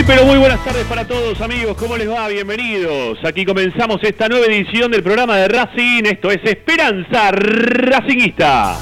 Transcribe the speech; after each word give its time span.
Muy 0.00 0.06
pero 0.06 0.24
muy 0.24 0.38
buenas 0.38 0.64
tardes 0.64 0.86
para 0.86 1.06
todos 1.06 1.38
amigos, 1.42 1.76
¿cómo 1.76 1.94
les 1.94 2.08
va? 2.08 2.26
Bienvenidos. 2.28 3.18
Aquí 3.22 3.44
comenzamos 3.44 4.02
esta 4.02 4.30
nueva 4.30 4.46
edición 4.46 4.90
del 4.90 5.02
programa 5.02 5.36
de 5.36 5.48
Racing, 5.48 6.04
esto 6.06 6.30
es 6.30 6.38
Esperanza 6.42 7.30
Racingista. 7.32 8.78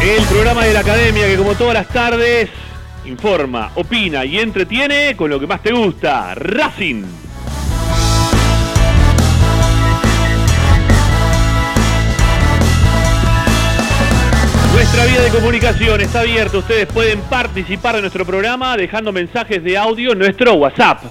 El 0.00 0.22
programa 0.26 0.66
de 0.66 0.72
la 0.72 0.80
academia 0.80 1.26
que 1.26 1.36
como 1.36 1.56
todas 1.56 1.74
las 1.74 1.88
tardes 1.88 2.48
informa, 3.04 3.72
opina 3.74 4.24
y 4.24 4.38
entretiene 4.38 5.16
con 5.16 5.30
lo 5.30 5.40
que 5.40 5.48
más 5.48 5.60
te 5.64 5.72
gusta, 5.72 6.36
Racing. 6.36 7.23
Nuestra 14.94 15.12
vía 15.12 15.24
de 15.24 15.36
comunicación 15.36 16.00
está 16.02 16.20
abierta. 16.20 16.56
Ustedes 16.56 16.86
pueden 16.86 17.20
participar 17.22 17.96
de 17.96 18.02
nuestro 18.02 18.24
programa 18.24 18.76
dejando 18.76 19.10
mensajes 19.10 19.64
de 19.64 19.76
audio 19.76 20.12
en 20.12 20.20
nuestro 20.20 20.54
WhatsApp. 20.54 21.02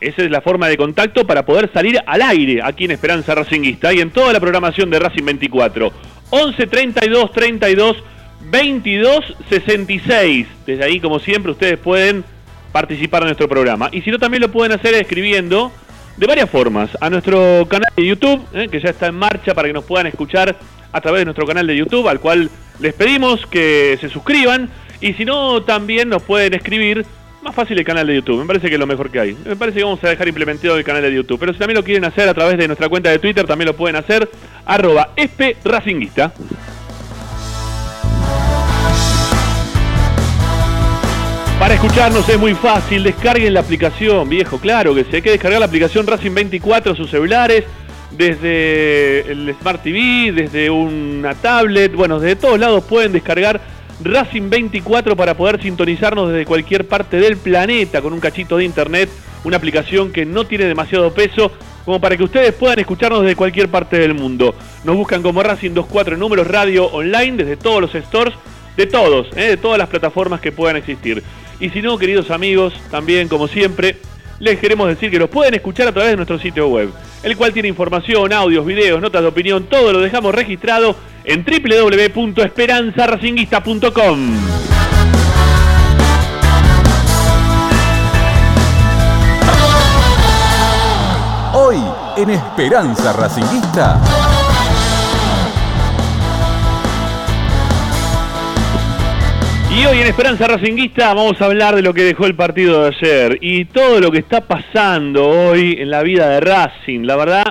Esa 0.00 0.22
es 0.22 0.30
la 0.30 0.40
forma 0.40 0.68
de 0.68 0.78
contacto 0.78 1.26
para 1.26 1.44
poder 1.44 1.70
salir 1.70 2.00
al 2.06 2.22
aire 2.22 2.62
aquí 2.64 2.86
en 2.86 2.92
Esperanza 2.92 3.34
Racinguista 3.34 3.92
y 3.92 4.00
en 4.00 4.10
toda 4.10 4.32
la 4.32 4.40
programación 4.40 4.88
de 4.88 4.98
Racing 5.00 5.24
24. 5.26 5.92
11 6.30 6.66
32 6.66 7.32
32 7.32 7.96
22 8.50 9.36
66. 9.50 10.46
Desde 10.66 10.84
ahí, 10.84 10.98
como 10.98 11.18
siempre, 11.18 11.52
ustedes 11.52 11.78
pueden 11.78 12.24
participar 12.72 13.20
en 13.20 13.26
nuestro 13.26 13.50
programa. 13.50 13.90
Y 13.92 14.00
si 14.00 14.10
no, 14.10 14.18
también 14.18 14.40
lo 14.40 14.50
pueden 14.50 14.72
hacer 14.72 14.94
escribiendo 14.94 15.70
de 16.16 16.26
varias 16.26 16.48
formas 16.48 16.88
a 17.02 17.10
nuestro 17.10 17.66
canal 17.68 17.92
de 17.94 18.06
YouTube, 18.06 18.42
eh, 18.54 18.68
que 18.70 18.80
ya 18.80 18.88
está 18.88 19.08
en 19.08 19.16
marcha 19.16 19.52
para 19.52 19.68
que 19.68 19.74
nos 19.74 19.84
puedan 19.84 20.06
escuchar 20.06 20.56
a 20.90 21.00
través 21.02 21.20
de 21.20 21.24
nuestro 21.26 21.46
canal 21.46 21.66
de 21.66 21.76
YouTube, 21.76 22.08
al 22.08 22.18
cual 22.18 22.48
les 22.78 22.94
pedimos 22.94 23.46
que 23.46 23.98
se 24.00 24.08
suscriban. 24.08 24.70
Y 25.00 25.12
si 25.14 25.24
no, 25.24 25.62
también 25.62 26.08
nos 26.08 26.22
pueden 26.22 26.54
escribir. 26.54 27.04
Más 27.42 27.54
fácil 27.54 27.78
el 27.78 27.84
canal 27.84 28.06
de 28.06 28.16
YouTube, 28.16 28.40
me 28.40 28.46
parece 28.46 28.68
que 28.68 28.74
es 28.74 28.80
lo 28.80 28.88
mejor 28.88 29.10
que 29.10 29.20
hay. 29.20 29.36
Me 29.44 29.54
parece 29.54 29.78
que 29.78 29.84
vamos 29.84 30.02
a 30.02 30.08
dejar 30.08 30.26
implementado 30.26 30.76
el 30.76 30.84
canal 30.84 31.02
de 31.02 31.14
YouTube. 31.14 31.38
Pero 31.38 31.52
si 31.52 31.58
también 31.58 31.76
lo 31.76 31.84
quieren 31.84 32.04
hacer 32.04 32.28
a 32.28 32.34
través 32.34 32.58
de 32.58 32.66
nuestra 32.66 32.88
cuenta 32.88 33.10
de 33.10 33.18
Twitter, 33.18 33.46
también 33.46 33.66
lo 33.66 33.76
pueden 33.76 33.96
hacer. 33.96 34.28
Arroba 34.64 35.10
Racinguista. 35.64 36.32
Para 41.60 41.74
escucharnos 41.74 42.28
es 42.28 42.38
muy 42.38 42.54
fácil, 42.54 43.02
descarguen 43.02 43.54
la 43.54 43.60
aplicación, 43.60 44.28
viejo, 44.28 44.58
claro 44.58 44.94
que 44.94 45.04
sí. 45.04 45.16
Hay 45.16 45.22
que 45.22 45.30
descargar 45.30 45.58
la 45.58 45.66
aplicación 45.66 46.06
Racing 46.06 46.34
24 46.34 46.92
a 46.92 46.96
sus 46.96 47.10
celulares 47.10 47.64
desde 48.10 49.30
el 49.30 49.54
Smart 49.60 49.82
TV, 49.82 50.32
desde 50.32 50.70
una 50.70 51.34
tablet, 51.34 51.94
bueno, 51.94 52.20
desde 52.20 52.36
todos 52.36 52.58
lados 52.58 52.84
pueden 52.84 53.12
descargar 53.12 53.60
Racing 54.02 54.50
24 54.50 55.16
para 55.16 55.36
poder 55.36 55.62
sintonizarnos 55.62 56.30
desde 56.30 56.44
cualquier 56.44 56.86
parte 56.86 57.18
del 57.18 57.36
planeta 57.36 58.02
con 58.02 58.12
un 58.12 58.20
cachito 58.20 58.58
de 58.58 58.64
internet, 58.64 59.08
una 59.44 59.56
aplicación 59.56 60.12
que 60.12 60.26
no 60.26 60.46
tiene 60.46 60.64
demasiado 60.64 61.12
peso 61.14 61.50
como 61.84 62.00
para 62.00 62.16
que 62.16 62.24
ustedes 62.24 62.52
puedan 62.52 62.78
escucharnos 62.78 63.22
desde 63.22 63.36
cualquier 63.36 63.68
parte 63.68 63.98
del 63.98 64.12
mundo. 64.12 64.54
Nos 64.84 64.96
buscan 64.96 65.22
como 65.22 65.42
Racing 65.42 65.70
24 65.70 66.16
números 66.16 66.46
radio 66.46 66.86
online 66.86 67.36
desde 67.36 67.56
todos 67.56 67.80
los 67.80 67.92
stores, 67.92 68.34
de 68.76 68.86
todos, 68.86 69.28
¿eh? 69.36 69.50
de 69.50 69.56
todas 69.56 69.78
las 69.78 69.88
plataformas 69.88 70.40
que 70.40 70.52
puedan 70.52 70.76
existir. 70.76 71.22
Y 71.60 71.70
si 71.70 71.80
no, 71.80 71.96
queridos 71.96 72.30
amigos, 72.30 72.74
también 72.90 73.28
como 73.28 73.48
siempre, 73.48 73.96
les 74.38 74.58
queremos 74.58 74.88
decir 74.88 75.10
que 75.10 75.18
los 75.18 75.30
pueden 75.30 75.54
escuchar 75.54 75.88
a 75.88 75.92
través 75.92 76.12
de 76.12 76.16
nuestro 76.16 76.38
sitio 76.38 76.68
web, 76.68 76.90
el 77.22 77.36
cual 77.36 77.52
tiene 77.52 77.68
información, 77.68 78.32
audios, 78.32 78.64
videos, 78.66 79.00
notas 79.00 79.22
de 79.22 79.28
opinión, 79.28 79.64
todo 79.64 79.92
lo 79.92 80.00
dejamos 80.00 80.34
registrado 80.34 80.96
en 81.24 81.44
www.esperanzaracinguista.com. 81.44 84.36
Hoy 91.54 91.76
en 92.16 92.30
Esperanza 92.30 93.12
Racinguista. 93.12 94.00
Y 99.76 99.84
hoy 99.84 99.98
en 99.98 100.06
Esperanza 100.06 100.46
Racinguista 100.48 101.12
vamos 101.12 101.38
a 101.38 101.44
hablar 101.44 101.76
de 101.76 101.82
lo 101.82 101.92
que 101.92 102.02
dejó 102.02 102.24
el 102.24 102.34
partido 102.34 102.80
de 102.80 102.96
ayer 102.96 103.38
y 103.42 103.66
todo 103.66 104.00
lo 104.00 104.10
que 104.10 104.20
está 104.20 104.40
pasando 104.40 105.28
hoy 105.28 105.76
en 105.78 105.90
la 105.90 106.02
vida 106.02 106.30
de 106.30 106.40
Racing. 106.40 107.02
La 107.02 107.14
verdad 107.14 107.44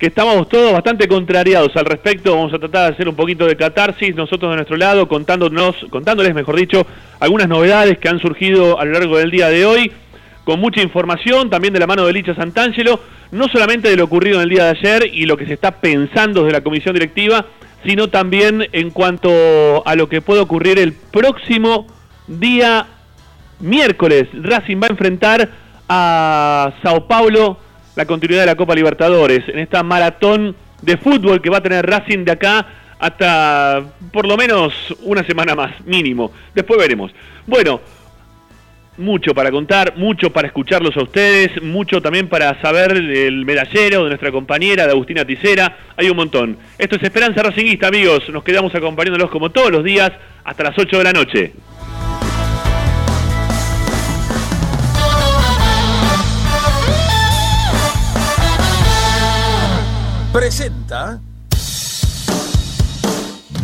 que 0.00 0.06
estamos 0.06 0.48
todos 0.48 0.72
bastante 0.72 1.06
contrariados 1.06 1.76
al 1.76 1.84
respecto. 1.84 2.34
Vamos 2.34 2.52
a 2.54 2.58
tratar 2.58 2.88
de 2.88 2.94
hacer 2.94 3.08
un 3.08 3.14
poquito 3.14 3.46
de 3.46 3.54
catarsis 3.54 4.16
nosotros 4.16 4.50
de 4.50 4.56
nuestro 4.56 4.76
lado, 4.76 5.06
contándonos, 5.06 5.76
contándoles, 5.90 6.34
mejor 6.34 6.56
dicho, 6.56 6.84
algunas 7.20 7.46
novedades 7.46 7.98
que 7.98 8.08
han 8.08 8.18
surgido 8.18 8.80
a 8.80 8.84
lo 8.84 8.90
largo 8.94 9.18
del 9.18 9.30
día 9.30 9.48
de 9.48 9.64
hoy, 9.64 9.92
con 10.42 10.58
mucha 10.58 10.82
información, 10.82 11.50
también 11.50 11.72
de 11.72 11.78
la 11.78 11.86
mano 11.86 12.04
de 12.04 12.14
Licha 12.14 12.34
Santangelo, 12.34 12.98
no 13.30 13.46
solamente 13.46 13.88
de 13.90 13.96
lo 13.96 14.04
ocurrido 14.04 14.38
en 14.38 14.42
el 14.42 14.48
día 14.48 14.64
de 14.64 14.70
ayer 14.70 15.10
y 15.12 15.24
lo 15.24 15.36
que 15.36 15.46
se 15.46 15.52
está 15.52 15.70
pensando 15.70 16.42
desde 16.42 16.58
la 16.58 16.64
comisión 16.64 16.94
directiva, 16.94 17.46
sino 17.84 18.08
también 18.08 18.66
en 18.72 18.90
cuanto 18.90 19.86
a 19.86 19.94
lo 19.94 20.08
que 20.08 20.20
puede 20.20 20.40
ocurrir 20.40 20.78
el 20.78 20.92
próximo 20.92 21.86
día 22.26 22.86
miércoles. 23.60 24.28
Racing 24.32 24.80
va 24.80 24.86
a 24.86 24.90
enfrentar 24.90 25.48
a 25.88 26.72
Sao 26.82 27.06
Paulo 27.06 27.58
la 27.96 28.06
continuidad 28.06 28.42
de 28.42 28.46
la 28.46 28.56
Copa 28.56 28.74
Libertadores 28.74 29.48
en 29.48 29.58
esta 29.58 29.82
maratón 29.82 30.54
de 30.82 30.96
fútbol 30.96 31.40
que 31.40 31.50
va 31.50 31.58
a 31.58 31.62
tener 31.62 31.84
Racing 31.84 32.24
de 32.24 32.32
acá 32.32 32.66
hasta 32.98 33.82
por 34.12 34.26
lo 34.26 34.36
menos 34.36 34.72
una 35.02 35.24
semana 35.24 35.54
más, 35.54 35.80
mínimo. 35.84 36.32
Después 36.54 36.78
veremos. 36.78 37.12
Bueno, 37.46 37.80
mucho 38.98 39.34
para 39.34 39.50
contar, 39.50 39.96
mucho 39.96 40.30
para 40.32 40.48
escucharlos 40.48 40.96
a 40.96 41.02
ustedes, 41.02 41.62
mucho 41.62 42.02
también 42.02 42.28
para 42.28 42.60
saber 42.60 42.94
del 42.94 43.44
medallero, 43.44 44.02
de 44.04 44.10
nuestra 44.10 44.30
compañera, 44.30 44.86
de 44.86 44.92
Agustina 44.92 45.24
Ticera, 45.24 45.76
hay 45.96 46.10
un 46.10 46.16
montón. 46.16 46.58
Esto 46.76 46.96
es 46.96 47.02
Esperanza 47.02 47.42
Racingista, 47.42 47.88
amigos, 47.88 48.28
nos 48.30 48.44
quedamos 48.44 48.74
acompañándolos 48.74 49.30
como 49.30 49.50
todos 49.50 49.70
los 49.70 49.84
días 49.84 50.12
hasta 50.44 50.64
las 50.64 50.78
8 50.78 50.98
de 50.98 51.04
la 51.04 51.12
noche. 51.12 51.52
Presenta 60.32 61.20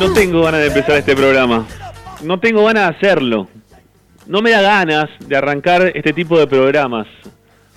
No 0.00 0.14
tengo 0.14 0.40
ganas 0.40 0.62
de 0.62 0.68
empezar 0.68 0.96
este 0.96 1.14
programa. 1.14 1.66
No 2.22 2.40
tengo 2.40 2.64
ganas 2.64 2.88
de 2.88 2.96
hacerlo. 2.96 3.48
No 4.26 4.40
me 4.40 4.50
da 4.50 4.62
ganas 4.62 5.10
de 5.18 5.36
arrancar 5.36 5.92
este 5.94 6.14
tipo 6.14 6.38
de 6.38 6.46
programas. 6.46 7.06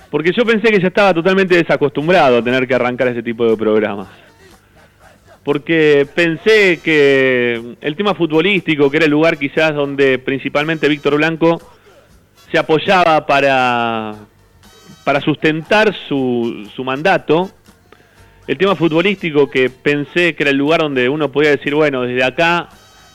Porque 0.10 0.32
yo 0.32 0.46
pensé 0.46 0.72
que 0.72 0.80
ya 0.80 0.88
estaba 0.88 1.14
totalmente 1.14 1.58
desacostumbrado 1.58 2.38
a 2.38 2.42
tener 2.42 2.66
que 2.66 2.76
arrancar 2.76 3.10
este 3.10 3.24
tipo 3.24 3.46
de 3.46 3.58
programas. 3.58 4.08
Porque 5.44 6.08
pensé 6.16 6.80
que 6.82 7.76
el 7.82 7.96
tema 7.98 8.16
futbolístico, 8.16 8.90
que 8.90 8.98
era 8.98 9.06
el 9.06 9.12
lugar 9.12 9.38
quizás 9.38 9.76
donde 9.76 10.18
principalmente 10.18 10.88
Víctor 10.88 11.18
Blanco 11.18 11.62
se 12.50 12.58
apoyaba 12.58 13.26
para, 13.26 14.16
para 15.04 15.20
sustentar 15.20 15.94
su, 16.08 16.70
su 16.74 16.86
mandato, 16.86 17.52
el 18.48 18.58
tema 18.58 18.76
futbolístico 18.76 19.50
que 19.50 19.70
pensé 19.70 20.36
que 20.36 20.44
era 20.44 20.52
el 20.52 20.58
lugar 20.58 20.82
donde 20.82 21.08
uno 21.10 21.32
podía 21.32 21.52
decir, 21.52 21.76
bueno, 21.76 22.02
desde 22.02 22.24
acá 22.24 22.70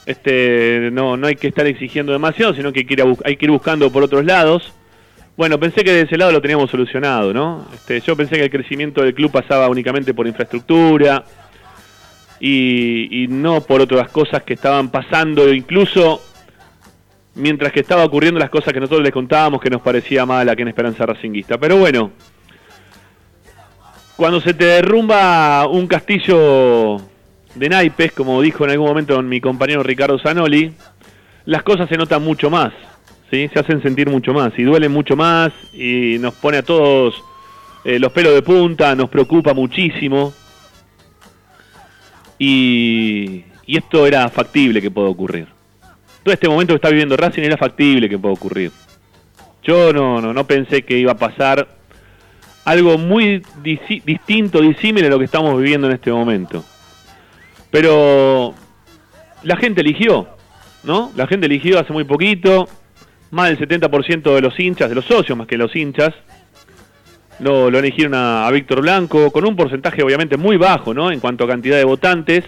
este, 0.06 0.88
no, 0.92 1.16
no 1.16 1.26
hay 1.26 1.36
que 1.36 1.48
estar 1.48 1.66
exigiendo 1.66 2.12
demasiado, 2.12 2.54
sino 2.54 2.72
que 2.72 2.80
hay 2.80 2.86
que 2.86 2.94
ir, 2.94 3.04
hay 3.24 3.36
que 3.36 3.44
ir 3.44 3.50
buscando 3.50 3.90
por 3.92 4.02
otros 4.02 4.24
lados. 4.24 4.72
Bueno, 5.36 5.60
pensé 5.60 5.84
que 5.84 5.92
de 5.92 6.00
ese 6.02 6.16
lado 6.16 6.32
lo 6.32 6.40
teníamos 6.40 6.70
solucionado, 6.70 7.32
¿no? 7.32 7.66
Este, 7.74 8.00
yo 8.00 8.16
pensé 8.16 8.36
que 8.36 8.44
el 8.44 8.50
crecimiento 8.50 9.02
del 9.02 9.14
club 9.14 9.30
pasaba 9.30 9.68
únicamente 9.68 10.14
por 10.14 10.26
infraestructura 10.26 11.24
y, 12.40 13.24
y 13.24 13.28
no 13.28 13.60
por 13.60 13.82
otras 13.82 14.10
cosas 14.10 14.42
que 14.42 14.54
estaban 14.54 14.90
pasando, 14.90 15.52
incluso 15.52 16.22
mientras 17.34 17.72
que 17.72 17.80
estaba 17.80 18.04
ocurriendo 18.04 18.40
las 18.40 18.50
cosas 18.50 18.72
que 18.72 18.80
nosotros 18.80 19.02
les 19.02 19.12
contábamos 19.12 19.60
que 19.60 19.70
nos 19.70 19.80
parecía 19.80 20.26
mal 20.26 20.48
aquí 20.48 20.62
en 20.62 20.68
Esperanza 20.68 21.06
Racinguista. 21.06 21.58
Pero 21.58 21.76
bueno, 21.76 22.12
cuando 24.18 24.40
se 24.40 24.52
te 24.52 24.64
derrumba 24.64 25.68
un 25.68 25.86
castillo 25.86 26.96
de 27.54 27.68
naipes, 27.68 28.10
como 28.10 28.42
dijo 28.42 28.64
en 28.64 28.72
algún 28.72 28.88
momento 28.88 29.22
mi 29.22 29.40
compañero 29.40 29.84
Ricardo 29.84 30.18
Zanoli, 30.18 30.72
las 31.44 31.62
cosas 31.62 31.88
se 31.88 31.96
notan 31.96 32.24
mucho 32.24 32.50
más. 32.50 32.72
¿sí? 33.30 33.48
se 33.52 33.60
hacen 33.60 33.80
sentir 33.80 34.10
mucho 34.10 34.32
más 34.32 34.52
y 34.58 34.64
duelen 34.64 34.90
mucho 34.90 35.14
más 35.14 35.52
y 35.72 36.16
nos 36.18 36.34
pone 36.34 36.56
a 36.56 36.62
todos 36.64 37.14
eh, 37.84 38.00
los 38.00 38.10
pelos 38.10 38.34
de 38.34 38.42
punta, 38.42 38.96
nos 38.96 39.08
preocupa 39.08 39.54
muchísimo. 39.54 40.32
Y, 42.40 43.44
y 43.66 43.78
esto 43.78 44.04
era 44.04 44.28
factible 44.30 44.82
que 44.82 44.90
pueda 44.90 45.10
ocurrir. 45.10 45.46
Todo 46.24 46.34
este 46.34 46.48
momento 46.48 46.72
que 46.72 46.78
está 46.78 46.90
viviendo 46.90 47.16
Racing 47.16 47.42
era 47.42 47.56
factible 47.56 48.08
que 48.08 48.18
pueda 48.18 48.34
ocurrir. 48.34 48.72
Yo 49.62 49.92
no, 49.92 50.20
no, 50.20 50.32
no 50.32 50.44
pensé 50.44 50.82
que 50.82 50.98
iba 50.98 51.12
a 51.12 51.18
pasar 51.18 51.77
algo 52.68 52.98
muy 52.98 53.42
distinto, 53.62 54.60
disímil 54.60 55.06
a 55.06 55.08
lo 55.08 55.18
que 55.18 55.24
estamos 55.24 55.56
viviendo 55.56 55.86
en 55.86 55.94
este 55.94 56.12
momento. 56.12 56.62
Pero 57.70 58.54
la 59.42 59.56
gente 59.56 59.80
eligió, 59.80 60.28
¿no? 60.84 61.10
La 61.16 61.26
gente 61.26 61.46
eligió 61.46 61.78
hace 61.78 61.94
muy 61.94 62.04
poquito, 62.04 62.68
más 63.30 63.48
del 63.48 63.58
70% 63.58 64.34
de 64.34 64.40
los 64.42 64.60
hinchas, 64.60 64.90
de 64.90 64.94
los 64.94 65.06
socios 65.06 65.38
más 65.38 65.46
que 65.46 65.56
los 65.56 65.74
hinchas, 65.74 66.12
lo, 67.40 67.70
lo 67.70 67.78
eligieron 67.78 68.12
a, 68.14 68.50
Víctor 68.50 68.82
Blanco, 68.82 69.30
con 69.30 69.46
un 69.46 69.56
porcentaje 69.56 70.02
obviamente 70.02 70.36
muy 70.36 70.58
bajo, 70.58 70.92
¿no? 70.92 71.10
En 71.10 71.20
cuanto 71.20 71.44
a 71.44 71.48
cantidad 71.48 71.78
de 71.78 71.84
votantes. 71.84 72.44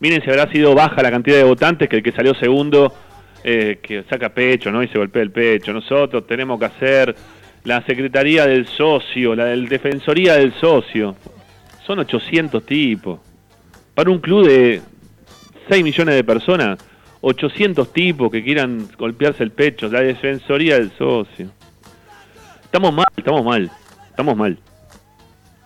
Miren 0.00 0.22
si 0.22 0.28
habrá 0.28 0.52
sido 0.52 0.74
baja 0.74 1.02
la 1.02 1.10
cantidad 1.10 1.38
de 1.38 1.44
votantes 1.44 1.88
que 1.88 1.96
el 1.96 2.02
que 2.02 2.12
salió 2.12 2.34
segundo, 2.34 2.92
eh, 3.44 3.78
que 3.82 4.04
saca 4.10 4.28
pecho, 4.28 4.70
¿no? 4.70 4.82
Y 4.82 4.88
se 4.88 4.98
golpea 4.98 5.22
el 5.22 5.30
pecho. 5.30 5.72
Nosotros 5.72 6.26
tenemos 6.26 6.58
que 6.58 6.66
hacer 6.66 7.16
la 7.64 7.84
Secretaría 7.84 8.46
del 8.46 8.66
Socio, 8.66 9.34
la 9.34 9.46
del 9.46 9.68
Defensoría 9.68 10.34
del 10.34 10.52
Socio. 10.54 11.16
Son 11.86 11.98
800 11.98 12.64
tipos. 12.64 13.20
Para 13.94 14.10
un 14.10 14.18
club 14.18 14.46
de 14.46 14.80
6 15.68 15.84
millones 15.84 16.14
de 16.14 16.24
personas, 16.24 16.78
800 17.22 17.92
tipos 17.92 18.30
que 18.30 18.42
quieran 18.42 18.88
golpearse 18.98 19.42
el 19.42 19.52
pecho, 19.52 19.88
la 19.88 20.00
defensoría 20.00 20.74
del 20.74 20.90
socio. 20.98 21.50
Estamos 22.62 22.92
mal, 22.92 23.06
estamos 23.16 23.44
mal, 23.44 23.70
estamos 24.10 24.36
mal. 24.36 24.58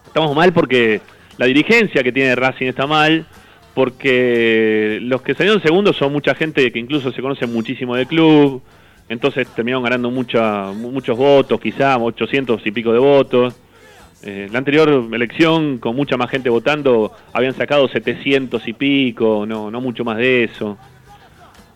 Estamos 0.07 0.37
mal 0.37 0.53
porque 0.53 1.01
la 1.39 1.47
dirigencia 1.47 2.03
que 2.03 2.13
tiene 2.13 2.35
Racing 2.35 2.67
está 2.67 2.87
mal, 2.87 3.27
porque 3.75 4.99
los 5.03 5.23
que 5.23 5.35
salieron 5.35 5.63
segundos 5.63 5.97
son 5.97 6.13
mucha 6.13 6.35
gente 6.35 6.71
que 6.71 6.79
incluso 6.79 7.11
se 7.13 7.23
conoce 7.23 7.47
muchísimo 7.47 7.97
del 7.97 8.07
club, 8.07 8.63
entonces 9.09 9.47
terminaron 9.49 9.85
ganando 9.85 10.11
mucha, 10.11 10.73
muchos 10.73 11.17
votos, 11.17 11.61
quizá 11.61 11.97
800 11.97 12.67
y 12.67 12.71
pico 12.71 12.93
de 12.93 12.99
votos. 12.99 13.55
Eh, 14.23 14.49
la 14.51 14.59
anterior 14.59 15.09
elección, 15.13 15.79
con 15.79 15.95
mucha 15.95 16.17
más 16.17 16.31
gente 16.31 16.49
votando, 16.49 17.13
habían 17.33 17.55
sacado 17.55 17.87
700 17.87 18.67
y 18.67 18.73
pico, 18.73 19.45
no, 19.47 19.71
no 19.71 19.81
mucho 19.81 20.05
más 20.05 20.17
de 20.17 20.45
eso. 20.45 20.77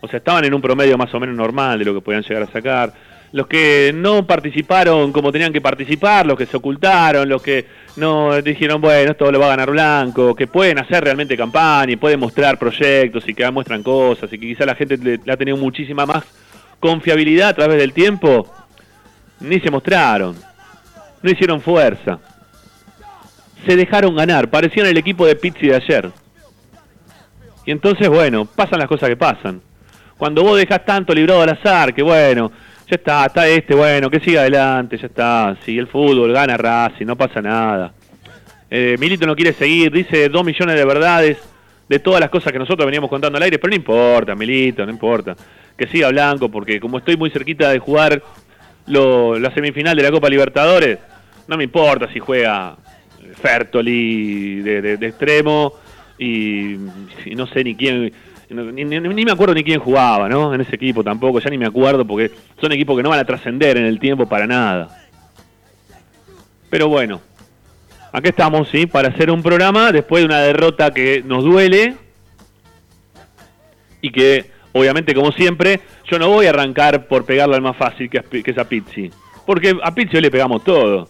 O 0.00 0.08
sea, 0.08 0.18
estaban 0.18 0.44
en 0.44 0.54
un 0.54 0.62
promedio 0.62 0.96
más 0.96 1.14
o 1.14 1.20
menos 1.20 1.36
normal 1.36 1.78
de 1.78 1.84
lo 1.84 1.94
que 1.94 2.00
podían 2.00 2.22
llegar 2.22 2.42
a 2.42 2.46
sacar. 2.46 2.92
Los 3.32 3.46
que 3.46 3.92
no 3.94 4.26
participaron 4.26 5.12
como 5.12 5.30
tenían 5.30 5.52
que 5.52 5.60
participar, 5.60 6.26
los 6.26 6.36
que 6.36 6.46
se 6.46 6.56
ocultaron, 6.56 7.28
los 7.28 7.40
que 7.40 7.64
no 7.96 8.42
dijeron, 8.42 8.80
bueno, 8.80 9.12
esto 9.12 9.30
lo 9.30 9.38
va 9.38 9.46
a 9.46 9.50
ganar 9.50 9.70
Blanco, 9.70 10.34
que 10.34 10.48
pueden 10.48 10.78
hacer 10.78 11.04
realmente 11.04 11.36
campaña 11.36 11.92
y 11.92 11.96
pueden 11.96 12.18
mostrar 12.18 12.58
proyectos 12.58 13.28
y 13.28 13.34
que 13.34 13.48
muestran 13.52 13.84
cosas 13.84 14.32
y 14.32 14.38
que 14.38 14.48
quizá 14.48 14.66
la 14.66 14.74
gente 14.74 14.96
le, 14.96 15.32
ha 15.32 15.36
tenido 15.36 15.56
muchísima 15.56 16.06
más 16.06 16.24
confiabilidad 16.80 17.50
a 17.50 17.54
través 17.54 17.78
del 17.78 17.92
tiempo, 17.92 18.46
ni 19.38 19.60
se 19.60 19.70
mostraron, 19.70 20.36
no 21.22 21.30
hicieron 21.30 21.60
fuerza. 21.60 22.18
Se 23.66 23.76
dejaron 23.76 24.16
ganar, 24.16 24.48
parecían 24.48 24.86
el 24.86 24.96
equipo 24.96 25.26
de 25.26 25.36
Pizzi 25.36 25.68
de 25.68 25.76
ayer. 25.76 26.10
Y 27.66 27.70
entonces, 27.70 28.08
bueno, 28.08 28.46
pasan 28.46 28.78
las 28.78 28.88
cosas 28.88 29.10
que 29.10 29.16
pasan. 29.16 29.60
Cuando 30.16 30.42
vos 30.42 30.58
dejas 30.58 30.84
tanto 30.84 31.14
librado 31.14 31.42
al 31.42 31.50
azar, 31.50 31.94
que 31.94 32.02
bueno, 32.02 32.50
ya 32.88 32.96
está, 32.96 33.26
está 33.26 33.46
este, 33.46 33.74
bueno, 33.74 34.10
que 34.10 34.20
siga 34.20 34.40
adelante, 34.40 34.96
ya 34.96 35.06
está. 35.06 35.56
Si 35.64 35.78
el 35.78 35.86
fútbol 35.86 36.32
gana 36.32 36.56
Racing, 36.56 37.06
no 37.06 37.16
pasa 37.16 37.40
nada. 37.40 37.92
Eh, 38.70 38.96
Milito 38.98 39.26
no 39.26 39.36
quiere 39.36 39.52
seguir, 39.52 39.92
dice 39.92 40.28
dos 40.28 40.44
millones 40.44 40.76
de 40.76 40.84
verdades 40.84 41.38
de 41.88 41.98
todas 41.98 42.20
las 42.20 42.30
cosas 42.30 42.52
que 42.52 42.58
nosotros 42.58 42.86
veníamos 42.86 43.10
contando 43.10 43.36
al 43.36 43.42
aire, 43.42 43.58
pero 43.58 43.70
no 43.70 43.76
importa, 43.76 44.34
Milito, 44.34 44.86
no 44.86 44.92
importa. 44.92 45.36
Que 45.80 45.86
siga 45.86 46.10
Blanco, 46.10 46.50
porque 46.50 46.78
como 46.78 46.98
estoy 46.98 47.16
muy 47.16 47.30
cerquita 47.30 47.70
de 47.70 47.78
jugar 47.78 48.22
la 48.86 49.50
semifinal 49.54 49.96
de 49.96 50.02
la 50.02 50.10
Copa 50.10 50.28
Libertadores, 50.28 50.98
no 51.48 51.56
me 51.56 51.64
importa 51.64 52.06
si 52.12 52.18
juega 52.18 52.76
Fertoli 53.40 54.60
de, 54.60 54.98
extremo 55.00 55.72
y, 56.18 56.76
no 57.34 57.46
sé 57.46 57.64
ni 57.64 57.74
quién 57.76 58.12
ni, 58.50 59.24
me 59.24 59.32
acuerdo 59.32 59.54
ni 59.54 59.64
quién 59.64 59.80
jugaba, 59.80 60.28
¿no? 60.28 60.52
En 60.52 60.60
ese 60.60 60.76
equipo 60.76 61.02
tampoco, 61.02 61.40
ya 61.40 61.48
ni 61.48 61.56
me 61.56 61.64
acuerdo 61.64 62.04
porque 62.04 62.30
son 62.60 62.72
equipos 62.72 62.94
que 62.94 63.02
no 63.02 63.08
van 63.08 63.20
a 63.20 63.24
trascender 63.24 63.78
en 63.78 63.86
el 63.86 63.98
tiempo 63.98 64.28
para 64.28 64.46
nada. 64.46 65.06
Pero 66.68 66.88
bueno, 66.88 67.22
aquí 68.12 68.28
estamos, 68.28 68.68
¿sí? 68.68 68.84
Para 68.84 69.08
hacer 69.08 69.30
un 69.30 69.42
programa 69.42 69.92
después 69.92 70.20
de 70.20 70.26
una 70.26 70.40
derrota 70.40 70.92
que 70.92 71.22
nos 71.24 71.42
duele 71.42 71.96
y 74.02 74.10
que, 74.10 74.59
obviamente, 74.72 75.14
como 75.14 75.32
siempre, 75.32 75.80
yo 76.10 76.18
no 76.18 76.28
voy 76.28 76.46
a 76.46 76.50
arrancar 76.50 77.06
por 77.06 77.24
pegarle 77.24 77.56
al 77.56 77.62
más 77.62 77.76
fácil 77.76 78.08
que, 78.10 78.22
es 78.44 78.58
a 78.58 78.68
Pizzi. 78.68 79.10
Porque 79.46 79.76
a 79.82 79.94
Pizzi 79.94 80.16
hoy 80.16 80.22
le 80.22 80.30
pegamos 80.30 80.62
todo. 80.64 81.08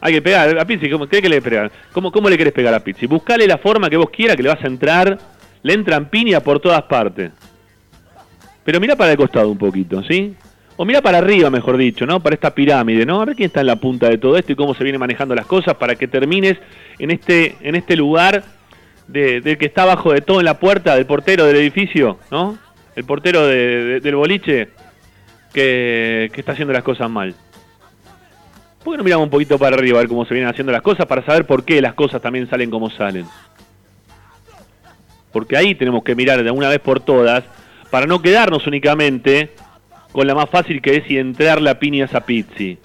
Hay 0.00 0.12
que 0.12 0.22
pegar 0.22 0.58
a 0.58 0.64
Pizzi, 0.64 0.90
¿cómo, 0.90 1.06
¿qué 1.06 1.20
le 1.20 1.40
pegar? 1.40 1.70
¿Cómo, 1.92 2.12
¿Cómo 2.12 2.28
le 2.28 2.36
querés 2.36 2.52
pegar 2.52 2.74
a 2.74 2.80
Pizzi? 2.80 3.06
Buscale 3.06 3.46
la 3.46 3.58
forma 3.58 3.88
que 3.88 3.96
vos 3.96 4.10
quieras 4.10 4.36
que 4.36 4.42
le 4.42 4.50
vas 4.50 4.62
a 4.62 4.66
entrar 4.66 5.18
le 5.66 5.72
entran 5.72 6.08
piña 6.08 6.38
por 6.38 6.60
todas 6.60 6.82
partes. 6.82 7.32
Pero 8.62 8.78
mira 8.78 8.94
para 8.94 9.10
el 9.10 9.16
costado 9.16 9.50
un 9.50 9.58
poquito, 9.58 10.00
¿sí? 10.04 10.32
O 10.76 10.84
mira 10.84 11.02
para 11.02 11.18
arriba, 11.18 11.50
mejor 11.50 11.76
dicho, 11.76 12.06
¿no? 12.06 12.20
Para 12.20 12.34
esta 12.34 12.54
pirámide, 12.54 13.04
¿no? 13.04 13.20
A 13.20 13.24
ver 13.24 13.34
quién 13.34 13.48
está 13.48 13.62
en 13.62 13.66
la 13.66 13.76
punta 13.76 14.08
de 14.08 14.18
todo 14.18 14.36
esto 14.36 14.52
y 14.52 14.54
cómo 14.54 14.74
se 14.74 14.84
vienen 14.84 15.00
manejando 15.00 15.34
las 15.34 15.46
cosas 15.46 15.74
para 15.74 15.96
que 15.96 16.06
termines 16.06 16.56
en 17.00 17.10
este, 17.10 17.56
en 17.62 17.74
este 17.74 17.96
lugar 17.96 18.44
de, 19.08 19.40
del 19.40 19.58
que 19.58 19.66
está 19.66 19.82
abajo 19.82 20.12
de 20.12 20.20
todo 20.20 20.38
en 20.38 20.44
la 20.44 20.60
puerta, 20.60 20.94
del 20.94 21.06
portero 21.06 21.46
del 21.46 21.56
edificio, 21.56 22.20
¿no? 22.30 22.58
El 22.96 23.04
portero 23.04 23.46
del 23.46 24.16
boliche 24.16 24.70
que, 25.52 26.30
que 26.32 26.40
está 26.40 26.52
haciendo 26.52 26.72
las 26.72 26.82
cosas 26.82 27.08
mal. 27.08 27.34
¿Por 28.82 28.94
qué 28.94 28.98
no 28.98 29.04
miramos 29.04 29.24
un 29.24 29.30
poquito 29.30 29.58
para 29.58 29.76
arriba 29.76 29.98
a 29.98 30.00
ver 30.00 30.08
cómo 30.08 30.24
se 30.24 30.34
vienen 30.34 30.50
haciendo 30.50 30.72
las 30.72 30.82
cosas 30.82 31.06
para 31.06 31.24
saber 31.24 31.44
por 31.44 31.64
qué 31.64 31.80
las 31.80 31.94
cosas 31.94 32.20
también 32.20 32.48
salen 32.48 32.70
como 32.70 32.90
salen? 32.90 33.26
porque 35.36 35.54
ahí 35.54 35.74
tenemos 35.74 36.02
que 36.02 36.14
mirar 36.14 36.42
de 36.42 36.50
una 36.50 36.70
vez 36.70 36.78
por 36.78 37.00
todas, 37.00 37.44
para 37.90 38.06
no 38.06 38.22
quedarnos 38.22 38.66
únicamente 38.66 39.50
con 40.10 40.26
la 40.26 40.34
más 40.34 40.48
fácil 40.48 40.80
que 40.80 40.96
es 40.96 41.10
y 41.10 41.18
entrar 41.18 41.60
la 41.60 41.78
piñas 41.78 42.14
a 42.14 42.24
Pizzi. 42.24 42.78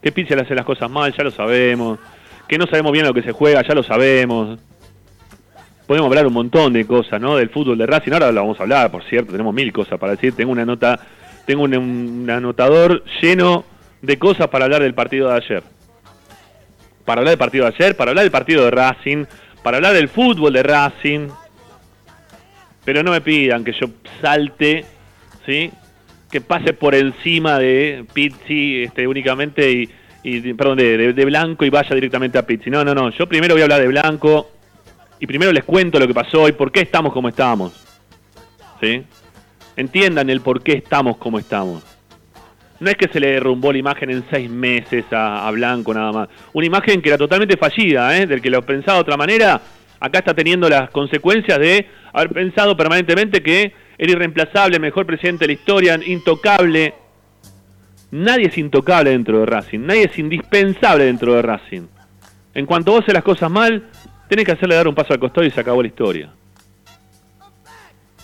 Que 0.00 0.10
Pizzi 0.10 0.34
le 0.34 0.40
hace 0.40 0.54
las 0.54 0.64
cosas 0.64 0.90
mal, 0.90 1.12
ya 1.14 1.22
lo 1.22 1.30
sabemos. 1.30 1.98
Que 2.48 2.56
no 2.56 2.66
sabemos 2.66 2.92
bien 2.92 3.04
lo 3.04 3.12
que 3.12 3.20
se 3.20 3.32
juega, 3.32 3.60
ya 3.60 3.74
lo 3.74 3.82
sabemos. 3.82 4.58
Podemos 5.88 6.08
hablar 6.08 6.26
un 6.26 6.34
montón 6.34 6.74
de 6.74 6.86
cosas, 6.86 7.18
¿no? 7.18 7.38
Del 7.38 7.48
fútbol 7.48 7.78
de 7.78 7.86
Racing. 7.86 8.12
Ahora 8.12 8.30
lo 8.30 8.42
vamos 8.42 8.60
a 8.60 8.64
hablar, 8.64 8.90
por 8.90 9.02
cierto, 9.04 9.32
tenemos 9.32 9.54
mil 9.54 9.72
cosas 9.72 9.98
para 9.98 10.12
decir. 10.12 10.34
Tengo 10.34 10.52
una 10.52 10.66
nota, 10.66 11.00
tengo 11.46 11.62
un, 11.62 12.28
anotador 12.28 13.02
lleno 13.22 13.64
de 14.02 14.18
cosas 14.18 14.48
para 14.48 14.66
hablar 14.66 14.82
del 14.82 14.92
partido 14.92 15.30
de 15.30 15.36
ayer. 15.36 15.62
Para 17.06 17.22
hablar 17.22 17.30
del 17.30 17.38
partido 17.38 17.64
de 17.64 17.74
ayer, 17.74 17.96
para 17.96 18.10
hablar 18.10 18.24
del 18.24 18.30
partido 18.30 18.66
de 18.66 18.70
Racing, 18.70 19.24
para 19.62 19.78
hablar 19.78 19.94
del 19.94 20.10
fútbol 20.10 20.52
de 20.52 20.62
Racing, 20.62 21.28
pero 22.84 23.02
no 23.02 23.10
me 23.10 23.22
pidan 23.22 23.64
que 23.64 23.72
yo 23.72 23.86
salte, 24.20 24.84
¿sí? 25.46 25.70
Que 26.30 26.42
pase 26.42 26.74
por 26.74 26.94
encima 26.94 27.58
de 27.58 28.04
Pizzi 28.12 28.82
este, 28.82 29.06
únicamente 29.06 29.88
y, 30.22 30.52
perdón, 30.52 30.76
de, 30.76 31.24
Blanco 31.24 31.64
y 31.64 31.70
vaya 31.70 31.94
directamente 31.94 32.36
a 32.36 32.42
Pizzi. 32.46 32.68
No, 32.68 32.84
no, 32.84 32.94
no. 32.94 33.08
Yo 33.08 33.26
primero 33.26 33.54
voy 33.54 33.62
a 33.62 33.64
hablar 33.64 33.80
de 33.80 33.88
Blanco 33.88 34.57
y 35.18 35.26
primero 35.26 35.52
les 35.52 35.64
cuento 35.64 35.98
lo 35.98 36.06
que 36.06 36.14
pasó 36.14 36.48
y 36.48 36.52
por 36.52 36.72
qué 36.72 36.80
estamos 36.80 37.12
como 37.12 37.28
estamos. 37.28 37.72
¿Sí? 38.80 39.02
Entiendan 39.76 40.30
el 40.30 40.40
por 40.40 40.62
qué 40.62 40.72
estamos 40.72 41.16
como 41.16 41.38
estamos. 41.38 41.82
No 42.80 42.90
es 42.90 42.96
que 42.96 43.08
se 43.08 43.18
le 43.18 43.32
derrumbó 43.32 43.72
la 43.72 43.78
imagen 43.78 44.10
en 44.10 44.24
seis 44.30 44.48
meses 44.48 45.04
a, 45.10 45.50
Blanco 45.50 45.92
nada 45.92 46.12
más. 46.12 46.28
Una 46.52 46.66
imagen 46.66 47.02
que 47.02 47.08
era 47.08 47.18
totalmente 47.18 47.56
fallida, 47.56 48.16
¿eh? 48.16 48.26
del 48.26 48.40
que 48.40 48.50
lo 48.50 48.62
pensaba 48.62 48.98
de 48.98 49.02
otra 49.02 49.16
manera, 49.16 49.60
acá 49.98 50.20
está 50.20 50.34
teniendo 50.34 50.68
las 50.68 50.90
consecuencias 50.90 51.58
de 51.58 51.86
haber 52.12 52.30
pensado 52.30 52.76
permanentemente 52.76 53.42
que 53.42 53.72
era 53.98 54.12
irreemplazable, 54.12 54.78
mejor 54.78 55.06
presidente 55.06 55.44
de 55.44 55.48
la 55.48 55.52
historia, 55.54 56.00
intocable, 56.06 56.94
Nadie 58.10 58.46
es 58.46 58.56
intocable 58.56 59.10
dentro 59.10 59.40
de 59.40 59.46
Racing, 59.46 59.80
nadie 59.80 60.04
es 60.04 60.18
indispensable 60.18 61.04
dentro 61.04 61.34
de 61.34 61.42
Racing. 61.42 61.88
En 62.54 62.64
cuanto 62.64 62.92
vos 62.92 63.02
haces 63.02 63.12
las 63.12 63.22
cosas 63.22 63.50
mal, 63.50 63.84
tenés 64.28 64.44
que 64.44 64.52
hacerle 64.52 64.74
dar 64.74 64.88
un 64.88 64.94
paso 64.94 65.12
al 65.12 65.18
costado 65.18 65.46
y 65.46 65.50
se 65.50 65.60
acabó 65.60 65.82
la 65.82 65.88
historia. 65.88 66.30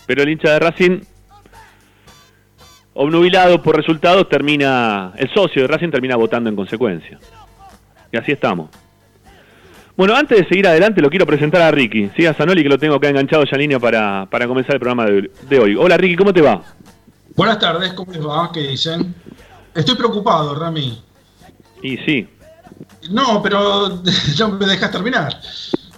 Pero 0.06 0.22
el 0.22 0.28
hincha 0.28 0.52
de 0.52 0.58
Racing, 0.58 1.00
obnubilado 2.94 3.62
por 3.62 3.76
resultados, 3.76 4.28
termina, 4.28 5.12
el 5.16 5.32
socio 5.32 5.62
de 5.62 5.68
Racing 5.68 5.90
termina 5.90 6.16
votando 6.16 6.50
en 6.50 6.56
consecuencia. 6.56 7.18
Y 8.12 8.16
así 8.16 8.32
estamos. 8.32 8.70
Bueno, 9.96 10.14
antes 10.14 10.38
de 10.38 10.48
seguir 10.48 10.66
adelante, 10.66 11.00
lo 11.00 11.08
quiero 11.08 11.24
presentar 11.24 11.62
a 11.62 11.70
Ricky. 11.70 12.10
Sí, 12.16 12.26
a 12.26 12.34
Zanoli, 12.34 12.62
que 12.62 12.68
lo 12.68 12.78
tengo 12.78 12.96
acá 12.96 13.08
enganchado 13.08 13.44
ya 13.44 13.50
en 13.52 13.60
línea 13.60 13.78
para, 13.78 14.26
para 14.26 14.46
comenzar 14.46 14.74
el 14.74 14.80
programa 14.80 15.06
de, 15.06 15.30
de 15.48 15.58
hoy. 15.58 15.76
Hola 15.76 15.96
Ricky, 15.96 16.16
¿cómo 16.16 16.32
te 16.32 16.42
va? 16.42 16.62
Buenas 17.36 17.58
tardes, 17.58 17.92
¿cómo 17.94 18.12
les 18.12 18.24
va? 18.24 18.50
¿Qué 18.52 18.60
dicen? 18.60 19.14
Estoy 19.74 19.96
preocupado, 19.96 20.54
Rami. 20.54 21.02
Y 21.82 21.96
sí. 21.98 22.28
No, 23.10 23.42
pero 23.42 24.02
ya 24.34 24.48
me 24.48 24.66
dejas 24.66 24.90
terminar. 24.90 25.40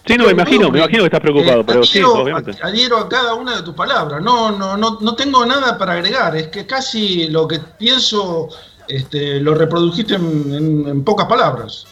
Sí, 0.07 0.15
no, 0.17 0.25
me 0.27 0.31
imagino, 0.33 0.71
me 0.71 0.79
imagino 0.79 1.01
que 1.03 1.07
estás 1.07 1.21
preocupado, 1.21 1.61
Eh, 1.63 1.65
pero 1.67 1.83
sí, 1.83 1.99
adhiero, 1.99 2.13
obviamente. 2.23 2.53
adhiero 2.63 2.97
a 2.99 3.09
cada 3.09 3.35
una 3.35 3.57
de 3.57 3.63
tus 3.63 3.75
palabras. 3.75 4.23
No, 4.23 4.53
no, 4.57 4.77
no, 4.77 4.99
no 5.01 5.17
tengo 5.17 5.45
nada 5.45 5.77
para 5.77 5.95
agregar. 5.95 6.37
Es 6.37 6.49
que 6.49 6.65
casi 6.67 7.29
lo 7.29 7.49
que 7.49 7.59
pienso 7.79 8.49
este, 8.89 9.41
lo 9.41 9.55
reprodujiste 9.55 10.15
en, 10.15 10.55
en- 10.55 10.89
en 10.89 11.05
pocas 11.05 11.27
palabras. 11.27 11.87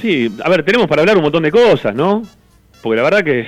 Sí, 0.00 0.32
a 0.42 0.48
ver, 0.48 0.64
tenemos 0.64 0.88
para 0.88 1.02
hablar 1.02 1.16
un 1.16 1.22
montón 1.24 1.42
de 1.42 1.50
cosas, 1.52 1.94
¿no? 1.94 2.22
Porque 2.82 2.96
la 2.96 3.02
verdad 3.02 3.22
que 3.22 3.46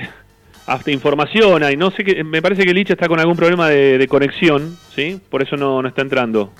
hasta 0.67 0.91
información 0.91 1.63
hay, 1.63 1.75
no 1.75 1.91
sé 1.91 2.03
qué, 2.03 2.23
me 2.23 2.41
parece 2.41 2.63
que 2.63 2.73
Licha 2.73 2.93
está 2.93 3.07
con 3.07 3.19
algún 3.19 3.35
problema 3.35 3.67
de, 3.69 3.97
de 3.97 4.07
conexión, 4.07 4.77
¿sí? 4.95 5.19
Por 5.29 5.41
eso 5.41 5.57
no, 5.57 5.81
no 5.81 5.87
está 5.87 6.01
entrando. 6.01 6.51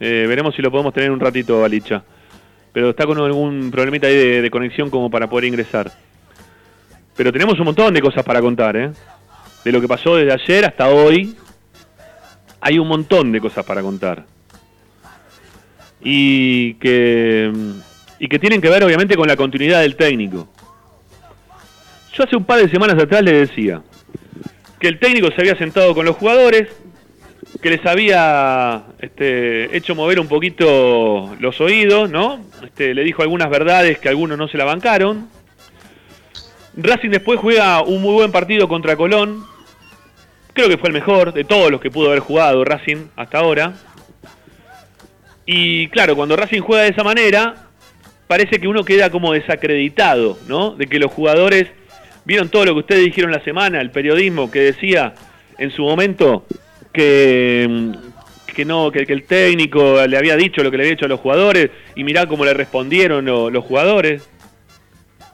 Eh, 0.00 0.24
veremos 0.26 0.54
si 0.56 0.62
lo 0.62 0.70
podemos 0.70 0.92
tener 0.92 1.10
un 1.10 1.20
ratito 1.20 1.64
a 1.64 1.68
Licha. 1.68 2.02
Pero 2.72 2.90
está 2.90 3.06
con 3.06 3.18
algún 3.18 3.70
problemita 3.70 4.06
ahí 4.06 4.40
de, 4.40 4.50
conexión 4.50 4.88
como 4.90 5.10
para 5.10 5.28
poder 5.28 5.44
ingresar. 5.46 5.92
Pero 7.16 7.32
tenemos 7.32 7.58
un 7.58 7.66
montón 7.66 7.92
de 7.92 8.00
cosas 8.00 8.24
para 8.24 8.40
contar, 8.40 8.76
¿eh? 8.76 8.90
De 9.64 9.72
lo 9.72 9.80
que 9.80 9.88
pasó 9.88 10.16
desde 10.16 10.32
ayer 10.32 10.64
hasta 10.64 10.88
hoy, 10.88 11.36
hay 12.60 12.78
un 12.78 12.88
montón 12.88 13.30
de 13.30 13.40
cosas 13.40 13.64
para 13.64 13.82
contar. 13.82 14.24
Y 16.02 16.74
que, 16.74 17.52
y 18.18 18.28
que 18.28 18.38
tienen 18.38 18.60
que 18.60 18.70
ver 18.70 18.82
obviamente 18.82 19.16
con 19.16 19.28
la 19.28 19.36
continuidad 19.36 19.82
del 19.82 19.94
técnico. 19.94 20.48
Yo 22.14 22.24
hace 22.24 22.36
un 22.36 22.44
par 22.44 22.60
de 22.60 22.70
semanas 22.70 23.00
atrás 23.00 23.22
le 23.22 23.32
decía 23.32 23.82
que 24.80 24.88
el 24.88 24.98
técnico 24.98 25.28
se 25.28 25.40
había 25.40 25.56
sentado 25.56 25.94
con 25.94 26.04
los 26.04 26.16
jugadores, 26.16 26.68
que 27.60 27.70
les 27.70 27.84
había 27.84 28.84
este, 29.00 29.76
hecho 29.76 29.94
mover 29.94 30.18
un 30.20 30.28
poquito 30.28 31.34
los 31.38 31.60
oídos, 31.60 32.10
¿no? 32.10 32.44
Este, 32.64 32.94
le 32.94 33.04
dijo 33.04 33.22
algunas 33.22 33.50
verdades 33.50 33.98
que 33.98 34.08
algunos 34.08 34.38
no 34.38 34.48
se 34.48 34.56
la 34.56 34.64
bancaron. 34.64 35.28
Racing 36.76 37.10
después 37.10 37.38
juega 37.38 37.82
un 37.82 38.00
muy 38.00 38.14
buen 38.14 38.32
partido 38.32 38.68
contra 38.68 38.96
Colón. 38.96 39.44
Creo 40.54 40.68
que 40.68 40.78
fue 40.78 40.88
el 40.88 40.94
mejor 40.94 41.32
de 41.32 41.44
todos 41.44 41.70
los 41.70 41.80
que 41.80 41.90
pudo 41.90 42.08
haber 42.08 42.20
jugado 42.20 42.64
Racing 42.64 43.08
hasta 43.16 43.38
ahora. 43.38 43.74
Y 45.44 45.88
claro, 45.88 46.16
cuando 46.16 46.36
Racing 46.36 46.60
juega 46.60 46.84
de 46.84 46.90
esa 46.90 47.04
manera, 47.04 47.68
parece 48.26 48.58
que 48.58 48.68
uno 48.68 48.84
queda 48.84 49.10
como 49.10 49.32
desacreditado, 49.32 50.38
¿no? 50.48 50.74
De 50.74 50.86
que 50.86 50.98
los 50.98 51.12
jugadores 51.12 51.68
vieron 52.24 52.48
todo 52.48 52.64
lo 52.64 52.74
que 52.74 52.80
ustedes 52.80 53.04
dijeron 53.04 53.32
la 53.32 53.42
semana, 53.44 53.80
el 53.80 53.90
periodismo 53.90 54.50
que 54.50 54.60
decía 54.60 55.14
en 55.58 55.70
su 55.70 55.82
momento 55.82 56.46
que, 56.92 57.66
mm, 57.68 57.92
que 58.54 58.64
no, 58.64 58.90
que, 58.90 59.00
el 59.08 59.24
técnico 59.24 60.06
le 60.06 60.16
había 60.16 60.36
dicho 60.36 60.62
lo 60.62 60.70
que 60.70 60.76
le 60.76 60.82
había 60.84 60.94
dicho 60.94 61.06
a 61.06 61.08
los 61.08 61.20
jugadores 61.20 61.70
y 61.96 62.04
mirá 62.04 62.26
cómo 62.26 62.44
le 62.44 62.54
respondieron 62.54 63.24
lo- 63.24 63.50
los 63.50 63.64
jugadores. 63.64 64.28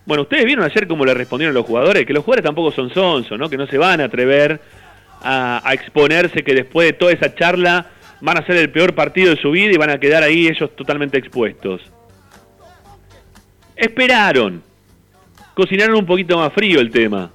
Bueno, 0.07 0.23
ustedes 0.23 0.45
vieron 0.45 0.65
ayer 0.65 0.87
cómo 0.87 1.05
le 1.05 1.12
respondieron 1.15 1.55
los 1.55 1.67
jugadores, 1.67 2.07
que 2.07 2.12
los 2.15 2.25
jugadores 2.25 2.45
tampoco 2.45 2.73
son 2.73 2.91
sonsos, 2.95 3.38
¿no? 3.38 3.50
Que 3.50 3.57
no 3.59 3.67
se 3.67 3.77
van 3.77 4.00
a 4.00 4.05
atrever 4.05 4.61
a, 5.21 5.61
a 5.69 5.75
exponerse, 5.75 6.43
que 6.43 6.55
después 6.55 6.87
de 6.87 6.93
toda 6.95 7.12
esa 7.12 7.35
charla 7.35 7.87
van 8.21 8.38
a 8.38 8.47
ser 8.47 8.57
el 8.57 8.71
peor 8.71 8.95
partido 8.95 9.35
de 9.35 9.41
su 9.41 9.50
vida 9.50 9.73
y 9.73 9.77
van 9.77 9.91
a 9.91 9.99
quedar 10.00 10.23
ahí 10.23 10.47
ellos 10.49 10.75
totalmente 10.77 11.19
expuestos. 11.19 11.83
Esperaron. 13.77 14.62
Cocinaron 15.55 15.97
un 15.97 16.07
poquito 16.07 16.38
más 16.38 16.53
frío 16.53 16.81
el 16.81 16.91
tema. 16.91 17.31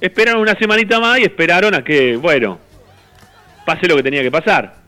Esperaron 0.00 0.40
una 0.42 0.54
semanita 0.56 0.98
más 1.00 1.18
y 1.18 1.22
esperaron 1.22 1.74
a 1.74 1.82
que, 1.84 2.16
bueno, 2.16 2.58
pase 3.64 3.86
lo 3.88 3.96
que 3.96 4.02
tenía 4.02 4.22
que 4.22 4.30
pasar. 4.30 4.82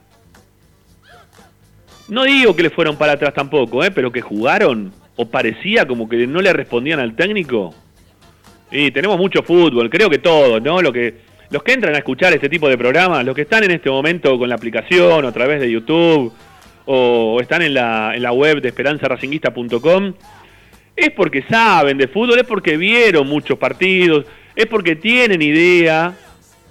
No 2.08 2.24
digo 2.24 2.54
que 2.54 2.62
le 2.62 2.70
fueron 2.70 2.96
para 2.96 3.12
atrás 3.12 3.32
tampoco, 3.34 3.82
¿eh? 3.82 3.90
pero 3.90 4.12
que 4.12 4.20
jugaron 4.20 4.92
o 5.16 5.26
parecía 5.26 5.86
como 5.86 6.08
que 6.08 6.26
no 6.26 6.42
le 6.42 6.52
respondían 6.52 7.00
al 7.00 7.16
técnico. 7.16 7.74
Y 8.70 8.90
tenemos 8.90 9.16
mucho 9.18 9.42
fútbol, 9.42 9.88
creo 9.88 10.10
que 10.10 10.18
todos, 10.18 10.60
¿no? 10.60 10.82
Lo 10.82 10.92
que, 10.92 11.14
los 11.50 11.62
que 11.62 11.72
entran 11.72 11.94
a 11.94 11.98
escuchar 11.98 12.32
este 12.32 12.48
tipo 12.48 12.68
de 12.68 12.76
programas, 12.76 13.24
los 13.24 13.34
que 13.34 13.42
están 13.42 13.64
en 13.64 13.70
este 13.70 13.88
momento 13.88 14.36
con 14.38 14.48
la 14.48 14.56
aplicación 14.56 15.24
o 15.24 15.28
a 15.28 15.32
través 15.32 15.60
de 15.60 15.70
YouTube 15.70 16.32
o 16.86 17.40
están 17.40 17.62
en 17.62 17.74
la, 17.74 18.14
en 18.14 18.22
la 18.22 18.32
web 18.32 18.60
de 18.60 18.68
esperanzaracinguista.com, 18.68 20.12
es 20.96 21.10
porque 21.10 21.42
saben 21.48 21.96
de 21.96 22.08
fútbol, 22.08 22.38
es 22.38 22.46
porque 22.46 22.76
vieron 22.76 23.26
muchos 23.26 23.58
partidos, 23.58 24.26
es 24.54 24.66
porque 24.66 24.96
tienen 24.96 25.40
idea, 25.40 26.14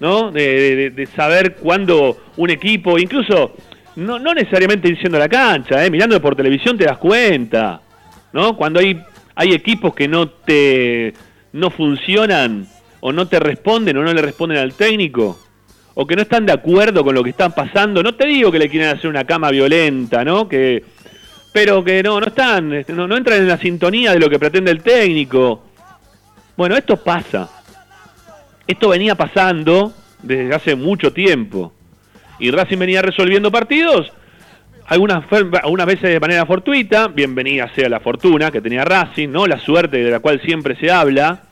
¿no? 0.04 0.32
De, 0.32 0.76
de- 0.76 0.90
de 0.90 1.06
saber 1.08 1.56
cuándo 1.56 2.18
un 2.36 2.50
equipo, 2.50 3.00
incluso 3.00 3.54
no, 3.96 4.20
no 4.20 4.34
necesariamente 4.34 4.90
diciendo 4.90 5.18
la 5.18 5.30
cancha, 5.30 5.84
¿eh? 5.86 5.90
mirando 5.90 6.22
por 6.22 6.36
televisión 6.36 6.78
te 6.78 6.84
das 6.84 6.98
cuenta, 6.98 7.80
¿no? 8.34 8.58
Cuando 8.58 8.82
hay, 8.82 9.02
hay 9.34 9.54
equipos 9.54 9.96
que 9.96 10.10
no 10.10 10.28
te 10.28 11.14
no 11.54 11.70
funcionan 11.70 12.68
o 13.00 13.14
no 13.14 13.28
te 13.30 13.40
responden 13.40 13.96
o 13.96 14.04
no 14.04 14.12
le 14.14 14.22
responden 14.22 14.58
al 14.58 14.74
técnico 14.74 15.40
o 15.94 16.06
que 16.06 16.16
no 16.18 16.24
están 16.24 16.46
de 16.48 16.52
acuerdo 16.52 17.02
con 17.06 17.16
lo 17.16 17.24
que 17.24 17.30
están 17.30 17.54
pasando, 17.54 18.04
no 18.04 18.14
te 18.16 18.28
digo 18.28 18.52
que 18.52 18.60
le 18.60 18.68
quieren 18.68 18.90
hacer 18.90 19.10
una 19.10 19.24
cama 19.24 19.52
violenta, 19.52 20.26
¿no? 20.26 20.50
Que 20.50 20.84
pero 21.54 21.82
que 21.82 22.04
no 22.04 22.20
no 22.20 22.26
están, 22.28 22.74
este, 22.74 22.92
no, 22.92 23.08
no 23.08 23.16
entran 23.16 23.40
en 23.40 23.48
la 23.48 23.58
sintonía 23.58 24.12
de 24.12 24.20
lo 24.20 24.30
que 24.30 24.38
pretende 24.38 24.70
el 24.72 24.82
técnico. 24.84 25.64
Bueno, 26.58 26.76
esto 26.76 26.98
pasa. 26.98 27.50
Esto 28.66 28.90
venía 28.90 29.16
pasando 29.16 29.94
desde 30.22 30.56
hace 30.56 30.76
mucho 30.76 31.12
tiempo. 31.12 31.74
Y 32.40 32.50
Racing 32.50 32.78
venía 32.78 33.02
resolviendo 33.02 33.52
partidos, 33.52 34.12
algunas, 34.88 35.26
algunas 35.62 35.86
veces 35.86 36.10
de 36.10 36.20
manera 36.20 36.46
fortuita, 36.46 37.08
bienvenida 37.08 37.70
sea 37.74 37.90
la 37.90 38.00
fortuna 38.00 38.52
que 38.52 38.62
tenía 38.62 38.86
Racing, 38.86 39.30
¿no? 39.30 39.48
La 39.48 39.60
suerte 39.60 40.04
de 40.04 40.12
la 40.12 40.20
cual 40.20 40.42
siempre 40.42 40.76
se 40.78 40.90
habla, 40.90 41.44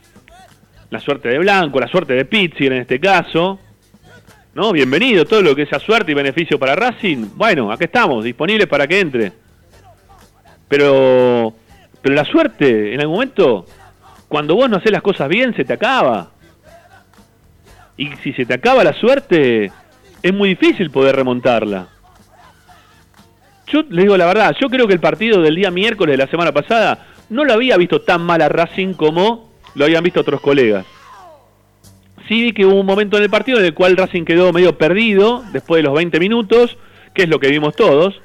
la 0.90 1.00
suerte 1.00 1.28
de 1.28 1.38
Blanco, 1.38 1.80
la 1.80 1.88
suerte 1.88 2.14
de 2.14 2.24
Pizzi 2.24 2.66
en 2.66 2.74
este 2.74 2.98
caso, 2.98 3.58
¿no? 4.54 4.72
Bienvenido 4.72 5.26
todo 5.26 5.42
lo 5.42 5.54
que 5.54 5.66
sea 5.66 5.78
suerte 5.78 6.12
y 6.12 6.14
beneficio 6.14 6.58
para 6.58 6.74
Racing. 6.74 7.26
Bueno, 7.34 7.70
acá 7.70 7.84
estamos, 7.84 8.24
disponibles 8.24 8.66
para 8.66 8.86
que 8.86 9.00
entre. 9.00 9.32
Pero, 10.66 11.54
pero 12.00 12.14
la 12.14 12.24
suerte, 12.24 12.94
en 12.94 13.00
algún 13.00 13.16
momento, 13.16 13.66
cuando 14.28 14.54
vos 14.54 14.70
no 14.70 14.78
haces 14.78 14.92
las 14.92 15.02
cosas 15.02 15.28
bien, 15.28 15.54
se 15.54 15.64
te 15.64 15.74
acaba. 15.74 16.30
Y 18.02 18.10
si 18.24 18.32
se 18.32 18.44
te 18.44 18.54
acaba 18.54 18.82
la 18.82 18.94
suerte, 18.94 19.70
es 20.24 20.34
muy 20.34 20.48
difícil 20.48 20.90
poder 20.90 21.14
remontarla. 21.14 21.86
Yo 23.68 23.84
le 23.88 24.02
digo 24.02 24.16
la 24.16 24.26
verdad, 24.26 24.56
yo 24.60 24.68
creo 24.68 24.88
que 24.88 24.94
el 24.94 24.98
partido 24.98 25.40
del 25.40 25.54
día 25.54 25.70
miércoles 25.70 26.14
de 26.14 26.24
la 26.24 26.28
semana 26.28 26.50
pasada 26.50 27.06
no 27.30 27.44
lo 27.44 27.52
había 27.52 27.76
visto 27.76 28.00
tan 28.00 28.22
mal 28.22 28.42
a 28.42 28.48
Racing 28.48 28.94
como 28.94 29.52
lo 29.76 29.84
habían 29.84 30.02
visto 30.02 30.18
otros 30.18 30.40
colegas. 30.40 30.84
Sí 32.26 32.42
vi 32.42 32.52
que 32.52 32.66
hubo 32.66 32.80
un 32.80 32.86
momento 32.86 33.18
en 33.18 33.22
el 33.22 33.30
partido 33.30 33.60
en 33.60 33.66
el 33.66 33.74
cual 33.74 33.96
Racing 33.96 34.24
quedó 34.24 34.52
medio 34.52 34.76
perdido 34.76 35.44
después 35.52 35.78
de 35.78 35.84
los 35.84 35.94
20 35.94 36.18
minutos, 36.18 36.76
que 37.14 37.22
es 37.22 37.28
lo 37.28 37.38
que 37.38 37.50
vimos 37.50 37.76
todos. 37.76 38.20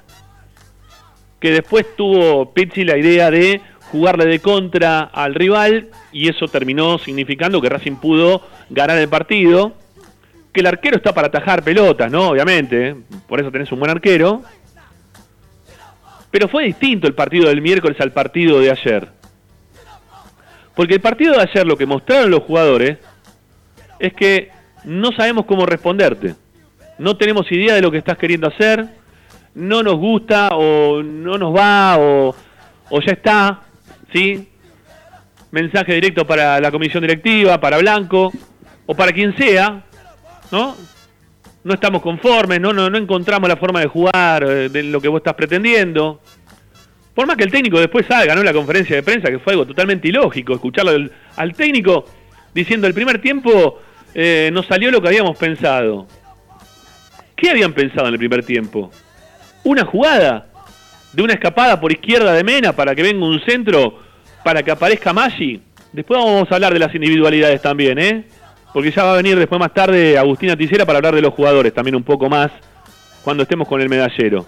Que 1.40 1.52
después 1.52 1.86
tuvo 1.96 2.52
Pizzi 2.52 2.84
la 2.84 2.98
idea 2.98 3.30
de 3.30 3.62
jugarle 3.92 4.26
de 4.26 4.40
contra 4.40 5.02
al 5.02 5.36
rival 5.36 5.90
y 6.12 6.30
eso 6.30 6.48
terminó 6.48 6.98
significando 6.98 7.62
que 7.62 7.70
Racing 7.70 7.98
pudo 7.98 8.42
ganar 8.70 8.98
el 8.98 9.10
partido. 9.10 9.74
Que 10.52 10.62
el 10.62 10.68
arquero 10.68 10.98
está 10.98 11.14
para 11.14 11.28
atajar 11.28 11.64
pelotas, 11.64 12.12
¿no? 12.12 12.30
Obviamente, 12.30 12.96
por 13.28 13.40
eso 13.40 13.52
tenés 13.52 13.72
un 13.72 13.80
buen 13.80 13.92
arquero. 13.92 14.42
Pero 16.32 16.48
fue 16.48 16.66
distinto 16.66 17.08
el 17.08 17.14
partido 17.14 17.48
del 17.48 17.62
miércoles 17.62 18.00
al 18.02 18.12
partido 18.12 18.60
de 18.60 18.72
ayer. 18.72 19.08
Porque 20.76 20.96
el 20.96 21.02
partido 21.02 21.34
de 21.34 21.42
ayer 21.42 21.66
lo 21.66 21.78
que 21.78 21.86
mostraron 21.86 22.30
los 22.30 22.44
jugadores 22.44 22.98
es 24.00 24.14
que 24.14 24.52
no 24.84 25.12
sabemos 25.12 25.46
cómo 25.46 25.66
responderte. 25.66 26.36
No 26.98 27.18
tenemos 27.18 27.52
idea 27.52 27.76
de 27.76 27.82
lo 27.82 27.92
que 27.92 27.98
estás 27.98 28.18
queriendo 28.18 28.48
hacer. 28.48 28.86
No 29.56 29.82
nos 29.84 29.96
gusta 29.96 30.50
o 30.54 31.02
no 31.02 31.38
nos 31.38 31.56
va 31.56 31.98
o, 31.98 32.36
o 32.90 33.02
ya 33.02 33.14
está. 33.14 33.62
¿Sí? 34.14 34.50
Mensaje 35.52 35.94
directo 35.94 36.26
para 36.26 36.60
la 36.60 36.72
comisión 36.72 37.02
directiva, 37.02 37.60
para 37.60 37.78
Blanco 37.78 38.32
o 38.88 38.96
para 38.96 39.12
quien 39.12 39.38
sea. 39.38 39.84
¿No? 40.52 40.76
no 41.68 41.74
estamos 41.74 42.02
conformes, 42.02 42.62
no, 42.62 42.72
no, 42.72 42.90
no 42.90 42.98
encontramos 42.98 43.50
la 43.50 43.58
forma 43.58 43.82
de 43.82 43.88
jugar 43.88 44.42
eh, 44.44 44.70
de 44.70 44.84
lo 44.84 45.02
que 45.02 45.10
vos 45.10 45.20
estás 45.20 45.34
pretendiendo. 45.34 46.22
Por 47.14 47.28
más 47.28 47.36
que 47.36 47.44
el 47.44 47.52
técnico 47.52 47.78
después 47.78 48.06
salga, 48.06 48.34
¿no? 48.36 48.44
La 48.44 48.54
conferencia 48.54 48.96
de 48.96 49.04
prensa, 49.04 49.30
que 49.30 49.40
fue 49.40 49.52
algo 49.54 49.66
totalmente 49.66 50.08
ilógico, 50.08 50.54
escucharlo 50.54 51.10
al, 51.36 51.54
técnico 51.54 52.06
diciendo 52.54 52.88
el 52.88 52.94
primer 52.94 53.20
tiempo 53.20 53.82
eh, 54.14 54.50
no 54.54 54.64
salió 54.64 54.90
lo 54.92 55.02
que 55.02 55.10
habíamos 55.10 55.38
pensado. 55.38 56.08
¿Qué 57.36 57.50
habían 57.50 57.74
pensado 57.74 58.08
en 58.08 58.14
el 58.14 58.20
primer 58.20 58.46
tiempo? 58.46 58.90
Una 59.66 59.84
jugada 59.84 60.48
de 61.12 61.22
una 61.22 61.34
escapada 61.34 61.80
por 61.82 61.92
izquierda 61.92 62.32
de 62.34 62.46
Mena 62.46 62.72
para 62.72 62.96
que 62.96 63.04
venga 63.04 63.26
un 63.26 63.42
centro 63.42 64.00
para 64.44 64.64
que 64.64 64.72
aparezca 64.72 65.12
Maggi. 65.12 65.60
Después 65.92 66.18
vamos 66.18 66.50
a 66.50 66.56
hablar 66.56 66.72
de 66.72 66.80
las 66.80 66.96
individualidades 66.96 67.62
también, 67.62 68.00
¿eh? 68.00 68.24
Porque 68.74 68.92
ya 68.92 69.04
va 69.04 69.14
a 69.14 69.18
venir 69.18 69.38
después 69.38 69.60
más 69.60 69.74
tarde 69.74 70.18
Agustina 70.18 70.56
Ticera 70.56 70.86
para 70.86 70.98
hablar 70.98 71.16
de 71.16 71.22
los 71.22 71.34
jugadores 71.34 71.74
también 71.74 71.96
un 71.96 72.04
poco 72.04 72.30
más 72.30 72.52
cuando 73.24 73.44
estemos 73.44 73.68
con 73.68 73.82
el 73.82 73.90
medallero. 73.90 74.48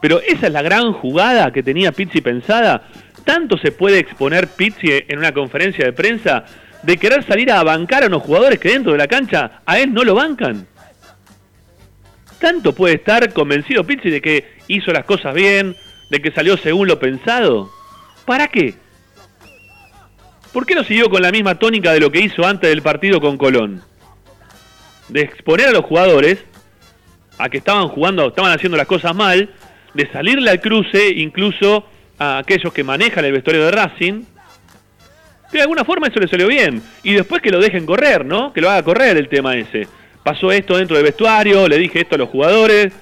Pero 0.00 0.20
esa 0.20 0.46
es 0.46 0.52
la 0.52 0.62
gran 0.62 0.92
jugada 0.92 1.52
que 1.52 1.62
tenía 1.62 1.92
Pizzi 1.92 2.20
pensada. 2.20 2.82
Tanto 3.24 3.56
se 3.58 3.72
puede 3.72 3.98
exponer 3.98 4.46
Pizzi 4.48 4.88
en 5.08 5.18
una 5.18 5.32
conferencia 5.32 5.84
de 5.84 5.92
prensa 5.92 6.44
de 6.82 6.96
querer 6.96 7.24
salir 7.24 7.50
a 7.50 7.62
bancar 7.64 8.04
a 8.04 8.06
unos 8.06 8.22
jugadores 8.22 8.60
que 8.60 8.68
dentro 8.70 8.92
de 8.92 8.98
la 8.98 9.08
cancha 9.08 9.62
a 9.66 9.78
él 9.78 9.92
no 9.92 10.04
lo 10.04 10.14
bancan. 10.14 10.66
Tanto 12.38 12.74
puede 12.74 12.94
estar 12.94 13.32
convencido 13.32 13.84
Pizzi 13.84 14.10
de 14.10 14.20
que 14.20 14.44
hizo 14.68 14.92
las 14.92 15.04
cosas 15.04 15.34
bien, 15.34 15.74
de 16.10 16.20
que 16.20 16.30
salió 16.30 16.56
según 16.56 16.86
lo 16.86 16.98
pensado. 17.00 17.70
¿Para 18.24 18.48
qué? 18.48 18.74
¿Por 20.56 20.64
qué 20.64 20.74
no 20.74 20.84
siguió 20.84 21.10
con 21.10 21.20
la 21.20 21.30
misma 21.30 21.56
tónica 21.56 21.92
de 21.92 22.00
lo 22.00 22.10
que 22.10 22.18
hizo 22.18 22.46
antes 22.46 22.70
del 22.70 22.80
partido 22.80 23.20
con 23.20 23.36
Colón? 23.36 23.82
De 25.10 25.20
exponer 25.20 25.68
a 25.68 25.70
los 25.70 25.84
jugadores 25.84 26.38
a 27.36 27.50
que 27.50 27.58
estaban 27.58 27.88
jugando, 27.88 28.28
estaban 28.28 28.52
haciendo 28.52 28.78
las 28.78 28.86
cosas 28.86 29.14
mal 29.14 29.50
de 29.92 30.10
salirle 30.10 30.50
al 30.50 30.62
cruce 30.62 31.10
incluso 31.10 31.84
a 32.18 32.38
aquellos 32.38 32.72
que 32.72 32.82
manejan 32.82 33.26
el 33.26 33.32
vestuario 33.32 33.66
de 33.66 33.70
Racing. 33.70 34.24
de 35.52 35.60
alguna 35.60 35.84
forma 35.84 36.06
eso 36.06 36.20
le 36.20 36.26
salió 36.26 36.46
bien. 36.46 36.82
Y 37.02 37.12
después 37.12 37.42
que 37.42 37.50
lo 37.50 37.60
dejen 37.60 37.84
correr, 37.84 38.24
¿no? 38.24 38.54
Que 38.54 38.62
lo 38.62 38.70
haga 38.70 38.82
correr 38.82 39.18
el 39.18 39.28
tema 39.28 39.58
ese. 39.58 39.86
Pasó 40.24 40.50
esto 40.50 40.78
dentro 40.78 40.96
del 40.96 41.04
vestuario, 41.04 41.68
le 41.68 41.76
dije 41.76 42.00
esto 42.00 42.14
a 42.14 42.18
los 42.18 42.30
jugadores. 42.30 42.94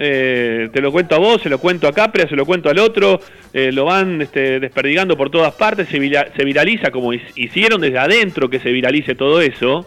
Eh, 0.00 0.70
te 0.72 0.80
lo 0.80 0.92
cuento 0.92 1.16
a 1.16 1.18
vos, 1.18 1.42
se 1.42 1.48
lo 1.48 1.58
cuento 1.58 1.88
a 1.88 1.92
Capria, 1.92 2.28
se 2.28 2.36
lo 2.36 2.46
cuento 2.46 2.70
al 2.70 2.78
otro, 2.78 3.20
eh, 3.52 3.72
lo 3.72 3.84
van 3.84 4.22
este, 4.22 4.60
desperdigando 4.60 5.16
por 5.16 5.28
todas 5.28 5.52
partes, 5.54 5.88
se, 5.88 5.98
se 6.36 6.44
viraliza 6.44 6.92
como 6.92 7.12
hicieron 7.12 7.80
desde 7.80 7.98
adentro 7.98 8.48
que 8.48 8.60
se 8.60 8.70
viralice 8.70 9.16
todo 9.16 9.40
eso, 9.40 9.84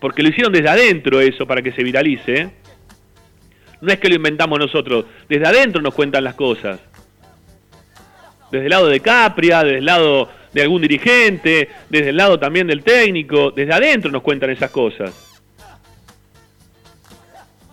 porque 0.00 0.22
lo 0.22 0.28
hicieron 0.28 0.52
desde 0.52 0.68
adentro 0.68 1.20
eso 1.20 1.44
para 1.44 1.60
que 1.60 1.72
se 1.72 1.82
viralice. 1.82 2.50
No 3.80 3.92
es 3.92 3.98
que 3.98 4.08
lo 4.08 4.14
inventamos 4.14 4.60
nosotros, 4.60 5.06
desde 5.28 5.46
adentro 5.46 5.82
nos 5.82 5.92
cuentan 5.92 6.22
las 6.22 6.34
cosas. 6.34 6.78
Desde 8.52 8.66
el 8.66 8.70
lado 8.70 8.86
de 8.86 9.00
Capria, 9.00 9.64
desde 9.64 9.78
el 9.78 9.84
lado 9.84 10.30
de 10.52 10.62
algún 10.62 10.80
dirigente, 10.80 11.68
desde 11.90 12.10
el 12.10 12.16
lado 12.16 12.38
también 12.38 12.68
del 12.68 12.84
técnico, 12.84 13.50
desde 13.50 13.72
adentro 13.72 14.08
nos 14.12 14.22
cuentan 14.22 14.50
esas 14.50 14.70
cosas. 14.70 15.40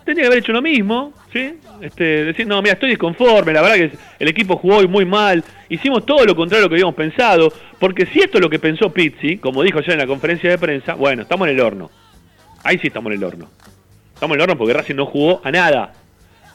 Tendría 0.04 0.24
que 0.24 0.26
haber 0.26 0.38
hecho 0.40 0.52
lo 0.52 0.60
mismo, 0.60 1.14
¿sí? 1.34 1.58
Este, 1.80 2.24
decir, 2.24 2.46
no, 2.46 2.62
mira, 2.62 2.74
estoy 2.74 2.90
disconforme, 2.90 3.52
la 3.52 3.60
verdad 3.60 3.76
que 3.76 3.98
el 4.20 4.28
equipo 4.28 4.56
jugó 4.56 4.76
hoy 4.76 4.86
muy 4.86 5.04
mal, 5.04 5.42
hicimos 5.68 6.06
todo 6.06 6.24
lo 6.24 6.36
contrario 6.36 6.62
a 6.62 6.66
lo 6.66 6.68
que 6.70 6.76
habíamos 6.76 6.94
pensado, 6.94 7.52
porque 7.80 8.06
si 8.06 8.20
esto 8.20 8.38
es 8.38 8.42
lo 8.42 8.48
que 8.48 8.60
pensó 8.60 8.92
Pizzi, 8.92 9.38
como 9.38 9.62
dijo 9.62 9.80
ayer 9.80 9.92
en 9.92 9.98
la 9.98 10.06
conferencia 10.06 10.48
de 10.48 10.58
prensa, 10.58 10.94
bueno, 10.94 11.22
estamos 11.22 11.48
en 11.48 11.54
el 11.54 11.60
horno. 11.60 11.90
Ahí 12.62 12.78
sí 12.78 12.86
estamos 12.86 13.12
en 13.12 13.18
el 13.18 13.24
horno. 13.24 13.50
Estamos 14.14 14.36
en 14.36 14.40
el 14.40 14.42
horno 14.44 14.56
porque 14.56 14.72
Racing 14.72 14.94
no 14.94 15.06
jugó 15.06 15.40
a 15.44 15.50
nada. 15.50 15.92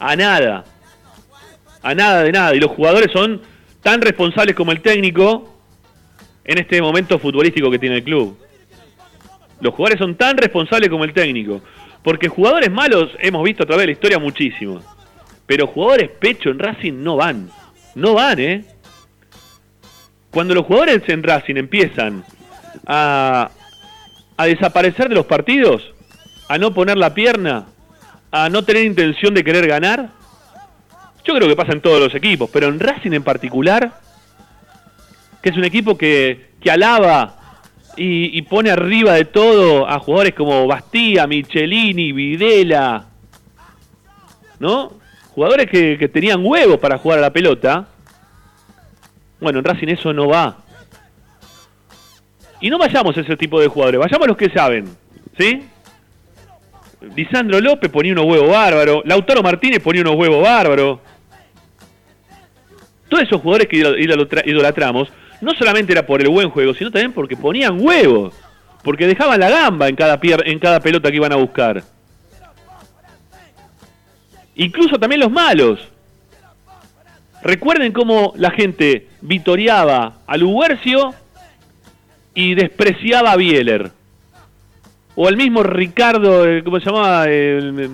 A 0.00 0.16
nada. 0.16 0.64
A 1.82 1.94
nada 1.94 2.22
de 2.24 2.32
nada. 2.32 2.54
Y 2.54 2.58
los 2.58 2.70
jugadores 2.72 3.12
son 3.12 3.42
tan 3.82 4.00
responsables 4.00 4.56
como 4.56 4.72
el 4.72 4.80
técnico 4.80 5.54
en 6.44 6.58
este 6.58 6.80
momento 6.82 7.18
futbolístico 7.18 7.70
que 7.70 7.78
tiene 7.78 7.96
el 7.96 8.02
club. 8.02 8.36
Los 9.60 9.74
jugadores 9.74 10.00
son 10.00 10.16
tan 10.16 10.36
responsables 10.36 10.88
como 10.88 11.04
el 11.04 11.12
técnico. 11.12 11.60
Porque 12.02 12.28
jugadores 12.28 12.70
malos 12.70 13.10
hemos 13.18 13.42
visto 13.44 13.62
a 13.62 13.66
través 13.66 13.82
de 13.82 13.86
la 13.86 13.92
historia 13.92 14.18
muchísimo. 14.18 14.80
Pero 15.46 15.66
jugadores 15.66 16.10
pecho 16.10 16.50
en 16.50 16.58
Racing 16.58 17.02
no 17.02 17.16
van. 17.16 17.50
No 17.94 18.14
van, 18.14 18.38
¿eh? 18.38 18.64
Cuando 20.30 20.54
los 20.54 20.64
jugadores 20.64 21.02
en 21.08 21.22
Racing 21.22 21.56
empiezan 21.56 22.24
a, 22.86 23.50
a 24.36 24.46
desaparecer 24.46 25.08
de 25.08 25.16
los 25.16 25.26
partidos, 25.26 25.82
a 26.48 26.56
no 26.56 26.72
poner 26.72 26.96
la 26.96 27.12
pierna, 27.12 27.66
a 28.30 28.48
no 28.48 28.64
tener 28.64 28.84
intención 28.84 29.34
de 29.34 29.42
querer 29.42 29.66
ganar, 29.66 30.10
yo 31.24 31.34
creo 31.34 31.48
que 31.48 31.56
pasa 31.56 31.72
en 31.72 31.80
todos 31.80 32.00
los 32.00 32.14
equipos, 32.14 32.48
pero 32.52 32.68
en 32.68 32.80
Racing 32.80 33.12
en 33.12 33.22
particular, 33.22 33.92
que 35.42 35.50
es 35.50 35.56
un 35.56 35.64
equipo 35.64 35.98
que, 35.98 36.52
que 36.60 36.70
alaba 36.70 37.39
y, 37.96 38.42
pone 38.42 38.70
arriba 38.70 39.14
de 39.14 39.24
todo 39.24 39.88
a 39.88 39.98
jugadores 39.98 40.34
como 40.34 40.66
Bastía, 40.66 41.26
Michelini, 41.26 42.12
Videla, 42.12 43.06
¿no? 44.58 44.92
Jugadores 45.34 45.70
que, 45.70 45.98
que 45.98 46.08
tenían 46.08 46.44
huevos 46.44 46.78
para 46.78 46.98
jugar 46.98 47.18
a 47.18 47.22
la 47.22 47.32
pelota. 47.32 47.88
Bueno, 49.40 49.58
en 49.58 49.64
Racing 49.64 49.88
eso 49.88 50.12
no 50.12 50.28
va. 50.28 50.58
Y 52.60 52.68
no 52.68 52.78
vayamos 52.78 53.16
a 53.16 53.20
ese 53.20 53.36
tipo 53.36 53.60
de 53.60 53.68
jugadores, 53.68 54.00
vayamos 54.00 54.24
a 54.24 54.28
los 54.28 54.36
que 54.36 54.50
saben, 54.50 54.84
¿sí? 55.38 55.62
Lisandro 57.16 57.60
López 57.60 57.90
ponía 57.90 58.12
unos 58.12 58.26
huevos 58.26 58.50
bárbaros. 58.50 59.02
Lautaro 59.04 59.42
Martínez 59.42 59.82
ponía 59.82 60.02
unos 60.02 60.16
huevos 60.16 60.42
bárbaros. 60.42 60.98
Todos 63.08 63.24
esos 63.24 63.40
jugadores 63.40 63.66
que 63.66 63.76
idolatramos, 64.46 65.10
no 65.40 65.54
solamente 65.54 65.92
era 65.92 66.06
por 66.06 66.20
el 66.20 66.28
buen 66.28 66.50
juego, 66.50 66.74
sino 66.74 66.90
también 66.90 67.12
porque 67.12 67.36
ponían 67.36 67.80
huevos. 67.80 68.34
Porque 68.82 69.06
dejaban 69.06 69.40
la 69.40 69.50
gamba 69.50 69.88
en 69.88 69.96
cada, 69.96 70.18
en 70.22 70.58
cada 70.58 70.80
pelota 70.80 71.10
que 71.10 71.16
iban 71.16 71.32
a 71.32 71.36
buscar. 71.36 71.82
Incluso 74.54 74.98
también 74.98 75.20
los 75.20 75.30
malos. 75.30 75.80
Recuerden 77.42 77.92
cómo 77.92 78.32
la 78.36 78.50
gente 78.50 79.08
vitoreaba 79.20 80.18
a 80.26 80.36
Luguercio 80.36 81.14
y 82.34 82.54
despreciaba 82.54 83.32
a 83.32 83.36
Bieler 83.36 83.92
o 85.22 85.28
el 85.28 85.36
mismo 85.36 85.62
Ricardo, 85.62 86.48
eh, 86.48 86.62
¿cómo 86.64 86.78
se 86.80 86.86
llamaba? 86.86 87.28
El, 87.28 87.92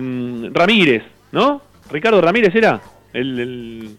mm, 0.00 0.54
Ramírez, 0.54 1.02
¿no? 1.32 1.60
Ricardo 1.90 2.20
Ramírez 2.20 2.54
era. 2.54 2.80
El, 3.12 3.96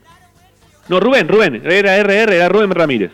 No, 0.88 1.00
Rubén, 1.00 1.28
Rubén, 1.28 1.62
era 1.65 1.98
RR, 1.98 2.36
era 2.36 2.50
Rubén 2.50 2.71
Ramírez. 2.71 3.12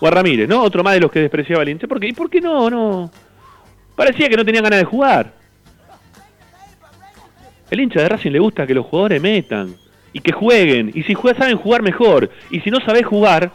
O 0.00 0.06
a 0.06 0.10
Ramírez, 0.10 0.48
¿no? 0.48 0.62
Otro 0.62 0.82
más 0.82 0.94
de 0.94 1.00
los 1.00 1.10
que 1.10 1.20
despreciaba 1.20 1.62
el 1.62 1.68
hincha. 1.68 1.86
¿Por 1.86 2.00
qué? 2.00 2.08
¿Y 2.08 2.12
por 2.12 2.28
qué 2.28 2.40
no? 2.40 2.68
no? 2.68 3.10
Parecía 3.94 4.28
que 4.28 4.36
no 4.36 4.44
tenían 4.44 4.64
ganas 4.64 4.80
de 4.80 4.84
jugar. 4.84 5.32
El 7.70 7.80
hincha 7.80 8.00
de 8.00 8.08
Racing 8.08 8.32
le 8.32 8.40
gusta 8.40 8.66
que 8.66 8.74
los 8.74 8.86
jugadores 8.86 9.22
metan 9.22 9.74
y 10.12 10.20
que 10.20 10.32
jueguen. 10.32 10.90
Y 10.94 11.04
si 11.04 11.14
juegan, 11.14 11.40
saben 11.40 11.56
jugar 11.56 11.82
mejor. 11.82 12.30
Y 12.50 12.60
si 12.60 12.70
no 12.70 12.80
sabés 12.80 13.06
jugar, 13.06 13.52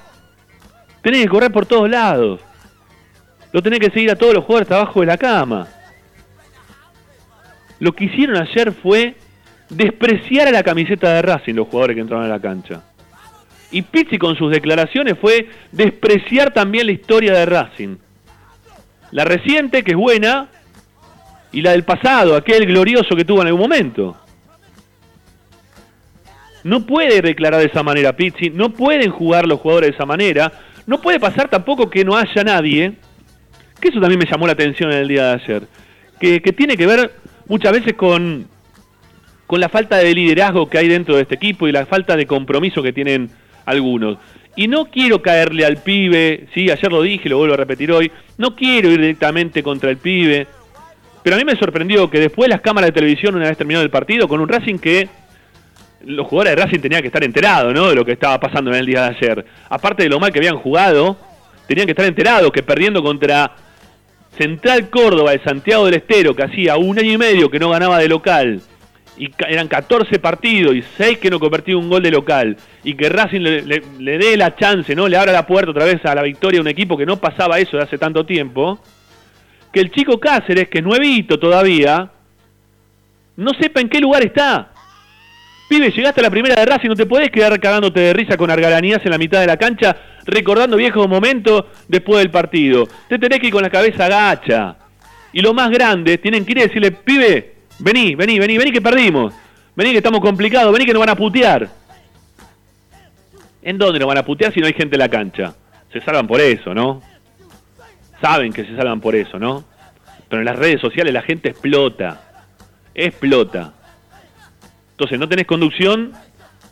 tenés 1.02 1.24
que 1.24 1.30
correr 1.30 1.52
por 1.52 1.65
todos 1.65 1.89
lados 1.89 2.39
lo 3.52 3.62
tenés 3.62 3.80
que 3.80 3.91
seguir 3.91 4.12
a 4.12 4.15
todos 4.15 4.34
los 4.34 4.45
jugadores 4.45 4.72
abajo 4.72 5.00
de 5.00 5.06
la 5.08 5.17
cama. 5.17 5.67
Lo 7.80 7.93
que 7.93 8.06
hicieron 8.06 8.38
ayer 8.38 8.72
fue 8.74 9.15
despreciar 9.69 10.48
a 10.48 10.52
la 10.52 10.63
camiseta 10.63 11.13
de 11.13 11.22
Racing 11.22 11.56
los 11.56 11.67
jugadores 11.67 11.95
que 11.95 12.02
entraron 12.02 12.26
a 12.26 12.30
la 12.30 12.39
cancha. 12.39 12.84
Y 13.71 13.84
Pizzi 13.84 14.17
con 14.17 14.36
sus 14.36 14.51
declaraciones 14.51 15.15
fue 15.19 15.47
despreciar 15.71 16.53
también 16.53 16.88
la 16.88 16.91
historia 16.91 17.34
de 17.34 17.45
Racing. 17.45 17.97
La 19.12 19.25
reciente, 19.25 19.84
que 19.84 19.91
es 19.91 19.97
buena, 19.97 20.49
y 21.51 21.62
la 21.62 21.71
del 21.71 21.84
pasado, 21.84 22.36
aquel 22.36 22.65
glorioso 22.65 23.15
que 23.15 23.25
tuvo 23.25 23.41
en 23.41 23.47
algún 23.47 23.62
momento. 23.62 24.17
No 26.63 26.86
puede 26.86 27.21
declarar 27.21 27.62
de 27.62 27.67
esa 27.67 27.84
manera 27.84 28.15
Pizzi, 28.15 28.49
no 28.49 28.71
pueden 28.71 29.12
jugar 29.12 29.47
los 29.47 29.60
jugadores 29.60 29.91
de 29.91 29.95
esa 29.95 30.05
manera, 30.05 30.51
no 30.86 30.99
puede 31.01 31.19
pasar 31.19 31.49
tampoco 31.49 31.89
que 31.89 32.03
no 32.03 32.17
haya 32.17 32.43
nadie 32.43 32.95
que 33.79 33.89
eso 33.89 33.99
también 33.99 34.19
me 34.19 34.25
llamó 34.25 34.45
la 34.45 34.53
atención 34.53 34.91
en 34.91 34.99
el 34.99 35.08
día 35.08 35.25
de 35.25 35.43
ayer, 35.43 35.63
que, 36.19 36.39
tiene 36.53 36.75
que 36.75 36.86
ver 36.86 37.12
muchas 37.47 37.71
veces 37.71 37.93
con, 37.93 38.47
con 39.47 39.60
la 39.60 39.69
falta 39.69 39.97
de 39.97 40.13
liderazgo 40.13 40.69
que 40.69 40.77
hay 40.77 40.88
dentro 40.88 41.15
de 41.15 41.23
este 41.23 41.36
equipo 41.36 41.67
y 41.67 41.71
la 41.71 41.86
falta 41.86 42.15
de 42.15 42.25
compromiso 42.25 42.84
que 42.84 42.93
tienen 42.93 43.29
algunos. 43.69 44.17
Y 44.55 44.67
no 44.67 44.86
quiero 44.86 45.21
caerle 45.21 45.65
al 45.65 45.77
pibe, 45.77 46.47
sí, 46.53 46.69
ayer 46.69 46.91
lo 46.91 47.01
dije, 47.01 47.29
lo 47.29 47.38
vuelvo 47.38 47.53
a 47.53 47.58
repetir 47.58 47.91
hoy, 47.91 48.12
no 48.38 48.55
quiero 48.55 48.89
ir 48.89 48.99
directamente 48.99 49.63
contra 49.63 49.89
el 49.89 49.97
pibe, 49.97 50.47
pero 51.23 51.36
a 51.36 51.39
mí 51.39 51.45
me 51.45 51.55
sorprendió 51.55 52.10
que 52.10 52.19
después 52.19 52.49
las 52.49 52.62
cámaras 52.62 52.89
de 52.89 52.93
televisión, 52.93 53.36
una 53.36 53.47
vez 53.47 53.58
terminado 53.58 53.84
el 53.84 53.91
partido, 53.91 54.27
con 54.27 54.41
un 54.41 54.49
Racing 54.49 54.77
que 54.77 55.08
los 56.05 56.27
jugadores 56.27 56.55
de 56.55 56.63
Racing 56.63 56.79
tenían 56.79 57.01
que 57.01 57.08
estar 57.08 57.23
enterados 57.23 57.73
¿no? 57.73 57.89
de 57.89 57.95
lo 57.95 58.05
que 58.05 58.13
estaba 58.13 58.39
pasando 58.39 58.71
en 58.71 58.77
el 58.77 58.86
día 58.86 59.03
de 59.03 59.17
ayer. 59.17 59.45
Aparte 59.69 60.03
de 60.03 60.10
lo 60.10 60.19
mal 60.19 60.32
que 60.32 60.39
habían 60.39 60.58
jugado, 60.58 61.17
tenían 61.67 61.86
que 61.86 61.91
estar 61.91 62.05
enterados 62.05 62.51
que 62.51 62.63
perdiendo 62.63 63.03
contra 63.03 63.51
Central 64.38 64.89
Córdoba 64.89 65.32
de 65.32 65.43
Santiago 65.43 65.86
del 65.86 65.95
Estero, 65.95 66.36
que 66.36 66.43
hacía 66.43 66.77
un 66.77 66.97
año 66.97 67.12
y 67.12 67.17
medio 67.17 67.49
que 67.49 67.60
no 67.60 67.69
ganaba 67.69 67.99
de 67.99 68.08
local, 68.08 68.62
y 69.19 69.29
eran 69.49 69.67
14 69.67 70.17
partidos 70.19 70.73
y 70.73 70.84
6 70.97 71.17
que 71.17 71.29
no 71.29 71.39
convertía 71.39 71.77
un 71.77 71.89
gol 71.89 72.01
de 72.01 72.10
local, 72.10 72.55
y 72.84 72.95
que 72.95 73.10
Racing 73.10 73.41
le, 73.41 74.17
dé 74.17 74.38
la 74.38 74.55
chance, 74.55 74.95
¿no? 74.95 75.10
Le 75.10 75.17
abra 75.17 75.34
la 75.34 75.45
puerta 75.45 75.71
otra 75.71 75.84
vez 75.84 76.03
a 76.05 76.15
la 76.15 76.23
victoria 76.23 76.60
a 76.60 76.62
un 76.62 76.69
equipo 76.69 76.97
que 76.97 77.05
no 77.05 77.17
pasaba 77.17 77.60
eso 77.60 77.75
de 77.75 77.84
hace 77.84 77.97
tanto 77.97 78.25
tiempo, 78.25 78.79
que 79.73 79.82
el 79.82 79.91
chico 79.91 80.19
Cáceres, 80.19 80.69
que 80.69 80.79
es 80.79 80.84
nuevito 80.84 81.38
todavía, 81.38 82.10
no 83.36 83.51
sepa 83.60 83.82
en 83.82 83.89
qué 83.89 83.99
lugar 83.99 84.25
está. 84.25 84.71
Pibe, 85.69 85.91
llegaste 85.91 86.21
a 86.21 86.23
la 86.23 86.32
primera 86.32 86.55
de 86.55 86.65
Racing, 86.65 86.88
no 86.88 86.95
te 86.95 87.05
podés 87.05 87.29
quedar 87.29 87.60
cagándote 87.60 87.99
de 87.99 88.13
risa 88.13 88.38
con 88.38 88.49
argalanías 88.49 89.03
en 89.03 89.12
la 89.12 89.17
mitad 89.17 89.41
de 89.41 89.47
la 89.47 89.58
cancha, 89.58 89.95
recordando 90.25 90.77
viejos 90.77 91.08
momentos 91.08 91.65
después 91.88 92.19
del 92.19 92.32
partido. 92.32 92.88
Te 93.08 93.19
tenés 93.19 93.39
que 93.39 93.47
ir 93.47 93.53
con 93.53 93.62
la 93.62 93.69
cabeza 93.69 94.08
gacha. 94.08 94.77
Y 95.34 95.41
lo 95.41 95.53
más 95.53 95.69
grande, 95.69 96.17
tienen 96.17 96.43
que 96.45 96.53
ir 96.53 96.60
a 96.60 96.63
decirle, 96.63 96.91
pibe, 96.91 97.59
vení, 97.80 98.15
vení, 98.15 98.39
vení, 98.39 98.58
vení 98.58 98.72
que 98.72 98.82
perdimos. 98.82 99.34
Vení 99.76 99.92
que 99.92 99.98
estamos 99.98 100.20
complicados, 100.22 100.72
vení 100.74 100.86
que 100.86 100.94
nos 100.94 101.00
van 101.00 101.10
a 101.10 101.15
putear. 101.15 101.70
¿En 103.62 103.78
dónde 103.78 104.00
nos 104.00 104.08
van 104.08 104.18
a 104.18 104.26
putear 104.26 104.54
si 104.54 104.60
no 104.60 104.68
hay 104.68 104.74
gente 104.74 104.96
en 104.96 105.00
la 105.00 105.10
cancha? 105.10 105.54
Se 105.92 106.02
salvan 106.02 106.28
por 106.28 106.39
eso, 106.39 106.74
¿no? 106.74 107.02
Saben 108.22 108.54
que 108.54 108.65
se 108.65 108.76
salvan 108.76 109.00
por 109.00 109.15
eso, 109.15 109.39
¿no? 109.39 109.63
Pero 110.28 110.42
en 110.42 110.46
las 110.46 110.58
redes 110.58 110.82
sociales 110.82 111.13
la 111.13 111.22
gente 111.22 111.50
explota. 111.50 112.22
Explota. 112.94 113.74
Entonces 114.92 115.20
no 115.20 115.30
tenés 115.30 115.46
conducción, 115.46 116.13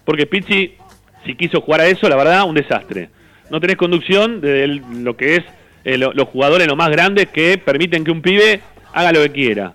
porque 0.05 0.27
Pizzi, 0.27 0.75
si 1.25 1.35
quiso 1.35 1.61
jugar 1.61 1.81
a 1.81 1.87
eso, 1.87 2.07
la 2.09 2.15
verdad, 2.15 2.43
un 2.43 2.55
desastre. 2.55 3.09
No 3.49 3.59
tenés 3.59 3.77
conducción 3.77 4.41
de 4.41 4.67
lo 4.67 5.15
que 5.15 5.37
es 5.37 5.43
eh, 5.85 5.97
los 5.97 6.27
jugadores 6.27 6.67
lo 6.67 6.75
más 6.75 6.89
grandes 6.89 7.29
que 7.29 7.57
permiten 7.57 8.03
que 8.03 8.11
un 8.11 8.21
pibe 8.21 8.59
haga 8.93 9.13
lo 9.13 9.21
que 9.21 9.31
quiera. 9.31 9.73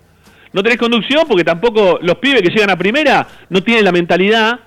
No 0.53 0.63
tenés 0.63 0.79
conducción 0.79 1.27
porque 1.27 1.45
tampoco 1.45 1.99
los 2.03 2.17
pibes 2.17 2.43
que 2.43 2.51
llegan 2.51 2.71
a 2.71 2.77
primera 2.77 3.27
no 3.49 3.63
tienen 3.63 3.85
la 3.85 3.93
mentalidad 3.93 4.61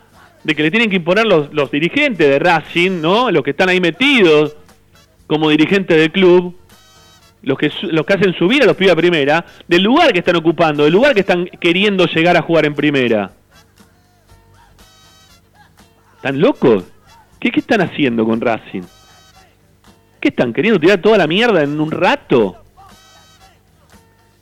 de 0.44 0.56
que 0.56 0.64
le 0.64 0.72
tienen 0.72 0.90
que 0.90 0.96
imponer 0.98 1.26
los, 1.26 1.54
los 1.54 1.72
dirigentes 1.72 2.28
de 2.28 2.40
Racing, 2.40 3.02
¿no? 3.02 3.32
Los 3.32 3.44
que 3.44 3.52
están 3.52 3.70
ahí 3.70 3.80
metidos 3.80 4.56
como 5.28 5.50
dirigentes 5.50 5.98
del 5.98 6.12
club, 6.12 6.56
los 7.42 7.58
que, 7.58 7.72
los 7.84 8.06
que 8.06 8.14
hacen 8.14 8.34
subir 8.36 8.64
a 8.64 8.66
los 8.66 8.76
pibes 8.76 8.94
a 8.94 8.96
primera, 8.96 9.46
del 9.68 9.84
lugar 9.84 10.12
que 10.14 10.20
están 10.20 10.36
ocupando, 10.36 10.84
del 10.84 10.94
lugar 10.94 11.14
que 11.14 11.22
están 11.22 11.46
queriendo 11.46 12.06
llegar 12.06 12.38
a 12.38 12.42
jugar 12.42 12.66
en 12.66 12.76
primera. 12.76 13.32
¿Están 16.18 16.40
locos? 16.40 16.84
¿Qué, 17.40 17.52
¿Qué 17.52 17.60
están 17.60 17.82
haciendo 17.82 18.26
con 18.26 18.42
Racing? 18.42 18.84
¿Qué 20.20 20.30
están 20.30 20.54
queriendo 20.54 20.80
tirar 20.80 21.00
toda 21.00 21.20
la 21.20 21.28
mierda 21.28 21.62
en 21.62 21.80
un 21.80 21.92
rato? 21.92 22.65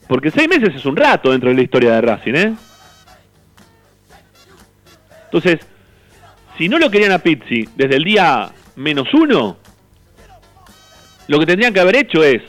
Porque 0.07 0.31
seis 0.31 0.47
meses 0.47 0.75
es 0.75 0.85
un 0.85 0.95
rato 0.95 1.31
dentro 1.31 1.49
de 1.49 1.55
la 1.55 1.61
historia 1.61 1.93
de 1.93 2.01
Racing, 2.01 2.33
¿eh? 2.33 2.53
Entonces, 5.25 5.59
si 6.57 6.69
no 6.69 6.77
lo 6.77 6.89
querían 6.91 7.11
a 7.11 7.19
Pizzi 7.19 7.67
desde 7.75 7.95
el 7.95 8.03
día 8.03 8.51
menos 8.75 9.11
uno, 9.13 9.57
lo 11.27 11.39
que 11.39 11.45
tendrían 11.45 11.73
que 11.73 11.79
haber 11.79 11.95
hecho 11.95 12.23
es 12.23 12.41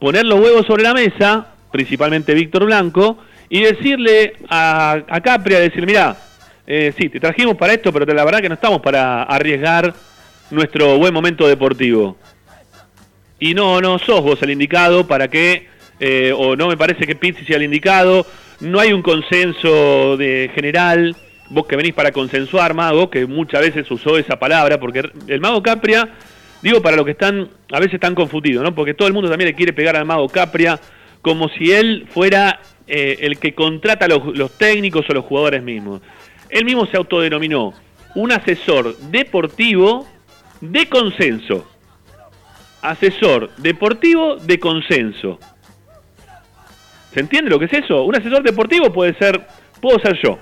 poner 0.00 0.24
los 0.24 0.40
huevos 0.40 0.66
sobre 0.66 0.82
la 0.82 0.94
mesa, 0.94 1.46
principalmente 1.70 2.34
Víctor 2.34 2.64
Blanco, 2.64 3.18
y 3.48 3.60
decirle 3.60 4.34
a, 4.48 5.02
a 5.08 5.20
Capria, 5.20 5.60
decir, 5.60 5.86
mira, 5.86 6.16
eh, 6.66 6.92
sí, 6.96 7.08
te 7.08 7.20
trajimos 7.20 7.56
para 7.56 7.74
esto, 7.74 7.92
pero 7.92 8.06
la 8.06 8.24
verdad 8.24 8.40
que 8.40 8.48
no 8.48 8.54
estamos 8.54 8.80
para 8.80 9.24
arriesgar 9.24 9.92
nuestro 10.50 10.98
buen 10.98 11.12
momento 11.12 11.46
deportivo. 11.46 12.16
Y 13.38 13.54
no, 13.54 13.80
no 13.80 13.98
sos 13.98 14.22
vos 14.22 14.42
el 14.42 14.50
indicado 14.50 15.06
para 15.06 15.28
que, 15.28 15.68
eh, 16.00 16.32
o 16.36 16.56
no 16.56 16.68
me 16.68 16.76
parece 16.76 17.06
que 17.06 17.14
Pizzi 17.14 17.44
sea 17.44 17.56
el 17.56 17.64
indicado, 17.64 18.26
no 18.60 18.80
hay 18.80 18.92
un 18.92 19.02
consenso 19.02 20.16
de 20.16 20.50
general, 20.54 21.16
vos 21.50 21.66
que 21.66 21.76
venís 21.76 21.94
para 21.94 22.12
consensuar, 22.12 22.74
Mago, 22.74 23.10
que 23.10 23.26
muchas 23.26 23.60
veces 23.60 23.90
usó 23.90 24.18
esa 24.18 24.38
palabra, 24.38 24.78
porque 24.78 25.02
el 25.26 25.40
Mago 25.40 25.62
Capria, 25.62 26.08
digo 26.62 26.80
para 26.80 26.96
los 26.96 27.04
que 27.04 27.12
están, 27.12 27.48
a 27.70 27.78
veces 27.78 27.94
están 27.94 28.14
confundidos, 28.14 28.64
¿no? 28.64 28.74
Porque 28.74 28.94
todo 28.94 29.08
el 29.08 29.14
mundo 29.14 29.28
también 29.28 29.48
le 29.48 29.54
quiere 29.54 29.72
pegar 29.72 29.96
al 29.96 30.04
Mago 30.04 30.28
Capria 30.28 30.80
como 31.20 31.48
si 31.48 31.72
él 31.72 32.06
fuera 32.10 32.60
eh, 32.86 33.18
el 33.20 33.38
que 33.38 33.54
contrata 33.54 34.06
a 34.06 34.08
los 34.08 34.58
técnicos 34.58 35.08
o 35.08 35.14
los 35.14 35.24
jugadores 35.24 35.62
mismos. 35.62 36.00
Él 36.50 36.64
mismo 36.64 36.86
se 36.86 36.96
autodenominó 36.96 37.72
un 38.14 38.32
asesor 38.32 38.96
deportivo 38.98 40.06
de 40.60 40.86
consenso. 40.88 41.66
Asesor 42.82 43.50
deportivo 43.56 44.36
de 44.36 44.58
consenso. 44.58 45.38
¿Se 47.12 47.20
entiende 47.20 47.50
lo 47.50 47.58
que 47.58 47.66
es 47.66 47.72
eso? 47.72 48.04
Un 48.04 48.16
asesor 48.16 48.42
deportivo 48.42 48.92
puede 48.92 49.14
ser, 49.14 49.40
puedo 49.80 49.98
ser 49.98 50.18
yo. 50.22 50.38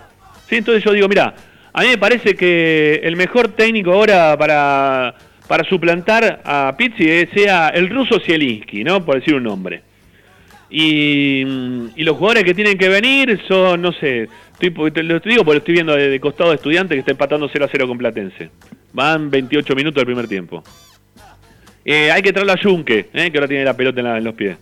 ¿Sí? 0.48 0.56
Entonces 0.56 0.84
yo 0.84 0.92
digo, 0.92 1.08
mira, 1.08 1.34
a 1.72 1.82
mí 1.82 1.88
me 1.88 1.98
parece 1.98 2.34
que 2.34 3.00
el 3.02 3.16
mejor 3.16 3.48
técnico 3.48 3.92
ahora 3.92 4.36
para, 4.36 5.14
para 5.46 5.64
suplantar 5.64 6.40
a 6.44 6.74
Pizzi 6.76 7.26
sea 7.34 7.68
el 7.68 7.88
ruso 7.88 8.20
Zielinski, 8.20 8.84
¿no? 8.84 9.04
Por 9.04 9.16
decir 9.16 9.34
un 9.34 9.44
nombre. 9.44 9.82
Y, 10.70 11.44
los 11.96 12.16
jugadores 12.16 12.44
que 12.44 12.54
tienen 12.54 12.78
que 12.78 12.88
venir 12.88 13.40
son, 13.48 13.82
no 13.82 13.92
sé, 13.92 14.28
Estoy, 14.60 14.90
te 14.90 15.02
lo 15.02 15.18
digo 15.20 15.42
porque 15.42 15.54
lo 15.54 15.58
estoy 15.58 15.74
viendo 15.74 15.96
de, 15.96 16.20
costado 16.20 16.50
de 16.50 16.56
estudiante 16.56 16.94
que 16.94 17.00
está 17.00 17.12
empatando 17.12 17.48
0 17.50 17.64
a 17.64 17.68
0 17.68 17.88
con 17.88 17.96
Platense. 17.96 18.50
Van 18.92 19.30
28 19.30 19.74
minutos 19.74 19.96
del 19.96 20.04
primer 20.04 20.28
tiempo. 20.28 20.62
Eh, 21.82 22.12
hay 22.12 22.20
que 22.20 22.30
traerlo 22.30 22.52
a 22.52 22.62
Junque, 22.62 23.08
eh, 23.12 23.30
que 23.30 23.38
ahora 23.38 23.48
tiene 23.48 23.64
la 23.64 23.74
pelota 23.74 24.18
en, 24.18 24.22
los 24.22 24.34
pies. 24.34 24.58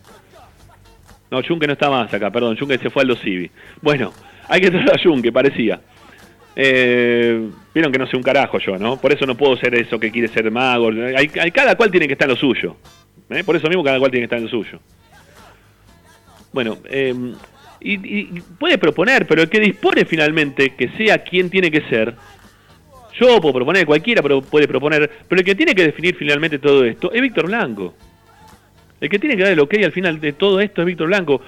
No, 1.31 1.43
Junque 1.43 1.67
no 1.67 1.75
está 1.75 1.91
más 1.91 2.13
acá, 2.13 2.31
perdón, 2.31 2.57
Junque 2.57 2.79
se 2.79 2.91
fue 2.91 3.03
al 3.03 3.17
Civi. 3.19 3.51
Bueno, 3.83 4.13
hay 4.49 4.61
que 4.61 4.71
traerlo 4.71 4.93
a 4.95 5.03
Junque, 5.03 5.31
parecía. 5.31 5.81
Eh, 6.57 7.49
vieron 7.73 7.93
que 7.93 7.99
no 7.99 8.07
sé 8.07 8.17
un 8.17 8.23
carajo 8.23 8.59
yo, 8.59 8.79
¿no? 8.79 8.97
Por 8.97 9.13
eso 9.13 9.27
no 9.27 9.37
puedo 9.37 9.57
ser 9.57 9.75
eso 9.75 9.99
que 10.01 10.11
quiere 10.11 10.29
ser 10.29 10.51
mago. 10.51 10.91
Hay, 11.17 11.29
cada 11.29 11.77
cual 11.77 11.91
tiene 11.91 12.07
que 12.07 12.15
estar 12.15 12.29
en 12.29 12.35
lo 12.35 12.37
suyo. 12.37 12.77
¿eh? 13.31 13.45
Por 13.45 13.55
eso 13.55 13.69
mismo 13.69 13.85
cada 13.85 13.99
cual 13.99 14.11
tiene 14.11 14.23
que 14.23 14.35
estar 14.35 14.39
en 14.39 14.45
lo 14.45 14.51
suyo. 14.51 14.81
Bueno, 16.53 16.79
eh, 16.87 17.15
y, 17.81 18.25
puede 18.59 18.79
proponer, 18.79 19.27
pero 19.27 19.43
el 19.43 19.49
que 19.49 19.61
dispone 19.61 20.05
finalmente 20.05 20.71
que 20.71 20.89
sea 20.97 21.19
quien 21.19 21.51
tiene 21.51 21.71
que 21.71 21.83
ser, 21.83 22.15
yo 23.21 23.41
puedo 23.41 23.55
proponer, 23.55 23.87
cualquiera 23.87 24.23
puede 24.23 24.67
proponer, 24.67 25.11
pero 25.29 25.41
el 25.41 25.45
que 25.45 25.55
tiene 25.55 25.75
que 25.75 25.85
definir 25.85 26.17
finalmente 26.17 26.59
todo 26.59 26.85
esto 26.85 27.13
es 27.13 27.21
Víctor 27.21 27.47
Blanco. 27.47 27.95
El 29.01 29.09
que 29.09 29.19
tiene 29.19 29.37
que 29.37 29.43
dar 29.43 29.53
el 29.53 29.61
ok 29.61 29.75
al 29.85 29.93
final 29.93 30.21
de 30.21 30.33
todo 30.33 30.61
esto 30.61 30.83
es 30.83 30.87
Víctor 30.87 31.07
Blanco. 31.07 31.41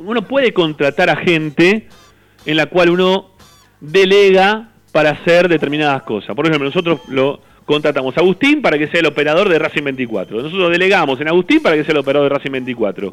Uno 0.00 0.22
puede 0.22 0.52
contratar 0.52 1.10
a 1.10 1.16
gente 1.16 1.86
en 2.44 2.56
la 2.56 2.66
cual 2.66 2.90
uno 2.90 3.30
delega 3.80 4.68
para 4.90 5.10
hacer 5.10 5.48
determinadas 5.48 6.02
cosas. 6.02 6.34
Por 6.34 6.46
ejemplo, 6.46 6.68
nosotros 6.68 7.00
lo 7.08 7.40
contratamos 7.64 8.16
a 8.16 8.20
Agustín 8.20 8.60
para 8.60 8.78
que 8.78 8.88
sea 8.88 9.00
el 9.00 9.06
operador 9.06 9.48
de 9.48 9.58
Racing 9.58 9.84
24. 9.84 10.42
Nosotros 10.42 10.70
delegamos 10.70 11.20
en 11.20 11.28
Agustín 11.28 11.62
para 11.62 11.76
que 11.76 11.84
sea 11.84 11.92
el 11.92 11.98
operador 11.98 12.28
de 12.28 12.36
Racing 12.36 12.50
24. 12.50 13.10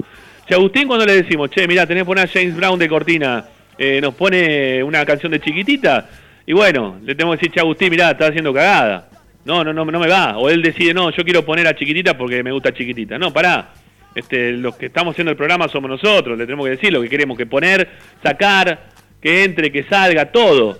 Si 0.47 0.53
Agustín 0.53 0.88
cuando 0.88 1.05
le 1.05 1.21
decimos, 1.21 1.49
che, 1.51 1.67
mira, 1.67 1.86
tenés 1.86 2.03
que 2.03 2.08
poner 2.08 2.25
a 2.25 2.27
James 2.27 2.55
Brown 2.55 2.79
de 2.79 2.89
cortina, 2.89 3.45
eh, 3.77 3.99
nos 4.01 4.15
pone 4.15 4.84
una 4.84 5.05
canción 5.05 5.32
de 5.32 5.39
chiquitita, 5.39 6.10
y 6.45 6.53
bueno, 6.53 6.97
le 7.03 7.13
tenemos 7.13 7.36
que 7.36 7.41
decir, 7.41 7.53
che, 7.53 7.60
Agustín, 7.60 7.91
mirá, 7.91 8.12
está 8.12 8.27
haciendo 8.27 8.51
cagada. 8.51 9.09
No, 9.45 9.63
no, 9.63 9.73
no, 9.73 9.86
no 9.86 9.99
me 9.99 10.08
va. 10.08 10.38
O 10.38 10.49
él 10.49 10.62
decide, 10.62 10.93
no, 10.93 11.12
yo 11.12 11.23
quiero 11.23 11.45
poner 11.45 11.67
a 11.67 11.75
chiquitita 11.75 12.17
porque 12.17 12.43
me 12.43 12.52
gusta 12.52 12.73
chiquitita. 12.73 13.17
No, 13.17 13.32
pará. 13.32 13.73
Este, 14.15 14.52
los 14.54 14.75
que 14.75 14.88
estamos 14.88 15.13
haciendo 15.13 15.32
el 15.32 15.38
programa 15.38 15.67
somos 15.67 15.89
nosotros, 15.89 16.38
le 16.38 16.45
tenemos 16.45 16.65
que 16.65 16.71
decir 16.71 16.91
lo 16.91 17.02
que 17.02 17.10
queremos 17.10 17.38
que 17.38 17.45
poner, 17.45 17.88
sacar, 18.23 18.89
que 19.21 19.43
entre, 19.43 19.71
que 19.71 19.84
salga, 19.84 20.32
todo. 20.32 20.80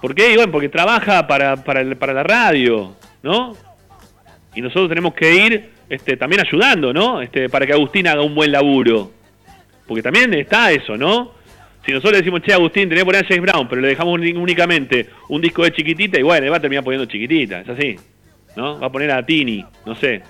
¿Por 0.00 0.14
qué? 0.14 0.34
Bueno, 0.36 0.52
porque 0.52 0.68
trabaja 0.68 1.26
para, 1.26 1.56
para, 1.64 1.94
para 1.94 2.12
la 2.12 2.22
radio, 2.22 2.94
¿no? 3.22 3.56
Y 4.54 4.60
nosotros 4.60 4.88
tenemos 4.88 5.14
que 5.14 5.34
ir 5.34 5.70
este, 5.88 6.16
también 6.16 6.42
ayudando, 6.46 6.92
¿no? 6.92 7.22
Este, 7.22 7.48
para 7.48 7.66
que 7.66 7.72
Agustín 7.72 8.06
haga 8.06 8.22
un 8.22 8.34
buen 8.34 8.52
laburo. 8.52 9.10
Porque 9.86 10.02
también 10.02 10.32
está 10.34 10.70
eso, 10.70 10.96
¿no? 10.96 11.32
Si 11.84 11.90
nosotros 11.90 12.12
le 12.12 12.18
decimos, 12.18 12.42
che, 12.42 12.52
Agustín, 12.52 12.88
tenés 12.88 13.02
que 13.02 13.06
poner 13.06 13.24
a 13.24 13.28
James 13.28 13.42
Brown, 13.42 13.68
pero 13.68 13.80
le 13.80 13.88
dejamos 13.88 14.18
únicamente 14.18 15.08
un 15.28 15.40
disco 15.40 15.64
de 15.64 15.72
chiquitita, 15.72 16.18
y 16.18 16.22
bueno, 16.22 16.50
va 16.50 16.58
a 16.58 16.60
terminar 16.60 16.84
poniendo 16.84 17.06
chiquitita, 17.06 17.60
es 17.60 17.68
así. 17.68 17.96
¿No? 18.54 18.78
Va 18.78 18.86
a 18.86 18.92
poner 18.92 19.10
a 19.10 19.24
Tini, 19.24 19.64
no 19.84 19.94
sé. 19.96 20.22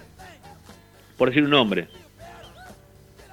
Por 1.19 1.29
decir 1.29 1.43
un 1.43 1.51
nombre. 1.51 1.89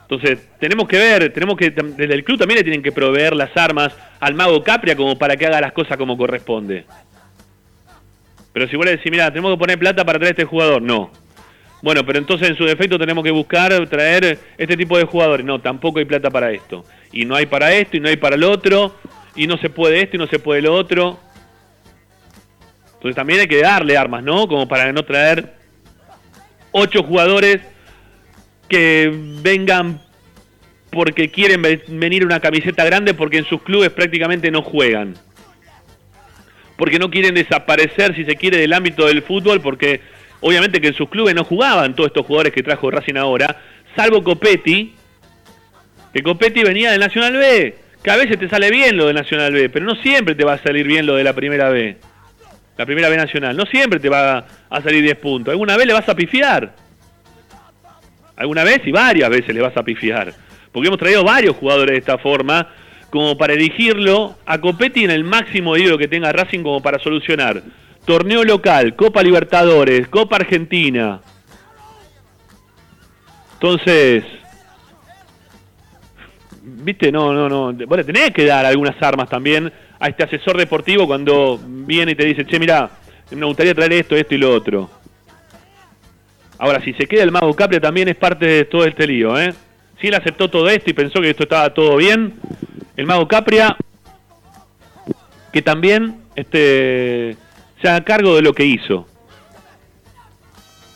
Entonces, 0.02 0.40
tenemos 0.60 0.88
que 0.88 0.98
ver, 0.98 1.32
tenemos 1.32 1.56
que, 1.56 1.70
desde 1.70 2.14
el 2.14 2.24
club 2.24 2.40
también 2.40 2.58
le 2.58 2.64
tienen 2.64 2.82
que 2.82 2.92
proveer 2.92 3.36
las 3.36 3.56
armas 3.56 3.96
al 4.20 4.34
mago 4.34 4.64
Capria 4.64 4.96
como 4.96 5.18
para 5.18 5.38
que 5.38 5.46
haga 5.46 5.62
las 5.62 5.72
cosas 5.72 5.98
como 5.98 6.18
corresponde. 6.18 6.86
Pero 8.52 8.68
si 8.68 8.76
vos 8.76 8.86
le 8.86 8.98
decís, 8.98 9.12
mira, 9.12 9.30
tenemos 9.30 9.54
que 9.54 9.60
poner 9.60 9.78
plata 9.78 10.04
para 10.04 10.18
traer 10.18 10.32
a 10.32 10.36
este 10.38 10.46
jugador, 10.46 10.82
no. 10.82 11.12
Bueno, 11.82 12.06
pero 12.06 12.20
entonces 12.20 12.50
en 12.50 12.58
su 12.58 12.66
defecto 12.66 12.98
tenemos 12.98 13.24
que 13.24 13.32
buscar 13.32 13.88
traer 13.88 14.38
este 14.58 14.76
tipo 14.76 14.98
de 14.98 15.06
jugadores. 15.06 15.46
No, 15.46 15.62
tampoco 15.62 16.00
hay 16.00 16.06
plata 16.06 16.30
para 16.30 16.52
esto. 16.52 16.84
Y 17.12 17.26
no 17.26 17.36
hay 17.36 17.46
para 17.46 17.74
esto, 17.74 17.98
y 17.98 18.00
no 18.00 18.10
hay 18.10 18.18
para 18.18 18.36
el 18.36 18.44
otro, 18.44 18.96
y 19.36 19.48
no 19.48 19.58
se 19.58 19.70
puede 19.70 20.02
esto, 20.02 20.16
y 20.16 20.20
no 20.20 20.28
se 20.28 20.40
puede 20.40 20.62
lo 20.62 20.74
otro. 20.74 21.20
Entonces 22.96 23.16
también 23.16 23.40
hay 23.40 23.48
que 23.48 23.62
darle 23.62 23.98
armas, 23.98 24.24
¿no? 24.24 24.48
Como 24.48 24.68
para 24.68 24.92
no 24.92 25.04
traer 25.04 25.54
ocho 26.72 27.04
jugadores 27.04 27.62
que 28.68 29.12
vengan 29.42 30.02
porque 30.92 31.30
quieren 31.30 31.62
venir 31.88 32.26
una 32.26 32.40
camiseta 32.40 32.84
grande 32.84 33.14
porque 33.14 33.38
en 33.38 33.46
sus 33.46 33.62
clubes 33.62 33.90
prácticamente 33.92 34.52
no 34.52 34.62
juegan. 34.62 35.16
Porque 36.76 37.00
no 37.00 37.10
quieren 37.10 37.36
desaparecer, 37.36 38.16
si 38.16 38.26
se 38.26 38.36
quiere, 38.36 38.58
del 38.58 38.74
ámbito 38.74 39.06
del 39.06 39.22
fútbol, 39.22 39.62
porque 39.62 40.02
obviamente 40.40 40.82
que 40.82 40.88
en 40.88 40.94
sus 40.94 41.10
clubes 41.10 41.36
no 41.36 41.44
jugaban 41.44 41.96
todos 41.96 42.08
estos 42.08 42.26
jugadores 42.26 42.54
que 42.54 42.64
trajo 42.64 42.90
Racing 42.90 43.18
ahora, 43.18 43.62
salvo 43.96 44.24
Copetti, 44.24 44.96
que 46.14 46.24
Copetti 46.24 46.64
venía 46.64 46.92
del 46.92 47.00
Nacional 47.00 47.34
B, 47.34 47.76
que 48.04 48.12
a 48.12 48.18
veces 48.18 48.40
te 48.40 48.50
sale 48.50 48.72
bien 48.72 48.98
lo 48.98 49.08
de 49.08 49.14
Nacional 49.14 49.54
B, 49.54 49.70
pero 49.70 49.86
no 49.86 49.96
siempre 49.96 50.36
te 50.36 50.44
va 50.44 50.54
a 50.54 50.58
salir 50.58 50.88
bien 50.88 51.06
lo 51.06 51.16
de 51.16 51.24
la 51.24 51.34
primera 51.34 51.70
B. 51.70 51.98
La 52.78 52.86
primera 52.86 53.10
B 53.10 53.18
nacional, 53.18 53.58
no 53.58 53.66
siempre 53.66 54.00
te 54.00 54.08
va 54.08 54.46
a 54.70 54.82
salir 54.82 55.04
10 55.04 55.18
puntos. 55.18 55.52
Alguna 55.52 55.76
vez 55.76 55.86
le 55.86 55.92
vas 55.92 56.08
a 56.08 56.16
pifiar. 56.16 56.74
Alguna 58.38 58.64
vez 58.64 58.82
y 58.86 58.92
varias 58.92 59.30
veces 59.30 59.54
le 59.54 59.62
vas 59.62 59.76
a 59.76 59.84
pifiar 59.84 60.34
porque 60.72 60.88
hemos 60.88 61.00
traído 61.00 61.24
varios 61.24 61.56
jugadores 61.56 61.94
de 61.94 62.00
esta 62.00 62.18
forma, 62.18 62.68
como 63.10 63.38
para 63.38 63.54
elegirlo 63.54 64.36
a 64.46 64.60
Copetti 64.60 65.04
en 65.04 65.12
el 65.12 65.24
máximo 65.24 65.76
ídolo 65.78 65.98
que 65.98 66.08
tenga 66.08 66.32
Racing 66.32 66.62
como 66.62 66.82
para 66.82 67.00
solucionar. 67.00 67.64
Torneo 68.06 68.44
local, 68.44 68.96
Copa 68.96 69.24
Libertadores, 69.24 70.08
Copa 70.08 70.38
Argentina. 70.38 71.22
Entonces, 73.54 74.24
viste, 76.80 77.12
no, 77.12 77.34
no, 77.34 77.50
no. 77.50 77.74
Vos 77.86 77.98
le 77.98 78.04
tenés 78.04 78.32
que 78.32 78.46
dar 78.46 78.66
algunas 78.66 79.02
armas 79.02 79.30
también 79.30 79.72
a 80.00 80.08
este 80.08 80.24
asesor 80.24 80.58
deportivo 80.58 81.08
cuando 81.08 81.60
viene 81.64 82.14
y 82.14 82.16
te 82.16 82.26
dice, 82.26 82.46
che, 82.46 82.60
mira, 82.60 82.90
me 83.32 83.46
gustaría 83.46 83.76
traer 83.76 83.94
esto, 83.94 84.16
esto 84.16 84.36
y 84.36 84.38
lo 84.38 84.54
otro. 84.54 84.90
Ahora, 86.58 86.82
si 86.82 86.94
se 86.94 87.06
queda 87.06 87.24
el 87.24 87.32
Mago 87.32 87.54
Capria 87.54 87.80
también 87.80 88.10
es 88.10 88.16
parte 88.16 88.46
de 88.46 88.66
todo 88.66 88.86
este 88.86 89.08
lío, 89.08 89.40
¿eh? 89.40 89.54
si 90.00 90.08
él 90.08 90.16
aceptó 90.16 90.50
todo 90.50 90.70
esto 90.70 90.90
y 90.90 90.94
pensó 90.94 91.22
que 91.22 91.30
esto 91.30 91.44
estaba 91.44 91.74
todo 91.74 91.98
bien, 91.98 92.34
el 92.96 93.06
mago 93.06 93.28
Capria, 93.28 93.76
que 95.52 95.62
también 95.62 96.22
este, 96.36 97.36
se 97.82 97.88
haga 97.88 98.04
cargo 98.04 98.36
de 98.36 98.42
lo 98.42 98.54
que 98.54 98.66
hizo 98.66 99.08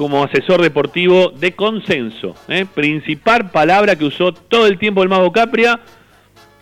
como 0.03 0.21
asesor 0.21 0.61
deportivo 0.61 1.29
de 1.29 1.53
consenso. 1.53 2.35
¿eh? 2.49 2.65
Principal 2.65 3.51
palabra 3.51 3.95
que 3.95 4.03
usó 4.03 4.33
todo 4.33 4.67
el 4.67 4.77
tiempo 4.77 5.01
el 5.01 5.07
mago 5.07 5.31
Capria 5.31 5.79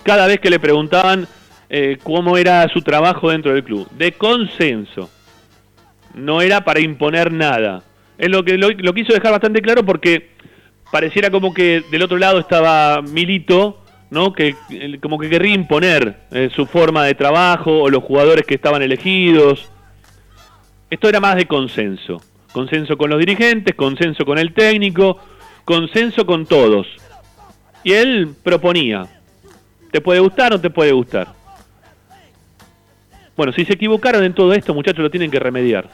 cada 0.03 0.27
vez 0.27 0.39
que 0.39 0.51
le 0.51 0.59
preguntaban 0.59 1.27
eh, 1.67 1.97
cómo 2.03 2.37
era 2.37 2.69
su 2.69 2.83
trabajo 2.83 3.31
dentro 3.31 3.51
del 3.51 3.63
club. 3.63 3.89
De 3.97 4.11
consenso. 4.11 5.09
No 6.13 6.43
era 6.43 6.63
para 6.63 6.81
imponer 6.81 7.31
nada. 7.33 7.81
Es 8.15 8.29
lo 8.29 8.45
que 8.45 8.59
lo 8.59 8.93
quiso 8.93 9.11
dejar 9.11 9.31
bastante 9.31 9.59
claro 9.63 9.83
porque 9.83 10.29
pareciera 10.91 11.31
como 11.31 11.51
que 11.51 11.83
del 11.89 12.03
otro 12.03 12.19
lado 12.19 12.37
estaba 12.37 13.01
Milito, 13.01 13.81
¿no? 14.11 14.33
Que 14.33 14.55
como 15.01 15.17
que 15.17 15.31
querría 15.31 15.55
imponer 15.55 16.27
eh, 16.29 16.51
su 16.55 16.67
forma 16.67 17.05
de 17.05 17.15
trabajo 17.15 17.79
o 17.81 17.89
los 17.89 18.03
jugadores 18.03 18.45
que 18.45 18.53
estaban 18.53 18.83
elegidos. 18.83 19.71
Esto 20.91 21.09
era 21.09 21.19
más 21.19 21.37
de 21.37 21.47
consenso. 21.47 22.21
Consenso 22.51 22.97
con 22.97 23.09
los 23.09 23.19
dirigentes, 23.19 23.75
consenso 23.75 24.25
con 24.25 24.37
el 24.37 24.53
técnico, 24.53 25.19
consenso 25.63 26.25
con 26.25 26.45
todos. 26.45 26.87
Y 27.83 27.93
él 27.93 28.35
proponía. 28.43 29.07
¿Te 29.91 30.01
puede 30.01 30.19
gustar 30.19 30.53
o 30.53 30.55
no 30.55 30.61
te 30.61 30.69
puede 30.69 30.91
gustar? 30.91 31.27
Bueno, 33.35 33.53
si 33.53 33.65
se 33.65 33.73
equivocaron 33.73 34.23
en 34.23 34.33
todo 34.33 34.53
esto, 34.53 34.73
muchachos, 34.73 35.01
lo 35.01 35.09
tienen 35.09 35.31
que 35.31 35.39
remediar. 35.39 35.89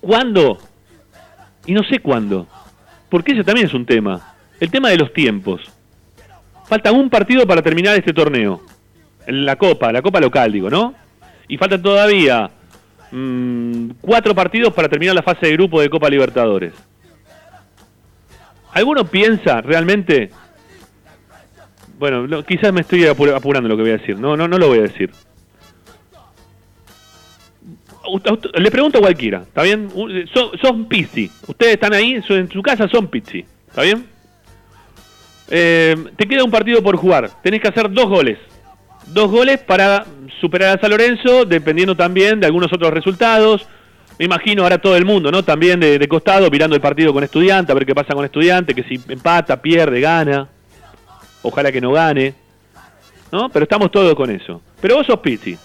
¿Cuándo? 0.00 0.58
Y 1.66 1.72
no 1.72 1.82
sé 1.84 2.00
cuándo. 2.00 2.46
Porque 3.08 3.32
ese 3.32 3.44
también 3.44 3.66
es 3.66 3.74
un 3.74 3.86
tema. 3.86 4.34
El 4.60 4.70
tema 4.70 4.88
de 4.88 4.98
los 4.98 5.12
tiempos. 5.12 5.60
Falta 6.66 6.92
un 6.92 7.10
partido 7.10 7.46
para 7.46 7.62
terminar 7.62 7.96
este 7.96 8.12
torneo. 8.12 8.62
En 9.26 9.44
la 9.44 9.56
Copa, 9.56 9.92
la 9.92 10.02
Copa 10.02 10.20
local, 10.20 10.52
digo, 10.52 10.70
¿no? 10.70 10.94
Y 11.48 11.56
faltan 11.56 11.82
todavía 11.82 12.50
mm, 13.14 13.90
cuatro 14.00 14.34
partidos 14.34 14.72
para 14.74 14.88
terminar 14.88 15.14
la 15.14 15.22
fase 15.22 15.46
de 15.46 15.52
grupo 15.52 15.80
de 15.80 15.88
Copa 15.88 16.08
Libertadores. 16.08 16.72
¿Alguno 18.72 19.04
piensa 19.04 19.60
realmente? 19.60 20.30
Bueno, 21.98 22.44
quizás 22.44 22.72
me 22.72 22.80
estoy 22.80 23.06
apurando 23.06 23.68
lo 23.68 23.76
que 23.76 23.82
voy 23.82 23.92
a 23.92 23.98
decir. 23.98 24.18
No, 24.18 24.36
no, 24.36 24.48
no 24.48 24.58
lo 24.58 24.68
voy 24.68 24.78
a 24.78 24.82
decir. 24.82 25.10
le 28.54 28.70
pregunto 28.70 28.98
a 28.98 29.00
cualquiera, 29.00 29.42
¿está 29.42 29.62
bien? 29.62 29.88
Son, 30.32 30.58
son 30.60 30.86
Pizzi. 30.86 31.30
Ustedes 31.46 31.74
están 31.74 31.94
ahí, 31.94 32.20
en 32.28 32.50
su 32.50 32.62
casa 32.62 32.88
son 32.88 33.06
Pizzi, 33.06 33.44
¿está 33.68 33.82
bien? 33.82 34.06
Eh, 35.50 35.96
te 36.16 36.26
queda 36.26 36.44
un 36.44 36.50
partido 36.50 36.82
por 36.82 36.96
jugar. 36.96 37.30
Tenés 37.42 37.60
que 37.60 37.68
hacer 37.68 37.90
dos 37.90 38.08
goles. 38.08 38.38
Dos 39.06 39.30
goles 39.30 39.58
para 39.60 40.04
superar 40.40 40.76
a 40.76 40.80
San 40.80 40.90
Lorenzo, 40.90 41.44
dependiendo 41.44 41.96
también 41.96 42.40
de 42.40 42.46
algunos 42.46 42.72
otros 42.72 42.92
resultados. 42.92 43.66
Me 44.18 44.26
imagino 44.26 44.62
ahora 44.62 44.78
todo 44.78 44.96
el 44.96 45.04
mundo, 45.04 45.30
¿no? 45.30 45.42
También 45.42 45.80
de, 45.80 46.06
costado, 46.08 46.50
mirando 46.50 46.76
el 46.76 46.82
partido 46.82 47.12
con 47.12 47.24
estudiante, 47.24 47.72
a 47.72 47.74
ver 47.74 47.84
qué 47.84 47.94
pasa 47.94 48.14
con 48.14 48.24
estudiante, 48.24 48.74
que 48.74 48.84
si 48.84 49.00
empata, 49.08 49.60
pierde, 49.60 50.00
gana. 50.00 50.48
Ojalá 51.42 51.72
que 51.72 51.80
no 51.80 51.92
gane. 51.92 52.34
¿No? 53.32 53.48
Pero 53.48 53.64
estamos 53.64 53.90
todos 53.90 54.14
con 54.14 54.30
eso. 54.30 54.62
Pero 54.80 54.96
vos 54.96 55.06
sos 55.06 55.18
Pizzi. 55.18 55.56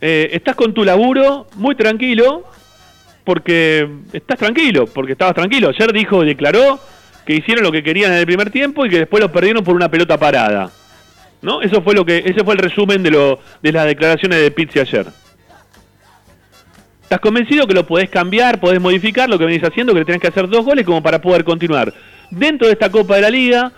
Eh, 0.00 0.30
estás 0.32 0.56
con 0.56 0.72
tu 0.72 0.84
laburo 0.84 1.46
muy 1.56 1.74
tranquilo, 1.74 2.44
porque 3.24 3.88
estás 4.12 4.38
tranquilo, 4.38 4.86
porque 4.86 5.12
estabas 5.12 5.34
tranquilo. 5.34 5.68
Ayer 5.68 5.92
dijo, 5.92 6.22
declaró 6.22 6.78
que 7.26 7.34
hicieron 7.34 7.64
lo 7.64 7.72
que 7.72 7.82
querían 7.82 8.12
en 8.12 8.18
el 8.18 8.26
primer 8.26 8.50
tiempo 8.50 8.86
y 8.86 8.88
que 8.88 9.00
después 9.00 9.22
lo 9.22 9.30
perdieron 9.32 9.64
por 9.64 9.74
una 9.74 9.90
pelota 9.90 10.16
parada. 10.16 10.70
¿No? 11.46 11.62
Eso 11.62 11.80
fue 11.80 11.94
lo 11.94 12.04
que, 12.04 12.24
ese 12.26 12.42
fue 12.42 12.54
el 12.54 12.58
resumen 12.58 13.04
de, 13.04 13.12
lo, 13.12 13.38
de 13.62 13.70
las 13.70 13.86
declaraciones 13.86 14.40
de 14.40 14.50
Pizzi 14.50 14.80
ayer. 14.80 15.06
¿Estás 17.04 17.20
convencido 17.20 17.68
que 17.68 17.72
lo 17.72 17.86
podés 17.86 18.10
cambiar, 18.10 18.58
podés 18.58 18.80
modificar 18.80 19.30
lo 19.30 19.38
que 19.38 19.44
venís 19.44 19.62
haciendo, 19.62 19.92
que 19.92 20.00
le 20.00 20.04
tenés 20.04 20.20
que 20.20 20.26
hacer 20.26 20.48
dos 20.48 20.64
goles 20.64 20.84
como 20.84 21.04
para 21.04 21.20
poder 21.20 21.44
continuar? 21.44 21.94
Dentro 22.32 22.66
de 22.66 22.72
esta 22.72 22.90
Copa 22.90 23.14
de 23.14 23.22
la 23.22 23.30
Liga, 23.30 23.70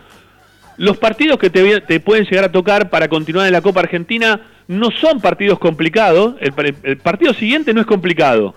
los 0.79 0.97
partidos 0.97 1.39
que 1.39 1.51
te, 1.51 1.83
te 1.83 2.01
pueden 2.01 2.25
llegar 2.25 2.47
a 2.47 2.53
tocar 2.53 2.89
para 2.89 3.07
continuar 3.07 3.47
en 3.47 3.53
la 3.53 3.61
Copa 3.61 3.81
Argentina 3.81 4.41
no 4.67 4.91
son 4.91 5.21
partidos 5.21 5.59
complicados, 5.59 6.37
el, 6.41 6.97
partido 6.97 7.35
siguiente 7.35 7.75
no 7.75 7.83
es 7.83 7.87
complicado, 7.87 8.55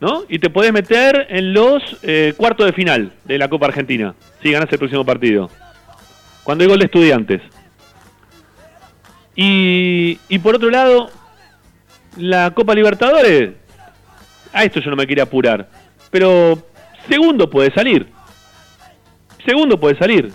¿no? 0.00 0.22
Y 0.30 0.38
te 0.38 0.48
puedes 0.48 0.72
meter 0.72 1.26
en 1.28 1.52
los 1.52 1.82
eh, 2.02 2.32
cuartos 2.38 2.64
de 2.64 2.72
final 2.72 3.12
de 3.26 3.36
la 3.36 3.48
Copa 3.48 3.66
Argentina, 3.66 4.14
si 4.42 4.50
ganas 4.50 4.72
el 4.72 4.78
próximo 4.78 5.04
partido, 5.04 5.50
cuando 6.42 6.64
hay 6.64 6.70
gol 6.70 6.78
de 6.78 6.86
estudiantes. 6.86 7.42
Y, 9.34 10.18
y 10.28 10.38
por 10.38 10.56
otro 10.56 10.70
lado, 10.70 11.10
la 12.16 12.52
Copa 12.52 12.74
Libertadores, 12.74 13.50
a 14.52 14.64
esto 14.64 14.80
yo 14.80 14.90
no 14.90 14.96
me 14.96 15.06
quería 15.06 15.24
apurar, 15.24 15.68
pero 16.10 16.62
segundo 17.08 17.50
puede 17.50 17.72
salir. 17.72 18.06
Segundo 19.44 19.78
puede 19.78 19.98
salir. 19.98 20.32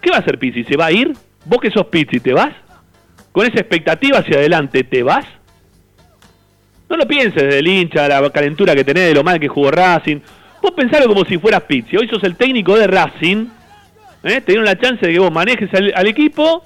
¿Qué 0.00 0.10
va 0.10 0.16
a 0.16 0.20
hacer 0.20 0.38
Pizzi? 0.38 0.64
¿Se 0.64 0.76
va 0.76 0.86
a 0.86 0.92
ir? 0.92 1.12
¿Vos 1.44 1.60
que 1.60 1.70
sos 1.70 1.86
Pizzi, 1.86 2.20
te 2.20 2.32
vas? 2.32 2.54
con 3.34 3.44
esa 3.44 3.58
expectativa 3.58 4.18
hacia 4.18 4.36
adelante, 4.36 4.84
¿te 4.84 5.02
vas? 5.02 5.26
No 6.88 6.96
lo 6.96 7.04
pienses 7.04 7.42
del 7.42 7.66
hincha, 7.66 8.06
la 8.06 8.30
calentura 8.30 8.76
que 8.76 8.84
tenés, 8.84 9.08
de 9.08 9.14
lo 9.14 9.24
mal 9.24 9.40
que 9.40 9.48
jugó 9.48 9.72
Racing. 9.72 10.20
Vos 10.62 10.70
pensalo 10.70 11.08
como 11.08 11.24
si 11.24 11.38
fueras 11.38 11.62
Pizzi. 11.62 11.96
Hoy 11.96 12.06
sos 12.06 12.22
el 12.22 12.36
técnico 12.36 12.78
de 12.78 12.86
Racing. 12.86 13.46
¿eh? 14.22 14.40
Te 14.40 14.52
dieron 14.52 14.64
la 14.64 14.78
chance 14.78 15.04
de 15.04 15.12
que 15.12 15.18
vos 15.18 15.32
manejes 15.32 15.68
al, 15.74 16.06
equipo. 16.06 16.64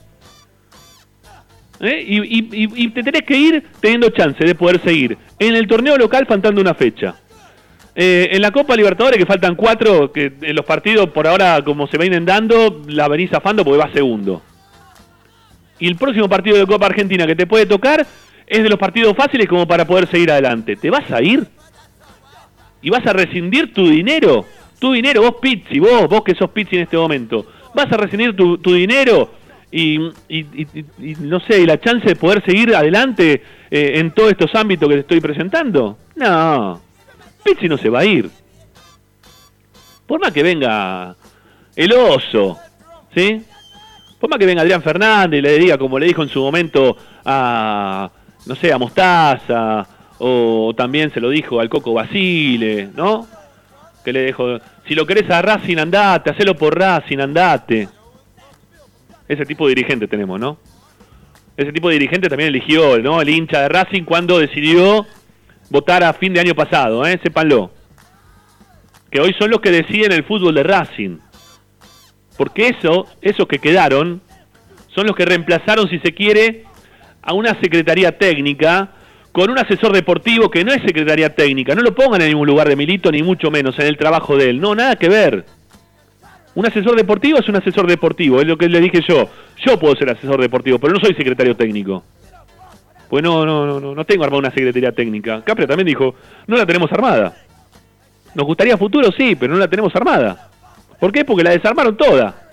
¿Eh? 1.80 2.04
Y, 2.06 2.88
te 2.88 3.02
tenés 3.02 3.22
que 3.22 3.36
ir 3.36 3.64
teniendo 3.80 4.10
chance 4.10 4.44
de 4.44 4.54
poder 4.54 4.80
seguir. 4.80 5.16
En 5.38 5.54
el 5.54 5.66
torneo 5.66 5.96
local 5.96 6.26
faltando 6.26 6.60
una 6.60 6.74
fecha. 6.74 7.14
Eh, 7.94 8.28
en 8.32 8.42
la 8.42 8.52
Copa 8.52 8.76
Libertadores, 8.76 9.18
que 9.18 9.26
faltan 9.26 9.56
cuatro, 9.56 10.12
que 10.12 10.32
en 10.40 10.54
los 10.54 10.64
partidos 10.64 11.10
por 11.10 11.26
ahora, 11.26 11.62
como 11.64 11.86
se 11.88 11.98
vienen 11.98 12.24
dando, 12.24 12.82
la 12.86 13.08
venís 13.08 13.30
zafando 13.30 13.64
porque 13.64 13.78
va 13.78 13.92
segundo. 13.92 14.42
Y 15.78 15.88
el 15.88 15.96
próximo 15.96 16.28
partido 16.28 16.56
de 16.56 16.66
Copa 16.66 16.86
Argentina 16.86 17.26
que 17.26 17.36
te 17.36 17.46
puede 17.46 17.66
tocar 17.66 18.06
es 18.46 18.62
de 18.62 18.68
los 18.68 18.78
partidos 18.78 19.16
fáciles 19.16 19.48
como 19.48 19.66
para 19.66 19.86
poder 19.86 20.08
seguir 20.08 20.30
adelante. 20.30 20.76
¿Te 20.76 20.90
vas 20.90 21.10
a 21.10 21.22
ir? 21.22 21.46
¿Y 22.80 22.90
vas 22.90 23.06
a 23.06 23.12
rescindir 23.12 23.72
tu 23.72 23.88
dinero? 23.88 24.46
Tu 24.78 24.92
dinero, 24.92 25.22
vos 25.22 25.34
Pizzi, 25.40 25.78
vos, 25.78 26.08
vos 26.08 26.22
que 26.22 26.34
sos 26.34 26.50
Pizzi 26.50 26.76
en 26.76 26.82
este 26.82 26.96
momento. 26.96 27.46
¿Vas 27.74 27.92
a 27.92 27.96
rescindir 27.96 28.34
tu, 28.34 28.56
dinero? 28.72 29.30
Y, 29.70 29.98
no 31.20 31.40
sé, 31.40 31.60
y 31.60 31.66
la 31.66 31.78
chance 31.78 32.06
de 32.08 32.16
poder 32.16 32.42
seguir 32.44 32.74
adelante 32.74 33.42
eh, 33.70 33.92
en 33.96 34.12
todos 34.12 34.30
estos 34.30 34.54
ámbitos 34.54 34.88
que 34.88 34.94
te 34.94 35.00
estoy 35.00 35.20
presentando? 35.20 35.98
No, 36.16 36.80
Pizzi 37.44 37.68
no 37.68 37.76
se 37.76 37.90
va 37.90 38.00
a 38.00 38.04
ir. 38.04 38.30
Por 40.06 40.20
más 40.20 40.32
que 40.32 40.42
venga 40.42 41.14
el 41.76 41.92
oso, 41.92 42.58
¿sí? 43.14 43.42
Por 44.18 44.30
más 44.30 44.38
que 44.38 44.46
venga 44.46 44.62
Adrián 44.62 44.82
Fernández 44.82 45.38
y 45.38 45.42
le 45.42 45.58
diga, 45.58 45.76
como 45.76 45.98
le 45.98 46.06
dijo 46.06 46.22
en 46.22 46.30
su 46.30 46.40
momento 46.40 46.96
a, 47.24 48.10
no 48.46 48.54
sé, 48.54 48.72
a 48.72 48.78
Mostaza, 48.78 49.86
o 50.18 50.72
también 50.74 51.12
se 51.12 51.20
lo 51.20 51.28
dijo 51.28 51.60
al 51.60 51.68
Coco 51.68 51.92
Basile, 51.92 52.88
¿no? 52.96 53.28
que 54.08 54.12
le 54.12 54.20
dejó. 54.20 54.58
Si 54.86 54.94
lo 54.94 55.06
querés 55.06 55.30
a 55.30 55.42
Racing, 55.42 55.76
andate, 55.76 56.30
hacelo 56.30 56.56
por 56.56 56.78
Racing, 56.78 57.18
andate. 57.18 57.88
Ese 59.28 59.44
tipo 59.44 59.66
de 59.66 59.74
dirigente 59.74 60.08
tenemos, 60.08 60.40
¿no? 60.40 60.58
Ese 61.56 61.72
tipo 61.72 61.88
de 61.88 61.94
dirigente 61.94 62.28
también 62.28 62.48
eligió, 62.48 62.98
¿no? 62.98 63.20
El 63.20 63.28
hincha 63.28 63.62
de 63.62 63.68
Racing 63.68 64.04
cuando 64.04 64.38
decidió 64.38 65.06
votar 65.70 66.02
a 66.04 66.12
fin 66.12 66.32
de 66.32 66.40
año 66.40 66.54
pasado, 66.54 67.06
¿eh? 67.06 67.18
Sépanlo. 67.22 67.70
Que 69.10 69.20
hoy 69.20 69.34
son 69.38 69.50
los 69.50 69.60
que 69.60 69.70
deciden 69.70 70.12
el 70.12 70.24
fútbol 70.24 70.54
de 70.54 70.62
Racing. 70.62 71.18
Porque 72.36 72.68
eso, 72.68 73.06
esos 73.20 73.46
que 73.48 73.58
quedaron, 73.58 74.22
son 74.94 75.06
los 75.06 75.16
que 75.16 75.24
reemplazaron, 75.24 75.88
si 75.88 75.98
se 75.98 76.14
quiere, 76.14 76.64
a 77.22 77.34
una 77.34 77.58
secretaría 77.60 78.16
técnica 78.16 78.92
con 79.32 79.50
un 79.50 79.58
asesor 79.58 79.92
deportivo 79.92 80.50
que 80.50 80.64
no 80.64 80.72
es 80.72 80.82
secretaría 80.82 81.34
técnica. 81.34 81.74
No 81.74 81.82
lo 81.82 81.94
pongan 81.94 82.22
en 82.22 82.28
ningún 82.28 82.46
lugar 82.46 82.68
de 82.68 82.76
Milito, 82.76 83.10
ni 83.10 83.22
mucho 83.22 83.50
menos 83.50 83.78
en 83.78 83.86
el 83.86 83.96
trabajo 83.96 84.36
de 84.36 84.50
él. 84.50 84.60
No, 84.60 84.74
nada 84.74 84.96
que 84.96 85.08
ver. 85.08 85.44
Un 86.58 86.66
asesor 86.66 86.96
deportivo 86.96 87.38
es 87.38 87.48
un 87.48 87.54
asesor 87.54 87.86
deportivo, 87.86 88.40
es 88.40 88.46
lo 88.48 88.58
que 88.58 88.68
le 88.68 88.80
dije 88.80 89.00
yo. 89.08 89.30
Yo 89.64 89.78
puedo 89.78 89.94
ser 89.94 90.10
asesor 90.10 90.40
deportivo, 90.40 90.80
pero 90.80 90.92
no 90.92 90.98
soy 90.98 91.14
secretario 91.14 91.54
técnico. 91.54 92.02
Pues 93.08 93.22
no, 93.22 93.46
no, 93.46 93.78
no, 93.78 93.94
no 93.94 94.04
tengo 94.04 94.24
armada 94.24 94.40
una 94.40 94.50
secretaría 94.50 94.90
técnica. 94.90 95.40
Capria 95.44 95.68
también 95.68 95.86
dijo, 95.86 96.16
no 96.48 96.56
la 96.56 96.66
tenemos 96.66 96.90
armada. 96.90 97.32
Nos 98.34 98.44
gustaría 98.44 98.76
futuro, 98.76 99.12
sí, 99.16 99.36
pero 99.36 99.52
no 99.52 99.60
la 99.60 99.68
tenemos 99.68 99.94
armada. 99.94 100.50
¿Por 100.98 101.12
qué? 101.12 101.24
Porque 101.24 101.44
la 101.44 101.50
desarmaron 101.50 101.96
toda. 101.96 102.50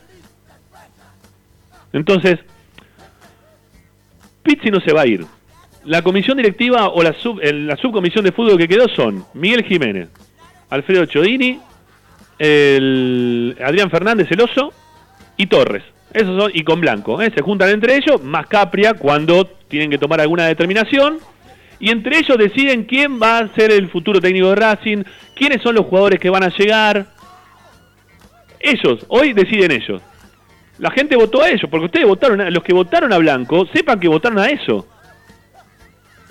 Entonces, 1.91 2.37
Pizzi 4.43 4.69
no 4.69 4.81
se 4.81 4.93
va 4.93 5.01
a 5.01 5.07
ir. 5.07 5.25
La 5.83 6.03
comisión 6.03 6.37
directiva 6.37 6.89
o 6.89 7.01
la, 7.01 7.13
sub, 7.13 7.39
la 7.41 7.75
subcomisión 7.77 8.23
de 8.23 8.31
fútbol 8.31 8.59
que 8.59 8.67
quedó 8.67 8.87
son 8.87 9.25
Miguel 9.33 9.63
Jiménez, 9.63 10.09
Alfredo 10.69 11.07
Chodini, 11.07 11.59
Adrián 12.37 13.89
Fernández 13.89 14.29
el 14.31 14.41
Oso 14.41 14.73
y 15.37 15.47
Torres. 15.47 15.83
Esos 16.13 16.41
son, 16.41 16.51
y 16.53 16.63
con 16.63 16.79
Blanco. 16.79 17.21
¿eh? 17.21 17.31
Se 17.35 17.41
juntan 17.41 17.69
entre 17.69 17.97
ellos, 17.97 18.21
más 18.23 18.47
Capria 18.47 18.93
cuando 18.93 19.45
tienen 19.67 19.89
que 19.89 19.97
tomar 19.97 20.21
alguna 20.21 20.45
determinación. 20.45 21.19
Y 21.79 21.89
entre 21.91 22.19
ellos 22.19 22.37
deciden 22.37 22.85
quién 22.85 23.21
va 23.21 23.39
a 23.39 23.53
ser 23.53 23.71
el 23.71 23.89
futuro 23.89 24.21
técnico 24.21 24.49
de 24.49 24.55
Racing, 24.55 25.03
quiénes 25.35 25.61
son 25.61 25.75
los 25.75 25.85
jugadores 25.85 26.19
que 26.19 26.29
van 26.29 26.43
a 26.43 26.49
llegar. 26.49 27.07
Ellos, 28.59 29.05
hoy 29.09 29.33
deciden 29.33 29.71
ellos. 29.71 30.01
La 30.77 30.91
gente 30.91 31.15
votó 31.15 31.41
a 31.41 31.49
ellos, 31.49 31.69
porque 31.69 31.85
ustedes 31.85 32.07
votaron, 32.07 32.41
a, 32.41 32.49
los 32.49 32.63
que 32.63 32.73
votaron 32.73 33.11
a 33.11 33.17
Blanco, 33.17 33.67
sepan 33.73 33.99
que 33.99 34.07
votaron 34.07 34.39
a 34.39 34.47
eso. 34.47 34.87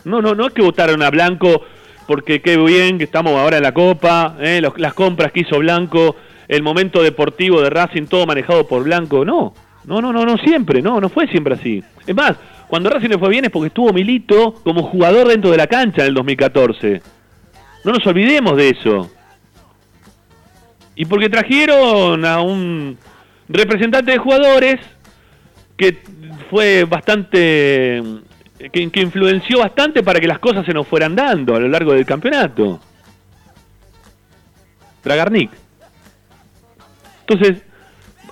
No, 0.05 0.21
no, 0.21 0.35
no 0.35 0.47
es 0.47 0.53
que 0.53 0.63
votaron 0.63 1.03
a 1.03 1.11
Blanco 1.11 1.63
porque 2.07 2.41
qué 2.41 2.57
bien 2.57 2.99
que 2.99 3.05
estamos 3.05 3.33
ahora 3.33 3.57
en 3.57 3.63
la 3.63 3.73
Copa, 3.73 4.37
¿eh? 4.41 4.63
las 4.77 4.95
compras 4.95 5.33
que 5.33 5.41
hizo 5.41 5.59
Blanco, 5.59 6.17
el 6.49 6.63
momento 6.63 7.03
deportivo 7.03 7.61
de 7.61 7.71
Racing, 7.71 8.07
todo 8.07 8.27
manejado 8.27 8.67
por 8.67 8.85
Blanco. 8.85 9.25
No, 9.25 9.55
no, 9.85 10.01
no, 10.01 10.13
no, 10.13 10.25
no 10.25 10.37
siempre, 10.39 10.83
no, 10.83 11.01
no 11.01 11.09
fue 11.09 11.27
siempre 11.29 11.55
así. 11.55 11.83
Es 12.07 12.15
más, 12.15 12.37
cuando 12.69 12.91
Racing 12.91 13.09
le 13.09 13.19
fue 13.19 13.29
bien 13.29 13.45
es 13.45 13.51
porque 13.51 13.69
estuvo 13.69 13.93
Milito 13.93 14.55
como 14.65 14.83
jugador 14.83 15.29
dentro 15.29 15.51
de 15.51 15.57
la 15.57 15.67
cancha 15.67 16.03
en 16.03 16.09
el 16.09 16.15
2014. 16.15 17.03
No 17.85 17.93
nos 17.93 18.07
olvidemos 18.07 18.57
de 18.57 18.71
eso. 18.71 19.11
Y 20.97 21.05
porque 21.07 21.29
trajeron 21.29 22.25
a 22.25 22.41
un 22.41 22.97
representante 23.49 24.13
de 24.13 24.19
jugadores 24.19 24.81
que 25.77 25.99
fue 26.51 26.85
bastante 26.85 28.03
que, 28.71 29.01
influenció 29.01 29.59
bastante 29.59 30.03
para 30.03 30.21
que 30.21 30.27
las 30.27 30.39
cosas 30.39 30.65
se 30.65 30.73
nos 30.73 30.87
fueran 30.87 31.15
dando 31.15 31.55
a 31.55 31.61
lo 31.61 31.69
largo 31.69 31.93
del 31.93 32.07
campeonato. 32.07 32.81
Dragarnik. 35.03 35.51
Entonces, 37.21 37.63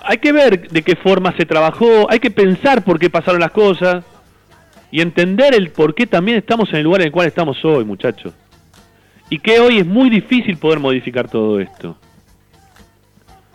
hay 0.03 0.17
que 0.17 0.31
ver 0.31 0.69
de 0.69 0.81
qué 0.81 0.95
forma 0.95 1.35
se 1.37 1.45
trabajó, 1.45 2.09
hay 2.09 2.19
que 2.19 2.31
pensar 2.31 2.83
por 2.83 2.99
qué 2.99 3.09
pasaron 3.09 3.39
las 3.39 3.51
cosas 3.51 4.03
y 4.91 5.01
entender 5.01 5.53
el 5.55 5.71
por 5.71 5.95
qué 5.95 6.05
también 6.05 6.37
estamos 6.37 6.69
en 6.69 6.77
el 6.77 6.83
lugar 6.83 7.01
en 7.01 7.07
el 7.07 7.11
cual 7.11 7.27
estamos 7.27 7.63
hoy, 7.63 7.85
muchachos. 7.85 8.33
Y 9.29 9.39
que 9.39 9.59
hoy 9.59 9.79
es 9.79 9.85
muy 9.85 10.09
difícil 10.09 10.57
poder 10.57 10.79
modificar 10.79 11.29
todo 11.29 11.59
esto. 11.59 11.97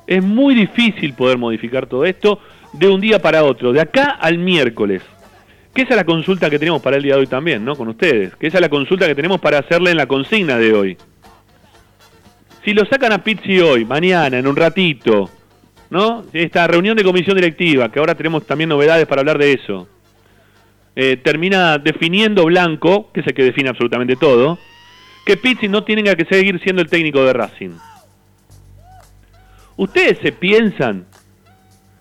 Es 0.06 0.22
muy 0.22 0.54
difícil 0.54 1.12
poder 1.12 1.38
modificar 1.38 1.86
todo 1.86 2.04
esto 2.04 2.40
de 2.72 2.88
un 2.88 3.00
día 3.00 3.20
para 3.20 3.44
otro, 3.44 3.72
de 3.72 3.80
acá 3.80 4.18
al 4.20 4.38
miércoles. 4.38 5.02
Que 5.78 5.82
esa 5.82 5.92
es 5.92 5.98
la 5.98 6.04
consulta 6.04 6.50
que 6.50 6.58
tenemos 6.58 6.82
para 6.82 6.96
el 6.96 7.04
día 7.04 7.14
de 7.14 7.20
hoy 7.20 7.28
también, 7.28 7.64
¿no? 7.64 7.76
Con 7.76 7.86
ustedes. 7.86 8.34
Que 8.34 8.48
esa 8.48 8.56
es 8.56 8.62
la 8.62 8.68
consulta 8.68 9.06
que 9.06 9.14
tenemos 9.14 9.40
para 9.40 9.60
hacerle 9.60 9.92
en 9.92 9.96
la 9.96 10.06
consigna 10.06 10.58
de 10.58 10.72
hoy. 10.72 10.96
Si 12.64 12.74
lo 12.74 12.84
sacan 12.86 13.12
a 13.12 13.22
Pizzi 13.22 13.60
hoy, 13.60 13.84
mañana, 13.84 14.40
en 14.40 14.48
un 14.48 14.56
ratito, 14.56 15.30
¿no? 15.90 16.24
Esta 16.32 16.66
reunión 16.66 16.96
de 16.96 17.04
comisión 17.04 17.36
directiva, 17.36 17.92
que 17.92 18.00
ahora 18.00 18.16
tenemos 18.16 18.44
también 18.44 18.70
novedades 18.70 19.06
para 19.06 19.20
hablar 19.20 19.38
de 19.38 19.52
eso, 19.52 19.88
eh, 20.96 21.16
termina 21.16 21.78
definiendo 21.78 22.46
Blanco, 22.46 23.12
que 23.12 23.20
es 23.20 23.28
el 23.28 23.34
que 23.34 23.44
define 23.44 23.68
absolutamente 23.68 24.16
todo, 24.16 24.58
que 25.24 25.36
Pizzi 25.36 25.68
no 25.68 25.84
tiene 25.84 26.02
que 26.02 26.24
seguir 26.24 26.60
siendo 26.60 26.82
el 26.82 26.90
técnico 26.90 27.22
de 27.22 27.34
Racing. 27.34 27.76
¿Ustedes 29.76 30.18
se 30.24 30.32
piensan 30.32 31.06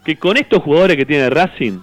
que 0.03 0.15
con 0.15 0.35
estos 0.35 0.63
jugadores 0.63 0.97
que 0.97 1.05
tiene 1.05 1.29
Racing 1.29 1.81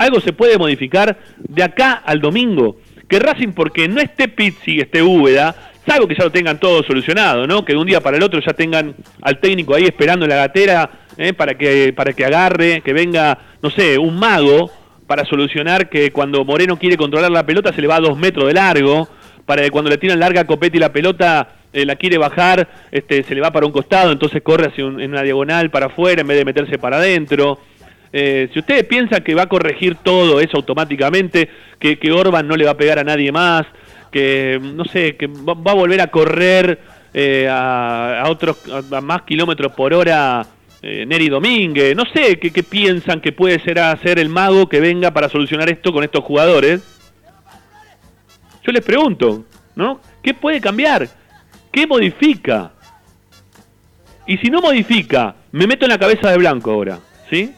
algo 0.00 0.18
se 0.20 0.32
puede 0.32 0.56
modificar 0.56 1.18
de 1.36 1.62
acá 1.62 1.92
al 1.92 2.20
domingo. 2.20 2.78
Que 3.06 3.18
Racing, 3.18 3.52
porque 3.52 3.86
no 3.86 4.00
esté 4.00 4.28
Pizzi, 4.28 4.80
esté 4.80 5.02
Úbeda, 5.02 5.54
salvo 5.86 6.08
que 6.08 6.14
ya 6.14 6.24
lo 6.24 6.32
tengan 6.32 6.58
todo 6.58 6.82
solucionado, 6.82 7.46
¿no? 7.46 7.66
Que 7.66 7.74
de 7.74 7.78
un 7.78 7.86
día 7.86 8.00
para 8.00 8.16
el 8.16 8.22
otro 8.22 8.40
ya 8.40 8.54
tengan 8.54 8.94
al 9.20 9.40
técnico 9.40 9.74
ahí 9.74 9.84
esperando 9.84 10.24
en 10.24 10.30
la 10.30 10.36
gatera 10.36 10.90
¿eh? 11.18 11.34
para, 11.34 11.54
que, 11.58 11.92
para 11.94 12.14
que 12.14 12.24
agarre, 12.24 12.80
que 12.80 12.94
venga, 12.94 13.38
no 13.60 13.68
sé, 13.68 13.98
un 13.98 14.18
mago 14.18 14.70
para 15.06 15.26
solucionar 15.26 15.90
que 15.90 16.12
cuando 16.12 16.46
Moreno 16.46 16.78
quiere 16.78 16.96
controlar 16.96 17.30
la 17.30 17.44
pelota 17.44 17.72
se 17.74 17.82
le 17.82 17.88
va 17.88 17.96
a 17.96 18.00
dos 18.00 18.16
metros 18.16 18.46
de 18.46 18.54
largo, 18.54 19.06
para 19.44 19.62
que 19.62 19.70
cuando 19.70 19.90
le 19.90 19.98
tiran 19.98 20.18
larga 20.18 20.46
copete 20.46 20.78
y 20.78 20.80
la 20.80 20.92
pelota 20.92 21.56
eh, 21.74 21.84
la 21.84 21.96
quiere 21.96 22.16
bajar, 22.16 22.68
este, 22.90 23.22
se 23.24 23.34
le 23.34 23.42
va 23.42 23.50
para 23.50 23.66
un 23.66 23.72
costado, 23.72 24.12
entonces 24.12 24.40
corre 24.42 24.68
hacia 24.68 24.82
en 24.84 25.10
una 25.10 25.22
diagonal 25.22 25.70
para 25.70 25.86
afuera 25.86 26.22
en 26.22 26.28
vez 26.28 26.38
de 26.38 26.44
meterse 26.46 26.78
para 26.78 26.96
adentro. 26.96 27.58
Eh, 28.12 28.48
si 28.52 28.58
ustedes 28.58 28.84
piensan 28.84 29.22
que 29.22 29.34
va 29.34 29.42
a 29.42 29.48
corregir 29.48 29.96
todo 29.96 30.40
eso 30.40 30.56
automáticamente, 30.56 31.48
que, 31.78 31.98
Orban 32.12 32.46
no 32.46 32.56
le 32.56 32.64
va 32.64 32.72
a 32.72 32.76
pegar 32.76 32.98
a 32.98 33.04
nadie 33.04 33.30
más, 33.30 33.66
que 34.10 34.58
no 34.60 34.84
sé, 34.84 35.16
que 35.16 35.26
va, 35.28 35.52
a 35.52 35.74
volver 35.74 36.00
a 36.00 36.08
correr 36.08 36.80
eh, 37.14 37.48
a, 37.50 38.24
otros 38.28 38.58
a 38.92 39.00
más 39.00 39.22
kilómetros 39.22 39.72
por 39.72 39.94
hora 39.94 40.44
eh, 40.82 41.04
Neri 41.06 41.28
Domínguez, 41.28 41.94
no 41.94 42.04
sé 42.06 42.38
qué, 42.38 42.50
qué 42.50 42.62
piensan 42.62 43.20
que 43.20 43.32
puede 43.32 43.60
ser 43.60 43.78
hacer 43.78 44.18
el 44.18 44.28
mago 44.28 44.68
que 44.68 44.80
venga 44.80 45.12
para 45.12 45.28
solucionar 45.28 45.70
esto 45.70 45.92
con 45.92 46.02
estos 46.02 46.24
jugadores. 46.24 46.82
Yo 48.62 48.72
les 48.72 48.84
pregunto, 48.84 49.44
¿no? 49.76 50.00
¿Qué 50.22 50.34
puede 50.34 50.60
cambiar? 50.60 51.08
¿Qué 51.72 51.86
modifica? 51.86 52.72
Y 54.26 54.36
si 54.38 54.50
no 54.50 54.60
modifica, 54.60 55.36
me 55.52 55.66
meto 55.66 55.86
en 55.86 55.90
la 55.90 55.98
cabeza 55.98 56.30
de 56.30 56.38
blanco 56.38 56.70
ahora, 56.72 56.98
¿sí? 57.30 57.54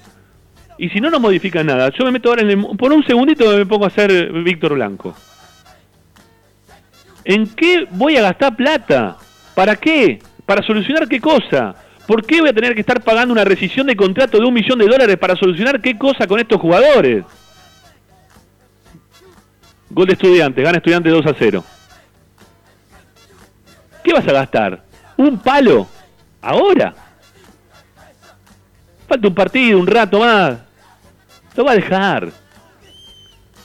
Y 0.82 0.88
si 0.88 1.00
no, 1.00 1.10
no 1.10 1.20
modifica 1.20 1.62
nada. 1.62 1.90
Yo 1.96 2.04
me 2.04 2.10
meto 2.10 2.28
ahora 2.28 2.42
en 2.42 2.50
el, 2.50 2.76
por 2.76 2.92
un 2.92 3.06
segundito 3.06 3.56
me 3.56 3.64
pongo 3.64 3.84
a 3.84 3.86
hacer 3.86 4.32
Víctor 4.42 4.74
Blanco. 4.74 5.14
¿En 7.24 7.46
qué 7.54 7.86
voy 7.92 8.16
a 8.16 8.22
gastar 8.22 8.56
plata? 8.56 9.16
¿Para 9.54 9.76
qué? 9.76 10.20
¿Para 10.44 10.60
solucionar 10.60 11.06
qué 11.06 11.20
cosa? 11.20 11.76
¿Por 12.04 12.26
qué 12.26 12.40
voy 12.40 12.50
a 12.50 12.52
tener 12.52 12.74
que 12.74 12.80
estar 12.80 13.00
pagando 13.00 13.32
una 13.32 13.44
rescisión 13.44 13.86
de 13.86 13.94
contrato 13.94 14.38
de 14.38 14.44
un 14.44 14.52
millón 14.52 14.80
de 14.80 14.88
dólares 14.88 15.16
para 15.18 15.36
solucionar 15.36 15.80
qué 15.80 15.96
cosa 15.96 16.26
con 16.26 16.40
estos 16.40 16.60
jugadores? 16.60 17.24
Gol 19.88 20.06
de 20.08 20.14
estudiantes, 20.14 20.64
gana 20.64 20.78
estudiante 20.78 21.10
2 21.10 21.26
a 21.26 21.34
0. 21.38 21.64
¿Qué 24.02 24.12
vas 24.12 24.26
a 24.26 24.32
gastar? 24.32 24.82
¿Un 25.16 25.38
palo? 25.38 25.86
¿Ahora? 26.40 26.92
Falta 29.06 29.28
un 29.28 29.34
partido, 29.36 29.78
un 29.78 29.86
rato 29.86 30.18
más. 30.18 30.71
Lo 31.56 31.64
va 31.64 31.72
a 31.72 31.76
dejar. 31.76 32.30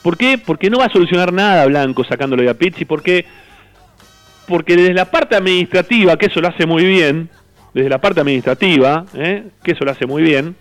¿Por 0.02 0.16
qué? 0.16 0.38
Porque 0.38 0.70
no 0.70 0.78
va 0.78 0.86
a 0.86 0.92
solucionar 0.92 1.32
nada 1.32 1.66
Blanco 1.66 2.04
sacándolo 2.04 2.42
de 2.42 2.50
a 2.50 2.54
Pizzi. 2.54 2.84
Porque, 2.84 3.26
porque 4.46 4.76
desde 4.76 4.94
la 4.94 5.06
parte 5.06 5.36
administrativa, 5.36 6.16
que 6.16 6.26
eso 6.26 6.40
lo 6.40 6.48
hace 6.48 6.66
muy 6.66 6.84
bien, 6.84 7.30
desde 7.74 7.88
la 7.88 8.00
parte 8.00 8.20
administrativa, 8.20 9.04
¿eh? 9.14 9.48
que 9.62 9.72
eso 9.72 9.84
lo 9.84 9.90
hace 9.90 10.06
muy 10.06 10.22
bien, 10.22 10.56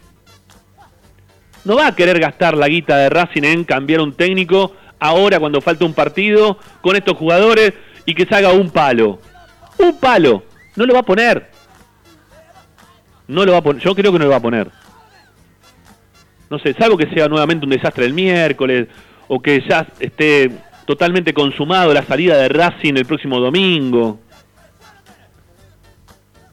no 1.64 1.76
va 1.76 1.88
a 1.88 1.96
querer 1.96 2.20
gastar 2.20 2.56
la 2.56 2.68
guita 2.68 2.98
de 2.98 3.10
Racing 3.10 3.44
en 3.44 3.64
cambiar 3.64 4.02
un 4.02 4.14
técnico 4.14 4.74
ahora 5.00 5.40
cuando 5.40 5.62
falta 5.62 5.86
un 5.86 5.94
partido 5.94 6.58
con 6.82 6.96
estos 6.96 7.18
jugadores 7.18 7.74
y 8.06 8.16
que 8.16 8.26
se 8.26 8.36
haga 8.36 8.52
un 8.52 8.70
palo. 8.70 9.20
Un 9.78 10.00
palo. 10.00 10.44
No 10.76 10.86
lo 10.86 10.94
va 10.94 11.02
a 11.02 11.04
poner. 11.04 11.50
No 13.28 13.46
lo 13.46 13.52
va 13.52 13.58
a 13.58 13.62
poner. 13.62 13.82
Yo 13.82 13.94
creo 13.96 14.12
que 14.12 14.20
no 14.20 14.26
lo 14.26 14.32
va 14.32 14.38
a 14.38 14.42
poner. 14.42 14.72
No 16.50 16.60
sé, 16.60 16.74
salvo 16.74 16.98
que 16.98 17.10
sea 17.14 17.28
nuevamente 17.28 17.66
un 17.66 17.72
desastre 17.72 18.06
el 18.06 18.14
miércoles 18.14 18.88
o 19.28 19.42
que 19.42 19.62
ya 19.68 19.86
esté 20.00 20.52
totalmente 20.86 21.34
consumado 21.34 21.94
la 21.94 22.04
salida 22.04 22.38
de 22.38 22.50
Racing 22.50 22.94
el 22.96 23.06
próximo 23.06 23.40
domingo. 23.40 24.20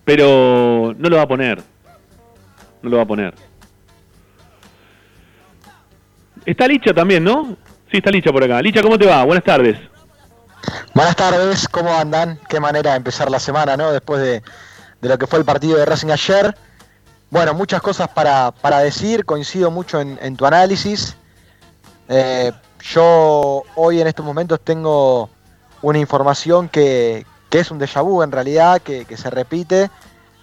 Pero 0.04 0.94
no 0.98 1.08
lo 1.08 1.16
va 1.16 1.22
a 1.22 1.28
poner. 1.28 1.62
No 2.82 2.90
lo 2.90 2.96
va 2.96 3.04
a 3.04 3.06
poner. 3.06 3.34
Está 6.44 6.68
Licha 6.68 6.92
también, 6.92 7.24
¿no? 7.24 7.56
Sí, 7.90 7.98
está 7.98 8.10
Licha 8.10 8.30
por 8.30 8.44
acá. 8.44 8.60
Licha, 8.60 8.82
¿cómo 8.82 8.98
te 8.98 9.06
va? 9.06 9.24
Buenas 9.24 9.44
tardes. 9.44 9.78
Buenas 10.94 11.16
tardes, 11.16 11.68
¿cómo 11.68 11.94
andan? 11.94 12.38
Qué 12.48 12.60
manera 12.60 12.92
de 12.92 12.96
empezar 12.98 13.30
la 13.30 13.40
semana, 13.40 13.76
¿no? 13.76 13.92
Después 13.92 14.20
de, 14.20 14.42
lo 15.00 15.18
que 15.18 15.26
fue 15.26 15.38
el 15.38 15.44
partido 15.44 15.78
de 15.78 15.84
Racing 15.84 16.10
ayer. 16.10 16.54
Bueno, 17.30 17.54
muchas 17.54 17.82
cosas 17.82 18.08
para, 18.08 18.78
decir, 18.80 19.24
coincido 19.24 19.70
mucho 19.70 20.00
en, 20.00 20.36
tu 20.36 20.46
análisis. 20.46 21.16
Eh, 22.08 22.52
yo 22.80 23.62
hoy 23.74 24.00
en 24.00 24.06
estos 24.06 24.24
momentos 24.24 24.60
tengo 24.62 25.30
una 25.82 25.98
información 25.98 26.68
que, 26.68 27.26
es 27.50 27.70
un 27.70 27.78
déjà 27.78 28.02
vu 28.02 28.22
en 28.22 28.32
realidad, 28.32 28.80
que, 28.82 29.06
se 29.16 29.30
repite, 29.30 29.90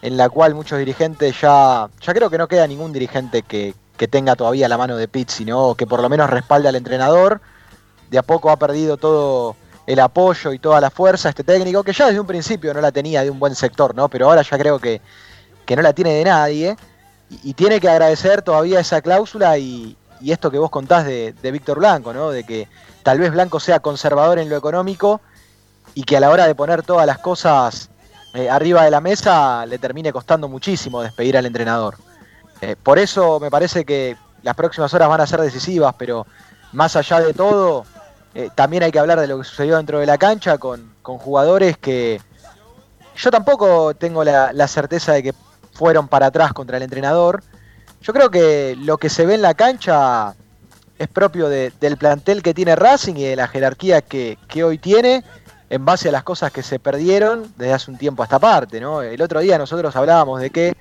en 0.01 0.17
la 0.17 0.29
cual 0.29 0.55
muchos 0.55 0.79
dirigentes 0.79 1.39
ya, 1.41 1.89
ya 2.01 2.13
creo 2.13 2.29
que 2.29 2.37
no 2.37 2.47
queda 2.47 2.67
ningún 2.67 2.91
dirigente 2.91 3.43
que, 3.43 3.75
tenga 4.09 4.35
todavía 4.35 4.67
la 4.67 4.79
mano 4.79 4.97
de 4.97 5.07
Pizzi, 5.07 5.43
sino 5.43 5.75
que 5.75 5.85
por 5.85 6.01
lo 6.01 6.09
menos 6.09 6.27
respalde 6.27 6.67
al 6.67 6.75
entrenador. 6.75 7.39
De 8.09 8.17
a 8.17 8.23
poco 8.23 8.49
ha 8.49 8.57
perdido 8.57 8.97
todo 8.97 9.55
el 9.85 9.99
apoyo 9.99 10.53
y 10.53 10.59
toda 10.59 10.81
la 10.81 10.89
fuerza 10.89 11.29
este 11.29 11.43
técnico, 11.43 11.83
que 11.83 11.93
ya 11.93 12.07
desde 12.07 12.19
un 12.19 12.25
principio 12.25 12.73
no 12.73 12.81
la 12.81 12.91
tenía 12.91 13.23
de 13.23 13.29
un 13.29 13.37
buen 13.39 13.53
sector, 13.53 13.93
¿no? 13.93 14.09
Pero 14.09 14.27
ahora 14.27 14.41
ya 14.41 14.57
creo 14.57 14.79
que, 14.79 15.01
no 15.69 15.81
la 15.81 15.93
tiene 15.93 16.13
de 16.13 16.23
nadie. 16.23 16.77
Y, 17.29 17.53
tiene 17.53 17.79
que 17.79 17.87
agradecer 17.87 18.41
todavía 18.41 18.79
esa 18.79 19.01
cláusula 19.01 19.57
y, 19.57 19.97
esto 20.25 20.51
que 20.51 20.59
vos 20.59 20.69
contás 20.69 21.05
de, 21.05 21.33
Víctor 21.41 21.79
Blanco, 21.79 22.13
¿no? 22.13 22.29
De 22.29 22.43
que 22.43 22.67
tal 23.03 23.19
vez 23.19 23.31
Blanco 23.31 23.59
sea 23.59 23.79
conservador 23.79 24.37
en 24.39 24.49
lo 24.49 24.57
económico 24.57 25.21
y 25.93 26.03
que 26.03 26.17
a 26.17 26.19
la 26.19 26.29
hora 26.29 26.45
de 26.45 26.55
poner 26.55 26.83
todas 26.83 27.05
las 27.07 27.17
cosas 27.19 27.89
eh, 28.33 28.49
arriba 28.49 28.83
de 28.83 28.91
la 28.91 29.01
mesa 29.01 29.65
le 29.65 29.77
termine 29.77 30.13
costando 30.13 30.47
muchísimo 30.47 31.01
despedir 31.01 31.37
al 31.37 31.45
entrenador. 31.45 31.95
Eh, 32.61 32.75
por 32.81 32.99
eso 32.99 33.39
me 33.39 33.49
parece 33.49 33.85
que 33.85 34.15
las 34.43 34.55
próximas 34.55 34.93
horas 34.93 35.09
van 35.09 35.21
a 35.21 35.27
ser 35.27 35.41
decisivas, 35.41 35.95
pero 35.97 36.25
más 36.71 36.95
allá 36.95 37.19
de 37.19 37.33
todo, 37.33 37.85
eh, 38.33 38.49
también 38.55 38.83
hay 38.83 38.91
que 38.91 38.99
hablar 38.99 39.19
de 39.19 39.27
lo 39.27 39.37
que 39.39 39.43
sucedió 39.43 39.77
dentro 39.77 39.99
de 39.99 40.05
la 40.05 40.17
cancha 40.17 40.57
con, 40.57 40.91
jugadores 41.03 41.77
que 41.77 42.21
yo 43.17 43.31
tampoco 43.31 43.93
tengo 43.93 44.23
la, 44.23 44.67
certeza 44.67 45.13
de 45.13 45.23
que 45.23 45.33
fueron 45.81 46.07
para 46.07 46.27
atrás 46.27 46.53
contra 46.53 46.77
el 46.77 46.83
entrenador. 46.83 47.41
Yo 48.03 48.13
creo 48.13 48.29
que 48.29 48.77
lo 48.79 48.99
que 48.99 49.09
se 49.09 49.25
ve 49.25 49.33
en 49.33 49.41
la 49.41 49.55
cancha 49.55 50.35
es 50.99 51.07
propio 51.07 51.49
del 51.49 51.97
plantel 51.97 52.43
que 52.43 52.53
tiene 52.53 52.75
Racing 52.75 53.15
y 53.15 53.23
de 53.23 53.35
la 53.35 53.47
jerarquía 53.47 54.03
que, 54.03 54.37
que 54.47 54.63
hoy 54.63 54.77
tiene 54.77 55.23
en 55.71 55.83
base 55.83 56.09
a 56.09 56.11
las 56.11 56.21
cosas 56.21 56.51
que 56.51 56.61
se 56.61 56.77
perdieron 56.77 57.51
desde 57.57 57.73
hace 57.73 57.89
un 57.89 57.97
tiempo 57.97 58.21
a 58.21 58.25
esta 58.25 58.37
parte. 58.37 58.79
¿no? 58.79 59.01
El 59.01 59.19
otro 59.23 59.39
día 59.39 59.57
nosotros 59.57 59.95
hablábamos 59.95 60.39
de 60.39 60.51
que 60.51 60.77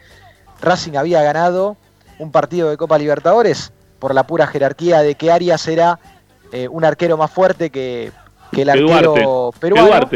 Racing 0.60 0.96
había 0.98 1.22
ganado 1.22 1.78
un 2.18 2.30
partido 2.30 2.68
de 2.68 2.76
Copa 2.76 2.98
Libertadores 2.98 3.72
por 4.00 4.14
la 4.14 4.24
pura 4.24 4.48
jerarquía 4.48 5.00
de 5.00 5.14
que 5.14 5.32
Arias 5.32 5.66
era 5.66 5.98
eh, 6.52 6.68
un 6.68 6.84
arquero 6.84 7.16
más 7.16 7.30
fuerte 7.30 7.70
que, 7.70 8.12
el 8.52 8.68
arquero 8.68 9.50
peruano. 9.58 10.10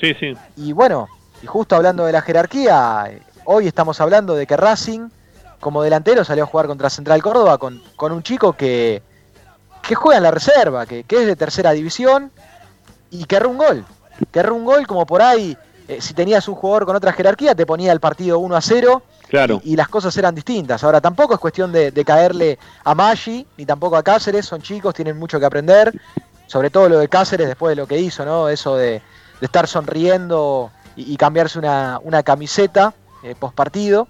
Sí, 0.00 0.14
sí. 0.20 0.34
Y 0.56 0.72
bueno, 0.72 1.08
y 1.42 1.46
justo 1.46 1.74
hablando 1.74 2.04
de 2.04 2.12
la 2.12 2.22
jerarquía, 2.22 3.10
hoy 3.44 3.66
estamos 3.66 4.00
hablando 4.00 4.34
de 4.34 4.46
que 4.46 4.56
Racing 4.56 5.08
como 5.60 5.82
delantero 5.82 6.24
salió 6.24 6.44
a 6.44 6.46
jugar 6.46 6.66
contra 6.66 6.90
Central 6.90 7.22
Córdoba 7.22 7.58
con, 7.58 7.82
con 7.96 8.12
un 8.12 8.22
chico 8.22 8.54
que, 8.54 9.02
que 9.82 9.94
juega 9.94 10.18
en 10.18 10.22
la 10.22 10.30
reserva, 10.30 10.86
que, 10.86 11.04
que 11.04 11.20
es 11.20 11.26
de 11.26 11.36
tercera 11.36 11.72
división 11.72 12.30
y 13.10 13.24
que 13.24 13.36
erró 13.36 13.50
un 13.50 13.58
gol 13.58 13.84
que 14.30 14.40
un 14.40 14.64
gol 14.64 14.86
como 14.86 15.06
por 15.06 15.22
ahí, 15.22 15.56
eh, 15.88 16.00
si 16.00 16.14
tenías 16.14 16.46
un 16.48 16.54
jugador 16.54 16.86
con 16.86 16.96
otra 16.96 17.12
jerarquía, 17.12 17.54
te 17.54 17.66
ponía 17.66 17.92
el 17.92 18.00
partido 18.00 18.38
1 18.38 18.56
a 18.56 18.60
0 18.60 19.02
claro. 19.28 19.60
y, 19.64 19.76
las 19.76 19.88
cosas 19.88 20.16
eran 20.16 20.34
distintas. 20.34 20.84
Ahora 20.84 21.00
tampoco 21.00 21.34
es 21.34 21.40
cuestión 21.40 21.72
de, 21.72 21.92
caerle 22.04 22.58
a 22.84 22.94
Maggi 22.94 23.46
ni 23.56 23.66
tampoco 23.66 23.96
a 23.96 24.02
Cáceres, 24.02 24.46
son 24.46 24.62
chicos, 24.62 24.94
tienen 24.94 25.18
mucho 25.18 25.40
que 25.40 25.46
aprender, 25.46 25.92
sobre 26.46 26.70
todo 26.70 26.88
lo 26.88 26.98
de 26.98 27.08
Cáceres 27.08 27.48
después 27.48 27.70
de 27.70 27.76
lo 27.76 27.86
que 27.86 27.98
hizo, 27.98 28.24
¿no? 28.24 28.48
Eso 28.48 28.76
de, 28.76 29.02
estar 29.40 29.66
sonriendo 29.66 30.70
y, 30.96 31.16
cambiarse 31.16 31.58
una, 31.58 32.22
camiseta 32.22 32.92
eh, 33.22 33.34
post 33.38 33.54
partido. 33.54 34.08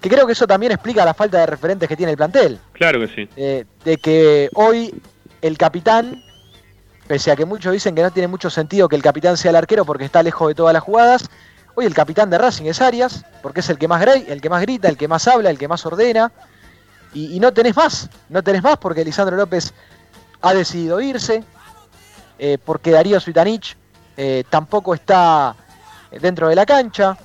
Que 0.00 0.08
creo 0.08 0.26
que 0.26 0.32
eso 0.32 0.46
también 0.46 0.72
explica 0.72 1.04
la 1.04 1.14
falta 1.14 1.38
de 1.38 1.46
referentes 1.46 1.88
que 1.88 1.96
tiene 1.96 2.12
el 2.12 2.16
plantel. 2.16 2.58
Claro 2.72 3.00
que 3.00 3.08
sí. 3.08 3.28
Eh, 3.36 3.64
de 3.84 3.96
que 3.96 4.48
hoy 4.54 4.94
el 5.42 5.58
capitán 5.58 6.22
Pese 7.08 7.32
a 7.32 7.36
que 7.36 7.46
muchos 7.46 7.72
dicen 7.72 7.94
que 7.94 8.02
no 8.02 8.10
tiene 8.10 8.28
mucho 8.28 8.50
sentido 8.50 8.86
que 8.86 8.94
el 8.94 9.02
capitán 9.02 9.38
sea 9.38 9.48
el 9.48 9.56
arquero 9.56 9.86
porque 9.86 10.04
está 10.04 10.22
lejos 10.22 10.46
de 10.46 10.54
todas 10.54 10.74
las 10.74 10.82
jugadas, 10.82 11.30
hoy 11.74 11.86
el 11.86 11.94
capitán 11.94 12.28
de 12.28 12.36
Racing 12.36 12.66
es 12.66 12.82
Arias, 12.82 13.24
porque 13.40 13.60
es 13.60 13.70
el 13.70 13.78
que 13.78 13.88
más, 13.88 14.06
el 14.06 14.42
que 14.42 14.50
más 14.50 14.60
grita, 14.60 14.88
el 14.88 14.98
que 14.98 15.08
más 15.08 15.26
habla, 15.26 15.48
el 15.48 15.58
que 15.58 15.68
más 15.68 15.86
ordena. 15.86 16.30
Y, 17.14 17.40
no 17.40 17.54
tenés 17.54 17.74
más, 17.74 18.10
no 18.28 18.42
tenés 18.42 18.62
más 18.62 18.76
porque 18.76 19.06
Lisandro 19.06 19.38
López 19.38 19.72
ha 20.42 20.52
decidido 20.52 21.00
irse, 21.00 21.42
eh, 22.38 22.58
porque 22.62 22.90
Darío 22.90 23.18
Suitanich 23.18 23.74
eh, 24.18 24.44
tampoco 24.50 24.92
está 24.92 25.56
dentro 26.10 26.48
de 26.48 26.56
la 26.56 26.66
cancha, 26.66 27.16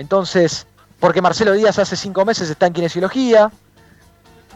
entonces, 0.00 0.66
porque 0.98 1.22
Marcelo 1.22 1.52
Díaz 1.52 1.78
hace 1.78 1.96
cinco 1.96 2.24
meses 2.24 2.50
está 2.50 2.66
en 2.66 2.72
kinesiología. 2.72 3.50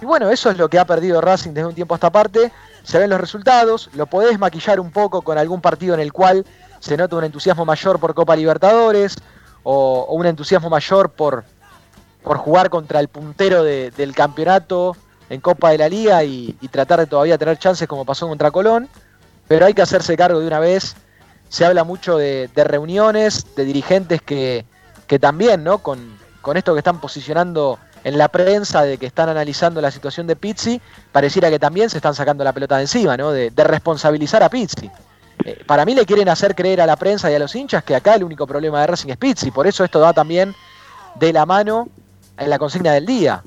Y 0.02 0.04
bueno, 0.04 0.30
eso 0.30 0.50
es 0.50 0.58
lo 0.58 0.68
que 0.68 0.78
ha 0.78 0.84
perdido 0.84 1.20
Racing 1.20 1.52
desde 1.52 1.68
un 1.68 1.74
tiempo 1.74 1.94
a 1.94 1.96
esta 1.96 2.10
parte 2.10 2.50
se 2.84 2.98
ven 2.98 3.10
los 3.10 3.20
resultados, 3.20 3.88
lo 3.94 4.06
podés 4.06 4.38
maquillar 4.38 4.78
un 4.78 4.92
poco 4.92 5.22
con 5.22 5.38
algún 5.38 5.60
partido 5.62 5.94
en 5.94 6.00
el 6.00 6.12
cual 6.12 6.44
se 6.80 6.96
nota 6.96 7.16
un 7.16 7.24
entusiasmo 7.24 7.64
mayor 7.64 7.98
por 7.98 8.14
Copa 8.14 8.36
Libertadores 8.36 9.16
o, 9.62 10.06
un 10.10 10.26
entusiasmo 10.26 10.68
mayor 10.68 11.10
por, 11.10 11.44
por 12.22 12.36
jugar 12.36 12.68
contra 12.68 13.00
el 13.00 13.08
puntero 13.08 13.64
del 13.64 14.14
campeonato 14.14 14.96
en 15.30 15.40
Copa 15.40 15.70
de 15.70 15.78
la 15.78 15.88
Liga 15.88 16.22
y, 16.24 16.52
tratar 16.70 17.00
de 17.00 17.06
todavía 17.06 17.38
tener 17.38 17.58
chances 17.58 17.88
como 17.88 18.04
pasó 18.04 18.28
contra 18.28 18.50
Colón, 18.50 18.88
pero 19.48 19.64
hay 19.64 19.72
que 19.72 19.82
hacerse 19.82 20.16
cargo 20.16 20.38
de 20.38 20.46
una 20.46 20.60
vez. 20.60 20.94
Se 21.48 21.64
habla 21.64 21.84
mucho 21.84 22.18
de, 22.18 22.50
reuniones, 22.54 23.46
de 23.56 23.64
dirigentes 23.64 24.20
que, 24.20 24.66
que 25.06 25.18
también, 25.18 25.64
¿no? 25.64 25.78
Con, 25.78 26.16
con 26.40 26.56
esto 26.56 26.72
que 26.72 26.78
están 26.78 27.00
posicionando 27.00 27.78
en 28.04 28.18
la 28.18 28.28
prensa 28.28 28.82
de 28.82 28.98
que 28.98 29.06
están 29.06 29.30
analizando 29.30 29.80
la 29.80 29.90
situación 29.90 30.26
de 30.26 30.36
Pizzi, 30.36 30.80
pareciera 31.10 31.48
que 31.50 31.58
también 31.58 31.88
se 31.88 31.96
están 31.96 32.14
sacando 32.14 32.44
la 32.44 32.52
pelota 32.52 32.76
de 32.76 32.82
encima, 32.82 33.16
¿no? 33.16 33.32
De, 33.32 33.50
responsabilizar 33.56 34.42
a 34.42 34.50
Pizzi. 34.50 34.90
Eh, 35.44 35.64
para 35.66 35.84
mí 35.84 35.94
le 35.94 36.04
quieren 36.04 36.28
hacer 36.28 36.54
creer 36.54 36.82
a 36.82 36.86
la 36.86 36.96
prensa 36.96 37.30
y 37.30 37.34
a 37.34 37.38
los 37.38 37.54
hinchas 37.54 37.82
que 37.82 37.96
acá 37.96 38.14
el 38.14 38.24
único 38.24 38.46
problema 38.46 38.80
de 38.80 38.86
Racing 38.88 39.08
es 39.08 39.16
Pizzi, 39.16 39.50
por 39.50 39.66
eso 39.66 39.82
esto 39.84 40.00
va 40.00 40.12
también 40.12 40.54
de 41.16 41.32
la 41.32 41.46
mano 41.46 41.88
en 42.36 42.50
la 42.50 42.58
consigna 42.58 42.92
del 42.92 43.06
día. 43.06 43.42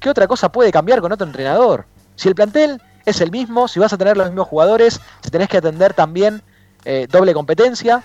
¿Qué 0.00 0.10
otra 0.10 0.26
cosa 0.26 0.50
puede 0.50 0.72
cambiar 0.72 1.00
con 1.00 1.12
otro 1.12 1.26
entrenador? 1.26 1.86
Si 2.16 2.28
el 2.28 2.34
plantel 2.34 2.82
es 3.06 3.20
el 3.20 3.30
mismo, 3.30 3.68
si 3.68 3.78
vas 3.78 3.92
a 3.92 3.98
tener 3.98 4.16
los 4.16 4.26
mismos 4.26 4.48
jugadores, 4.48 5.00
si 5.20 5.30
tenés 5.30 5.48
que 5.48 5.58
atender 5.58 5.94
también 5.94 6.42
eh, 6.84 7.06
doble 7.08 7.32
competencia, 7.34 8.02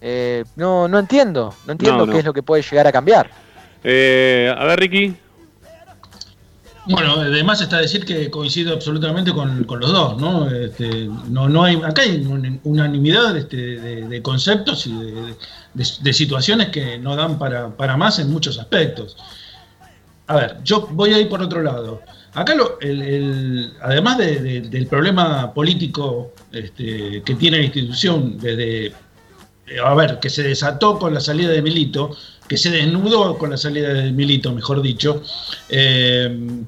eh, 0.00 0.44
no, 0.56 0.88
no 0.88 0.98
entiendo, 0.98 1.54
no 1.66 1.72
entiendo 1.72 2.06
qué 2.06 2.18
es 2.18 2.24
lo 2.24 2.32
que 2.32 2.42
puede 2.42 2.62
llegar 2.62 2.86
a 2.86 2.92
cambiar. 2.92 3.30
Eh, 3.82 4.54
a 4.56 4.64
ver, 4.64 4.80
Ricky. 4.80 5.16
Bueno, 6.86 7.16
además 7.20 7.60
está 7.60 7.78
decir 7.80 8.06
que 8.06 8.30
coincido 8.30 8.72
absolutamente 8.72 9.30
con, 9.32 9.66
los 9.68 9.92
dos, 9.92 10.18
¿no? 10.18 10.50
Este, 10.50 11.08
no, 11.28 11.46
no 11.46 11.64
hay, 11.64 11.76
acá 11.84 12.00
hay 12.00 12.26
unanimidad 12.64 13.36
este, 13.36 13.56
de, 13.56 14.22
conceptos 14.22 14.86
y 14.86 14.94
de, 15.74 16.12
situaciones 16.14 16.68
que 16.68 16.98
no 16.98 17.14
dan 17.14 17.38
para, 17.38 17.96
más 17.98 18.18
en 18.20 18.30
muchos 18.30 18.58
aspectos. 18.58 19.18
A 20.28 20.36
ver, 20.36 20.56
yo 20.64 20.88
voy 20.92 21.12
a 21.12 21.18
ir 21.18 21.28
por 21.28 21.42
otro 21.42 21.62
lado. 21.62 22.00
Acá, 22.32 22.54
lo, 22.54 22.80
el, 22.80 23.74
además 23.82 24.16
del 24.16 24.86
problema 24.86 25.52
político 25.52 26.32
este, 26.52 27.22
que 27.22 27.34
tiene 27.34 27.58
la 27.58 27.64
institución 27.64 28.38
desde, 28.38 28.94
a 29.84 29.94
ver, 29.94 30.18
que 30.20 30.30
se 30.30 30.42
desató 30.42 30.98
con 30.98 31.14
la 31.14 31.20
salida 31.20 31.50
de 31.50 31.62
Milito, 31.62 32.16
que 32.48 32.56
se 32.56 32.70
desnudó 32.70 33.36
con 33.38 33.50
la 33.50 33.56
salida 33.56 33.92
de 33.92 34.10
Milito, 34.12 34.52
mejor 34.52 34.80
dicho, 34.82 35.22
eh, 35.68 36.64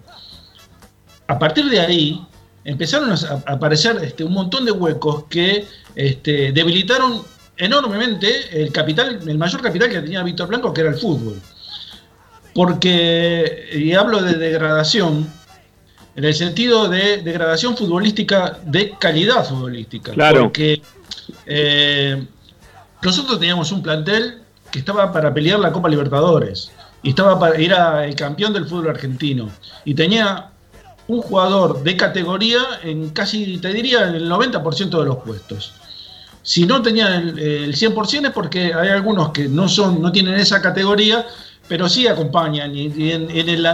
a 1.27 1.39
partir 1.39 1.69
de 1.71 1.81
ahí 1.81 2.21
empezaron 2.65 3.11
a 3.13 3.17
aparecer 3.47 3.99
este, 4.03 4.25
un 4.25 4.33
montón 4.33 4.65
de 4.65 4.73
huecos 4.73 5.25
que 5.31 5.67
este, 5.95 6.53
debilitaron 6.53 7.23
enormemente 7.57 8.63
el 8.63 8.73
capital, 8.73 9.21
el 9.27 9.39
mayor 9.39 9.63
capital 9.63 9.89
que 9.89 10.01
tenía 10.01 10.23
Víctor 10.23 10.49
Blanco, 10.49 10.73
que 10.73 10.81
era 10.81 10.91
el 10.91 10.97
fútbol. 10.97 11.41
Porque, 12.55 13.69
y 13.73 13.93
hablo 13.93 14.23
de 14.23 14.35
degradación, 14.35 15.31
en 16.17 16.25
el 16.25 16.35
sentido 16.35 16.89
de 16.89 17.19
degradación 17.19 17.77
futbolística, 17.77 18.59
de 18.65 18.95
calidad 18.99 19.47
futbolística. 19.49 20.13
Claro. 20.13 20.45
Porque 20.45 20.83
eh, 21.47 22.27
nosotros 23.03 23.39
teníamos 23.39 23.73
un 23.73 23.83
plantel 23.83 24.43
que 24.71 24.81
estaba 24.81 25.13
para 25.13 25.33
pelear 25.33 25.59
la 25.59 25.73
Copa 25.73 25.89
Libertadores 25.89 26.71
y 27.03 27.11
estaba 27.11 27.51
era 27.51 28.05
el 28.05 28.15
campeón 28.15 28.53
del 28.53 28.67
fútbol 28.67 28.91
argentino 28.91 29.51
y 29.85 29.95
tenía 29.95 30.51
un 31.11 31.23
jugador 31.23 31.83
de 31.83 31.97
categoría 31.97 32.61
en 32.85 33.11
casi, 33.11 33.59
te 33.59 33.73
diría, 33.73 34.07
en 34.07 34.15
el 34.15 34.31
90% 34.31 34.99
de 34.99 35.05
los 35.05 35.17
puestos. 35.17 35.73
si 36.43 36.67
no 36.67 36.81
tenían 36.83 37.37
el, 37.39 37.75
100% 37.75 38.27
es 38.27 38.31
porque 38.31 38.73
hay 38.73 38.89
algunos 38.89 39.31
que 39.31 39.49
no, 39.49 39.69
son, 39.69 40.01
no 40.01 40.13
tienen 40.13 40.35
esa 40.35 40.63
categoría, 40.63 41.27
pero 41.69 41.89
sí 41.89 42.07
acompañan 42.07 42.75
y, 42.77 43.11
en, 43.11 43.29
el, 43.31 43.67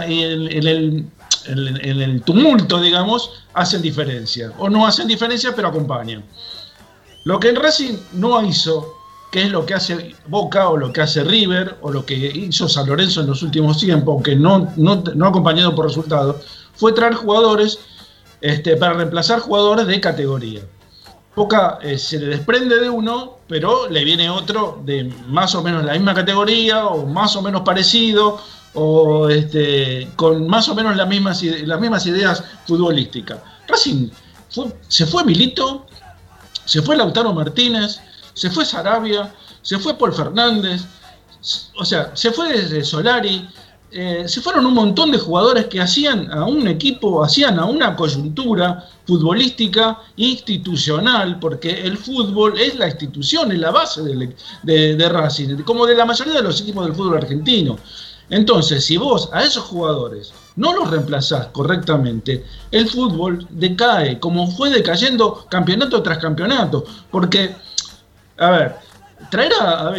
en, 1.45 2.01
el, 2.01 2.21
tumulto, 2.23 2.81
digamos, 2.81 3.31
hacen 3.53 3.81
diferencia. 3.81 4.51
O 4.57 4.69
no 4.69 4.85
hacen 4.85 5.07
diferencia, 5.07 5.55
pero 5.55 5.67
acompañan. 5.69 6.23
Lo 7.23 7.39
que 7.39 7.49
el 7.49 7.55
Racing 7.55 7.97
no 8.13 8.43
hizo, 8.45 8.96
que 9.31 9.43
es 9.43 9.51
lo 9.51 9.65
que 9.65 9.73
hace 9.73 10.15
Boca 10.27 10.69
o 10.69 10.77
lo 10.77 10.93
que 10.93 11.01
hace 11.01 11.23
River 11.23 11.77
o 11.81 11.91
lo 11.91 12.05
que 12.05 12.15
hizo 12.15 12.69
San 12.69 12.87
Lorenzo 12.87 13.21
en 13.21 13.27
los 13.27 13.43
últimos 13.43 13.77
tiempos, 13.77 14.13
aunque 14.13 14.35
no, 14.35 14.71
no, 14.77 15.03
no 15.15 15.27
acompañado 15.27 15.75
por 15.75 15.85
resultados, 15.85 16.37
fue 16.75 16.93
traer 16.93 17.15
jugadores 17.15 17.79
este, 18.41 18.77
para 18.77 18.93
reemplazar 18.93 19.39
jugadores 19.39 19.87
de 19.87 19.99
categoría. 19.99 20.61
Boca 21.35 21.77
eh, 21.81 21.97
se 21.97 22.19
le 22.19 22.27
desprende 22.27 22.79
de 22.79 22.89
uno, 22.89 23.37
pero 23.47 23.87
le 23.89 24.03
viene 24.03 24.29
otro 24.29 24.81
de 24.83 25.03
más 25.27 25.53
o 25.53 25.61
menos 25.61 25.85
la 25.85 25.93
misma 25.93 26.15
categoría 26.15 26.87
o 26.87 27.05
más 27.05 27.35
o 27.35 27.41
menos 27.41 27.61
parecido 27.61 28.39
o 28.73 29.29
este, 29.29 30.09
con 30.15 30.47
más 30.47 30.67
o 30.69 30.75
menos 30.75 30.95
las 30.95 31.07
mismas, 31.07 31.43
las 31.43 31.79
mismas 31.79 32.05
ideas 32.07 32.43
futbolísticas. 32.65 33.39
Racing 33.67 34.09
se 34.87 35.05
fue 35.05 35.23
Milito, 35.25 35.85
se 36.65 36.81
fue 36.81 36.97
Lautaro 36.97 37.33
Martínez, 37.33 37.99
se 38.37 38.51
fue 38.51 38.65
Sarabia, 38.65 39.33
se 39.63 39.79
fue 39.79 39.97
Paul 39.97 40.13
Fernández, 40.13 40.83
o 41.75 41.83
sea, 41.83 42.15
se 42.15 42.31
fue 42.31 42.53
desde 42.53 42.83
Solari, 42.83 43.47
eh, 43.89 44.25
se 44.27 44.41
fueron 44.41 44.65
un 44.67 44.75
montón 44.75 45.11
de 45.11 45.17
jugadores 45.17 45.65
que 45.65 45.81
hacían 45.81 46.31
a 46.31 46.45
un 46.45 46.67
equipo, 46.67 47.23
hacían 47.23 47.57
a 47.57 47.65
una 47.65 47.95
coyuntura 47.95 48.87
futbolística 49.05 49.99
institucional, 50.17 51.39
porque 51.39 51.81
el 51.81 51.97
fútbol 51.97 52.59
es 52.59 52.75
la 52.75 52.87
institución, 52.87 53.51
es 53.51 53.59
la 53.59 53.71
base 53.71 54.03
de, 54.03 54.95
de, 54.95 55.09
Racing, 55.09 55.63
como 55.63 55.87
de 55.87 55.95
la 55.95 56.05
mayoría 56.05 56.33
de 56.33 56.43
los 56.43 56.61
equipos 56.61 56.85
del 56.85 56.95
fútbol 56.95 57.17
argentino. 57.17 57.79
Entonces, 58.29 58.85
si 58.85 58.97
vos 58.97 59.29
a 59.31 59.43
esos 59.43 59.63
jugadores 59.63 60.33
no 60.57 60.75
los 60.75 60.89
reemplazás 60.89 61.47
correctamente, 61.47 62.45
el 62.71 62.89
fútbol 62.89 63.47
decae, 63.49 64.19
como 64.19 64.51
fue 64.51 64.69
decayendo 64.69 65.45
campeonato 65.49 66.03
tras 66.03 66.17
campeonato. 66.17 66.83
Porque, 67.09 67.55
a 68.37 68.49
ver, 68.51 68.75
traer 69.29 69.51
a, 69.61 69.89
a 69.89 69.95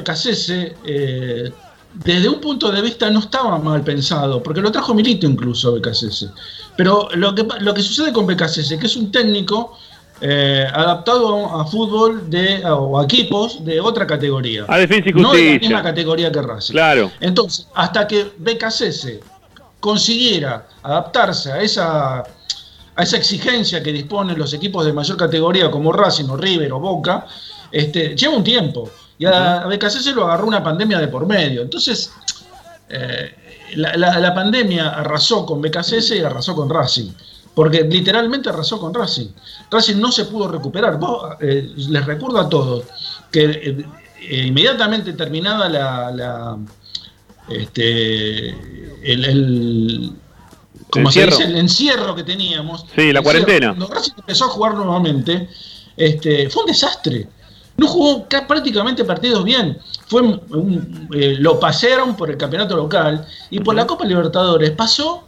eh, 0.84 1.53
desde 1.95 2.28
un 2.28 2.41
punto 2.41 2.70
de 2.70 2.82
vista 2.82 3.11
no 3.11 3.20
estaba 3.20 3.59
mal 3.59 3.82
pensado, 3.82 4.43
porque 4.43 4.61
lo 4.61 4.70
trajo 4.70 4.95
Milito 4.95 5.26
incluso 5.26 5.68
a 5.68 5.72
BKCS. 5.72 6.30
Pero 6.76 7.09
lo 7.14 7.34
que, 7.34 7.47
lo 7.61 7.74
que 7.74 7.82
sucede 7.82 8.12
con 8.12 8.26
BKCS, 8.26 8.76
que 8.78 8.86
es 8.86 8.97
un 8.97 9.11
técnico 9.11 9.76
eh, 10.20 10.66
adaptado 10.72 11.61
a, 11.61 11.64
fútbol 11.66 12.28
de, 12.28 12.64
o 12.64 12.99
a 12.99 13.05
equipos 13.05 13.64
de 13.64 13.80
otra 13.80 14.07
categoría. 14.07 14.64
A 14.68 14.78
defensa 14.78 15.11
y 15.11 15.12
No 15.12 15.32
de 15.32 15.55
la 15.55 15.59
misma 15.59 15.82
categoría 15.82 16.30
que 16.30 16.43
Racing. 16.43 16.72
Claro. 16.72 17.11
Entonces, 17.20 17.68
hasta 17.74 18.07
que 18.07 18.32
BKCS 18.39 19.20
consiguiera 19.80 20.66
adaptarse 20.82 21.53
a 21.53 21.61
esa, 21.61 22.18
a 22.18 23.03
esa 23.03 23.16
exigencia 23.16 23.82
que 23.82 23.93
disponen 23.93 24.39
los 24.39 24.53
equipos 24.53 24.84
de 24.84 24.93
mayor 24.93 25.16
categoría 25.16 25.70
como 25.70 25.93
Racing 25.93 26.28
o 26.28 26.36
River 26.36 26.72
o 26.72 26.80
Boca, 26.80 27.26
este, 27.71 28.16
lleva 28.16 28.37
un 28.37 28.45
tiempo. 28.45 28.91
Y 29.19 29.27
a, 29.27 29.66
BKC 29.66 30.14
lo 30.14 30.25
agarró 30.25 30.47
una 30.47 30.62
pandemia 30.62 30.99
de 30.99 31.09
por 31.09 31.27
medio. 31.27 31.62
Entonces, 31.62 32.12
eh, 32.89 33.35
la, 33.75 34.35
pandemia 34.35 34.91
arrasó 34.91 35.45
con 35.45 35.61
BKC 35.61 36.16
y 36.16 36.21
arrasó 36.21 36.55
con 36.55 36.71
Racing. 36.71 37.11
Porque 37.55 37.83
literalmente 37.83 38.51
arrasó 38.51 38.79
con 38.79 38.95
Racing. 38.95 39.31
Racing 39.71 39.97
no 39.97 40.12
se 40.12 40.27
pudo 40.27 40.49
recuperar. 40.49 41.01
Eh, 41.41 41.73
les 41.77 42.07
recuerdo 42.07 42.39
a 42.39 42.49
todos 42.49 42.85
que 43.33 43.85
eh, 44.21 44.47
inmediatamente 44.47 45.12
terminada 45.14 45.69
la, 45.69 46.57
este, 47.49 48.51
el, 49.03 49.25
el 49.25 50.12
encierro 51.57 52.14
que 52.14 52.23
teníamos. 52.23 52.87
Sí, 52.95 53.12
la 53.12 53.23
cuarentena. 53.23 53.75
Cuando 53.75 53.93
Racing 53.93 54.12
empezó 54.19 54.45
a 54.45 54.49
jugar 54.49 54.75
nuevamente, 54.75 55.49
este, 55.97 56.49
fue 56.49 56.62
un 56.62 56.69
desastre 56.69 57.29
no 57.79 57.87
jugó 57.87 58.26
prácticamente 58.47 59.05
partidos 59.05 59.45
bien. 59.45 59.79
Fue 60.09 60.22
eh, 61.14 61.37
lo 61.39 61.59
pasearon 61.59 62.16
por 62.16 62.29
el 62.29 62.37
campeonato 62.37 62.76
local 62.76 63.26
y 63.51 63.61
por 63.61 63.74
la 63.74 63.87
Copa 63.87 64.05
Libertadores. 64.05 64.72
Pasó 64.72 65.24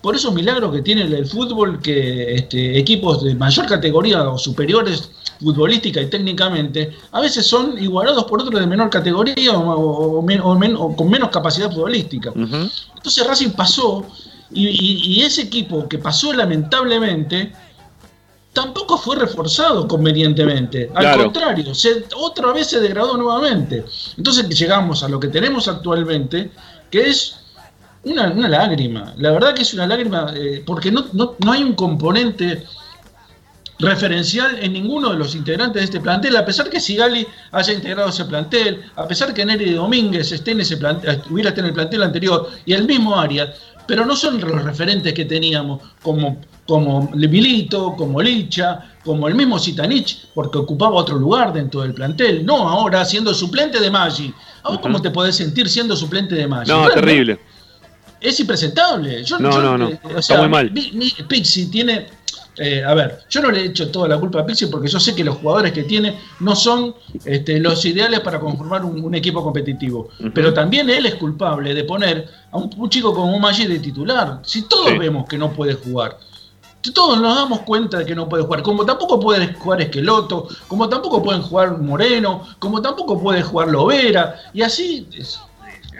por 0.00 0.14
esos 0.14 0.32
milagros 0.32 0.72
que 0.72 0.82
tiene 0.82 1.02
el 1.02 1.26
fútbol, 1.26 1.82
que 1.82 2.34
este, 2.34 2.78
equipos 2.78 3.24
de 3.24 3.34
mayor 3.34 3.66
categoría 3.66 4.22
o 4.30 4.38
superiores 4.38 5.10
futbolística 5.40 6.00
y 6.00 6.06
técnicamente, 6.06 6.96
a 7.12 7.20
veces 7.20 7.46
son 7.46 7.80
igualados 7.80 8.24
por 8.24 8.42
otros 8.42 8.60
de 8.60 8.66
menor 8.66 8.90
categoría 8.90 9.56
o, 9.56 10.24
con 10.96 11.10
menos 11.10 11.28
capacidad 11.30 11.70
futbolística. 11.70 12.32
Entonces 12.34 13.26
Racing 13.26 13.50
pasó 13.50 14.04
y 14.50 15.22
ese 15.22 15.42
equipo 15.42 15.88
que 15.88 15.98
pasó 15.98 16.32
lamentablemente 16.32 17.52
tampoco 18.58 18.98
fue 18.98 19.14
reforzado 19.14 19.86
convenientemente. 19.86 20.90
Al 20.92 21.16
contrario, 21.16 21.72
se, 21.76 22.06
otra 22.16 22.52
vez 22.52 22.66
se 22.66 22.80
degradó 22.80 23.16
nuevamente. 23.16 23.84
Entonces 24.16 24.48
llegamos 24.48 25.04
a 25.04 25.08
lo 25.08 25.20
que 25.20 25.28
tenemos 25.28 25.68
actualmente, 25.68 26.50
que 26.90 27.08
es 27.08 27.38
una, 28.02 28.26
lágrima. 28.48 29.14
La 29.16 29.30
verdad 29.30 29.54
que 29.54 29.62
es 29.62 29.72
una 29.74 29.86
lágrima 29.86 30.32
eh, 30.34 30.64
porque 30.66 30.90
no, 30.90 31.06
hay 31.46 31.62
un 31.62 31.74
componente 31.74 32.64
referencial 33.78 34.58
en 34.60 34.72
ninguno 34.72 35.10
de 35.10 35.18
los 35.18 35.36
integrantes 35.36 35.80
de 35.80 35.84
este 35.84 36.00
plantel, 36.00 36.36
a 36.36 36.44
pesar 36.44 36.68
que 36.68 36.80
Sigali 36.80 37.24
haya 37.52 37.72
integrado 37.72 38.08
ese 38.08 38.24
plantel, 38.24 38.82
a 38.96 39.06
pesar 39.06 39.32
que 39.32 39.44
Neri 39.46 39.72
Domínguez 39.74 40.32
esté 40.32 40.50
en 40.50 40.62
ese 40.62 40.78
plantel, 40.78 41.22
hubiera 41.30 41.50
estado 41.50 41.68
en 41.68 41.68
el 41.68 41.74
plantel 41.74 42.02
anterior 42.02 42.50
y 42.66 42.72
el 42.72 42.88
mismo 42.88 43.16
Arias, 43.16 43.50
pero 43.86 44.04
no 44.04 44.16
son 44.16 44.40
los 44.40 44.64
referentes 44.64 45.14
que 45.14 45.26
teníamos 45.26 45.80
como 46.02 46.38
como 46.68 47.10
Milito, 47.14 47.94
como 47.96 48.20
Licha, 48.20 48.92
como 49.02 49.26
el 49.26 49.34
mismo 49.34 49.58
Sitanich, 49.58 50.26
porque 50.34 50.58
ocupaba 50.58 50.96
otro 50.96 51.18
lugar 51.18 51.50
dentro 51.50 51.80
del 51.80 51.94
plantel. 51.94 52.44
No 52.44 52.68
ahora 52.68 53.06
siendo 53.06 53.32
suplente 53.32 53.80
de 53.80 53.90
Maggi. 53.90 54.34
¿A 54.64 54.68
vos 54.68 54.78
cómo 54.80 55.00
te 55.00 55.10
podés 55.10 55.36
sentir 55.36 55.66
siendo 55.66 55.96
suplente 55.96 56.34
de 56.34 56.46
Maggi? 56.46 56.70
No, 56.70 56.86
terrible. 56.90 57.40
Es 58.20 58.38
impresentable. 58.38 59.24
Yo, 59.24 59.38
no, 59.38 59.62
no, 59.62 59.78
no. 59.78 59.88
Eh, 59.88 59.98
Está 60.18 60.40
muy 60.40 60.48
mal. 60.50 60.70
Pixi 61.26 61.70
tiene. 61.70 62.06
Eh, 62.58 62.84
a 62.84 62.92
ver, 62.92 63.20
yo 63.30 63.40
no 63.40 63.50
le 63.50 63.60
he 63.60 63.64
hecho 63.66 63.90
toda 63.90 64.06
la 64.06 64.18
culpa 64.18 64.40
a 64.40 64.44
Pixi 64.44 64.66
porque 64.66 64.88
yo 64.88 65.00
sé 65.00 65.14
que 65.14 65.24
los 65.24 65.36
jugadores 65.36 65.72
que 65.72 65.84
tiene 65.84 66.18
no 66.40 66.54
son 66.54 66.94
este, 67.24 67.60
los 67.60 67.82
ideales 67.86 68.20
para 68.20 68.38
conformar 68.38 68.84
un, 68.84 69.14
equipo 69.14 69.42
competitivo. 69.42 70.10
Pero 70.34 70.52
también 70.52 70.90
él 70.90 71.06
es 71.06 71.14
culpable 71.14 71.72
de 71.72 71.84
poner 71.84 72.28
a 72.50 72.58
un, 72.58 72.90
chico 72.90 73.14
como 73.14 73.38
Maggi 73.38 73.66
de 73.66 73.78
titular. 73.78 74.40
Si 74.42 74.68
todos 74.68 74.98
vemos 74.98 75.26
que 75.26 75.38
no 75.38 75.50
puede 75.50 75.72
jugar 75.72 76.18
todos 76.94 77.20
nos 77.20 77.34
damos 77.34 77.60
cuenta 77.60 77.98
de 77.98 78.06
que 78.06 78.14
no 78.14 78.28
puede 78.28 78.44
jugar. 78.44 78.62
Como 78.62 78.84
tampoco 78.84 79.20
puede 79.20 79.52
jugar 79.54 79.80
Esqueloto, 79.82 80.48
como 80.68 80.88
tampoco 80.88 81.22
pueden 81.22 81.42
jugar 81.42 81.78
Moreno, 81.78 82.46
como 82.58 82.80
tampoco 82.80 83.20
puede 83.20 83.42
jugar 83.42 83.68
Lovera, 83.68 84.40
y 84.52 84.62
así 84.62 85.06
es, 85.12 85.40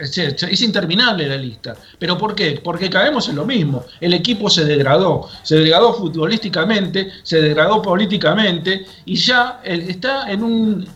es, 0.01 0.63
interminable 0.63 1.29
la 1.29 1.37
lista. 1.37 1.77
¿Pero 1.99 2.17
por 2.17 2.35
qué? 2.35 2.61
Porque 2.63 2.89
caemos 2.89 3.29
en 3.29 3.37
lo 3.37 3.45
mismo. 3.45 3.85
El 4.01 4.15
equipo 4.15 4.49
se 4.49 4.65
degradó, 4.65 5.29
se 5.43 5.57
degradó 5.57 5.95
futbolísticamente, 5.95 7.11
se 7.23 7.41
degradó 7.41 7.83
políticamente, 7.83 8.87
y 9.05 9.17
ya 9.17 9.61
está 9.65 10.31
en 10.31 10.43
un 10.43 10.89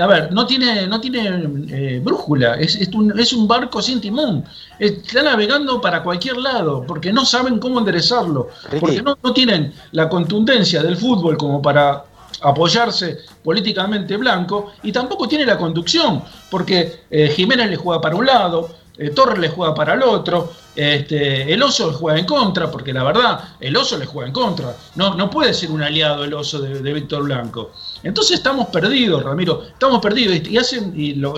a 0.00 0.06
ver, 0.06 0.32
no 0.32 0.46
tiene, 0.46 0.86
no 0.86 1.00
tiene 1.00 1.48
eh, 1.70 2.00
brújula, 2.02 2.54
es, 2.54 2.76
es, 2.76 2.88
un, 2.94 3.18
es, 3.18 3.32
un, 3.32 3.48
barco 3.48 3.82
sin 3.82 4.00
timón. 4.00 4.44
Está 4.78 5.22
navegando 5.22 5.80
para 5.80 6.02
cualquier 6.02 6.36
lado, 6.36 6.84
porque 6.86 7.12
no 7.12 7.24
saben 7.24 7.58
cómo 7.58 7.80
enderezarlo, 7.80 8.48
porque 8.80 9.02
no, 9.02 9.18
no, 9.20 9.32
tienen 9.32 9.72
la 9.90 10.08
contundencia 10.08 10.82
del 10.82 10.96
fútbol 10.96 11.36
como 11.36 11.60
para 11.60 12.04
apoyarse 12.42 13.18
políticamente 13.42 14.16
blanco, 14.16 14.72
y 14.84 14.92
tampoco 14.92 15.26
tiene 15.26 15.44
la 15.44 15.58
conducción, 15.58 16.22
porque 16.48 17.00
eh, 17.10 17.28
Jiménez 17.34 17.68
le 17.70 17.76
juega 17.76 18.00
para 18.00 18.14
un 18.14 18.26
lado, 18.26 18.70
eh, 18.98 19.10
Torres 19.10 19.38
le 19.38 19.48
juega 19.48 19.74
para 19.74 19.94
el 19.94 20.02
otro, 20.02 20.52
este, 20.74 21.52
el 21.52 21.62
oso 21.62 21.90
le 21.90 21.96
juega 21.96 22.18
en 22.18 22.26
contra, 22.26 22.70
porque 22.70 22.92
la 22.92 23.02
verdad, 23.02 23.56
el 23.60 23.76
oso 23.76 23.96
le 23.98 24.06
juega 24.06 24.28
en 24.28 24.32
contra. 24.32 24.76
No, 24.94 25.14
no 25.14 25.30
puede 25.30 25.52
ser 25.54 25.70
un 25.70 25.82
aliado 25.82 26.24
el 26.24 26.34
oso 26.34 26.60
de, 26.60 26.92
Víctor 26.92 27.24
Blanco. 27.24 27.72
Entonces 28.02 28.38
estamos 28.38 28.68
perdidos, 28.68 29.22
Ramiro, 29.22 29.64
estamos 29.64 30.00
perdidos. 30.00 30.48
Y 30.48 30.56
hacen, 30.56 30.92
y 30.96 31.14
lo, 31.14 31.34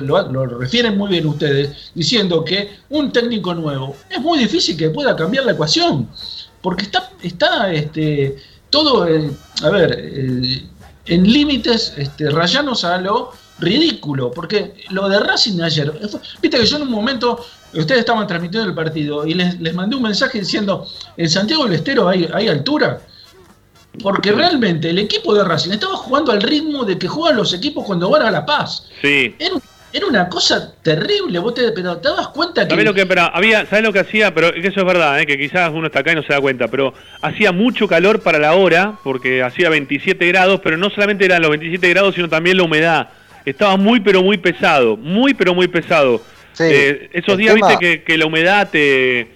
refieren 0.59 0.97
muy 0.97 1.11
bien 1.11 1.27
ustedes, 1.27 1.91
diciendo 1.95 2.45
que 2.45 2.79
un 2.91 3.13
técnico 3.13 3.55
nuevo 3.55 3.97
es 4.11 4.21
muy 4.21 4.39
difícil 4.39 4.77
que 4.77 4.91
pueda 4.91 5.17
cambiar 5.17 5.45
la 5.45 5.53
ecuación. 5.53 6.09
Porque 6.61 6.85
está, 6.85 7.11
está 7.23 7.73
este, 7.73 8.37
todo, 8.71 9.07
eh, 9.07 9.31
a 9.63 9.71
ver, 9.71 9.97
eh, 9.99 10.65
en 11.07 11.33
límites 11.33 11.95
este, 11.97 12.31
rayanos 12.31 12.85
a 12.85 12.99
lo 12.99 13.33
ridículo, 13.59 14.31
porque 14.31 14.75
lo 14.91 15.09
de 15.09 15.21
Racing 15.21 15.61
ayer, 15.61 15.93
viste 16.41 16.59
que 16.59 16.67
yo 16.67 16.77
en 16.77 16.83
un 16.83 16.91
momento, 16.91 17.45
ustedes 17.75 18.01
estaban 18.01 18.27
transmitiendo 18.27 18.69
el 18.69 18.75
partido 18.75 19.27
y 19.27 19.35
les, 19.35 19.75
mandé 19.75 19.97
un 19.97 20.03
mensaje 20.03 20.41
diciendo, 20.41 20.87
¿en 21.17 21.29
Santiago 21.29 21.65
del 21.65 21.75
Estero 21.75 22.09
hay, 22.09 22.29
hay 22.33 22.49
altura? 22.49 23.01
porque 24.03 24.33
realmente 24.33 24.91
el 24.91 24.99
equipo 24.99 25.35
de 25.35 25.45
Racing 25.45 25.73
estaba 25.73 25.97
jugando 25.97 26.33
al 26.33 26.43
ritmo 26.43 26.85
de 26.85 26.99
que 26.99 27.09
juegan 27.09 27.37
los 27.37 27.53
equipos 27.53 27.85
cuando 27.85 28.11
van 28.11 28.23
a 28.23 28.31
La 28.31 28.47
Paz. 28.47 28.89
Sí. 29.03 29.35
Era, 29.39 29.57
era 29.93 30.07
una 30.07 30.29
cosa 30.29 30.75
terrible, 30.83 31.39
vos 31.39 31.55
te, 31.55 31.73
pero 31.73 31.97
te 31.97 32.09
das 32.09 32.29
cuenta 32.29 32.65
que... 32.65 32.71
¿Sabés 32.71 32.85
lo 32.85 32.95
que, 32.95 33.07
pero 33.07 33.23
había, 33.23 33.67
¿sabés 33.67 33.85
lo 33.85 33.93
que 33.93 34.01
hacía? 34.01 34.35
Pero 34.35 34.53
que 34.53 34.69
eso 34.69 34.81
es 34.81 34.87
verdad, 34.87 35.21
¿eh? 35.21 35.27
que 35.27 35.39
quizás 35.39 35.71
uno 35.73 35.87
está 35.87 36.01
acá 36.01 36.13
y 36.13 36.17
no 36.17 36.23
se 36.23 36.33
da 36.33 36.41
cuenta, 36.41 36.69
pero 36.69 36.93
hacía 37.23 37.53
mucho 37.53 37.89
calor 37.89 38.21
para 38.21 38.39
la 38.39 38.55
hora, 38.55 38.99
porque 39.03 39.43
hacía 39.43 39.71
27 39.71 40.27
grados, 40.29 40.61
pero 40.63 40.77
no 40.77 40.91
solamente 40.91 41.25
eran 41.25 41.43
los 41.43 41.51
27 41.51 41.89
grados, 41.89 42.15
sino 42.15 42.29
también 42.29 42.59
la 42.59 42.65
humedad. 42.65 43.09
Estaba 43.45 43.77
muy, 43.77 44.01
pero 44.01 44.23
muy 44.23 44.37
pesado, 44.39 44.97
muy, 44.97 45.35
pero 45.35 45.55
muy 45.55 45.69
pesado. 45.69 46.21
Sí, 46.53 46.65
Eh, 46.67 47.11
esos 47.13 47.37
días, 47.37 47.55
tema- 47.55 47.69
viste, 47.69 47.85
que, 47.85 48.03
que 48.03 48.19
la 48.19 48.27
humedad 48.27 48.69
te, 48.71 49.31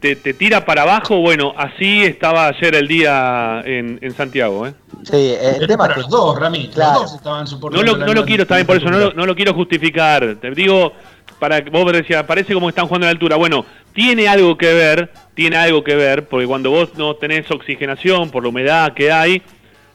te, 0.00 0.16
te 0.16 0.32
tira 0.34 0.64
para 0.64 0.82
abajo, 0.82 1.16
bueno, 1.20 1.52
así 1.56 2.02
estaba 2.04 2.46
ayer 2.48 2.74
el 2.76 2.86
día 2.88 3.60
en, 3.64 3.98
en 4.00 4.12
Santiago, 4.14 4.66
¿eh? 4.66 4.72
Sí, 5.02 5.34
el 5.42 5.66
tema 5.66 5.84
para 5.88 5.92
es 5.92 5.96
que 5.96 6.00
los 6.02 6.10
dos, 6.10 6.38
Rami. 6.38 6.68
Claro. 6.72 7.00
Los 7.00 7.10
dos 7.10 7.14
estaban 7.16 7.40
No 7.40 7.46
soportando. 7.46 7.96
lo, 7.98 8.06
no 8.06 8.14
lo 8.14 8.24
quiero, 8.24 8.46
también 8.46 8.66
por 8.66 8.76
eso, 8.76 8.88
no 8.90 8.98
lo, 8.98 9.12
no 9.14 9.26
lo 9.26 9.34
quiero 9.34 9.52
justificar. 9.54 10.36
Te 10.40 10.50
digo, 10.52 10.92
para 11.38 11.62
que 11.64 11.70
vos 11.70 11.90
decías, 11.92 12.22
parece 12.24 12.54
como 12.54 12.66
que 12.66 12.70
están 12.70 12.86
jugando 12.86 13.06
a 13.06 13.08
la 13.08 13.12
altura. 13.12 13.36
Bueno, 13.36 13.64
tiene 13.92 14.28
algo 14.28 14.56
que 14.56 14.72
ver, 14.72 15.10
tiene 15.34 15.56
algo 15.56 15.82
que 15.82 15.96
ver, 15.96 16.28
porque 16.28 16.46
cuando 16.46 16.70
vos 16.70 16.90
no 16.96 17.16
tenés 17.16 17.50
oxigenación 17.50 18.30
por 18.30 18.42
la 18.42 18.50
humedad 18.50 18.94
que 18.94 19.10
hay, 19.10 19.42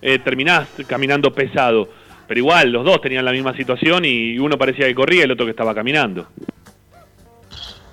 eh, 0.02 0.20
terminás 0.20 0.68
caminando 0.88 1.34
pesado. 1.34 1.88
Pero 2.28 2.40
igual, 2.40 2.72
los 2.72 2.84
dos 2.84 3.02
tenían 3.02 3.24
la 3.26 3.32
misma 3.32 3.56
situación 3.56 4.04
y 4.06 4.38
uno 4.40 4.58
parecía 4.58 4.88
que 4.88 4.96
corría 4.96 5.22
y 5.22 5.24
el 5.24 5.32
otro 5.32 5.46
que 5.46 5.52
estaba 5.52 5.74
caminando. 5.76 6.28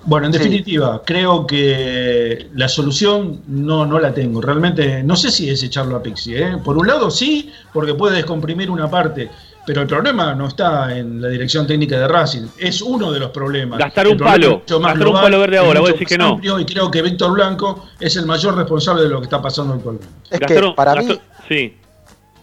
Bueno, 0.05 0.27
en 0.27 0.33
Sí. 0.33 0.39
definitiva, 0.39 1.01
creo 1.05 1.47
que 1.47 2.47
la 2.55 2.67
solución 2.67 3.41
no, 3.47 3.85
no 3.85 3.99
la 3.99 4.13
tengo. 4.13 4.41
Realmente 4.41 5.01
no 5.03 5.15
sé 5.15 5.31
si 5.31 5.49
es 5.49 5.63
echarlo 5.63 5.95
a 5.95 6.03
Pixie. 6.03 6.41
¿eh? 6.43 6.57
Por 6.63 6.77
un 6.77 6.87
lado 6.87 7.09
sí, 7.09 7.49
porque 7.71 7.93
puede 7.93 8.17
descomprimir 8.17 8.69
una 8.69 8.89
parte, 8.89 9.29
pero 9.65 9.79
el 9.81 9.87
problema 9.87 10.35
no 10.35 10.47
está 10.47 10.97
en 10.97 11.21
la 11.21 11.29
dirección 11.29 11.65
técnica 11.65 11.97
de 11.97 12.07
Racing. 12.09 12.47
Es 12.57 12.81
uno 12.81 13.13
de 13.13 13.19
los 13.21 13.29
problemas. 13.29 13.79
Gastar 13.79 14.07
un 14.09 14.17
problema 14.17 14.33
palo, 14.35 14.47
es 14.47 14.53
mucho 14.63 14.79
más 14.81 14.91
gastar 14.95 15.07
un 15.07 15.13
palo 15.13 15.39
verde 15.39 15.57
ahora, 15.59 15.79
vos 15.79 15.89
mucho 15.91 15.99
decís 15.99 16.07
que 16.09 16.17
no. 16.17 16.39
Y 16.59 16.65
creo 16.65 16.91
que 16.91 17.01
Víctor 17.01 17.31
Blanco 17.31 17.85
es 17.97 18.17
el 18.17 18.25
mayor 18.25 18.57
responsable 18.57 19.03
de 19.03 19.09
lo 19.09 19.19
que 19.19 19.25
está 19.25 19.41
pasando 19.41 19.75
actualmente. 19.75 20.07
es 20.31 20.39
que 20.41 20.73
para 20.75 20.95
mí, 20.95 21.17
Sí. 21.47 21.77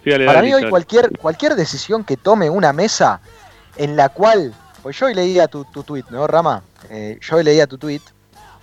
Para 0.05 0.42
mí 0.42 0.53
hoy 0.55 0.68
cualquier, 0.70 1.11
cualquier 1.18 1.55
decisión 1.55 2.05
que 2.05 2.16
tome 2.16 2.48
una 2.48 2.72
mesa 2.72 3.20
en 3.76 3.96
la 3.96 4.09
cual, 4.09 4.55
pues 4.82 4.98
yo 4.98 5.07
hoy 5.07 5.14
leía 5.14 5.46
tu, 5.46 5.64
tu 5.64 5.82
tweet, 5.82 6.05
¿no, 6.11 6.26
Rama? 6.26 6.62
Eh, 6.88 7.18
yo 7.20 7.36
hoy 7.36 7.44
leía 7.44 7.66
tu 7.66 7.76
tweet, 7.78 8.01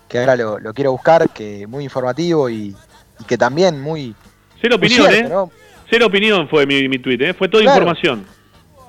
que 0.07 0.19
ahora 0.19 0.35
lo, 0.35 0.59
lo 0.59 0.73
quiero 0.73 0.91
buscar, 0.91 1.29
que 1.29 1.67
muy 1.67 1.83
informativo 1.83 2.49
y, 2.49 2.75
y 3.19 3.23
que 3.25 3.37
también 3.37 3.81
muy, 3.81 4.15
Cero 4.59 4.77
opinión, 4.77 5.07
cierto, 5.07 5.27
¿eh? 5.27 5.29
¿no? 5.29 5.51
Cero 5.89 6.07
opinión 6.07 6.49
fue 6.49 6.65
mi, 6.65 6.87
mi 6.89 6.97
tweet, 6.99 7.17
¿eh? 7.21 7.33
Fue 7.33 7.47
toda 7.47 7.63
Claro. 7.63 7.77
información. 7.81 8.25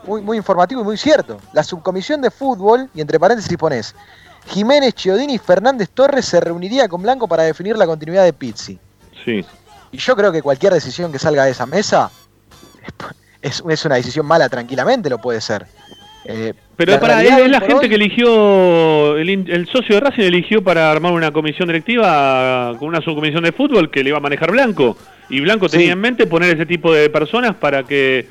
muy, 0.07 0.23
muy 0.23 0.37
informativo 0.39 0.81
y 0.81 0.85
muy 0.85 0.97
cierto. 0.97 1.39
La 1.53 1.63
subcomisión 1.63 2.23
de 2.23 2.31
fútbol, 2.31 2.89
y 2.95 3.01
entre 3.03 3.21
paréntesis 3.21 3.57
pones, 3.59 3.95
Jiménez, 4.47 4.95
Chiodini 4.95 5.35
y 5.35 5.39
Fernández 5.39 5.91
Torres 5.93 6.25
se 6.25 6.41
reuniría 6.41 6.89
con 6.89 7.03
Blanco 7.03 7.29
para 7.29 7.43
definir 7.43 7.77
la 7.77 7.87
continuidad 7.87 8.25
de 8.25 8.33
Pizzi. 8.33 8.79
Sí. 9.25 9.45
Y 9.93 9.99
yo 9.99 10.17
creo 10.17 10.33
que 10.33 10.41
cualquier 10.41 10.73
decisión 10.73 11.13
que 11.13 11.19
salga 11.19 11.45
de 11.45 11.51
esa 11.51 11.67
mesa 11.67 12.11
es, 13.43 13.63
es 13.69 13.85
una 13.85 13.95
decisión 13.97 14.27
mala, 14.27 14.49
tranquilamente 14.49 15.09
lo 15.11 15.19
puede 15.19 15.41
ser. 15.41 15.67
Eh, 16.25 16.53
Pero 16.77 16.93
la 16.93 17.01
para, 17.01 17.23
es, 17.23 17.51
la 17.51 17.61
gente 17.61 17.75
hoy- 17.85 17.89
que 17.89 17.95
eligió, 17.95 19.17
el, 19.17 19.67
socio 19.73 19.95
de 19.95 20.01
Racing 20.01 20.23
eligió 20.25 20.63
para 20.63 20.91
armar 20.91 21.13
una 21.13 21.31
comisión 21.31 21.69
directiva 21.69 22.75
con 22.79 22.89
una 22.89 23.01
subcomisión 23.01 23.45
de 23.45 23.53
fútbol 23.53 23.91
que 23.91 24.03
le 24.03 24.11
iba 24.11 24.19
a 24.19 24.21
manejar 24.21 24.51
Blanco. 24.51 24.97
Y 25.31 25.41
Blanco 25.41 25.69
tenía 25.69 25.93
en 25.93 26.01
mente 26.01 26.27
poner 26.27 26.55
ese 26.55 26.67
tipo 26.67 26.93
de 26.93 27.09
personas 27.11 27.55
para 27.57 27.83
que 27.85 28.27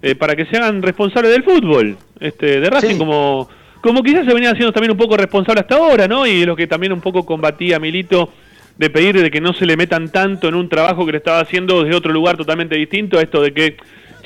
eh, 0.00 0.14
para 0.14 0.36
que 0.36 0.46
se 0.46 0.56
hagan 0.56 0.80
responsables 0.82 1.32
del 1.32 1.42
fútbol, 1.42 1.96
este, 2.20 2.60
de 2.60 2.70
Racing 2.70 2.90
Sí. 2.92 2.98
como 2.98 3.48
como 3.80 4.02
quizás 4.02 4.26
se 4.26 4.34
venía 4.34 4.50
haciendo 4.50 4.72
también 4.72 4.90
un 4.92 4.98
poco 4.98 5.16
responsable 5.16 5.60
hasta 5.60 5.76
ahora, 5.76 6.06
¿no? 6.08 6.26
Y 6.26 6.44
lo 6.44 6.54
que 6.56 6.66
también 6.66 6.92
un 6.92 7.00
poco 7.00 7.24
combatía 7.24 7.78
Milito 7.78 8.32
de 8.76 8.90
pedir 8.90 9.20
de 9.20 9.30
que 9.30 9.40
no 9.40 9.52
se 9.52 9.66
le 9.66 9.76
metan 9.76 10.10
tanto 10.10 10.48
en 10.48 10.54
un 10.54 10.68
trabajo 10.68 11.06
que 11.06 11.12
le 11.12 11.18
estaba 11.18 11.40
haciendo 11.40 11.82
desde 11.82 11.96
otro 11.96 12.12
lugar 12.12 12.36
totalmente 12.36 12.76
distinto 12.76 13.18
a 13.18 13.22
esto 13.22 13.40
de 13.42 13.52
que 13.54 13.76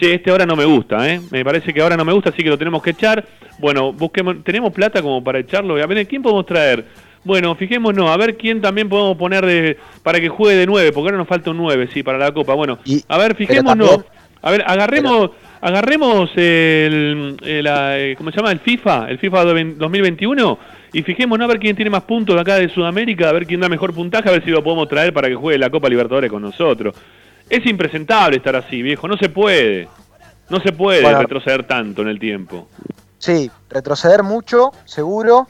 che, 0.02 0.14
este 0.14 0.30
ahora 0.30 0.44
no 0.46 0.56
me 0.56 0.64
gusta, 0.64 1.08
¿eh? 1.08 1.20
Me 1.30 1.44
parece 1.44 1.72
que 1.72 1.80
ahora 1.80 1.96
no 1.96 2.04
me 2.04 2.12
gusta, 2.12 2.30
así 2.30 2.42
que 2.42 2.48
lo 2.50 2.58
tenemos 2.58 2.82
que 2.82 2.90
echar. 2.90 3.24
Bueno, 3.58 3.92
busquemos, 3.92 4.42
tenemos 4.42 4.72
plata 4.72 5.00
como 5.00 5.22
para 5.22 5.38
echarlo. 5.38 5.80
A 5.80 5.86
ver, 5.86 6.06
¿quién 6.08 6.22
podemos 6.22 6.44
traer? 6.46 6.84
Bueno, 7.24 7.54
fijémonos, 7.54 8.10
a 8.10 8.16
ver 8.16 8.36
quién 8.36 8.60
también 8.60 8.88
podemos 8.88 9.16
poner 9.16 9.46
de, 9.46 9.76
para 10.02 10.18
que 10.20 10.28
juegue 10.28 10.58
de 10.58 10.66
nueve, 10.66 10.90
porque 10.90 11.08
ahora 11.08 11.18
nos 11.18 11.28
falta 11.28 11.50
un 11.52 11.56
nueve, 11.58 11.88
sí, 11.92 12.02
para 12.02 12.18
la 12.18 12.32
Copa. 12.32 12.54
Bueno, 12.54 12.80
Y- 12.84 13.02
a 13.06 13.16
ver, 13.16 13.36
fijémonos. 13.36 13.88
también- 13.88 14.06
a 14.44 14.50
ver, 14.50 14.64
agarremos, 14.66 15.30
agarremos 15.60 16.30
el, 16.36 17.36
el, 17.44 17.66
eh, 17.70 18.14
¿cómo 18.18 18.32
se 18.32 18.38
llama? 18.38 18.50
El 18.50 18.58
FIFA, 18.58 19.06
el 19.08 19.18
FIFA 19.18 19.44
de 19.44 19.64
2021 19.76 20.58
y 20.92 21.02
fijémonos 21.04 21.44
a 21.44 21.48
ver 21.48 21.60
quién 21.60 21.76
tiene 21.76 21.90
más 21.92 22.02
puntos 22.02 22.34
de 22.34 22.40
acá 22.40 22.56
de 22.56 22.68
Sudamérica, 22.70 23.28
a 23.28 23.32
ver 23.32 23.46
quién 23.46 23.60
da 23.60 23.68
mejor 23.68 23.94
puntaje, 23.94 24.28
a 24.28 24.32
ver 24.32 24.44
si 24.44 24.50
lo 24.50 24.64
podemos 24.64 24.88
traer 24.88 25.12
para 25.12 25.28
que 25.28 25.36
juegue 25.36 25.58
la 25.60 25.70
Copa 25.70 25.88
Libertadores 25.88 26.28
con 26.28 26.42
nosotros. 26.42 26.92
Es 27.48 27.66
impresentable 27.66 28.36
estar 28.38 28.56
así, 28.56 28.82
viejo, 28.82 29.06
no 29.08 29.16
se 29.16 29.28
puede. 29.28 29.88
No 30.48 30.60
se 30.60 30.72
puede 30.72 31.02
Bueno. 31.02 31.20
retroceder 31.20 31.66
tanto 31.66 32.02
en 32.02 32.08
el 32.08 32.18
tiempo. 32.18 32.68
Sí, 33.18 33.50
retroceder 33.70 34.22
mucho, 34.22 34.72
seguro. 34.84 35.48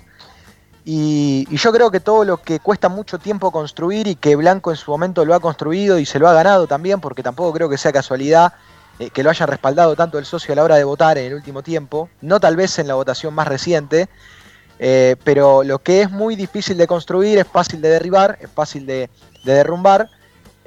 Y, 0.85 1.47
y 1.51 1.57
yo 1.57 1.73
creo 1.73 1.91
que 1.91 2.01
todo 2.01 2.25
lo 2.25 2.39
que 2.39 2.59
cuesta 2.59 2.89
mucho 2.89 3.19
tiempo 3.19 3.53
construir 3.53 4.09
y 4.09 4.17
que 4.17 4.35
Blanco 4.35 4.71
en 4.71 4.77
su 4.77 4.91
momento 4.91 5.25
lo 5.25 5.35
ha 5.35 5.41
construido 5.41 5.99
y 5.99 6.05
se 6.07 6.19
lo 6.19 6.29
ha 6.29 6.33
ganado 6.35 6.67
también, 6.67 7.01
porque 7.01 7.23
tampoco 7.23 7.53
creo 7.53 7.69
que 7.69 7.79
sea 7.79 7.93
casualidad 7.93 8.53
eh, 8.99 9.11
que 9.11 9.23
lo 9.23 9.31
hayan 9.31 9.49
respaldado 9.49 9.95
tanto 9.95 10.19
el 10.19 10.25
socio 10.25 10.53
a 10.53 10.57
la 10.57 10.65
hora 10.65 10.77
de 10.77 10.85
votar 10.85 11.19
en 11.19 11.27
el 11.27 11.35
último 11.35 11.63
tiempo, 11.63 12.09
no 12.21 12.41
tal 12.41 12.57
vez 12.57 12.79
en 12.81 12.89
la 12.89 12.95
votación 12.95 13.33
más 13.33 13.47
reciente, 13.47 14.09
eh, 14.81 15.15
pero 15.23 15.63
lo 15.63 15.79
que 15.79 16.03
es 16.03 16.11
muy 16.11 16.35
difícil 16.35 16.77
de 16.77 16.87
construir 16.89 17.39
es 17.39 17.47
fácil 17.47 17.81
de 17.81 17.89
derribar, 17.89 18.39
es 18.41 18.51
fácil 18.51 18.85
de, 18.85 19.09
de 19.45 19.55
derrumbar. 19.55 20.09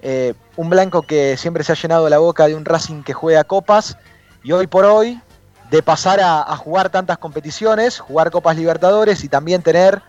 Eh, 0.08 0.36
un 0.56 0.70
Blanco 0.70 1.02
que 1.02 1.36
siempre 1.36 1.64
se 1.64 1.72
ha 1.72 1.76
llenado 1.76 2.08
la 2.10 2.20
boca 2.20 2.46
de 2.46 2.54
un 2.54 2.64
Racing 2.64 3.02
que 3.02 3.14
juega 3.14 3.44
copas 3.44 3.98
y 4.44 4.52
hoy 4.52 4.68
por 4.68 4.86
hoy 4.86 5.20
de 5.72 5.82
pasar 5.82 6.20
a, 6.22 6.56
jugar 6.58 6.92
tantas 6.92 7.18
competiciones, 7.18 7.98
jugar 7.98 8.30
Copas 8.30 8.56
Libertadores 8.56 9.24
y 9.24 9.30
también 9.30 9.64
tener, 9.64 10.04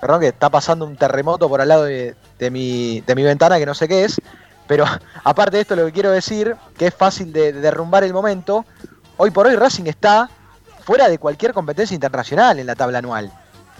perdón 0.00 0.22
que 0.22 0.26
está 0.26 0.50
pasando 0.50 0.86
un 0.86 0.96
terremoto 0.96 1.48
por 1.48 1.60
al 1.60 1.68
lado 1.68 1.84
de, 1.84 2.16
mi, 2.50 3.00
de 3.02 3.14
mi 3.14 3.22
ventana 3.22 3.60
que 3.60 3.66
no 3.66 3.74
sé 3.74 3.86
qué 3.86 4.04
es, 4.04 4.20
pero 4.66 4.84
aparte 5.22 5.58
de 5.58 5.60
esto 5.62 5.76
lo 5.76 5.86
que 5.86 5.92
quiero 5.92 6.10
decir, 6.10 6.56
que 6.76 6.88
es 6.88 6.94
fácil 6.94 7.32
de 7.32 7.52
derrumbar 7.52 8.02
el 8.02 8.12
momento, 8.12 8.64
hoy 9.18 9.30
por 9.30 9.46
hoy 9.46 9.54
Racing 9.54 9.86
está 9.86 10.28
fuera 10.82 11.08
de 11.08 11.18
cualquier 11.18 11.52
competencia 11.52 11.94
internacional 11.94 12.58
en 12.58 12.66
la 12.66 12.74
tabla 12.74 12.98
anual. 12.98 13.30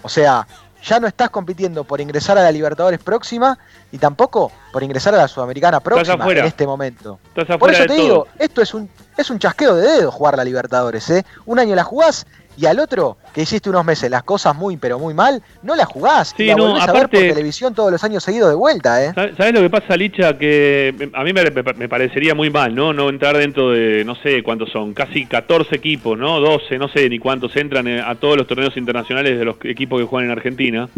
O 0.03 0.07
sea, 0.07 0.47
ya 0.83 0.99
no 0.99 1.07
estás 1.07 1.29
compitiendo 1.29 1.83
por 1.83 2.01
ingresar 2.01 2.37
a 2.37 2.43
la 2.43 2.51
Libertadores 2.51 2.99
próxima 2.99 3.57
y 3.91 3.97
tampoco 3.97 4.51
por 4.71 4.83
ingresar 4.83 5.13
a 5.13 5.17
la 5.17 5.27
Sudamericana 5.27 5.79
próxima 5.79 6.31
en 6.31 6.45
este 6.45 6.65
momento. 6.65 7.19
Por 7.59 7.71
eso 7.71 7.83
te 7.83 7.87
todo. 7.87 7.97
digo, 7.97 8.27
esto 8.39 8.61
es 8.61 8.73
un, 8.73 8.89
es 9.17 9.29
un 9.29 9.39
chasqueo 9.39 9.75
de 9.75 9.87
dedo 9.87 10.11
jugar 10.11 10.37
la 10.37 10.43
Libertadores, 10.43 11.09
¿eh? 11.09 11.25
Un 11.45 11.59
año 11.59 11.75
la 11.75 11.83
jugás 11.83 12.25
y 12.61 12.65
al 12.67 12.79
otro, 12.79 13.17
que 13.33 13.41
hiciste 13.41 13.69
unos 13.69 13.83
meses 13.83 14.09
las 14.11 14.23
cosas 14.23 14.55
muy 14.55 14.77
pero 14.77 14.99
muy 14.99 15.13
mal, 15.13 15.41
no 15.63 15.75
la 15.75 15.85
jugás. 15.85 16.33
Sí, 16.37 16.45
la 16.45 16.55
no, 16.55 16.67
volvés 16.67 16.83
a 16.83 16.85
ver 16.93 17.05
aparte- 17.05 17.17
por 17.17 17.27
televisión 17.29 17.73
todos 17.73 17.91
los 17.91 18.03
años 18.03 18.23
seguidos 18.23 18.49
de 18.49 18.55
vuelta, 18.55 19.03
¿eh? 19.03 19.11
¿Sabes 19.15 19.53
lo 19.53 19.61
que 19.61 19.69
pasa, 19.69 19.97
Licha? 19.97 20.37
Que 20.37 21.09
a 21.13 21.23
mí 21.23 21.33
me, 21.33 21.43
me 21.77 21.89
parecería 21.89 22.35
muy 22.35 22.49
mal, 22.49 22.75
¿no? 22.75 22.93
No 22.93 23.09
entrar 23.09 23.35
dentro 23.37 23.71
de, 23.71 24.05
no 24.05 24.15
sé 24.15 24.43
cuántos 24.43 24.69
son, 24.71 24.93
casi 24.93 25.25
14 25.25 25.75
equipos, 25.75 26.17
¿no? 26.17 26.39
12, 26.39 26.77
no 26.77 26.87
sé 26.87 27.09
ni 27.09 27.17
cuántos 27.19 27.55
entran 27.55 27.87
eh, 27.87 28.01
a 28.05 28.15
todos 28.15 28.37
los 28.37 28.45
torneos 28.47 28.77
internacionales 28.77 29.39
de 29.39 29.45
los 29.45 29.55
equipos 29.63 29.99
que 29.99 30.05
juegan 30.05 30.29
en 30.29 30.37
Argentina. 30.37 30.89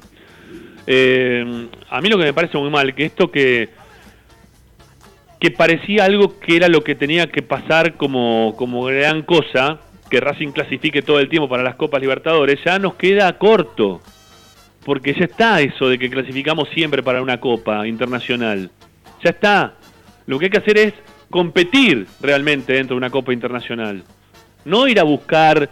Eh, 0.86 1.68
a 1.90 2.02
mí 2.02 2.10
lo 2.10 2.18
que 2.18 2.26
me 2.26 2.34
parece 2.34 2.58
muy 2.58 2.70
mal, 2.70 2.94
que 2.94 3.06
esto 3.06 3.32
que 3.32 3.70
que 5.40 5.52
parecía 5.52 6.06
algo 6.06 6.40
que 6.40 6.56
era 6.56 6.70
lo 6.70 6.86
que 6.86 6.96
tenía 6.96 7.28
que 7.28 7.42
pasar 7.42 7.96
como, 7.96 8.54
como 8.58 8.86
gran 8.86 9.24
cosa, 9.24 9.78
que 10.14 10.20
Racing 10.20 10.52
clasifique 10.52 11.02
todo 11.02 11.20
el 11.20 11.28
tiempo 11.28 11.50
para 11.50 11.64
las 11.64 11.74
Copas 11.74 12.00
Libertadores, 12.00 12.60
ya 12.64 12.78
nos 12.78 12.94
queda 12.94 13.36
corto. 13.40 14.00
Porque 14.86 15.16
ya 15.16 15.26
está 15.26 15.60
eso 15.60 15.90
de 15.90 15.98
que 15.98 16.08
clasificamos 16.08 16.70
siempre 16.70 17.02
para 17.02 17.20
una 17.20 17.40
Copa 17.40 17.88
Internacional. 17.88 18.70
Ya 19.24 19.32
está. 19.32 19.74
Lo 20.28 20.38
que 20.38 20.46
hay 20.46 20.52
que 20.52 20.60
hacer 20.60 20.78
es 20.78 20.94
competir 21.32 22.06
realmente 22.22 22.74
dentro 22.74 22.94
de 22.94 23.00
una 23.00 23.10
Copa 23.10 23.34
Internacional. 23.34 24.04
No 24.66 24.88
ir 24.88 25.00
a 25.00 25.04
buscar 25.04 25.72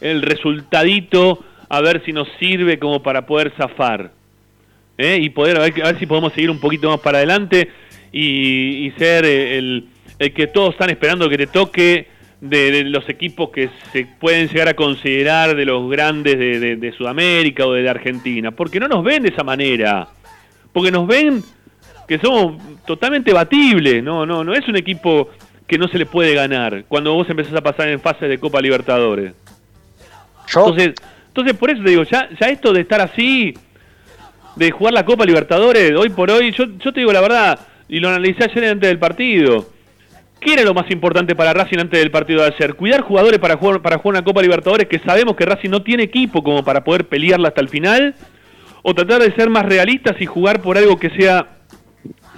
el 0.00 0.22
resultadito 0.22 1.44
a 1.68 1.80
ver 1.80 2.02
si 2.04 2.12
nos 2.12 2.26
sirve 2.40 2.80
como 2.80 3.04
para 3.04 3.24
poder 3.24 3.52
zafar. 3.56 4.10
¿eh? 4.98 5.20
Y 5.22 5.30
poder 5.30 5.58
a 5.58 5.60
ver, 5.60 5.74
a 5.80 5.92
ver 5.92 5.98
si 6.00 6.06
podemos 6.06 6.32
seguir 6.32 6.50
un 6.50 6.58
poquito 6.58 6.90
más 6.90 6.98
para 6.98 7.18
adelante 7.18 7.70
y, 8.10 8.90
ser 8.98 9.24
el, 9.24 9.86
el 10.18 10.32
que 10.32 10.48
todos 10.48 10.70
están 10.70 10.90
esperando 10.90 11.28
que 11.28 11.38
te 11.38 11.46
toque 11.46 12.15
de, 12.40 12.70
de 12.70 12.84
los 12.84 13.08
equipos 13.08 13.50
que 13.50 13.70
se 13.92 14.06
pueden 14.20 14.48
llegar 14.48 14.68
a 14.68 14.74
considerar 14.74 15.54
de 15.56 15.64
los 15.64 15.90
grandes 15.90 16.38
de, 16.38 16.58
de- 16.60 16.76
de 16.76 16.92
Sudamérica 16.92 17.66
o 17.66 17.72
de 17.72 17.82
la 17.82 17.92
Argentina. 17.92 18.50
Porque 18.50 18.78
no 18.80 18.88
nos 18.88 19.02
ven 19.02 19.22
de 19.22 19.30
esa 19.30 19.42
manera. 19.44 20.08
Porque 20.72 20.90
nos 20.90 21.06
ven 21.06 21.42
que 22.06 22.18
somos 22.18 22.62
totalmente 22.86 23.32
batibles, 23.32 24.02
no, 24.02 24.24
no, 24.26 24.44
no 24.44 24.54
es 24.54 24.68
un 24.68 24.76
equipo 24.76 25.28
que 25.66 25.76
no 25.78 25.88
se 25.88 25.98
le 25.98 26.06
puede 26.06 26.34
ganar 26.34 26.84
cuando 26.86 27.12
vos 27.14 27.28
empezás 27.28 27.54
a 27.54 27.60
pasar 27.62 27.88
en 27.88 27.98
fase 28.00 28.28
de 28.28 28.38
Copa 28.38 28.60
Libertadores. 28.60 29.32
Entonces, 30.70 30.94
entonces 31.28 31.56
por 31.56 31.70
eso 31.70 31.82
te 31.82 31.90
digo, 31.90 32.04
ya, 32.04 32.28
ya 32.40 32.48
esto 32.48 32.72
de 32.72 32.82
estar 32.82 33.00
así, 33.00 33.54
de 34.54 34.70
jugar 34.70 34.94
la 34.94 35.04
Copa 35.04 35.24
Libertadores, 35.24 35.92
hoy 35.96 36.10
por 36.10 36.30
hoy, 36.30 36.52
yo, 36.52 36.66
yo 36.78 36.92
te 36.92 37.00
digo 37.00 37.12
la 37.12 37.20
verdad, 37.20 37.58
y 37.88 37.98
lo 37.98 38.08
analicé 38.08 38.44
ayer 38.44 38.64
antes 38.66 38.88
del 38.88 38.98
partido. 38.98 39.66
¿Qué 40.40 40.52
era 40.52 40.62
lo 40.62 40.74
más 40.74 40.90
importante 40.90 41.34
para 41.34 41.52
Racing 41.52 41.78
antes 41.78 41.98
del 41.98 42.10
partido 42.10 42.42
de 42.42 42.54
ayer? 42.54 42.74
Cuidar 42.74 43.00
jugadores 43.00 43.38
para 43.38 43.56
jugar, 43.56 43.80
para 43.80 43.98
jugar 43.98 44.18
una 44.18 44.24
Copa 44.24 44.42
Libertadores 44.42 44.86
que 44.86 44.98
sabemos 44.98 45.34
que 45.34 45.46
Racing 45.46 45.70
no 45.70 45.82
tiene 45.82 46.04
equipo 46.04 46.42
como 46.42 46.62
para 46.62 46.84
poder 46.84 47.08
pelearla 47.08 47.48
hasta 47.48 47.62
el 47.62 47.68
final, 47.68 48.14
o 48.82 48.94
tratar 48.94 49.22
de 49.22 49.34
ser 49.34 49.50
más 49.50 49.66
realistas 49.66 50.14
y 50.20 50.26
jugar 50.26 50.62
por 50.62 50.78
algo 50.78 50.96
que 50.98 51.10
sea 51.10 51.46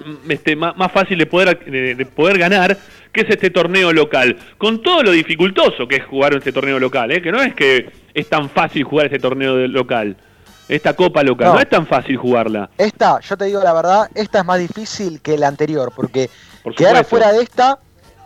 mm, 0.05 0.30
este, 0.30 0.57
más, 0.57 0.92
fácil 0.92 1.18
de 1.18 1.26
poder, 1.26 1.59
de, 1.59 2.07
poder 2.07 2.38
ganar, 2.38 2.78
que 3.12 3.22
es 3.22 3.28
este 3.28 3.51
torneo 3.51 3.92
local. 3.92 4.36
Con 4.57 4.80
todo 4.80 5.03
lo 5.03 5.11
dificultoso 5.11 5.86
que 5.86 5.96
es 5.96 6.05
jugar 6.07 6.34
este 6.34 6.53
torneo 6.53 6.78
local, 6.78 7.11
¿eh? 7.11 7.20
que 7.20 7.32
no 7.32 7.42
es 7.42 7.55
que 7.55 7.90
es 8.14 8.28
tan 8.28 8.49
fácil 8.49 8.84
jugar 8.84 9.07
este 9.07 9.18
torneo 9.18 9.66
local, 9.66 10.16
esta 10.68 10.94
copa 10.94 11.22
local, 11.22 11.53
no. 11.53 11.61
es 11.61 11.68
tan 11.68 11.86
fácil 11.86 12.16
jugarla. 12.16 12.70
Esta, 12.78 13.20
yo 13.20 13.36
te 13.36 13.46
digo 13.46 13.62
la 13.62 13.74
verdad, 13.74 14.09
esta 14.14 14.38
es 14.38 14.44
más 14.44 14.59
difícil 14.59 15.20
que 15.20 15.36
la 15.36 15.49
anterior, 15.49 15.92
porque 15.94 16.30
quedar 16.76 16.96
afuera 16.96 17.32
de 17.32 17.42
esta 17.42 17.78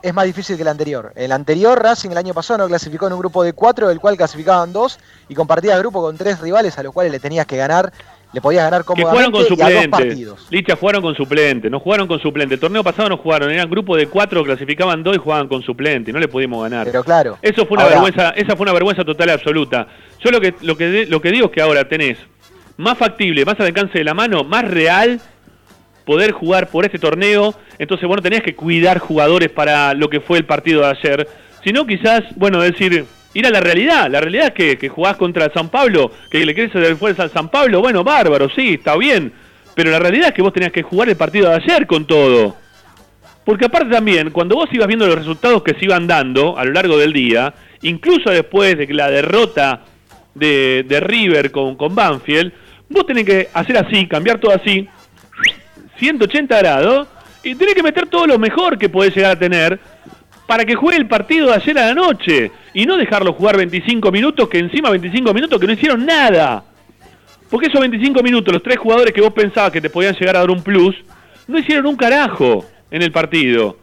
es 0.02 0.14
más 0.14 0.24
difícil 0.24 0.56
que 0.56 0.64
la 0.64 0.72
anterior. 0.72 1.12
El 1.14 1.32
anterior 1.32 1.80
Racing 1.80 2.10
el 2.10 2.18
año 2.18 2.34
pasado 2.34 2.58
no 2.58 2.68
clasificó 2.68 3.06
en 3.06 3.14
un 3.14 3.18
grupo 3.18 3.42
de 3.42 3.52
cuatro, 3.52 3.88
del 3.88 4.00
cual 4.00 4.16
clasificaban 4.16 4.72
dos, 4.72 4.98
y 5.28 5.34
compartía 5.34 5.78
grupo 5.78 6.02
con 6.02 6.16
tres 6.16 6.40
rivales 6.40 6.76
a 6.78 6.82
los 6.82 6.92
cuales 6.92 7.12
le 7.12 7.20
tenías 7.20 7.46
que 7.46 7.56
ganar 7.56 7.92
le 8.32 8.40
podías 8.40 8.64
ganar 8.64 8.84
cómodamente 8.84 9.30
que 9.30 9.54
jugaron 9.54 9.88
con 9.88 9.90
suplentes. 9.90 10.50
Licha 10.50 10.76
jugaron 10.76 11.02
con 11.02 11.14
suplente, 11.14 11.68
no 11.68 11.80
jugaron 11.80 12.08
con 12.08 12.18
suplente. 12.18 12.54
El 12.54 12.60
torneo 12.60 12.82
pasado 12.82 13.10
no 13.10 13.18
jugaron, 13.18 13.50
eran 13.50 13.68
grupo 13.68 13.96
de 13.96 14.06
cuatro, 14.06 14.42
clasificaban 14.42 15.02
dos 15.02 15.16
y 15.16 15.18
jugaban 15.18 15.48
con 15.48 15.62
suplente, 15.62 16.12
no 16.12 16.18
le 16.18 16.28
pudimos 16.28 16.62
ganar. 16.62 16.86
Pero 16.86 17.04
claro. 17.04 17.38
Eso 17.42 17.66
fue 17.66 17.76
una 17.76 17.86
vergüenza, 17.86 18.30
esa 18.30 18.56
fue 18.56 18.64
una 18.64 18.72
vergüenza 18.72 19.04
total 19.04 19.28
y 19.28 19.32
absoluta. 19.32 19.86
Yo 20.20 20.30
lo 20.30 20.40
que 20.40 20.54
lo 20.62 20.76
que 20.76 21.06
lo 21.06 21.20
que 21.20 21.30
digo 21.30 21.46
es 21.46 21.52
que 21.52 21.60
ahora 21.60 21.86
tenés 21.88 22.16
más 22.78 22.96
factible, 22.96 23.44
más 23.44 23.60
al 23.60 23.66
alcance 23.66 23.98
de 23.98 24.04
la 24.04 24.14
mano, 24.14 24.44
más 24.44 24.64
real 24.64 25.20
poder 26.04 26.32
jugar 26.32 26.68
por 26.68 26.84
este 26.84 26.98
torneo. 26.98 27.54
Entonces, 27.78 28.06
bueno, 28.06 28.22
tenés 28.22 28.42
que 28.42 28.54
cuidar 28.54 28.98
jugadores 28.98 29.50
para 29.50 29.94
lo 29.94 30.08
que 30.08 30.20
fue 30.20 30.38
el 30.38 30.44
partido 30.44 30.82
de 30.82 30.88
ayer. 30.88 31.28
Si 31.64 31.72
no, 31.72 31.86
quizás, 31.86 32.22
bueno, 32.36 32.60
decir, 32.60 33.04
ir 33.34 33.46
a 33.46 33.50
la 33.50 33.60
realidad. 33.60 34.10
La 34.10 34.20
realidad 34.20 34.48
es 34.48 34.54
que, 34.54 34.78
que 34.78 34.88
jugás 34.88 35.16
contra 35.16 35.52
San 35.52 35.68
Pablo, 35.68 36.10
que 36.30 36.44
le 36.44 36.54
querés 36.54 36.72
de 36.72 36.96
fuerza 36.96 37.22
al 37.22 37.30
San 37.30 37.48
Pablo, 37.48 37.80
bueno, 37.80 38.04
bárbaro, 38.04 38.48
sí, 38.54 38.74
está 38.74 38.96
bien. 38.96 39.32
Pero 39.74 39.90
la 39.90 39.98
realidad 39.98 40.28
es 40.28 40.34
que 40.34 40.42
vos 40.42 40.52
tenías 40.52 40.72
que 40.72 40.82
jugar 40.82 41.08
el 41.08 41.16
partido 41.16 41.48
de 41.48 41.56
ayer 41.56 41.86
con 41.86 42.06
todo. 42.06 42.56
Porque 43.44 43.64
aparte 43.64 43.90
también, 43.90 44.30
cuando 44.30 44.54
vos 44.54 44.68
ibas 44.72 44.86
viendo 44.86 45.06
los 45.06 45.16
resultados 45.16 45.62
que 45.62 45.74
se 45.74 45.84
iban 45.84 46.06
dando 46.06 46.56
a 46.56 46.64
lo 46.64 46.72
largo 46.72 46.96
del 46.96 47.12
día, 47.12 47.54
incluso 47.82 48.30
después 48.30 48.76
de 48.76 48.86
la 48.92 49.10
derrota 49.10 49.80
de, 50.34 50.84
de 50.86 51.00
River 51.00 51.50
con, 51.50 51.74
con 51.76 51.94
Banfield, 51.94 52.52
vos 52.88 53.06
tenés 53.06 53.24
que 53.24 53.48
hacer 53.52 53.78
así, 53.78 54.06
cambiar 54.06 54.38
todo 54.38 54.52
así, 54.54 54.88
180 56.02 56.58
grados, 56.58 57.06
y 57.44 57.54
tenés 57.54 57.76
que 57.76 57.82
meter 57.82 58.08
todo 58.08 58.26
lo 58.26 58.36
mejor 58.36 58.76
que 58.76 58.88
podés 58.88 59.14
llegar 59.14 59.32
a 59.32 59.38
tener 59.38 59.78
para 60.48 60.64
que 60.64 60.74
juegue 60.74 60.98
el 60.98 61.06
partido 61.06 61.46
de 61.46 61.54
ayer 61.54 61.78
a 61.78 61.86
la 61.86 61.94
noche 61.94 62.50
y 62.74 62.84
no 62.86 62.96
dejarlo 62.96 63.32
jugar 63.34 63.56
25 63.56 64.10
minutos, 64.10 64.48
que 64.48 64.58
encima 64.58 64.90
25 64.90 65.32
minutos 65.32 65.60
que 65.60 65.66
no 65.68 65.72
hicieron 65.74 66.04
nada. 66.04 66.64
Porque 67.48 67.68
esos 67.68 67.80
25 67.80 68.20
minutos, 68.20 68.52
los 68.52 68.64
tres 68.64 68.78
jugadores 68.78 69.14
que 69.14 69.20
vos 69.20 69.32
pensabas 69.32 69.70
que 69.70 69.80
te 69.80 69.90
podían 69.90 70.14
llegar 70.14 70.34
a 70.34 70.40
dar 70.40 70.50
un 70.50 70.62
plus, 70.62 70.96
no 71.46 71.58
hicieron 71.58 71.86
un 71.86 71.96
carajo 71.96 72.64
en 72.90 73.02
el 73.02 73.12
partido. 73.12 73.76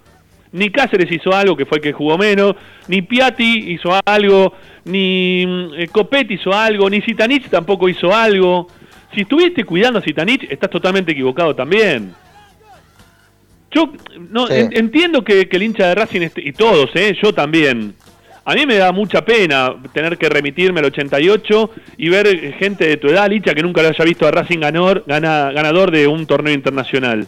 Ni 0.51 0.69
Cáceres 0.71 1.09
hizo 1.09 1.33
algo, 1.33 1.55
que 1.55 1.65
fue 1.65 1.77
el 1.77 1.83
que 1.83 1.93
jugó 1.93 2.17
menos, 2.17 2.55
ni 2.89 3.01
Piatti 3.01 3.71
hizo 3.71 3.97
algo, 4.05 4.53
ni 4.83 5.71
eh, 5.77 5.87
Copetti 5.89 6.33
hizo 6.33 6.51
algo, 6.51 6.89
ni 6.89 6.99
Zitanich 6.99 7.49
tampoco 7.49 7.87
hizo 7.87 8.13
algo. 8.13 8.67
Si 9.13 9.21
estuviste 9.21 9.63
cuidando 9.63 9.99
a 9.99 10.01
Zitanich, 10.01 10.43
estás 10.49 10.69
totalmente 10.69 11.11
equivocado 11.11 11.55
también. 11.55 12.13
Yo 13.71 13.91
no 14.29 14.49
entiendo 14.49 15.23
que, 15.23 15.47
el 15.49 15.63
hincha 15.63 15.87
de 15.87 15.95
Racing 15.95 16.29
y 16.37 16.53
todos, 16.53 16.89
¿eh? 16.95 17.15
yo 17.21 17.33
también. 17.33 17.93
A 18.45 18.55
mí 18.55 18.65
me 18.65 18.77
da 18.77 18.91
mucha 18.91 19.23
pena 19.23 19.75
tener 19.93 20.17
que 20.17 20.27
remitirme 20.27 20.79
al 20.79 20.87
88 20.87 21.71
y 21.97 22.09
ver 22.09 22.53
gente 22.53 22.87
de 22.87 22.97
tu 22.97 23.07
edad, 23.07 23.29
Licha, 23.29 23.53
que 23.53 23.61
nunca 23.61 23.83
lo 23.83 23.89
haya 23.89 24.03
visto 24.03 24.25
a 24.25 24.31
Racing 24.31 24.59
ganador, 24.59 25.03
ganador 25.05 25.91
de 25.91 26.07
un 26.07 26.25
torneo 26.25 26.53
internacional. 26.53 27.27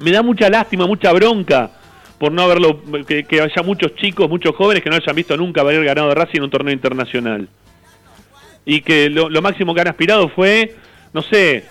Me 0.00 0.10
da 0.10 0.22
mucha 0.22 0.50
lástima, 0.50 0.86
mucha 0.86 1.12
bronca 1.12 1.70
por 2.18 2.32
no 2.32 2.42
haberlo, 2.42 2.82
que, 3.06 3.24
haya 3.40 3.62
muchos 3.62 3.94
chicos, 3.94 4.28
muchos 4.28 4.54
jóvenes 4.54 4.82
que 4.82 4.90
no 4.90 4.96
hayan 4.96 5.16
visto 5.16 5.36
nunca 5.36 5.62
haber 5.62 5.82
ganado 5.84 6.08
de 6.08 6.14
Racing 6.16 6.38
en 6.38 6.42
un 6.42 6.50
torneo 6.50 6.74
internacional. 6.74 7.48
Y 8.68 8.82
que 8.82 9.08
lo, 9.08 9.28
lo 9.28 9.40
máximo 9.40 9.74
que 9.74 9.80
han 9.80 9.88
aspirado 9.88 10.28
fue, 10.28 10.76
no 11.12 11.22
sé, 11.22 11.64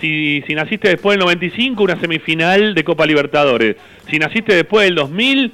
si, 0.00 0.42
si 0.46 0.54
naciste 0.54 0.88
después 0.88 1.18
del 1.18 1.24
95, 1.24 1.82
una 1.82 2.00
semifinal 2.00 2.74
de 2.74 2.84
Copa 2.84 3.04
Libertadores. 3.04 3.76
Si 4.08 4.18
naciste 4.18 4.54
después 4.54 4.84
del 4.84 4.94
2000, 4.94 5.52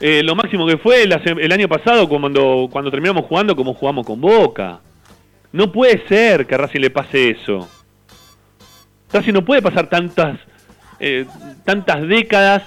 eh, 0.00 0.22
lo 0.22 0.34
máximo 0.34 0.66
que 0.66 0.76
fue 0.76 1.04
el, 1.04 1.52
año 1.52 1.68
pasado 1.68 2.08
cuando, 2.08 2.68
terminamos 2.90 3.24
jugando 3.26 3.56
como 3.56 3.74
jugamos 3.74 4.04
con 4.04 4.20
Boca. 4.20 4.80
No 5.52 5.70
puede 5.70 6.06
ser 6.08 6.46
que 6.46 6.54
a 6.54 6.58
Racing 6.58 6.80
le 6.80 6.90
pase 6.90 7.30
eso. 7.30 7.68
Racing 9.12 9.32
no 9.32 9.44
puede 9.44 9.62
pasar 9.62 9.88
tantas, 9.88 10.38
eh, 10.98 11.26
tantas 11.64 12.06
décadas, 12.08 12.64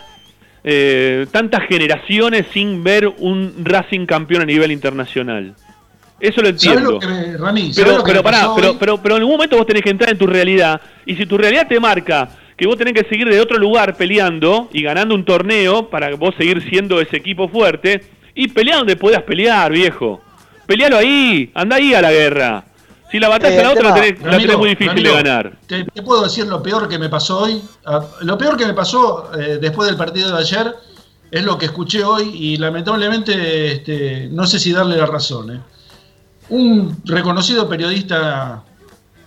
eh, 0.64 1.28
tantas 1.32 1.68
generaciones 1.68 2.48
sin 2.54 2.84
ver 2.84 3.08
un 3.08 3.54
Racing 3.64 4.06
campeón 4.06 4.44
a 4.44 4.46
nivel 4.46 4.72
internacional. 4.72 5.54
Eso 6.20 6.42
lo 6.42 6.50
entiendo. 6.50 7.00
pero, 7.00 8.04
pero, 8.04 8.24
pará, 8.24 8.50
pero, 8.56 8.78
pero, 8.80 8.98
pero 8.98 9.16
en 9.16 9.22
algún 9.22 9.36
momento 9.36 9.58
vos 9.58 9.68
tenés 9.68 9.84
que 9.84 9.90
entrar 9.90 10.12
en 10.12 10.18
tu 10.18 10.28
realidad. 10.28 10.82
Y 11.06 11.16
si 11.16 11.26
tu 11.26 11.38
realidad 11.38 11.68
te 11.68 11.80
marca 11.80 12.30
que 12.58 12.66
vos 12.66 12.76
tenés 12.76 12.94
que 12.94 13.08
seguir 13.08 13.30
de 13.30 13.40
otro 13.40 13.58
lugar 13.58 13.96
peleando 13.96 14.68
y 14.74 14.82
ganando 14.82 15.14
un 15.14 15.24
torneo 15.24 15.90
para 15.90 16.16
vos 16.16 16.34
seguir 16.38 16.68
siendo 16.70 17.00
ese 17.00 17.18
equipo 17.18 17.48
fuerte, 17.48 18.04
y 18.34 18.48
pelea 18.48 18.78
donde 18.78 18.96
puedas 18.96 19.24
pelear, 19.24 19.72
viejo. 19.72 20.22
Pelealo 20.66 20.98
ahí, 20.98 21.52
anda 21.54 21.78
ahí 21.78 21.94
a 21.94 22.02
la 22.02 22.12
guerra. 22.12 22.66
Si 23.12 23.20
la 23.20 23.30
batalla 23.30 23.60
eh, 23.60 23.64
la 23.64 23.72
otra 23.72 23.90
la 23.90 23.94
tenés, 23.96 24.58
muy 24.58 24.70
difícil 24.70 25.02
de 25.02 25.12
ganar. 25.12 25.54
Te, 25.66 25.86
puedo 26.04 26.24
decir 26.24 26.46
lo 26.46 26.62
peor 26.62 26.90
que 26.90 27.00
me 27.00 27.10
pasó 27.10 27.40
hoy. 27.40 27.62
Ah, 27.86 28.04
lo 28.22 28.38
peor 28.38 28.58
que 28.58 28.66
me 28.66 28.74
pasó 28.74 29.32
eh, 29.34 29.60
después 29.62 29.88
del 29.88 29.98
partido 29.98 30.36
de 30.36 30.42
ayer 30.42 30.76
es 31.32 31.44
lo 31.44 31.58
que 31.58 31.68
escuché 31.68 32.04
hoy 32.04 32.32
y 32.34 32.58
lamentablemente 32.58 33.72
este, 33.72 34.28
no 34.32 34.46
sé 34.46 34.60
si 34.60 34.74
darle 34.74 34.98
la 34.98 35.06
razón. 35.06 35.52
Eh. 35.52 35.60
Un 36.50 37.02
reconocido 37.06 37.68
periodista 37.68 38.64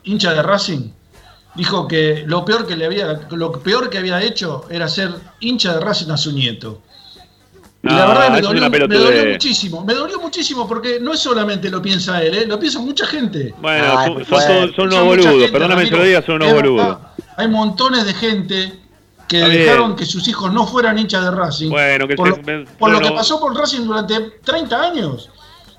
hincha 0.04 0.32
de 0.32 0.42
Racing 0.42 0.90
dijo 1.54 1.86
que 1.88 2.24
lo 2.26 2.44
peor 2.44 2.66
que 2.66 2.76
le 2.76 2.86
había 2.86 3.20
lo 3.30 3.52
peor 3.52 3.90
que 3.90 3.98
había 3.98 4.22
hecho 4.22 4.66
era 4.70 4.88
ser 4.88 5.10
hincha 5.40 5.74
de 5.74 5.80
Racing 5.80 6.10
a 6.10 6.16
su 6.16 6.32
nieto. 6.32 6.80
Y 7.82 7.88
la 7.88 8.06
verdad 8.06 8.30
me 8.30 8.40
dolió, 8.42 8.70
me 8.70 8.78
dolió 8.78 9.32
muchísimo, 9.32 9.84
me 9.84 9.94
dolió 9.94 10.20
muchísimo 10.20 10.68
porque 10.68 11.00
no 11.00 11.14
es 11.14 11.20
solamente 11.20 11.70
lo 11.70 11.80
piensa 11.80 12.22
él, 12.22 12.34
¿eh? 12.34 12.46
lo 12.46 12.58
piensa 12.58 12.78
mucha 12.78 13.06
gente. 13.06 13.54
Bueno, 13.58 14.22
son, 14.28 14.74
son, 14.74 14.88
unos 14.88 15.04
boludos, 15.04 15.50
perdóname 15.50 15.88
que 15.88 15.96
lo 15.96 16.04
diga, 16.04 16.22
son 16.22 16.36
unos 16.36 16.52
boludos. 16.52 16.98
Hay 17.36 17.48
montones 17.48 18.04
de 18.04 18.12
gente 18.12 18.72
que 19.26 19.38
dejaron 19.38 19.96
que 19.96 20.04
sus 20.04 20.28
hijos 20.28 20.52
no 20.52 20.66
fueran 20.66 20.98
hinchas 20.98 21.24
de 21.24 21.30
Racing. 21.30 21.70
Bueno, 21.70 22.06
que 22.06 22.16
por, 22.16 22.28
lo, 22.28 22.64
por 22.78 22.90
lo 22.90 23.00
que 23.00 23.12
pasó 23.12 23.40
por 23.40 23.56
Racing 23.56 23.86
durante 23.86 24.20
30 24.44 24.82
años. 24.82 25.30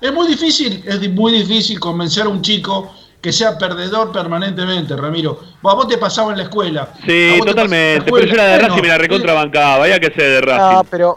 Es 0.02 0.12
muy 0.12 0.26
difícil, 0.26 0.82
es 0.84 1.08
muy 1.10 1.30
difícil 1.30 1.78
convencer 1.78 2.24
a 2.24 2.28
un 2.28 2.42
chico 2.42 2.92
que 3.20 3.32
sea 3.32 3.56
perdedor 3.56 4.10
permanentemente, 4.10 4.96
Ramiro. 4.96 5.38
Vos, 5.62 5.86
te 5.86 5.96
pasabas 5.96 6.32
en 6.32 6.38
la 6.38 6.42
escuela. 6.42 6.88
Sí, 7.06 7.38
totalmente. 7.46 8.10
pero 8.10 8.26
yo 8.26 8.34
la 8.34 8.46
de 8.46 8.58
Racing 8.58 8.82
me 8.82 8.88
la 8.88 8.98
recontrabancaba, 8.98 9.78
vaya 9.78 10.00
que 10.00 10.12
sé 10.12 10.22
de 10.22 10.40
Racing. 10.40 10.76
Ah, 10.76 10.82
pero. 10.90 11.16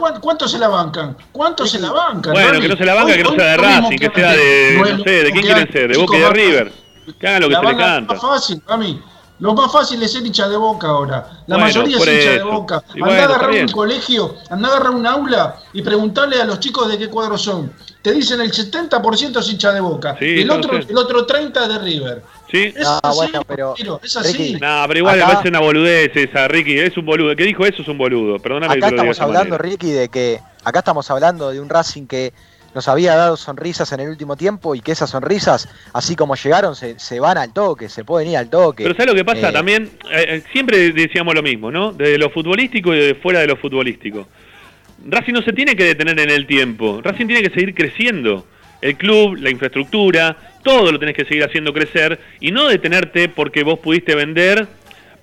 bueno, 0.00 0.20
¿cuánto 0.20 0.48
se 0.48 0.58
la 0.58 0.66
bancan? 0.66 1.16
¿Cuánto 1.30 1.64
se 1.64 1.78
la 1.78 1.92
bancan? 1.92 2.32
Bueno, 2.32 2.60
que 2.60 2.68
no 2.68 2.76
se 2.76 2.84
la 2.84 2.94
banca, 2.94 3.14
que 3.14 3.22
no 3.22 3.34
sea 3.36 3.44
de 3.44 3.56
Racing, 3.56 3.98
que 3.98 4.10
sea 4.12 4.32
de. 4.32 4.94
No 4.98 5.04
sé, 5.04 5.10
¿de 5.22 5.30
quién 5.30 5.44
quieren 5.44 5.72
ser? 5.72 5.92
¿De 5.92 5.96
Boca 5.96 6.16
y 6.16 6.20
de 6.20 6.30
River? 6.30 6.72
Que 7.20 7.28
hagan 7.28 7.42
lo 7.42 7.48
que 7.48 7.54
se 7.54 7.62
les 7.62 7.76
canta. 7.76 8.14
Es 8.14 8.22
más 8.22 8.32
fácil, 8.32 8.62
Rami. 8.66 9.00
Lo 9.38 9.54
más 9.54 9.70
fácil 9.70 10.02
es 10.02 10.12
ser 10.12 10.24
hincha 10.24 10.48
de 10.48 10.56
boca 10.56 10.88
ahora. 10.88 11.42
La 11.46 11.58
mayoría 11.58 11.98
es 11.98 12.06
hincha 12.06 12.30
de 12.30 12.42
boca. 12.42 12.82
Anda 12.94 13.22
a 13.22 13.24
agarrar 13.24 13.50
un 13.50 13.68
colegio, 13.68 14.36
anda 14.48 14.68
a 14.68 14.70
agarrar 14.72 14.90
un 14.92 15.06
aula 15.06 15.56
y 15.72 15.82
preguntarle 15.82 16.40
a 16.40 16.44
los 16.44 16.58
chicos 16.60 16.88
de 16.88 16.96
qué 16.96 17.08
cuadro 17.08 17.36
son. 17.36 17.72
Te 18.00 18.12
dicen 18.12 18.40
el 18.40 18.52
70% 18.52 19.40
es 19.40 19.50
hincha 19.50 19.72
de 19.72 19.80
boca. 19.80 20.16
y 20.20 20.40
el 20.40 20.50
otro, 20.50 20.76
el 20.76 20.96
otro 20.96 21.26
30% 21.26 21.66
de 21.66 21.78
River. 21.78 22.22
Sí. 22.50 22.72
Es 22.76 22.86
ah, 22.86 23.00
así, 23.02 23.16
bueno, 23.16 23.42
pero, 23.46 23.74
es 24.02 24.16
así. 24.16 24.56
no, 24.60 24.84
pero 24.86 24.98
igual 25.00 25.18
me 25.18 25.24
parece 25.24 25.48
una 25.48 25.60
boludez 25.60 26.12
esa, 26.14 26.48
Ricky. 26.48 26.78
Es 26.78 26.96
un 26.96 27.04
boludo. 27.04 27.32
El 27.32 27.36
que 27.36 27.44
dijo 27.44 27.66
eso 27.66 27.82
es 27.82 27.88
un 27.88 27.98
boludo. 27.98 28.38
Perdóname 28.38 28.74
acá 28.74 28.88
estamos 28.88 29.20
hablando, 29.20 29.58
Ricky, 29.58 29.90
de 29.90 30.08
que 30.08 30.40
acá 30.64 30.78
estamos 30.78 31.10
hablando 31.10 31.50
de 31.50 31.60
un 31.60 31.68
Racing 31.68 32.06
que 32.06 32.32
nos 32.76 32.88
había 32.88 33.16
dado 33.16 33.38
sonrisas 33.38 33.90
en 33.92 34.00
el 34.00 34.10
último 34.10 34.36
tiempo 34.36 34.74
y 34.74 34.80
que 34.80 34.92
esas 34.92 35.08
sonrisas, 35.08 35.66
así 35.94 36.14
como 36.14 36.36
llegaron, 36.36 36.76
se, 36.76 36.98
se 36.98 37.18
van 37.18 37.38
al 37.38 37.54
toque, 37.54 37.88
se 37.88 38.04
pueden 38.04 38.28
ir 38.28 38.36
al 38.36 38.50
toque. 38.50 38.82
Pero 38.82 38.94
¿sabes 38.94 39.06
lo 39.06 39.14
que 39.14 39.24
pasa? 39.24 39.48
Eh, 39.48 39.52
También, 39.52 39.84
eh, 40.10 40.26
eh, 40.28 40.42
siempre 40.52 40.92
decíamos 40.92 41.34
lo 41.34 41.42
mismo, 41.42 41.72
¿no? 41.72 41.92
De 41.92 42.18
lo 42.18 42.28
futbolístico 42.28 42.94
y 42.94 42.98
de 42.98 43.14
fuera 43.14 43.40
de 43.40 43.46
lo 43.46 43.56
futbolístico. 43.56 44.28
Racing 45.06 45.32
no 45.32 45.40
se 45.40 45.54
tiene 45.54 45.74
que 45.74 45.84
detener 45.84 46.20
en 46.20 46.28
el 46.28 46.46
tiempo, 46.46 47.00
Racing 47.02 47.26
tiene 47.26 47.42
que 47.42 47.54
seguir 47.54 47.74
creciendo. 47.74 48.46
El 48.82 48.98
club, 48.98 49.36
la 49.36 49.48
infraestructura, 49.48 50.36
todo 50.62 50.92
lo 50.92 50.98
tenés 50.98 51.16
que 51.16 51.24
seguir 51.24 51.44
haciendo 51.44 51.72
crecer 51.72 52.20
y 52.40 52.50
no 52.50 52.68
detenerte 52.68 53.30
porque 53.30 53.62
vos 53.62 53.78
pudiste 53.78 54.14
vender 54.14 54.66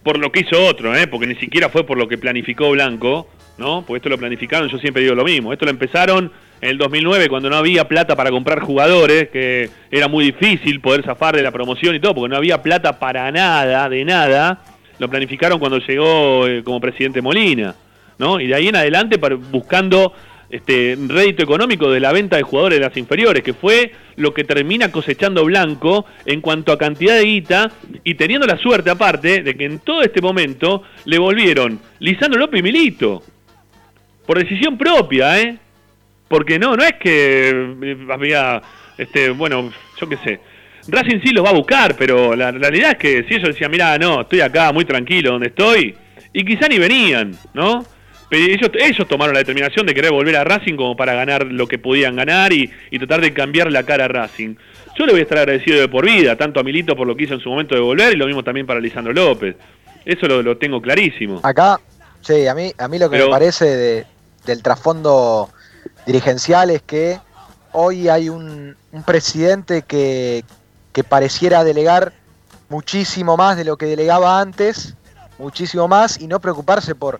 por 0.02 0.18
lo 0.18 0.32
que 0.32 0.40
hizo 0.40 0.60
otro, 0.66 0.96
¿eh? 0.96 1.06
porque 1.06 1.28
ni 1.28 1.36
siquiera 1.36 1.70
fue 1.70 1.86
por 1.86 2.00
lo 2.00 2.08
que 2.08 2.18
planificó 2.18 2.72
Blanco, 2.72 3.30
¿no? 3.60 3.84
Porque 3.86 3.98
esto 3.98 4.10
lo 4.10 4.18
planificaron, 4.18 4.70
yo 4.70 4.80
siempre 4.80 5.04
digo 5.04 5.14
lo 5.14 5.24
mismo, 5.24 5.54
esto 5.54 5.66
lo 5.66 5.72
empezaron 5.72 6.32
en 6.64 6.70
el 6.70 6.78
2009 6.78 7.28
cuando 7.28 7.50
no 7.50 7.58
había 7.58 7.90
plata 7.90 8.16
para 8.16 8.32
comprar 8.32 8.62
jugadores, 8.62 9.28
que 9.30 9.70
era 9.92 10.08
muy 10.08 10.24
difícil 10.24 10.80
poder 10.80 11.04
zafar 11.04 11.36
de 11.36 11.44
la 11.44 11.52
promoción 11.52 11.94
y 11.94 12.00
todo, 12.00 12.16
porque 12.16 12.30
no 12.30 12.38
había 12.38 12.62
plata 12.62 13.00
para 13.00 13.30
nada, 13.34 13.90
de 13.90 14.06
nada, 14.06 14.64
lo 14.98 15.10
planificaron 15.10 15.60
cuando 15.60 15.80
llegó 15.80 16.48
eh, 16.48 16.64
como 16.64 16.80
presidente 16.80 17.22
Molina, 17.22 17.76
¿no? 18.18 18.40
Y 18.40 18.48
de 18.48 18.56
ahí 18.56 18.70
en 18.70 18.78
adelante 18.78 19.20
buscando 19.52 20.14
este 20.50 20.98
rédito 21.08 21.44
económico 21.44 21.92
de 21.92 22.00
la 22.00 22.14
venta 22.14 22.38
de 22.38 22.44
jugadores 22.44 22.80
de 22.80 22.86
las 22.86 22.96
inferiores, 22.96 23.44
que 23.44 23.54
fue 23.54 23.92
lo 24.16 24.34
que 24.34 24.46
termina 24.46 24.90
cosechando 24.90 25.44
Blanco 25.44 26.06
en 26.26 26.40
cuanto 26.40 26.72
a 26.72 26.78
cantidad 26.78 27.18
de 27.18 27.26
guita 27.26 27.72
y 28.06 28.16
teniendo 28.16 28.48
la 28.48 28.58
suerte 28.58 28.90
aparte 28.90 29.44
de 29.44 29.58
que 29.58 29.66
en 29.66 29.80
todo 29.80 30.02
este 30.02 30.22
momento 30.22 30.84
le 31.04 31.18
volvieron 31.18 31.82
Lisandro 32.00 32.40
López 32.40 32.62
y 32.62 32.64
Milito. 32.64 33.22
Por 34.26 34.40
decisión 34.40 34.78
propia, 34.78 35.42
¿eh? 35.42 35.58
Porque 36.28 36.58
no, 36.60 36.76
no 36.76 36.84
es 36.84 36.94
que 36.94 37.76
eh, 37.82 38.08
había, 38.10 38.62
este, 38.98 39.30
bueno, 39.30 39.72
yo 40.00 40.10
qué 40.10 40.18
sé. 40.18 40.40
Racing 40.88 41.22
sí 41.24 41.32
los 41.32 41.46
va 41.46 41.50
a 41.50 41.54
buscar, 41.54 41.96
pero 41.96 42.36
la, 42.36 42.52
realidad 42.52 42.92
es 42.92 42.98
que 42.98 43.24
si 43.28 43.36
ellos 43.36 43.50
decían, 43.50 43.72
mira, 43.72 43.98
no, 43.98 44.22
estoy 44.22 44.42
acá 44.42 44.72
muy 44.74 44.86
tranquilo 44.86 45.32
donde 45.32 45.48
estoy, 45.48 45.96
y 46.34 46.44
quizá 46.44 46.68
ni 46.68 46.78
venían, 46.78 47.38
¿no? 47.54 47.86
ellos, 48.32 48.72
ellos 48.74 49.08
tomaron 49.08 49.34
la 49.34 49.40
determinación 49.40 49.86
de 49.86 49.94
querer 49.94 50.12
volver 50.12 50.36
a 50.36 50.44
Racing 50.44 50.76
como 50.76 50.96
para 50.96 51.14
ganar 51.14 51.46
lo 51.46 51.68
que 51.68 51.78
podían 51.78 52.16
ganar 52.16 52.52
y, 52.52 52.70
tratar 52.98 53.22
de 53.22 53.34
cambiar 53.34 53.72
la 53.72 53.84
cara 53.84 54.06
a 54.06 54.08
Racing. 54.08 54.56
Yo 54.98 55.06
le 55.06 55.12
voy 55.12 55.22
a 55.22 55.24
estar 55.24 55.38
agradecido 55.38 55.80
de 55.80 55.88
por 55.88 56.06
vida, 56.06 56.36
tanto 56.36 56.60
a 56.60 56.64
Milito 56.64 56.96
por 56.96 57.08
lo 57.08 57.16
que 57.16 57.24
hizo 57.24 57.34
en 57.34 57.40
su 57.40 57.50
momento 57.50 57.76
de 57.76 57.82
volver 57.82 58.14
y 58.14 58.16
lo 58.16 58.26
mismo 58.26 58.44
también 58.44 58.66
para 58.66 58.80
Lisandro 58.80 59.14
López. 59.14 59.56
Eso 60.06 60.28
lo, 60.28 60.58
tengo 60.58 60.82
clarísimo. 60.82 61.40
Acá, 61.44 61.80
sí, 62.22 62.48
a 62.48 62.54
mí, 62.54 62.72
a 62.78 62.88
mí 62.88 63.00
lo 63.00 63.10
que 63.10 63.18
me 63.20 63.28
parece 63.28 64.06
del 64.46 64.62
trasfondo 64.62 65.50
dirigencial 66.06 66.70
es 66.70 66.82
que 66.82 67.20
hoy 67.72 68.10
hay 68.10 68.30
un, 68.30 68.76
presidente 69.06 69.82
que, 69.82 70.44
que 70.92 71.04
pareciera 71.04 71.64
delegar 71.64 72.14
muchísimo 72.70 73.38
más 73.38 73.58
de 73.58 73.66
lo 73.66 73.78
que 73.78 73.86
delegaba 73.86 74.40
antes, 74.40 74.96
muchísimo 75.40 75.88
más, 75.88 76.20
y 76.20 76.28
no 76.28 76.40
preocuparse 76.40 76.96
por 76.96 77.20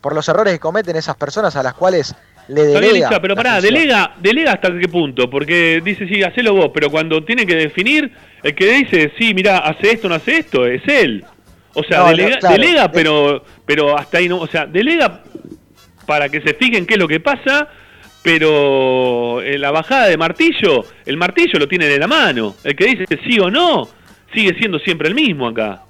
por 0.00 0.14
los 0.14 0.28
errores 0.28 0.54
que 0.54 0.58
cometen 0.58 0.96
esas 0.96 1.16
personas 1.16 1.54
a 1.56 1.62
las 1.62 1.74
cuales 1.74 2.14
le 2.48 2.62
delega. 2.62 3.20
pero 3.20 3.36
pará, 3.36 3.60
delega, 3.60 4.14
delega 4.20 4.52
hasta 4.52 4.76
qué 4.78 4.88
punto, 4.88 5.30
porque 5.30 5.80
dice, 5.84 6.08
sí, 6.08 6.22
hacelo 6.22 6.54
vos, 6.54 6.70
pero 6.74 6.90
cuando 6.90 7.24
tiene 7.24 7.46
que 7.46 7.54
definir, 7.54 8.12
el 8.42 8.54
que 8.54 8.72
dice, 8.72 9.12
sí, 9.18 9.34
mira, 9.34 9.58
hace 9.58 9.92
esto, 9.92 10.08
no 10.08 10.16
hace 10.16 10.38
esto, 10.38 10.66
es 10.66 10.82
él. 10.88 11.24
O 11.74 11.84
sea, 11.84 12.04
delega, 12.06 12.90
pero, 12.90 13.44
pero 13.64 13.96
hasta 13.96 14.18
ahí 14.18 14.28
no, 14.28 14.38
o 14.38 14.46
sea, 14.48 14.66
delega 14.66 15.22
para 16.06 16.28
que 16.28 16.40
se 16.40 16.54
fijen 16.54 16.86
qué 16.86 16.94
es 16.94 17.00
lo 17.00 17.06
que 17.06 17.20
pasa, 17.20 17.68
pero 18.22 19.42
en 19.42 19.60
la 19.60 19.70
bajada 19.70 20.06
de 20.06 20.16
martillo, 20.16 20.84
el 21.06 21.16
martillo 21.16 21.58
lo 21.58 21.68
tiene 21.68 21.86
de 21.86 21.98
la 21.98 22.06
mano. 22.06 22.54
El 22.64 22.76
que 22.76 22.86
dice 22.86 23.06
sí 23.26 23.38
o 23.38 23.50
no, 23.50 23.88
sigue 24.32 24.54
siendo 24.58 24.78
siempre 24.78 25.08
el 25.08 25.14
mismo 25.14 25.48
acá. 25.48 25.82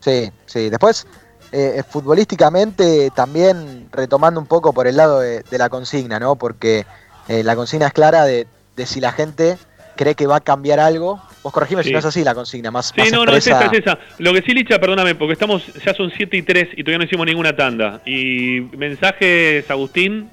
Sí, 0.00 0.30
sí. 0.46 0.70
Después, 0.70 1.06
eh, 1.50 1.82
futbolísticamente 1.88 3.10
también 3.14 3.88
retomando 3.90 4.40
un 4.40 4.46
poco 4.46 4.72
por 4.72 4.86
el 4.86 4.96
lado 4.96 5.20
de, 5.20 5.42
la 5.50 5.68
consigna, 5.68 6.20
¿no? 6.20 6.36
Porque 6.36 6.84
eh, 7.28 7.42
la 7.42 7.56
consigna 7.56 7.86
es 7.88 7.92
clara 7.92 8.24
de, 8.24 8.46
si 8.84 9.00
la 9.00 9.12
gente 9.12 9.56
cree 9.96 10.14
que 10.14 10.26
va 10.26 10.36
a 10.36 10.40
cambiar 10.40 10.78
algo. 10.78 11.20
Vos 11.42 11.52
corregime 11.52 11.82
si 11.82 11.90
no 11.90 11.98
es 11.98 12.04
así 12.04 12.22
la 12.22 12.34
consigna, 12.34 12.70
más 12.70 12.92
Sí, 12.94 13.10
no, 13.10 13.24
no, 13.24 13.32
es 13.32 13.46
esa, 13.46 13.66
es 13.66 13.72
esa. 13.72 13.98
Lo 14.18 14.32
que 14.32 14.42
sí, 14.42 14.52
Licha, 14.52 14.78
perdóname, 14.78 15.14
porque 15.14 15.32
estamos, 15.32 15.64
ya 15.84 15.94
son 15.94 16.12
7 16.14 16.36
y 16.36 16.42
3 16.42 16.68
y 16.76 16.84
todavía 16.84 16.98
no 16.98 17.04
hicimos 17.04 17.26
ninguna 17.26 17.56
tanda. 17.56 18.02
Y 18.04 18.60
mensajes, 18.76 19.68
Agustín, 19.70 20.30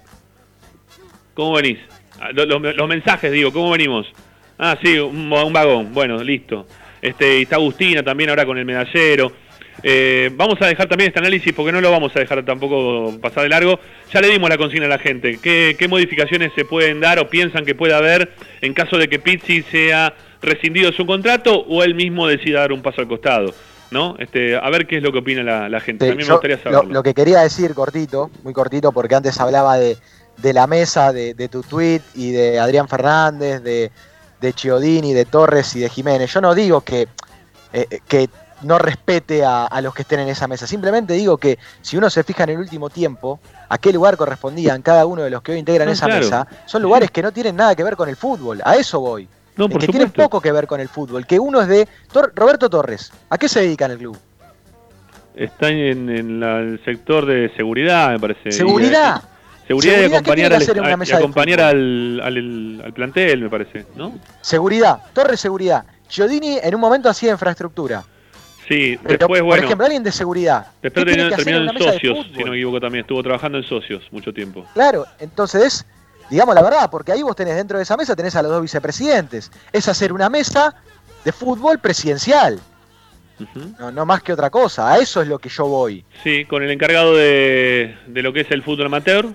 ¿cómo 1.35 1.53
venís? 1.53 1.77
Ah, 2.19 2.29
los, 2.33 2.89
mensajes, 2.89 3.31
digo, 3.31 3.53
¿cómo 3.53 3.69
venimos? 3.69 4.07
Ah, 4.57 4.75
sí, 4.81 4.97
un, 4.97 5.31
un 5.31 5.53
vagón, 5.53 5.93
bueno, 5.93 6.23
listo. 6.23 6.65
Este, 7.01 7.39
y 7.39 7.41
está 7.43 7.57
Agustina 7.57 8.01
también 8.01 8.31
ahora 8.31 8.47
con 8.47 8.57
el 8.57 8.65
medallero. 8.65 9.31
Eh, 9.83 10.31
vamos 10.33 10.59
a 10.61 10.67
dejar 10.67 10.87
también 10.87 11.09
este 11.09 11.19
análisis 11.19 11.53
porque 11.53 11.71
no 11.71 11.81
lo 11.81 11.91
vamos 11.91 12.15
a 12.15 12.19
dejar 12.19 12.43
tampoco 12.43 13.13
pasar 13.21 13.43
de 13.43 13.49
largo. 13.49 13.79
Ya 14.11 14.21
le 14.21 14.29
dimos 14.29 14.49
la 14.49 14.57
consigna 14.57 14.85
a 14.87 14.89
la 14.89 14.97
gente. 14.97 15.37
¿Qué, 15.39 15.87
modificaciones 15.87 16.51
se 16.55 16.65
pueden 16.65 16.99
dar 16.99 17.19
o 17.19 17.29
piensan 17.29 17.65
que 17.65 17.75
puede 17.75 17.93
haber 17.93 18.31
en 18.61 18.73
caso 18.73 18.97
de 18.97 19.07
que 19.07 19.19
Pizzi 19.19 19.61
sea 19.63 20.15
rescindido 20.41 20.91
su 20.91 21.05
contrato 21.05 21.59
o 21.67 21.83
él 21.83 21.93
mismo 21.93 22.27
decida 22.27 22.61
dar 22.61 22.71
un 22.71 22.81
paso 22.81 23.01
al 23.01 23.07
costado? 23.07 23.53
¿no? 23.91 24.15
Este, 24.17 24.57
a 24.57 24.67
ver 24.71 24.87
qué 24.87 24.97
es 24.97 25.03
lo 25.03 25.11
que 25.11 25.19
opina 25.19 25.69
la, 25.69 25.79
gente. 25.79 26.07
También 26.07 26.27
me 26.27 26.33
gustaría 26.33 26.57
saberlo. 26.57 26.91
Lo, 26.91 27.03
que 27.03 27.13
quería 27.13 27.41
decir, 27.41 27.75
cortito, 27.75 28.31
muy 28.43 28.51
cortito, 28.51 28.91
porque 28.91 29.13
antes 29.13 29.39
hablaba 29.39 29.77
de, 29.77 29.95
la 30.41 30.67
mesa, 30.67 31.13
de, 31.13 31.49
tu 31.49 31.63
tweet 31.63 32.01
y 32.13 32.31
de 32.31 32.59
Adrián 32.59 32.87
Fernández, 32.87 33.61
de, 33.63 33.91
de 34.41 34.53
Chiodini, 34.53 35.13
de 35.13 35.25
Torres 35.25 35.75
y 35.75 35.79
de 35.79 35.89
Jiménez. 35.89 36.31
Yo 36.33 36.41
no 36.41 36.53
digo 36.53 36.81
que, 36.81 37.07
eh, 37.73 37.99
que 38.07 38.29
no 38.61 38.77
respete 38.77 39.43
a, 39.45 39.79
los 39.81 39.93
que 39.93 40.01
estén 40.03 40.19
en 40.19 40.27
esa 40.27 40.47
mesa. 40.47 40.67
Simplemente 40.67 41.13
digo 41.13 41.37
que 41.37 41.57
si 41.81 41.97
uno 41.97 42.09
se 42.09 42.23
fija 42.23 42.43
en 42.43 42.51
el 42.51 42.57
último 42.57 42.89
tiempo, 42.89 43.39
a 43.69 43.77
qué 43.77 43.93
lugar 43.93 44.17
correspondían 44.17 44.81
cada 44.81 45.05
uno 45.05 45.23
de 45.23 45.29
los 45.29 45.41
que 45.41 45.53
hoy 45.53 45.59
integran 45.59 45.89
esa 45.89 46.07
mesa, 46.07 46.47
son 46.65 46.81
lugares 46.81 47.11
que 47.11 47.21
no 47.21 47.31
tienen 47.31 47.55
nada 47.55 47.75
que 47.75 47.83
ver 47.83 47.95
con 47.95 48.09
el 48.09 48.15
fútbol. 48.15 48.61
A 48.63 48.75
eso 48.75 48.99
voy. 48.99 49.27
No, 49.57 49.69
que 49.69 49.87
tienen 49.87 50.11
poco 50.11 50.41
que 50.41 50.51
ver 50.51 50.67
con 50.67 50.81
el 50.81 50.89
fútbol. 50.89 51.25
Que 51.25 51.39
uno 51.39 51.61
es 51.61 51.67
de 51.67 51.87
Roberto 52.33 52.69
Torres. 52.69 53.11
¿A 53.29 53.37
qué 53.37 53.47
se 53.47 53.61
dedica 53.61 53.85
en 53.85 53.91
el 53.91 53.97
club? 53.97 54.17
Está 55.35 55.69
en, 55.69 56.09
el 56.09 56.81
sector 56.83 57.25
de 57.25 57.51
seguridad, 57.55 58.11
me 58.11 58.19
parece. 58.19 58.51
¿Seguridad? 58.51 59.21
Seguridad, 59.67 60.01
y 60.01 60.05
acompañar, 60.05 60.53
al, 60.53 61.13
acompañar 61.13 61.61
al, 61.61 62.21
al, 62.21 62.93
plantel, 62.93 63.41
me 63.41 63.49
parece, 63.49 63.85
¿no? 63.95 64.13
Seguridad, 64.41 64.99
Torres 65.13 65.39
Seguridad. 65.39 65.85
Giodini 66.07 66.59
en 66.61 66.75
un 66.75 66.81
momento 66.81 67.09
hacía 67.09 67.31
infraestructura. 67.31 68.03
Sí, 68.67 68.97
después, 69.03 69.41
bueno. 69.41 69.61
Por 69.61 69.65
ejemplo, 69.65 69.85
alguien 69.85 70.03
de 70.03 70.11
seguridad. 70.11 70.67
Después 70.81 71.05
terminó, 71.05 71.71
en 71.71 71.77
socios, 71.77 72.27
si 72.35 72.43
no 72.43 72.51
me 72.51 72.57
equivoco 72.57 72.79
también. 72.79 73.01
Estuvo 73.01 73.21
trabajando 73.21 73.57
en 73.57 73.63
socios 73.63 74.03
mucho 74.11 74.33
tiempo. 74.33 74.65
Claro, 74.73 75.05
entonces, 75.19 75.85
digamos 76.29 76.55
la 76.55 76.63
verdad, 76.63 76.89
porque 76.89 77.11
ahí 77.11 77.21
vos 77.21 77.35
tenés 77.35 77.55
dentro 77.55 77.77
de 77.77 77.83
esa 77.83 77.95
mesa, 77.95 78.15
tenés 78.15 78.35
a 78.35 78.41
los 78.41 78.51
dos 78.51 78.61
vicepresidentes. 78.61 79.51
Es 79.71 79.87
hacer 79.87 80.11
una 80.11 80.29
mesa 80.29 80.75
de 81.23 81.31
fútbol 81.31 81.79
presidencial. 81.79 82.59
no, 83.79 83.91
no 83.91 84.05
más 84.05 84.23
que 84.23 84.33
otra 84.33 84.49
cosa, 84.49 84.93
a 84.93 84.97
eso 84.97 85.21
es 85.21 85.27
lo 85.27 85.37
que 85.37 85.49
yo 85.49 85.65
voy. 85.65 86.03
Sí, 86.23 86.45
con 86.45 86.63
el 86.63 86.71
encargado 86.71 87.15
de, 87.15 87.95
de 88.07 88.21
lo 88.23 88.33
que 88.33 88.41
es 88.41 88.51
el 88.51 88.63
fútbol 88.63 88.87
amateur. 88.87 89.27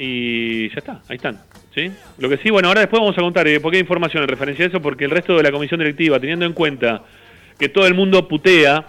Y 0.00 0.68
ya 0.68 0.76
está, 0.76 1.02
ahí 1.08 1.16
están. 1.16 1.40
¿sí? 1.74 1.90
Lo 2.18 2.28
que 2.28 2.36
sí, 2.36 2.50
bueno, 2.50 2.68
ahora 2.68 2.82
después 2.82 3.00
vamos 3.00 3.18
a 3.18 3.20
contar 3.20 3.48
eh, 3.48 3.58
por 3.58 3.72
qué 3.72 3.80
información 3.80 4.22
en 4.22 4.28
referencia 4.28 4.64
a 4.64 4.68
eso, 4.68 4.80
porque 4.80 5.04
el 5.04 5.10
resto 5.10 5.36
de 5.36 5.42
la 5.42 5.50
comisión 5.50 5.80
directiva, 5.80 6.20
teniendo 6.20 6.46
en 6.46 6.52
cuenta 6.52 7.02
que 7.58 7.68
todo 7.68 7.86
el 7.88 7.94
mundo 7.94 8.28
putea 8.28 8.86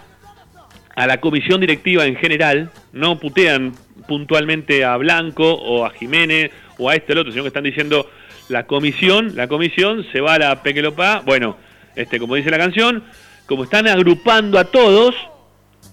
a 0.96 1.08
la 1.08 1.20
comisión 1.20 1.62
directiva 1.62 2.06
en 2.06 2.16
general, 2.16 2.70
no 2.94 3.20
putean 3.20 3.74
puntualmente 4.08 4.86
a 4.86 4.98
Blanco 4.98 5.52
o 5.52 5.84
a 5.84 5.90
Jiménez 5.90 6.52
o 6.78 6.90
a 6.90 6.96
este 6.96 7.12
o 7.12 7.14
el 7.14 7.20
otro, 7.20 7.32
sino 7.32 7.44
que 7.44 7.48
están 7.48 7.64
diciendo 7.64 8.08
la 8.48 8.68
comisión, 8.68 9.36
la 9.36 9.48
comisión 9.48 10.06
se 10.12 10.22
va 10.22 10.36
a 10.36 10.40
la 10.40 10.62
Pequelopá, 10.62 11.24
bueno, 11.26 11.58
este, 11.96 12.20
como 12.20 12.36
dice 12.36 12.52
la 12.52 12.58
canción, 12.58 13.04
como 13.48 13.64
están 13.64 13.88
agrupando 13.88 14.60
a 14.60 14.66
todos, 14.66 15.16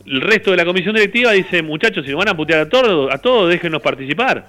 el 0.04 0.20
resto 0.20 0.50
de 0.50 0.58
la 0.58 0.64
comisión 0.64 0.94
directiva 0.94 1.32
dice, 1.32 1.62
muchachos, 1.62 2.04
si 2.04 2.10
nos 2.10 2.18
van 2.18 2.28
a 2.28 2.36
putear 2.36 2.60
a 2.60 2.68
todos, 2.68 3.12
a 3.12 3.18
todos 3.18 3.48
déjenos 3.48 3.80
participar, 3.80 4.46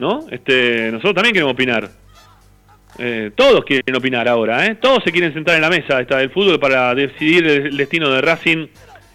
¿no? 0.00 0.26
Este, 0.30 0.90
nosotros 0.90 1.14
también 1.14 1.34
queremos 1.34 1.52
opinar. 1.52 1.88
Eh, 2.98 3.30
todos 3.34 3.64
quieren 3.64 3.94
opinar 3.94 4.26
ahora, 4.26 4.66
¿eh? 4.66 4.74
Todos 4.74 5.04
se 5.04 5.12
quieren 5.12 5.32
sentar 5.32 5.54
en 5.54 5.62
la 5.62 5.70
mesa 5.70 6.00
esta 6.00 6.18
del 6.18 6.30
fútbol 6.30 6.58
para 6.58 6.94
decidir 6.94 7.46
el 7.46 7.76
destino 7.76 8.10
de 8.10 8.20
Racing 8.20 8.66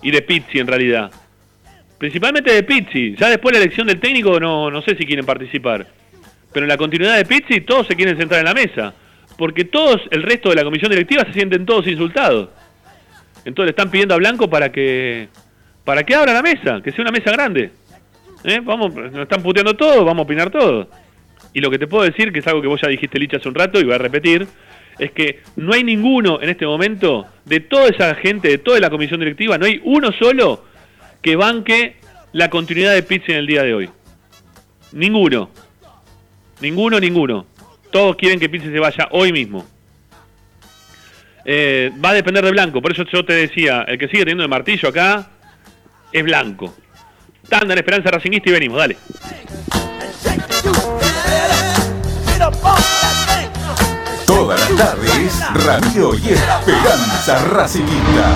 y 0.01 0.11
de 0.11 0.21
Pizzi 0.21 0.59
en 0.59 0.67
realidad. 0.67 1.11
Principalmente 1.97 2.53
de 2.53 2.63
Pizzi. 2.63 3.15
Ya 3.15 3.29
después 3.29 3.53
de 3.53 3.59
la 3.59 3.65
elección 3.65 3.87
del 3.87 3.99
técnico 3.99 4.39
no, 4.39 4.71
no 4.71 4.81
sé 4.81 4.95
si 4.95 5.05
quieren 5.05 5.25
participar. 5.25 5.87
Pero 6.53 6.63
en 6.63 6.69
la 6.69 6.77
continuidad 6.77 7.17
de 7.17 7.25
Pizzi 7.25 7.61
todos 7.61 7.87
se 7.87 7.95
quieren 7.95 8.17
sentar 8.17 8.39
en 8.39 8.45
la 8.45 8.53
mesa. 8.53 8.93
Porque 9.37 9.65
todos, 9.65 10.01
el 10.11 10.23
resto 10.23 10.49
de 10.49 10.55
la 10.55 10.63
comisión 10.63 10.91
directiva 10.91 11.25
se 11.25 11.33
sienten 11.33 11.65
todos 11.65 11.87
insultados. 11.87 12.49
Entonces 13.43 13.65
le 13.65 13.69
están 13.71 13.91
pidiendo 13.91 14.13
a 14.13 14.17
Blanco 14.17 14.49
para 14.49 14.71
que 14.71 15.27
para 15.83 16.03
que 16.03 16.15
abra 16.15 16.33
la 16.33 16.41
mesa, 16.41 16.81
que 16.81 16.91
sea 16.91 17.03
una 17.03 17.11
mesa 17.11 17.31
grande. 17.31 17.71
¿Eh? 18.45 18.61
Vamos, 18.63 18.93
nos 18.93 19.15
están 19.15 19.41
puteando 19.41 19.75
todos, 19.75 20.05
vamos 20.05 20.19
a 20.19 20.23
opinar 20.23 20.51
todos. 20.51 20.87
Y 21.53 21.61
lo 21.61 21.71
que 21.71 21.79
te 21.79 21.87
puedo 21.87 22.03
decir, 22.03 22.31
que 22.31 22.39
es 22.39 22.47
algo 22.47 22.61
que 22.61 22.67
vos 22.67 22.79
ya 22.79 22.87
dijiste, 22.87 23.17
Licha, 23.17 23.37
hace 23.37 23.49
un 23.49 23.55
rato, 23.55 23.79
y 23.79 23.83
voy 23.83 23.95
a 23.95 23.97
repetir, 23.97 24.47
es 24.99 25.11
que 25.11 25.41
no 25.55 25.73
hay 25.73 25.83
ninguno 25.83 26.39
en 26.41 26.49
este 26.49 26.65
momento, 26.65 27.25
de 27.43 27.59
toda 27.59 27.87
esa 27.87 28.13
gente, 28.15 28.49
de 28.49 28.57
toda 28.59 28.79
la 28.79 28.89
comisión 28.89 29.19
directiva, 29.19 29.57
no 29.57 29.65
hay 29.65 29.81
uno 29.83 30.11
solo 30.11 30.63
que 31.21 31.35
banque 31.35 31.95
la 32.33 32.49
continuidad 32.49 32.93
de 32.93 33.01
Pizzi 33.01 33.31
en 33.31 33.39
el 33.39 33.47
día 33.47 33.63
de 33.63 33.73
hoy. 33.73 33.89
Ninguno. 34.91 35.49
Ninguno, 36.61 36.99
ninguno. 36.99 37.47
Todos 37.91 38.15
quieren 38.15 38.39
que 38.39 38.47
Pizzi 38.47 38.67
se 38.67 38.79
vaya 38.79 39.07
hoy 39.11 39.31
mismo. 39.31 39.65
Eh, 41.45 41.91
va 42.03 42.09
a 42.09 42.13
depender 42.13 42.45
de 42.45 42.51
Blanco, 42.51 42.81
por 42.81 42.91
eso 42.91 43.05
yo 43.05 43.25
te 43.25 43.33
decía, 43.33 43.83
el 43.87 43.97
que 43.97 44.07
sigue 44.07 44.19
teniendo 44.19 44.43
el 44.43 44.49
martillo 44.49 44.89
acá 44.89 45.29
es 46.11 46.23
Blanco. 46.23 46.75
Tanda 47.49 47.73
en 47.73 47.79
Esperanza 47.79 48.11
Racinguista 48.11 48.49
y 48.49 48.53
venimos, 48.53 48.77
dale. 48.77 48.97
Todas 54.25 54.59
las 54.59 54.77
tardes, 54.77 55.65
Radio 55.65 56.13
y 56.15 56.29
Esperanza 56.29 57.45
Racingista. 57.45 58.33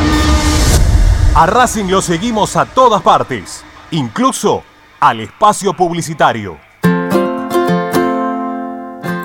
A 1.36 1.45
Racing 1.45 1.86
lo 1.86 2.01
seguimos 2.01 2.55
a 2.55 2.66
todas 2.66 3.01
partes, 3.01 3.64
incluso 3.91 4.64
al 4.99 5.20
espacio 5.22 5.74
publicitario. 5.74 6.68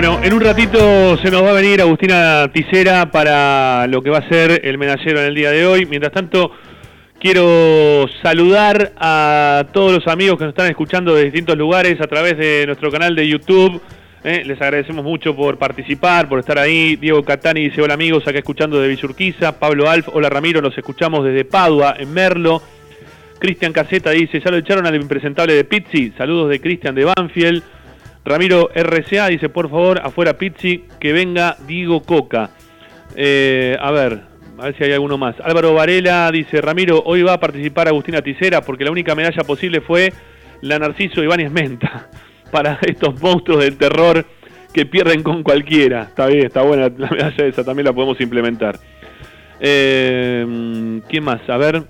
Bueno, 0.00 0.20
en 0.22 0.32
un 0.32 0.40
ratito 0.40 1.16
se 1.16 1.28
nos 1.28 1.42
va 1.42 1.50
a 1.50 1.54
venir 1.54 1.80
Agustina 1.80 2.48
Ticera 2.52 3.10
para 3.10 3.84
lo 3.88 4.00
que 4.00 4.10
va 4.10 4.18
a 4.18 4.28
ser 4.28 4.60
el 4.62 4.78
medallero 4.78 5.18
en 5.18 5.26
el 5.26 5.34
día 5.34 5.50
de 5.50 5.66
hoy. 5.66 5.86
Mientras 5.86 6.12
tanto, 6.12 6.52
quiero 7.18 8.06
saludar 8.22 8.92
a 8.96 9.64
todos 9.72 9.92
los 9.92 10.06
amigos 10.06 10.38
que 10.38 10.44
nos 10.44 10.52
están 10.52 10.70
escuchando 10.70 11.16
de 11.16 11.24
distintos 11.24 11.58
lugares 11.58 12.00
a 12.00 12.06
través 12.06 12.38
de 12.38 12.64
nuestro 12.66 12.92
canal 12.92 13.16
de 13.16 13.26
YouTube. 13.26 13.82
Eh, 14.22 14.44
les 14.46 14.62
agradecemos 14.62 15.04
mucho 15.04 15.34
por 15.34 15.58
participar, 15.58 16.28
por 16.28 16.38
estar 16.38 16.60
ahí. 16.60 16.94
Diego 16.94 17.24
Catani 17.24 17.62
dice 17.62 17.82
hola 17.82 17.94
amigos, 17.94 18.22
acá 18.24 18.38
escuchando 18.38 18.80
de 18.80 18.86
Villurquiza. 18.86 19.58
Pablo 19.58 19.90
Alf, 19.90 20.10
hola 20.12 20.30
Ramiro, 20.30 20.62
nos 20.62 20.78
escuchamos 20.78 21.24
desde 21.24 21.44
Padua, 21.44 21.96
en 21.98 22.14
Merlo. 22.14 22.62
Cristian 23.40 23.72
Caseta 23.72 24.10
dice, 24.10 24.38
ya 24.38 24.52
lo 24.52 24.58
echaron 24.58 24.86
al 24.86 24.94
impresentable 24.94 25.54
de 25.54 25.64
Pizzi. 25.64 26.12
Saludos 26.16 26.50
de 26.50 26.60
Cristian 26.60 26.94
de 26.94 27.04
Banfield. 27.04 27.64
Ramiro 28.28 28.70
RCA 28.74 29.28
dice, 29.28 29.48
por 29.48 29.70
favor, 29.70 30.00
afuera 30.02 30.36
Pizzi, 30.36 30.84
que 31.00 31.12
venga 31.12 31.56
Diego 31.66 32.02
Coca. 32.02 32.50
Eh, 33.16 33.76
a 33.80 33.90
ver, 33.90 34.20
a 34.58 34.64
ver 34.66 34.76
si 34.76 34.84
hay 34.84 34.92
alguno 34.92 35.16
más. 35.16 35.36
Álvaro 35.40 35.74
Varela 35.74 36.30
dice, 36.30 36.60
Ramiro, 36.60 37.02
hoy 37.04 37.22
va 37.22 37.34
a 37.34 37.40
participar 37.40 37.88
Agustina 37.88 38.22
Ticera 38.22 38.60
porque 38.60 38.84
la 38.84 38.90
única 38.90 39.14
medalla 39.14 39.42
posible 39.44 39.80
fue 39.80 40.12
la 40.60 40.78
Narciso 40.78 41.22
Ibáñez 41.22 41.50
Menta 41.50 42.08
para 42.50 42.78
estos 42.82 43.20
monstruos 43.20 43.64
del 43.64 43.76
terror 43.76 44.24
que 44.72 44.84
pierden 44.84 45.22
con 45.22 45.42
cualquiera. 45.42 46.02
Está 46.02 46.26
bien, 46.26 46.46
está 46.46 46.62
buena 46.62 46.90
la 46.96 47.10
medalla 47.10 47.46
esa, 47.46 47.64
también 47.64 47.86
la 47.86 47.92
podemos 47.92 48.20
implementar. 48.20 48.78
Eh, 49.60 51.00
¿Quién 51.08 51.24
más? 51.24 51.40
A 51.48 51.56
ver, 51.56 51.82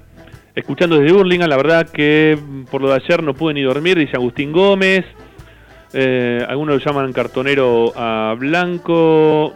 escuchando 0.55 0.99
desde 0.99 1.13
Burlingame, 1.13 1.49
la 1.49 1.57
verdad 1.57 1.89
que 1.91 2.39
por 2.71 2.81
lo 2.81 2.89
de 2.89 2.95
ayer 2.95 3.23
no 3.23 3.35
pude 3.35 3.55
ni 3.55 3.63
dormir, 3.63 3.99
dice 3.99 4.17
Agustín 4.17 4.53
Gómez. 4.53 5.05
Eh, 5.93 6.45
algunos 6.49 6.77
lo 6.77 6.85
llaman 6.85 7.13
cartonero 7.13 7.93
a 7.97 8.35
Blanco. 8.39 9.55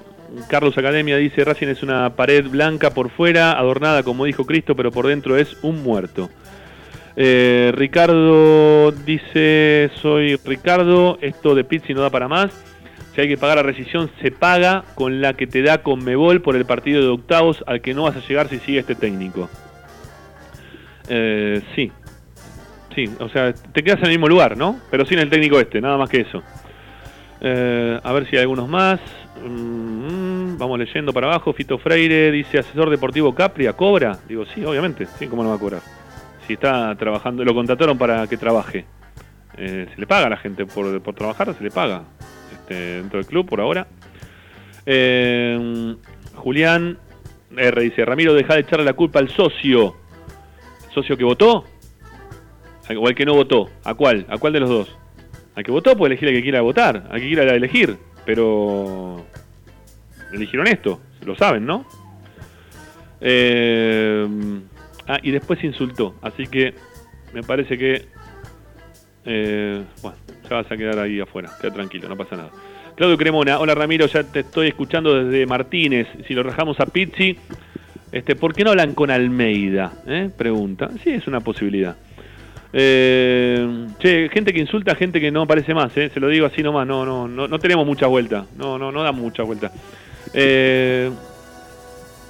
Carlos 0.48 0.76
Academia 0.78 1.16
dice, 1.16 1.44
Racing 1.44 1.68
es 1.68 1.82
una 1.82 2.16
pared 2.16 2.48
blanca 2.48 2.90
por 2.90 3.10
fuera, 3.10 3.52
adornada 3.52 4.02
como 4.02 4.24
dijo 4.24 4.46
Cristo, 4.46 4.74
pero 4.74 4.90
por 4.90 5.06
dentro 5.06 5.36
es 5.36 5.56
un 5.62 5.82
muerto. 5.82 6.30
Eh, 7.16 7.72
Ricardo 7.74 8.92
dice, 8.92 9.90
soy 10.00 10.36
Ricardo, 10.44 11.18
esto 11.20 11.54
de 11.54 11.64
Pizzi 11.64 11.92
no 11.92 12.00
da 12.00 12.10
para 12.10 12.28
más. 12.28 12.52
Si 13.14 13.20
hay 13.20 13.28
que 13.28 13.36
pagar 13.36 13.58
la 13.58 13.62
rescisión, 13.62 14.10
se 14.22 14.30
paga 14.30 14.84
con 14.94 15.20
la 15.20 15.34
que 15.34 15.46
te 15.46 15.60
da 15.60 15.82
Conmebol 15.82 16.40
por 16.40 16.56
el 16.56 16.64
partido 16.64 17.02
de 17.02 17.08
octavos 17.08 17.62
al 17.66 17.82
que 17.82 17.92
no 17.92 18.04
vas 18.04 18.16
a 18.16 18.26
llegar 18.26 18.48
si 18.48 18.58
sigue 18.60 18.78
este 18.78 18.94
técnico. 18.94 19.50
Eh, 21.08 21.60
sí, 21.74 21.92
sí, 22.94 23.10
o 23.18 23.28
sea, 23.28 23.52
te 23.52 23.82
quedas 23.82 23.98
en 24.00 24.06
el 24.06 24.10
mismo 24.10 24.28
lugar, 24.28 24.56
¿no? 24.56 24.78
Pero 24.90 25.04
sin 25.04 25.18
el 25.18 25.30
técnico 25.30 25.58
este, 25.60 25.80
nada 25.80 25.96
más 25.96 26.08
que 26.08 26.20
eso. 26.20 26.42
Eh, 27.40 27.98
a 28.02 28.12
ver 28.12 28.28
si 28.28 28.36
hay 28.36 28.42
algunos 28.42 28.68
más. 28.68 29.00
Mm, 29.44 30.56
vamos 30.58 30.78
leyendo 30.78 31.12
para 31.12 31.26
abajo. 31.26 31.52
Fito 31.52 31.78
Freire 31.78 32.30
dice, 32.30 32.58
asesor 32.58 32.88
deportivo 32.90 33.34
Capria, 33.34 33.72
¿cobra? 33.72 34.18
Digo, 34.28 34.44
sí, 34.46 34.64
obviamente, 34.64 35.06
sí, 35.18 35.26
¿cómo 35.26 35.42
no 35.42 35.48
va 35.50 35.56
a 35.56 35.58
cobrar? 35.58 35.82
Si 36.46 36.54
está 36.54 36.94
trabajando, 36.96 37.44
lo 37.44 37.54
contrataron 37.54 37.98
para 37.98 38.26
que 38.26 38.36
trabaje. 38.36 38.84
Eh, 39.56 39.86
se 39.92 40.00
le 40.00 40.06
paga 40.06 40.26
a 40.26 40.30
la 40.30 40.36
gente 40.36 40.64
por, 40.66 41.00
por 41.02 41.14
trabajar, 41.14 41.54
se 41.56 41.64
le 41.64 41.70
paga 41.70 42.04
este, 42.52 42.74
dentro 42.74 43.18
del 43.18 43.26
club 43.26 43.48
por 43.48 43.60
ahora. 43.60 43.86
Eh, 44.86 45.96
Julián 46.34 46.98
R 47.56 47.82
dice, 47.82 48.04
Ramiro, 48.04 48.34
deja 48.34 48.54
de 48.54 48.60
echarle 48.60 48.84
la 48.84 48.94
culpa 48.94 49.18
al 49.18 49.28
socio. 49.28 49.96
¿Socio 50.94 51.16
que 51.16 51.24
votó? 51.24 51.64
O 52.96 53.06
al 53.06 53.14
que 53.14 53.24
no 53.24 53.34
votó. 53.34 53.70
¿A 53.84 53.94
cuál? 53.94 54.26
¿A 54.28 54.38
cuál 54.38 54.52
de 54.52 54.60
los 54.60 54.68
dos? 54.68 54.96
Al 55.54 55.64
que 55.64 55.70
votó 55.70 55.96
puede 55.96 56.14
elegir 56.14 56.28
al 56.28 56.34
que 56.34 56.42
quiera 56.42 56.60
votar, 56.62 57.08
al 57.10 57.20
que 57.20 57.26
quiera 57.26 57.54
elegir, 57.54 57.96
pero 58.24 59.24
eligieron 60.32 60.66
esto, 60.66 61.00
lo 61.26 61.36
saben, 61.36 61.66
¿no? 61.66 61.84
Eh, 63.20 64.26
ah, 65.06 65.18
y 65.22 65.30
después 65.30 65.62
insultó, 65.62 66.14
así 66.22 66.46
que 66.46 66.74
me 67.34 67.42
parece 67.42 67.76
que, 67.76 68.06
eh, 69.26 69.84
bueno, 70.00 70.16
ya 70.48 70.56
vas 70.56 70.72
a 70.72 70.76
quedar 70.76 70.98
ahí 70.98 71.20
afuera, 71.20 71.50
queda 71.60 71.74
tranquilo, 71.74 72.08
no 72.08 72.16
pasa 72.16 72.36
nada. 72.36 72.50
Claudio 72.96 73.18
Cremona, 73.18 73.58
hola 73.58 73.74
Ramiro, 73.74 74.06
ya 74.06 74.24
te 74.24 74.40
estoy 74.40 74.68
escuchando 74.68 75.22
desde 75.22 75.46
Martínez, 75.46 76.08
si 76.26 76.34
lo 76.34 76.42
rajamos 76.42 76.80
a 76.80 76.86
Pizzi, 76.86 77.36
este, 78.10 78.36
¿por 78.36 78.54
qué 78.54 78.64
no 78.64 78.70
hablan 78.70 78.94
con 78.94 79.10
Almeida? 79.10 79.92
Eh? 80.06 80.30
Pregunta, 80.36 80.90
sí, 81.02 81.10
es 81.10 81.26
una 81.26 81.40
posibilidad. 81.40 81.96
Eh, 82.72 83.86
che, 83.98 84.28
gente 84.30 84.52
que 84.52 84.60
insulta, 84.60 84.94
gente 84.94 85.20
que 85.20 85.30
no 85.30 85.42
aparece 85.42 85.74
más, 85.74 85.96
eh, 85.96 86.10
se 86.12 86.20
lo 86.20 86.28
digo 86.28 86.46
así 86.46 86.62
nomás, 86.62 86.86
no, 86.86 87.04
no, 87.04 87.28
no, 87.28 87.58
tenemos 87.58 87.84
mucha 87.86 88.06
vuelta, 88.06 88.46
no, 88.56 88.78
no, 88.78 88.90
no 88.90 89.02
da 89.02 89.12
mucha 89.12 89.42
vuelta. 89.42 89.70
Eh, 90.32 91.10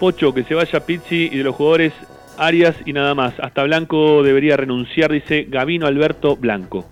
Pocho, 0.00 0.34
que 0.34 0.42
se 0.42 0.54
vaya 0.54 0.84
Pizzi 0.84 1.30
y 1.32 1.38
de 1.38 1.44
los 1.44 1.54
jugadores 1.54 1.92
Arias 2.36 2.74
y 2.84 2.92
nada 2.92 3.14
más. 3.14 3.38
Hasta 3.38 3.62
Blanco 3.62 4.22
debería 4.24 4.56
renunciar, 4.56 5.12
dice 5.12 5.46
Gavino 5.48 5.86
Alberto 5.86 6.34
Blanco. 6.34 6.86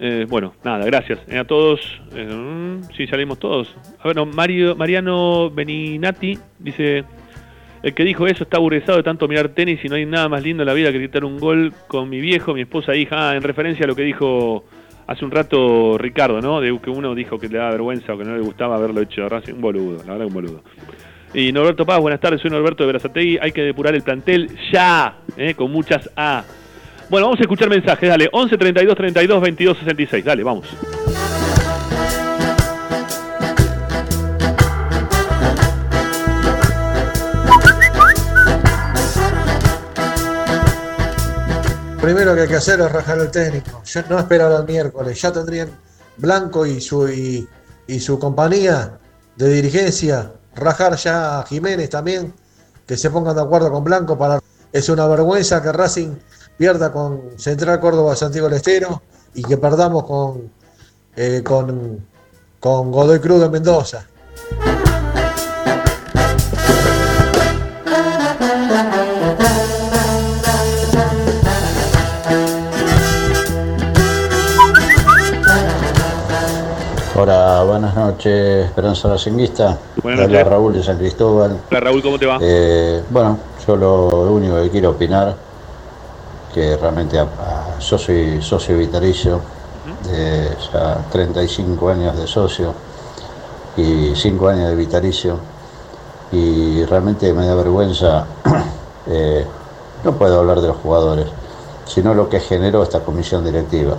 Eh, 0.00 0.26
bueno, 0.28 0.54
nada, 0.64 0.84
gracias 0.84 1.20
a 1.32 1.44
todos. 1.44 1.80
Eh, 2.12 2.80
sí, 2.96 3.06
salimos 3.06 3.38
todos. 3.38 3.72
A 4.00 4.08
ver, 4.08 4.16
no, 4.16 4.26
Mario, 4.26 4.74
Mariano 4.74 5.50
Beninati 5.50 6.38
dice... 6.58 7.04
El 7.82 7.94
que 7.94 8.04
dijo 8.04 8.26
eso 8.26 8.44
está 8.44 8.58
aburrido 8.58 8.96
de 8.96 9.02
tanto 9.02 9.26
mirar 9.26 9.48
tenis 9.48 9.80
y 9.84 9.88
no 9.88 9.96
hay 9.96 10.06
nada 10.06 10.28
más 10.28 10.42
lindo 10.42 10.62
en 10.62 10.68
la 10.68 10.74
vida 10.74 10.92
que 10.92 10.98
gritar 10.98 11.24
un 11.24 11.38
gol 11.38 11.72
con 11.88 12.08
mi 12.08 12.20
viejo, 12.20 12.54
mi 12.54 12.62
esposa 12.62 12.92
e 12.92 12.98
hija. 12.98 13.30
Ah, 13.30 13.36
en 13.36 13.42
referencia 13.42 13.84
a 13.84 13.88
lo 13.88 13.96
que 13.96 14.02
dijo 14.02 14.64
hace 15.06 15.24
un 15.24 15.32
rato 15.32 15.98
Ricardo, 15.98 16.40
¿no? 16.40 16.60
De 16.60 16.76
que 16.80 16.90
uno 16.90 17.14
dijo 17.14 17.38
que 17.38 17.48
le 17.48 17.58
daba 17.58 17.72
vergüenza 17.72 18.14
o 18.14 18.18
que 18.18 18.24
no 18.24 18.36
le 18.36 18.42
gustaba 18.42 18.76
haberlo 18.76 19.00
hecho 19.00 19.28
Racing. 19.28 19.54
Un 19.54 19.60
boludo, 19.60 20.04
la 20.04 20.12
verdad 20.12 20.26
un 20.28 20.34
boludo. 20.34 20.62
Y 21.34 21.50
Norberto 21.50 21.84
Paz, 21.84 21.98
buenas 21.98 22.20
tardes, 22.20 22.40
soy 22.40 22.50
Norberto 22.50 22.84
de 22.84 22.88
Berazategui. 22.88 23.38
Hay 23.40 23.52
que 23.52 23.62
depurar 23.62 23.94
el 23.94 24.02
plantel 24.02 24.48
ya, 24.70 25.16
¿eh? 25.36 25.54
con 25.54 25.72
muchas 25.72 26.08
A. 26.14 26.44
Bueno, 27.10 27.26
vamos 27.26 27.40
a 27.40 27.42
escuchar 27.42 27.68
mensajes, 27.68 28.08
dale. 28.08 28.28
11 28.30 28.56
32 28.56 28.96
32 28.96 29.40
22 29.40 29.78
66, 29.78 30.24
dale, 30.24 30.44
vamos. 30.44 31.11
Primero 42.02 42.34
que 42.34 42.40
hay 42.40 42.48
que 42.48 42.56
hacer 42.56 42.80
es 42.80 42.90
rajar 42.90 43.20
al 43.20 43.30
técnico. 43.30 43.80
Yo 43.84 44.02
no 44.10 44.18
esperar 44.18 44.50
al 44.50 44.66
miércoles. 44.66 45.22
Ya 45.22 45.32
tendrían 45.32 45.70
Blanco 46.16 46.66
y 46.66 46.80
su, 46.80 47.08
y, 47.08 47.48
y 47.86 48.00
su 48.00 48.18
compañía 48.18 48.98
de 49.36 49.48
dirigencia 49.48 50.32
rajar 50.56 50.96
ya 50.96 51.38
a 51.38 51.46
Jiménez 51.46 51.90
también, 51.90 52.34
que 52.88 52.96
se 52.96 53.08
pongan 53.08 53.36
de 53.36 53.42
acuerdo 53.42 53.70
con 53.70 53.84
Blanco 53.84 54.18
para... 54.18 54.40
Es 54.72 54.88
una 54.88 55.06
vergüenza 55.06 55.62
que 55.62 55.70
Racing 55.70 56.16
pierda 56.58 56.90
con 56.90 57.38
Central 57.38 57.78
Córdoba 57.78 58.16
Santiago 58.16 58.48
del 58.48 58.56
Estero 58.56 59.00
y 59.34 59.44
que 59.44 59.56
perdamos 59.56 60.02
con, 60.02 60.50
eh, 61.14 61.40
con, 61.44 62.04
con 62.58 62.90
Godoy 62.90 63.20
Cruz 63.20 63.42
de 63.42 63.48
Mendoza. 63.48 64.08
Hola, 77.14 77.62
buenas 77.66 77.94
noches, 77.94 78.66
Esperanza 78.66 79.08
Racinguista. 79.08 79.78
Buenas 80.02 80.28
noches. 80.28 80.46
Raúl 80.46 80.72
de 80.72 80.82
San 80.82 80.96
Cristóbal. 80.98 81.60
Hola 81.70 81.80
Raúl, 81.80 82.02
¿cómo 82.02 82.18
te 82.18 82.26
va? 82.26 82.38
Eh, 82.40 83.02
bueno, 83.10 83.38
yo 83.66 83.76
lo, 83.76 84.10
lo 84.10 84.32
único 84.32 84.56
que 84.62 84.70
quiero 84.70 84.90
opinar, 84.90 85.36
que 86.54 86.76
realmente 86.78 87.18
a- 87.18 87.22
a- 87.22 87.78
yo 87.78 87.98
soy 87.98 88.40
socio 88.40 88.78
vitalicio, 88.78 89.40
de 90.10 90.48
ya 90.72 90.98
35 91.10 91.88
años 91.90 92.16
de 92.16 92.26
socio 92.26 92.72
y 93.76 94.12
5 94.16 94.48
años 94.48 94.68
de 94.70 94.76
vitalicio, 94.76 95.38
y 96.32 96.82
realmente 96.86 97.32
me 97.34 97.46
da 97.46 97.54
vergüenza, 97.54 98.24
eh, 99.06 99.44
no 100.02 100.12
puedo 100.12 100.40
hablar 100.40 100.60
de 100.62 100.68
los 100.68 100.76
jugadores, 100.78 101.26
sino 101.84 102.14
lo 102.14 102.28
que 102.30 102.40
generó 102.40 102.82
esta 102.82 103.00
comisión 103.00 103.44
directiva. 103.44 103.96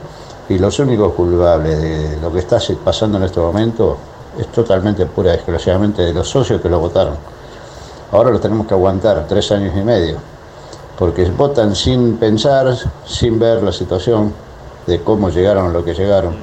Y 0.50 0.58
los 0.58 0.78
únicos 0.80 1.14
culpables 1.14 1.82
de 1.82 2.22
lo 2.22 2.32
que 2.32 2.40
está 2.40 2.60
pasando 2.84 3.18
en 3.18 3.24
este 3.24 3.40
momento 3.40 3.98
es 4.38 4.48
totalmente 4.48 5.06
pura 5.06 5.32
y 5.32 5.36
exclusivamente 5.36 6.02
de 6.02 6.14
los 6.14 6.28
socios 6.28 6.60
que 6.62 6.70
lo 6.70 6.80
votaron. 6.80 7.16
Ahora 8.12 8.32
lo 8.32 8.40
tenemos 8.40 8.68
que 8.68 8.74
aguantar 8.74 9.26
tres 9.28 9.52
años 9.52 9.74
y 9.76 9.82
medio, 9.82 10.18
porque 11.00 11.26
votan 11.26 11.76
sin 11.76 12.18
pensar, 12.18 12.76
sin 13.06 13.40
ver 13.40 13.64
la 13.64 13.72
situación 13.72 14.34
de 14.86 15.02
cómo 15.02 15.30
llegaron 15.30 15.68
a 15.68 15.70
lo 15.70 15.84
que 15.84 15.94
llegaron 15.94 16.36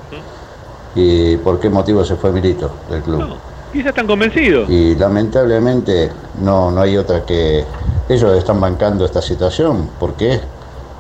y 0.94 1.36
por 1.36 1.60
qué 1.60 1.70
motivo 1.70 2.04
se 2.04 2.16
fue 2.16 2.32
Milito 2.32 2.70
del 2.88 3.02
club. 3.02 3.34
Quizás 3.72 3.88
están 3.88 4.06
convencidos. 4.06 4.68
Y 4.68 4.96
lamentablemente 4.96 6.10
no, 6.42 6.70
no 6.70 6.80
hay 6.80 6.96
otra 6.96 7.24
que... 7.24 7.64
Ellos 8.08 8.36
están 8.36 8.60
bancando 8.60 9.04
esta 9.04 9.22
situación. 9.22 9.88
¿Por 10.00 10.14
qué? 10.14 10.40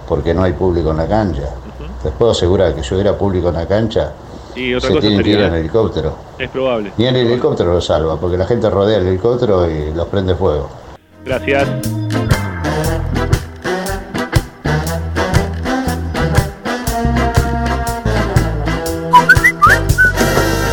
Porque 0.06 0.32
no 0.32 0.44
hay 0.44 0.52
público 0.52 0.92
en 0.92 0.98
la 0.98 1.08
cancha. 1.08 1.42
Les 2.02 2.12
puedo 2.14 2.30
asegurar 2.32 2.74
que 2.74 2.82
si 2.82 2.94
hubiera 2.94 3.16
público 3.16 3.48
en 3.50 3.54
la 3.56 3.66
cancha, 3.66 4.12
Y 4.56 4.72
otra 4.72 4.88
se 4.88 4.94
cosa 4.94 5.06
tienen 5.06 5.22
que 5.22 5.30
ir 5.30 5.40
en 5.40 5.54
helicóptero. 5.54 6.14
Es 6.38 6.48
probable. 6.48 6.92
Ni 6.96 7.06
el 7.06 7.16
helicóptero 7.16 7.74
lo 7.74 7.80
salva, 7.80 8.18
porque 8.18 8.38
la 8.38 8.46
gente 8.46 8.70
rodea 8.70 8.98
el 8.98 9.06
helicóptero 9.06 9.70
y 9.70 9.92
los 9.92 10.06
prende 10.08 10.34
fuego. 10.34 10.70
Gracias. 11.24 11.68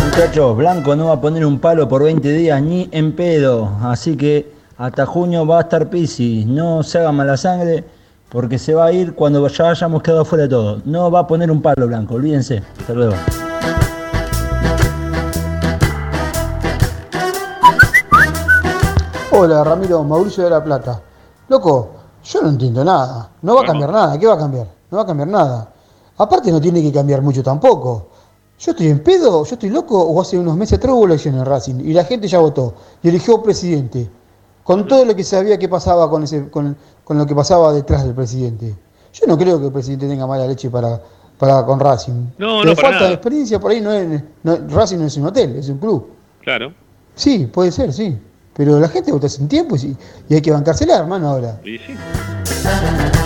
Muchachos, 0.06 0.58
Blanco 0.58 0.96
no 0.96 1.08
va 1.08 1.14
a 1.16 1.22
poner 1.22 1.46
un 1.46 1.60
palo 1.60 1.90
por 1.90 2.04
20 2.04 2.32
días 2.32 2.62
ni 2.62 2.88
en 2.92 3.12
pedo. 3.12 3.78
Así 3.84 4.16
que 4.16 4.50
hasta 4.78 5.06
junio 5.06 5.46
va 5.46 5.58
a 5.60 5.62
estar 5.64 5.90
Pisi. 5.90 6.46
No 6.46 6.84
se 6.84 7.00
haga 7.00 7.12
mala 7.12 7.36
sangre 7.36 7.97
porque 8.30 8.60
se 8.60 8.74
va 8.74 8.86
a 8.86 8.92
ir 8.92 9.16
cuando 9.16 9.48
ya 9.48 9.70
hayamos 9.70 10.02
quedado 10.02 10.26
fuera 10.26 10.44
de 10.44 10.50
todo. 10.50 10.82
No 10.86 11.10
va 11.10 11.20
a 11.22 11.28
poner 11.28 11.50
un 11.50 11.62
palo 11.62 11.88
Blanco, 11.88 12.16
olvídense. 12.16 12.62
Hasta 12.80 12.94
luego. 12.94 13.14
Hola 19.32 19.64
Ramiro, 19.64 20.04
Mauricio 20.04 20.44
de 20.44 20.50
la 20.50 20.64
Plata. 20.64 21.02
Loco, 21.48 21.92
yo 22.24 22.42
no 22.42 22.50
entiendo 22.50 22.84
nada. 22.84 23.30
No 23.42 23.56
va 23.56 23.62
a 23.62 23.66
cambiar 23.66 23.92
nada. 23.92 24.20
¿Qué 24.20 24.28
va 24.28 24.34
a 24.34 24.38
cambiar? 24.38 24.68
No 24.92 24.98
va 24.98 25.04
a 25.04 25.06
cambiar 25.06 25.30
nada. 25.30 25.72
Aparte 26.18 26.52
no 26.52 26.60
tiene 26.60 26.82
que 26.82 26.92
cambiar 26.92 27.22
mucho 27.22 27.44
tampoco. 27.44 28.08
Yo 28.60 28.72
estoy 28.72 28.88
en 28.88 29.04
pedo, 29.04 29.46
yo 29.46 29.54
estoy 29.54 29.70
loco, 29.70 30.02
o 30.02 30.20
hace 30.20 30.36
unos 30.38 30.58
meses 30.58 30.80
atrás 30.80 30.94
hubo 30.96 31.06
elecciones 31.06 31.42
en 31.42 31.46
Racing 31.46 31.76
y 31.76 31.94
la 31.94 32.04
gente 32.04 32.28
ya 32.28 32.40
votó 32.40 32.74
y 33.04 33.10
eligió 33.10 33.44
presidente. 33.44 34.10
Con 34.68 34.86
todo 34.86 35.06
lo 35.06 35.16
que 35.16 35.24
sabía 35.24 35.58
que 35.58 35.70
pasaba 35.70 36.10
con, 36.10 36.24
ese, 36.24 36.50
con, 36.50 36.76
con 37.06 37.18
lo 37.18 37.26
que 37.26 37.34
pasaba 37.34 37.72
detrás 37.72 38.04
del 38.04 38.14
presidente. 38.14 38.76
Yo 39.14 39.26
no 39.26 39.38
creo 39.38 39.60
que 39.60 39.68
el 39.68 39.72
presidente 39.72 40.08
tenga 40.10 40.28
mala 40.28 40.46
leche 40.46 40.70
para, 40.70 41.02
para 41.40 41.66
con 41.66 41.80
Racing. 41.80 42.32
No, 42.38 42.62
Que 42.64 42.68
no, 42.68 42.76
falta 42.76 42.92
nada. 42.98 43.08
de 43.08 43.14
experiencia 43.14 43.60
por 43.62 43.72
ahí 43.72 43.80
no 43.80 43.94
es, 43.94 44.22
no- 44.44 44.58
Racing 44.68 44.98
no 44.98 45.06
es 45.06 45.16
un 45.16 45.26
hotel, 45.28 45.56
es 45.56 45.70
un 45.70 45.78
club. 45.78 46.10
Claro. 46.44 46.74
Sí, 47.16 47.48
puede 47.52 47.72
ser, 47.72 47.94
sí. 47.94 48.20
Pero 48.54 48.78
la 48.80 48.90
gente 48.90 49.12
vota 49.12 49.30
sin 49.30 49.48
tiempo 49.48 49.76
y, 49.78 49.96
y 50.28 50.34
hay 50.36 50.42
que 50.42 50.52
bancársela, 50.52 50.98
hermano, 50.98 51.30
ahora. 51.30 51.62
Y 51.64 51.78
sí. 51.78 53.17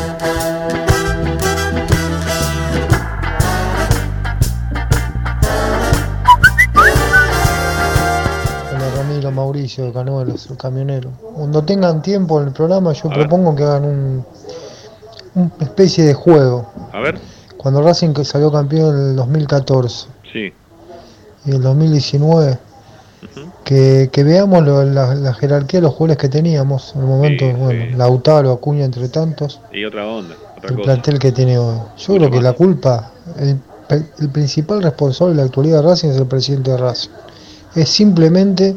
Mauricio, 9.42 9.92
Canuelos, 9.92 10.48
el 10.50 10.58
camionero. 10.58 11.10
Cuando 11.36 11.64
tengan 11.64 12.02
tiempo 12.02 12.40
en 12.42 12.48
el 12.48 12.54
programa, 12.54 12.94
yo 12.94 13.10
propongo 13.10 13.56
que 13.56 13.64
hagan 13.64 13.86
un, 13.86 14.26
una 15.36 15.52
especie 15.62 16.04
de 16.06 16.14
juego. 16.14 16.70
A 16.94 17.00
ver. 17.00 17.20
Cuando 17.58 17.82
Racing 17.82 18.14
que 18.14 18.24
salió 18.26 18.52
campeón 18.52 18.96
en 18.98 19.10
el 19.12 19.16
2014 19.16 20.08
Sí. 20.32 20.54
y 21.46 21.52
el 21.52 21.62
2019, 21.62 22.58
que, 23.64 24.10
que 24.12 24.24
veamos 24.24 24.64
lo- 24.66 24.84
la, 24.84 25.14
la 25.16 25.34
jerarquía 25.34 25.80
de 25.80 25.84
los 25.84 25.94
jugadores 25.94 26.18
que 26.18 26.30
teníamos 26.30 26.94
en 26.96 27.02
el 27.02 27.08
momento, 27.08 27.46
bueno, 27.54 27.98
Lautaro, 27.98 28.52
Acuña, 28.52 28.86
entre 28.86 29.08
tantos, 29.10 29.60
Y 29.72 29.86
otra 29.86 30.08
onda, 30.08 30.36
otra 30.58 30.70
el 30.70 30.76
cosa. 30.76 30.84
plantel 30.86 31.20
que 31.20 31.32
tiene 31.32 31.58
hoy. 31.60 31.78
Yo 31.98 32.16
creo 32.16 32.32
que 32.32 32.42
la 32.42 32.54
culpa, 32.54 33.12
el, 33.38 33.60
el 34.20 34.30
principal 34.30 34.82
responsable 34.82 35.34
de 35.36 35.42
la 35.42 35.46
actualidad 35.46 35.82
de 35.84 35.90
Racing 35.90 36.10
es 36.10 36.18
el 36.18 36.26
presidente 36.28 36.72
de 36.72 36.78
Racing. 36.78 37.10
Es 37.76 37.90
simplemente 37.90 38.76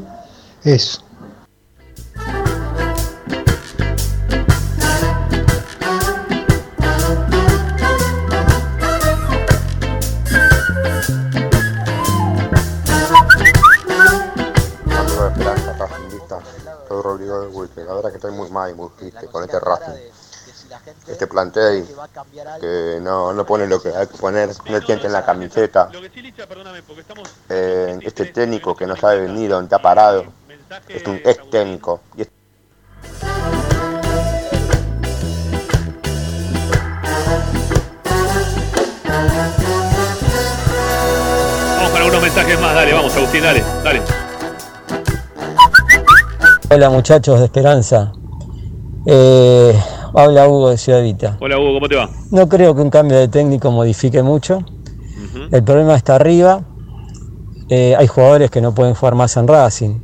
Wilke. 17.53 17.85
La 17.85 17.95
verdad 17.95 18.09
que 18.09 18.17
estoy 18.17 18.33
muy 18.33 18.49
mal 18.51 18.71
y 18.71 18.75
muy 18.75 18.89
triste 18.97 19.27
con 19.27 19.45
este 19.45 19.61
Racing. 19.61 19.93
Este 21.07 21.27
plantel 21.27 21.87
que 22.61 22.99
no, 23.03 23.35
no 23.35 23.45
pone 23.45 23.67
lo 23.67 23.83
que 23.83 23.91
hay 23.91 24.07
que 24.07 24.17
poner, 24.17 24.49
no 24.49 24.81
tiene 24.81 25.03
en 25.05 25.13
la 25.13 25.25
camiseta. 25.25 25.91
Eh, 27.51 27.99
este 28.03 28.25
técnico 28.27 28.75
que 28.75 28.87
no 28.87 28.97
sabe 28.97 29.29
ni 29.29 29.47
dónde 29.47 29.67
está 29.67 29.83
parado. 29.83 30.25
Es 30.89 31.07
un 31.07 31.17
ex 31.25 31.51
técnico. 31.51 32.01
Y 32.17 32.23
es- 32.23 32.31
Vamos 41.77 41.91
con 41.91 42.01
algunos 42.01 42.23
mensajes 42.23 42.61
más, 42.61 42.75
dale, 42.75 42.93
vamos, 42.93 43.17
Agustín, 43.17 43.43
dale, 43.43 43.63
dale. 43.83 44.03
Hola 46.71 46.91
muchachos 46.91 47.39
de 47.41 47.45
Esperanza. 47.47 48.13
Eh, 49.07 49.79
habla 50.15 50.49
Hugo 50.49 50.71
de 50.71 50.79
Ciudad 50.79 51.03
Vita. 51.03 51.37
Hola 51.41 51.59
Hugo, 51.59 51.75
¿cómo 51.75 51.89
te 51.89 51.97
va? 51.97 52.09
No 52.31 52.49
creo 52.49 52.75
que 52.75 52.81
un 52.83 52.91
cambio 52.91 53.19
de 53.19 53.29
técnico 53.29 53.71
modifique 53.71 54.23
mucho. 54.23 54.65
El 55.51 55.63
problema 55.63 55.95
está 55.95 56.15
arriba. 56.17 56.63
Eh, 57.69 57.95
hay 57.97 58.07
jugadores 58.07 58.51
que 58.51 58.61
no 58.61 58.75
pueden 58.75 58.95
jugar 58.95 59.15
más 59.15 59.37
en 59.37 59.47
Racing. 59.49 59.99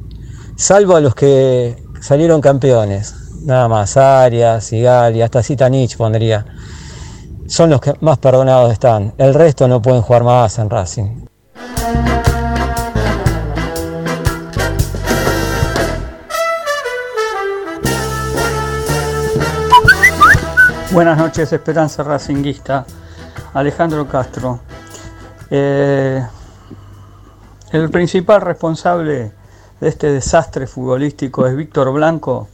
Salvo 0.60 0.94
a 0.94 1.00
los 1.00 1.14
que 1.14 1.82
salieron 2.02 2.42
campeones. 2.42 3.14
Nada 3.44 3.66
más, 3.66 3.96
Arias, 3.96 4.62
Sigali, 4.62 5.22
hasta 5.22 5.42
Zitanich 5.42 5.96
pondría. 5.96 6.44
Son 7.46 7.70
los 7.70 7.80
que 7.80 7.94
más 8.02 8.18
perdonados 8.18 8.70
están. 8.70 9.14
El 9.16 9.32
resto 9.32 9.66
no 9.66 9.80
pueden 9.80 10.02
jugar 10.02 10.22
más 10.22 10.58
en 10.58 10.68
Racing. 10.68 11.24
Buenas 20.92 21.16
noches, 21.16 21.54
Esperanza 21.54 22.02
Racinguista. 22.02 22.84
Alejandro 23.54 24.06
Castro. 24.06 24.60
Eh, 25.50 26.22
el 27.72 27.88
principal 27.88 28.42
responsable 28.42 29.39
de 29.80 29.88
este 29.88 30.12
desastre 30.12 30.66
futbolístico 30.66 31.46
es 31.46 31.56
Víctor 31.56 31.92
Blanco 31.92 32.48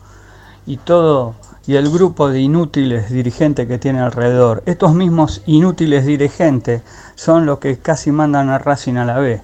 y 0.67 0.77
todo 0.77 1.35
y 1.67 1.75
el 1.75 1.91
grupo 1.91 2.29
de 2.29 2.41
inútiles 2.41 3.11
dirigentes 3.11 3.67
que 3.67 3.79
tiene 3.79 4.01
alrededor. 4.01 4.63
Estos 4.67 4.95
mismos 4.95 5.43
inútiles 5.47 6.07
dirigentes 6.07 6.83
son 7.17 7.45
los 7.45 7.59
que 7.59 7.79
casi 7.79 8.13
mandan 8.13 8.51
a 8.51 8.59
Racing 8.59 8.95
a 8.95 9.05
la 9.05 9.19
B. 9.19 9.41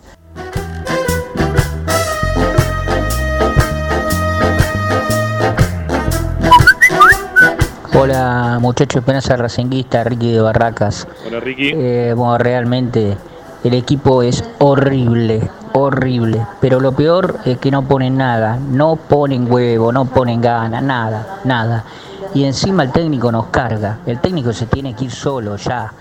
Hola 7.95 8.59
muchachos, 8.61 9.01
Esperanza 9.01 9.37
Racinguista, 9.37 10.05
Ricky 10.05 10.33
de 10.33 10.41
Barracas. 10.41 11.07
Hola 11.27 11.41
Ricky. 11.41 11.73
Eh, 11.75 12.15
bueno, 12.17 12.39
realmente 12.39 13.17
el 13.65 13.75
equipo 13.75 14.23
es 14.23 14.45
horrible, 14.59 15.49
horrible. 15.73 16.47
Pero 16.61 16.81
lo 16.81 16.93
peor 16.93 17.41
es 17.45 17.59
que 17.59 17.71
no 17.71 17.83
ponen 17.83 18.17
nada, 18.17 18.57
no 18.57 18.97
ponen 18.97 19.51
huevo, 19.51 19.93
no 19.93 20.05
ponen 20.05 20.41
ganas, 20.41 20.83
nada, 20.83 21.41
nada. 21.45 21.85
Y 22.35 22.45
encima 22.45 22.85
el 22.85 22.93
técnico 22.93 23.31
nos 23.31 23.47
carga. 23.47 23.99
El 24.07 24.19
técnico 24.21 24.53
se 24.53 24.67
tiene 24.67 24.95
que 24.95 25.05
ir 25.05 25.11
solo 25.11 25.57
ya. 25.57 25.93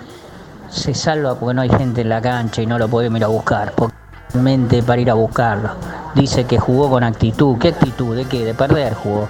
Se 0.70 0.94
salva 0.94 1.36
porque 1.36 1.54
no 1.54 1.62
hay 1.62 1.70
gente 1.70 2.02
en 2.02 2.10
la 2.10 2.22
cancha 2.22 2.62
y 2.62 2.66
no 2.66 2.80
lo 2.80 2.88
podemos 2.88 3.18
ir 3.18 3.26
a 3.26 3.28
buscar. 3.28 3.74
Porque 3.74 3.96
realmente 4.34 4.82
para 4.84 5.02
ir 5.02 5.12
a 5.12 5.16
buscarlo. 5.16 5.72
Dice 6.16 6.46
que 6.46 6.58
jugó 6.58 6.90
con 6.90 7.04
actitud. 7.04 7.58
¿Qué 7.58 7.70
actitud? 7.70 8.16
¿De 8.16 8.26
qué? 8.26 8.46
De 8.46 8.54
perder 8.54 8.94
jugó. 8.94 9.28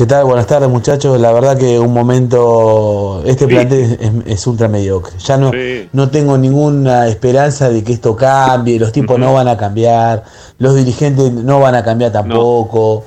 ¿Qué 0.00 0.06
tal? 0.06 0.24
Buenas 0.24 0.46
tardes 0.46 0.70
muchachos. 0.70 1.20
La 1.20 1.30
verdad 1.30 1.58
que 1.58 1.78
un 1.78 1.92
momento, 1.92 3.22
este 3.26 3.46
plantel 3.46 3.98
es, 4.00 4.12
es 4.32 4.46
ultra 4.46 4.66
mediocre. 4.66 5.12
Ya 5.18 5.36
no, 5.36 5.50
no 5.92 6.08
tengo 6.08 6.38
ninguna 6.38 7.06
esperanza 7.06 7.68
de 7.68 7.84
que 7.84 7.92
esto 7.92 8.16
cambie, 8.16 8.78
los 8.78 8.92
tipos 8.92 9.18
no 9.18 9.34
van 9.34 9.48
a 9.48 9.58
cambiar, 9.58 10.24
los 10.56 10.74
dirigentes 10.74 11.30
no 11.34 11.60
van 11.60 11.74
a 11.74 11.84
cambiar 11.84 12.12
tampoco. 12.12 13.04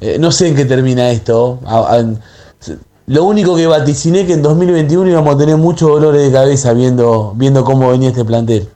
Eh, 0.00 0.16
no 0.18 0.32
sé 0.32 0.48
en 0.48 0.54
qué 0.56 0.64
termina 0.64 1.10
esto. 1.10 1.58
A- 1.66 1.96
a- 1.96 2.04
lo 3.06 3.24
único 3.24 3.54
que 3.54 3.66
vaticiné 3.66 4.24
que 4.24 4.32
en 4.32 4.40
2021 4.40 5.10
íbamos 5.10 5.34
a 5.34 5.36
tener 5.36 5.58
muchos 5.58 5.90
dolores 5.90 6.22
de 6.22 6.32
cabeza 6.32 6.72
viendo, 6.72 7.34
viendo 7.36 7.64
cómo 7.66 7.90
venía 7.90 8.08
este 8.08 8.24
plantel. 8.24 8.66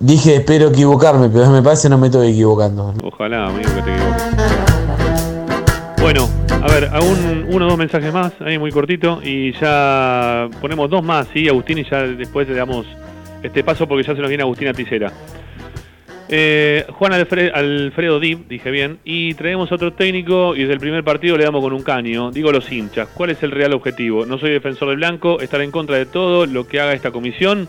Dije 0.00 0.34
espero 0.36 0.68
equivocarme, 0.68 1.30
pero 1.30 1.48
me 1.48 1.62
parece 1.62 1.84
que 1.84 1.88
no 1.88 1.96
me 1.98 2.08
estoy 2.08 2.32
equivocando. 2.32 2.92
Ojalá, 3.02 3.46
amigo, 3.46 3.70
que 3.74 3.80
te 3.82 3.94
equivoques. 3.94 4.25
A 6.66 6.72
ver, 6.80 6.88
aún 6.92 7.46
uno 7.48 7.66
o 7.66 7.68
dos 7.68 7.78
mensajes 7.78 8.12
más, 8.12 8.32
ahí 8.40 8.58
muy 8.58 8.72
cortito, 8.72 9.20
y 9.22 9.52
ya 9.52 10.48
ponemos 10.60 10.90
dos 10.90 11.02
más, 11.02 11.28
¿sí, 11.32 11.48
Agustín? 11.48 11.78
Y 11.78 11.84
ya 11.84 12.02
después 12.02 12.48
le 12.48 12.54
damos 12.54 12.86
este 13.42 13.62
paso 13.62 13.86
porque 13.86 14.02
ya 14.02 14.14
se 14.16 14.20
nos 14.20 14.28
viene 14.28 14.42
Agustín 14.42 14.72
Ticera. 14.72 15.12
Eh, 16.28 16.84
Juan 16.90 17.12
Alfre- 17.12 17.52
Alfredo 17.54 18.18
Dib, 18.18 18.48
dije 18.48 18.70
bien, 18.72 18.98
y 19.04 19.34
traemos 19.34 19.70
otro 19.70 19.92
técnico 19.92 20.56
y 20.56 20.62
desde 20.62 20.72
el 20.72 20.80
primer 20.80 21.04
partido 21.04 21.36
le 21.38 21.44
damos 21.44 21.62
con 21.62 21.72
un 21.72 21.82
caño. 21.84 22.32
Digo 22.32 22.50
los 22.50 22.70
hinchas, 22.70 23.08
¿cuál 23.14 23.30
es 23.30 23.42
el 23.44 23.52
real 23.52 23.72
objetivo? 23.72 24.26
No 24.26 24.36
soy 24.36 24.50
defensor 24.50 24.88
del 24.88 24.96
blanco, 24.96 25.40
estar 25.40 25.60
en 25.60 25.70
contra 25.70 25.96
de 25.96 26.06
todo 26.06 26.46
lo 26.46 26.66
que 26.66 26.80
haga 26.80 26.94
esta 26.94 27.12
comisión. 27.12 27.68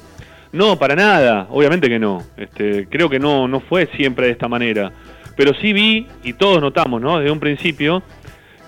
No, 0.51 0.79
para 0.79 0.95
nada, 0.95 1.45
obviamente 1.51 1.87
que 1.87 1.99
no. 1.99 2.23
Este, 2.35 2.87
creo 2.89 3.09
que 3.09 3.19
no, 3.19 3.47
no 3.47 3.59
fue 3.59 3.87
siempre 3.95 4.25
de 4.25 4.31
esta 4.31 4.47
manera. 4.47 4.91
Pero 5.35 5.53
sí 5.61 5.71
vi, 5.71 6.07
y 6.23 6.33
todos 6.33 6.59
notamos, 6.61 6.99
¿no? 6.99 7.19
Desde 7.19 7.29
un 7.29 7.39
principio, 7.39 8.01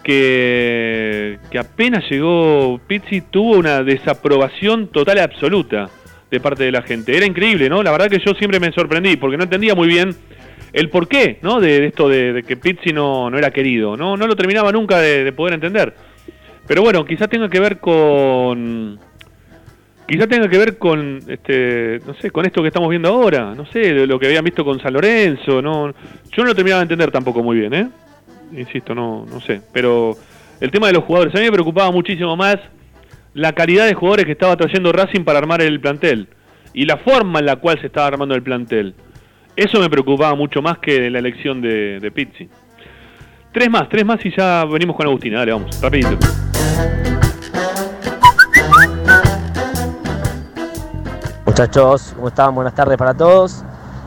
que, 0.04 1.40
apenas 1.60 2.10
llegó 2.10 2.80
Pizzi 2.88 3.22
tuvo 3.22 3.58
una 3.58 3.84
desaprobación 3.84 4.88
total 4.88 5.18
y 5.18 5.22
absoluta 5.22 5.90
de 6.30 6.40
parte 6.40 6.64
de 6.64 6.72
la 6.72 6.82
gente. 6.82 7.16
Era 7.16 7.26
increíble, 7.26 7.70
¿no? 7.70 7.84
La 7.84 7.92
verdad 7.92 8.10
que 8.10 8.20
yo 8.20 8.34
siempre 8.34 8.60
me 8.60 8.72
sorprendí 8.72 9.18
porque 9.18 9.38
no 9.38 9.44
entendía 9.44 9.76
muy 9.76 9.88
bien 9.88 10.16
el 10.74 10.90
porqué, 10.90 11.40
¿no? 11.42 11.60
De, 11.60 11.80
de 11.80 11.88
esto 11.88 12.08
de, 12.08 12.44
que 12.48 12.58
Pizzi 12.58 12.94
no, 12.94 13.30
no 13.30 13.38
era 13.38 13.52
querido, 13.52 13.98
¿no? 13.98 14.16
No 14.16 14.28
lo 14.28 14.36
terminaba 14.36 14.72
nunca 14.72 15.00
de, 15.00 15.24
de 15.24 15.32
poder 15.32 15.56
entender. 15.56 15.94
Pero 16.68 16.84
bueno, 16.84 17.04
quizás 17.04 17.30
tenga 17.30 17.50
que 17.50 17.60
ver 17.60 17.80
con... 17.80 19.00
Quizás 20.08 20.28
tenga 20.28 20.50
que 20.50 20.58
ver 20.58 20.78
con, 20.80 21.20
este, 21.28 22.00
no 22.06 22.16
sé, 22.16 22.32
con 22.32 22.46
esto 22.46 22.64
que 22.64 22.70
estamos 22.70 22.90
viendo 22.90 23.10
ahora, 23.10 23.54
no 23.54 23.68
sé, 23.68 24.08
lo 24.08 24.20
que 24.20 24.26
habían 24.26 24.44
visto 24.44 24.66
con 24.66 24.80
San 24.80 24.94
Lorenzo, 24.94 25.62
no, 25.62 25.90
yo 25.90 26.44
no 26.44 26.46
lo 26.46 26.56
terminaba 26.56 26.80
de 26.80 26.86
entender 26.86 27.12
tampoco 27.12 27.44
muy 27.44 27.60
bien, 27.60 27.74
¿eh? 27.76 27.90
insisto, 28.52 28.94
no, 28.96 29.26
no 29.26 29.40
sé. 29.42 29.62
Pero 29.74 30.16
el 30.60 30.72
tema 30.72 30.88
de 30.88 30.94
los 30.94 31.04
jugadores, 31.04 31.34
a 31.36 31.38
mí 31.38 31.46
me 31.46 31.52
preocupaba 31.52 31.92
muchísimo 31.92 32.36
más 32.36 32.58
la 33.34 33.54
calidad 33.54 33.86
de 33.86 33.94
jugadores 33.94 34.26
que 34.26 34.32
estaba 34.32 34.56
trayendo 34.58 34.92
Racing 34.92 35.24
para 35.24 35.40
armar 35.40 35.62
el 35.62 35.80
plantel 35.80 36.28
y 36.74 36.86
la 36.86 36.98
forma 36.98 37.40
en 37.40 37.46
la 37.46 37.58
cual 37.58 37.80
se 37.80 37.88
estaba 37.88 38.08
armando 38.08 38.36
el 38.36 38.44
plantel. 38.44 38.96
Eso 39.56 39.80
me 39.80 39.90
preocupaba 39.90 40.36
mucho 40.36 40.62
más 40.62 40.78
que 40.80 41.10
la 41.10 41.20
elección 41.20 41.62
de, 41.62 42.00
de 42.00 42.12
Pizzi. 42.12 42.50
Tres 43.52 43.70
más, 43.70 43.90
tres 43.90 44.06
más 44.06 44.24
y 44.26 44.32
ya 44.36 44.66
venimos 44.66 44.96
con 44.96 45.08
Agustina. 45.08 45.40
Dale, 45.40 45.52
vamos, 45.52 45.82
rapidito. 45.82 46.18
Muchachos, 51.46 52.14
¿cómo 52.16 52.28
están? 52.30 52.56
Buenas 52.56 52.76
tardes 52.76 52.98
para 52.98 53.14
todos. 53.14 53.66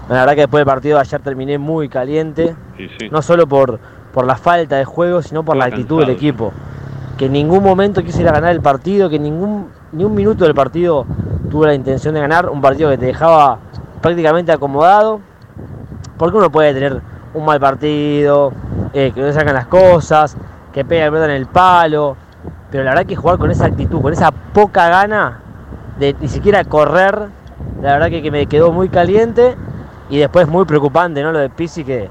La 0.09 0.20
verdad 0.20 0.35
que 0.35 0.40
después 0.43 0.60
del 0.60 0.66
partido 0.66 0.98
ayer 0.98 1.20
terminé 1.20 1.59
muy 1.59 1.89
caliente. 1.89 2.55
Sí, 2.77 2.89
sí. 2.98 3.09
No 3.10 3.20
solo 3.20 3.47
por, 3.47 3.78
por 4.12 4.26
la 4.26 4.36
falta 4.36 4.76
de 4.76 4.84
juego, 4.84 5.22
sino 5.22 5.43
por 5.43 5.56
la 5.56 5.66
actitud 5.66 6.01
del 6.01 6.10
equipo. 6.10 6.52
Que 7.16 7.26
en 7.26 7.32
ningún 7.32 7.62
momento 7.62 8.02
quise 8.02 8.22
ir 8.22 8.28
a 8.28 8.32
ganar 8.32 8.51
el 8.51 8.60
partido, 8.60 9.09
que 9.09 9.18
ningún, 9.18 9.68
ni 9.93 10.05
un 10.05 10.14
minuto 10.14 10.44
del 10.44 10.55
partido 10.55 11.06
tuve 11.51 11.68
la 11.68 11.74
intención 11.74 12.14
de 12.14 12.20
ganar. 12.20 12.48
Un 12.48 12.60
partido 12.60 12.90
que 12.90 12.98
te 12.98 13.06
dejaba 13.06 13.59
prácticamente 14.01 14.52
acomodado. 14.52 15.20
Porque 16.18 16.36
uno 16.36 16.51
puede 16.51 16.74
tener 16.74 17.01
un 17.34 17.44
mal 17.44 17.59
partido, 17.59 18.52
eh, 18.93 19.12
que 19.14 19.20
no 19.20 19.32
sacan 19.32 19.55
las 19.55 19.66
cosas, 19.66 20.36
que 20.72 20.84
pega 20.84 21.06
el 21.06 21.14
en 21.14 21.30
el 21.30 21.47
palo. 21.47 22.16
Pero 22.70 22.84
la 22.84 22.90
verdad 22.90 23.06
que 23.06 23.16
jugar 23.16 23.39
con 23.39 23.51
esa 23.51 23.66
actitud, 23.66 24.01
con 24.01 24.12
esa 24.12 24.30
poca 24.30 24.89
gana 24.89 25.40
de 25.98 26.14
ni 26.20 26.28
siquiera 26.28 26.64
correr, 26.64 27.28
la 27.82 27.93
verdad 27.93 28.09
que, 28.09 28.22
que 28.22 28.30
me 28.30 28.47
quedó 28.47 28.72
muy 28.72 28.89
caliente 28.89 29.56
y 30.09 30.18
después 30.18 30.48
muy 30.48 30.64
preocupante, 30.64 31.22
¿no? 31.22 31.32
Lo 31.32 31.39
de 31.39 31.51
Pizzi 31.51 31.84
que 31.84 32.09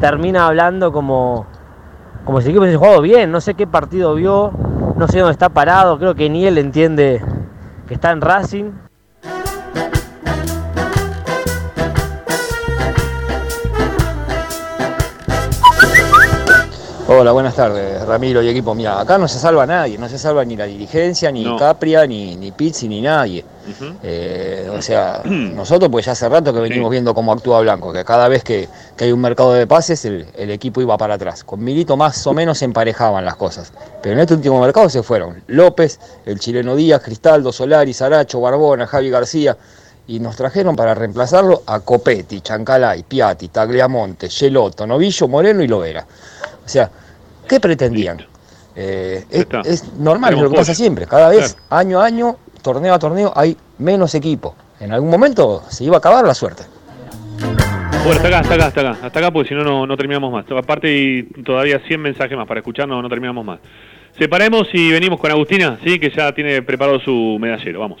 termina 0.00 0.46
hablando 0.46 0.92
como, 0.92 1.46
como 2.24 2.40
si 2.40 2.46
el 2.46 2.50
equipo 2.50 2.62
hubiese 2.62 2.78
jugado 2.78 3.02
bien. 3.02 3.30
No 3.30 3.40
sé 3.40 3.54
qué 3.54 3.66
partido 3.66 4.14
vio, 4.14 4.52
no 4.96 5.08
sé 5.08 5.18
dónde 5.18 5.32
está 5.32 5.48
parado. 5.48 5.98
Creo 5.98 6.14
que 6.14 6.28
ni 6.30 6.46
él 6.46 6.58
entiende 6.58 7.22
que 7.86 7.94
está 7.94 8.10
en 8.10 8.20
Racing. 8.20 8.87
Hola, 17.10 17.32
buenas 17.32 17.54
tardes, 17.54 18.04
Ramiro 18.04 18.42
y 18.42 18.50
equipo. 18.50 18.74
Mira, 18.74 19.00
acá 19.00 19.16
no 19.16 19.26
se 19.28 19.38
salva 19.38 19.64
nadie, 19.64 19.96
no 19.96 20.10
se 20.10 20.18
salva 20.18 20.44
ni 20.44 20.56
la 20.56 20.66
dirigencia, 20.66 21.32
ni 21.32 21.56
Capria, 21.56 22.06
ni, 22.06 22.36
ni 22.36 22.52
Pizzi, 22.52 22.86
ni 22.86 23.00
nadie. 23.00 23.42
Eh, 24.02 24.70
o 24.70 24.82
sea, 24.82 25.22
nosotros 25.24 25.90
pues 25.90 26.04
ya 26.04 26.12
hace 26.12 26.28
rato 26.28 26.52
que 26.52 26.60
venimos 26.60 26.90
viendo 26.90 27.14
cómo 27.14 27.32
actúa 27.32 27.62
Blanco, 27.62 27.94
que 27.94 28.04
cada 28.04 28.28
vez 28.28 28.44
que, 28.44 28.68
hay 29.00 29.10
un 29.10 29.22
mercado 29.22 29.54
de 29.54 29.66
pases 29.66 30.04
el, 30.04 30.50
equipo 30.50 30.82
iba 30.82 30.98
para 30.98 31.14
atrás. 31.14 31.44
Con 31.44 31.64
Milito 31.64 31.96
más 31.96 32.26
o 32.26 32.34
menos 32.34 32.58
se 32.58 32.66
emparejaban 32.66 33.24
las 33.24 33.36
cosas. 33.36 33.72
Pero 34.02 34.12
en 34.12 34.20
este 34.20 34.34
último 34.34 34.60
mercado 34.60 34.90
se 34.90 35.02
fueron 35.02 35.42
López, 35.46 35.98
el 36.26 36.38
chileno 36.38 36.76
Díaz, 36.76 37.00
Cristaldo, 37.02 37.52
Solari, 37.52 37.94
Saracho, 37.94 38.38
Barbona, 38.38 38.86
Javi 38.86 39.08
García. 39.08 39.56
Y 40.08 40.20
nos 40.20 40.36
trajeron 40.36 40.76
para 40.76 40.94
reemplazarlo 40.94 41.62
a 41.64 41.80
Copetti, 41.80 42.42
Chancalay, 42.42 43.02
Piatti, 43.02 43.48
Tagliamonte, 43.48 44.28
Gelotto, 44.28 44.86
Novillo, 44.86 45.26
Moreno 45.26 45.62
y 45.62 45.68
Lovera. 45.68 46.06
O 46.68 46.70
sea, 46.70 46.90
¿qué 47.48 47.58
pretendían? 47.60 48.18
Eh, 48.76 49.24
es, 49.30 49.90
normal, 49.94 50.34
es 50.34 50.40
lo 50.40 50.50
que 50.50 50.56
pasa 50.56 50.74
siempre. 50.74 51.06
Cada 51.06 51.30
vez, 51.30 51.56
año 51.70 51.98
a 51.98 52.04
año, 52.04 52.36
torneo 52.60 52.92
a 52.92 52.98
torneo, 52.98 53.32
hay 53.34 53.56
menos 53.78 54.14
equipo. 54.14 54.54
En 54.78 54.92
algún 54.92 55.08
momento 55.08 55.62
se 55.70 55.84
iba 55.84 55.96
a 55.96 55.98
acabar 55.98 56.26
la 56.26 56.34
suerte. 56.34 56.64
Bueno, 58.04 58.20
hasta 58.20 58.28
acá, 58.28 58.38
hasta 58.40 58.54
acá, 58.54 58.66
hasta 58.66 58.80
acá, 58.82 58.98
hasta 59.02 59.18
acá, 59.18 59.30
porque 59.30 59.48
si 59.48 59.54
no, 59.54 59.86
no 59.86 59.96
terminamos 59.96 60.30
más. 60.30 60.44
Aparte, 60.50 60.94
y 60.94 61.22
todavía 61.42 61.80
100 61.86 62.02
mensajes 62.02 62.36
más 62.36 62.46
para 62.46 62.60
escucharnos, 62.60 63.02
no 63.02 63.08
terminamos 63.08 63.46
más. 63.46 63.60
Separemos 64.18 64.68
y 64.74 64.92
venimos 64.92 65.18
con 65.18 65.30
Agustina, 65.30 65.78
¿sí? 65.82 65.98
que 65.98 66.10
ya 66.10 66.32
tiene 66.32 66.60
preparado 66.60 67.00
su 67.00 67.38
medallero. 67.40 67.80
Vamos. 67.80 68.00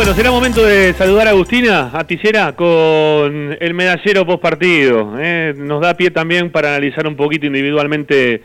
Bueno, 0.00 0.14
será 0.14 0.30
momento 0.30 0.64
de 0.64 0.94
saludar 0.94 1.26
a 1.26 1.32
Agustina 1.32 1.90
Aticera 1.92 2.56
con 2.56 3.54
el 3.60 3.74
medallero 3.74 4.24
post 4.24 4.40
partido. 4.40 5.12
¿eh? 5.18 5.52
Nos 5.54 5.82
da 5.82 5.92
pie 5.92 6.10
también 6.10 6.50
para 6.50 6.68
analizar 6.70 7.06
un 7.06 7.16
poquito 7.16 7.44
individualmente 7.44 8.42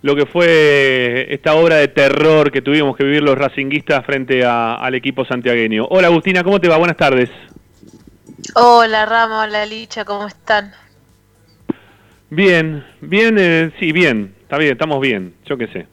lo 0.00 0.16
que 0.16 0.24
fue 0.24 1.26
esta 1.28 1.56
obra 1.56 1.76
de 1.76 1.88
terror 1.88 2.50
que 2.50 2.62
tuvimos 2.62 2.96
que 2.96 3.04
vivir 3.04 3.22
los 3.22 3.36
racinguistas 3.36 4.02
frente 4.06 4.46
al 4.46 4.94
equipo 4.94 5.26
santiagueño. 5.26 5.84
Hola 5.90 6.06
Agustina, 6.06 6.42
¿cómo 6.42 6.58
te 6.58 6.68
va? 6.68 6.78
Buenas 6.78 6.96
tardes. 6.96 7.28
Hola 8.54 9.04
Rama, 9.04 9.42
hola 9.42 9.66
Licha, 9.66 10.06
¿cómo 10.06 10.26
están? 10.26 10.72
Bien, 12.30 12.82
bien, 13.02 13.36
eh, 13.38 13.72
sí, 13.78 13.92
bien, 13.92 14.34
está 14.40 14.56
bien, 14.56 14.72
estamos 14.72 15.02
bien, 15.02 15.34
yo 15.44 15.58
qué 15.58 15.66
sé. 15.66 15.86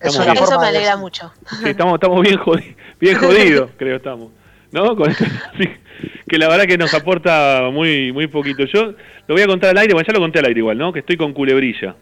Eso, 0.00 0.24
Eso 0.24 0.60
me 0.60 0.66
alegra 0.66 0.96
mucho. 0.96 1.32
Sí, 1.62 1.68
estamos, 1.68 1.94
estamos 1.94 2.20
bien, 2.20 2.40
bien 2.98 3.16
jodidos, 3.16 3.70
creo 3.78 3.98
estamos. 3.98 4.32
¿No? 4.72 4.96
Que 6.28 6.38
la 6.38 6.48
verdad 6.48 6.66
que 6.66 6.76
nos 6.76 6.92
aporta 6.92 7.70
muy, 7.72 8.12
muy 8.12 8.26
poquito. 8.26 8.64
Yo 8.64 8.94
lo 9.28 9.34
voy 9.34 9.42
a 9.42 9.46
contar 9.46 9.70
al 9.70 9.78
aire, 9.78 9.94
bueno, 9.94 10.06
ya 10.06 10.12
lo 10.12 10.20
conté 10.20 10.40
al 10.40 10.46
aire 10.46 10.58
igual, 10.58 10.76
¿no? 10.76 10.92
Que 10.92 10.98
estoy 10.98 11.16
con 11.16 11.32
culebrilla. 11.32 11.94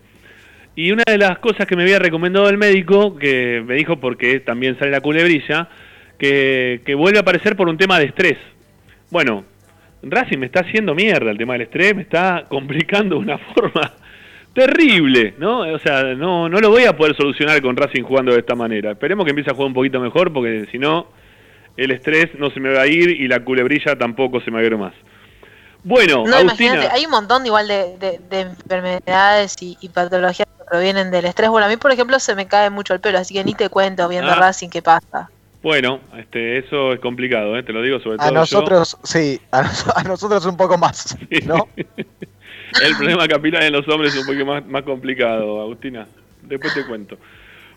Y 0.75 0.91
una 0.91 1.05
de 1.07 1.19
las 1.19 1.39
cosas 1.39 1.67
que 1.67 1.77
me 1.77 1.83
había 1.83 1.99
recomendado 1.99 2.49
el 2.49 2.57
médico, 2.57 3.17
que 3.17 3.63
me 3.65 3.75
dijo 3.75 4.01
porque 4.01 4.41
también 4.41 4.79
sale 4.79 4.91
la 4.91 5.01
culebrilla, 5.01 5.69
que, 6.19 6.81
que 6.85 6.95
vuelve 6.95 7.19
a 7.19 7.21
aparecer 7.21 7.55
por 7.55 7.69
un 7.69 7.77
tema 7.77 7.99
de 7.99 8.07
estrés. 8.07 8.39
Bueno, 9.11 9.45
Racing 10.03 10.39
me 10.39 10.47
está 10.47 10.61
haciendo 10.61 10.95
mierda 10.95 11.31
el 11.31 11.39
tema 11.39 11.55
del 11.55 11.63
estrés, 11.63 11.95
me 11.95 12.03
está 12.03 12.47
complicando 12.49 13.17
de 13.17 13.23
una 13.23 13.39
forma 13.55 13.93
terrible, 14.55 15.35
¿no? 15.39 15.61
O 15.61 15.79
sea, 15.79 16.15
no, 16.15 16.49
no 16.49 16.61
lo 16.61 16.71
voy 16.71 16.85
a 16.85 16.97
poder 16.97 17.17
solucionar 17.17 17.61
con 17.61 17.77
Racing 17.77 18.03
jugando 18.03 18.33
de 18.33 18.39
esta 18.39 18.55
manera. 18.55 18.93
Esperemos 18.93 19.25
que 19.25 19.31
empiece 19.31 19.51
a 19.51 19.55
jugar 19.55 19.69
un 19.69 19.75
poquito 19.75 20.01
mejor, 20.01 20.33
porque 20.33 20.67
si 20.71 20.79
no, 20.79 21.09
el 21.77 21.91
estrés 21.91 22.31
no 22.39 22.51
se 22.51 22.61
me 22.61 22.73
va 22.73 22.83
a 22.83 22.87
ir 22.87 23.11
y 23.11 23.29
la 23.29 23.45
culebrilla 23.45 23.97
tampoco 23.97 24.41
se 24.41 24.51
me 24.51 24.57
va 24.57 24.63
a 24.63 24.67
ir 24.67 24.77
más. 24.77 24.95
Bueno, 25.83 26.25
no, 26.27 26.41
imagínate, 26.41 26.89
hay 26.89 27.05
un 27.05 27.11
montón 27.11 27.45
igual 27.45 27.69
de, 27.69 28.21
enfermedades 28.31 29.57
y, 29.61 29.89
patologías 29.91 30.49
que 30.49 30.65
provienen 30.65 31.11
del 31.11 31.27
estrés. 31.27 31.51
Bueno, 31.51 31.67
a 31.67 31.69
mí, 31.69 31.77
por 31.77 31.93
ejemplo, 31.93 32.19
se 32.19 32.35
me 32.35 32.47
cae 32.47 32.71
mucho 32.71 32.95
el 32.95 33.01
pelo, 33.01 33.19
así 33.19 33.35
que 33.35 33.45
ni 33.45 33.55
te 33.55 33.69
cuento 33.69 34.09
viendo 34.09 34.31
ah. 34.31 34.37
Racing 34.37 34.71
qué 34.71 34.81
pasa. 34.81 35.31
Bueno, 35.63 36.01
este, 36.17 36.59
eso 36.59 36.93
es 36.93 37.01
complicado, 37.01 37.57
¿eh? 37.57 37.63
te 37.63 37.73
lo 37.73 37.83
digo 37.83 37.99
sobre 38.01 38.19
todo. 38.19 38.29
A 38.29 38.31
nosotros, 38.31 38.99
sí, 39.03 39.41
a, 39.51 39.63
nosotros 40.07 40.45
un 40.47 40.57
poco 40.57 40.77
más, 40.77 41.17
¿no? 41.47 41.69
el 41.77 42.97
problema 42.97 43.27
capilar 43.29 43.63
en 43.63 43.73
los 43.73 43.89
hombres 43.89 44.15
es 44.15 44.27
un 44.27 44.27
poco 44.27 44.47
más, 44.47 44.67
más 44.67 44.83
complicado, 44.83 45.61
Agustina. 45.63 46.07
Después 46.43 46.75
te 46.75 46.87
cuento. 46.87 47.17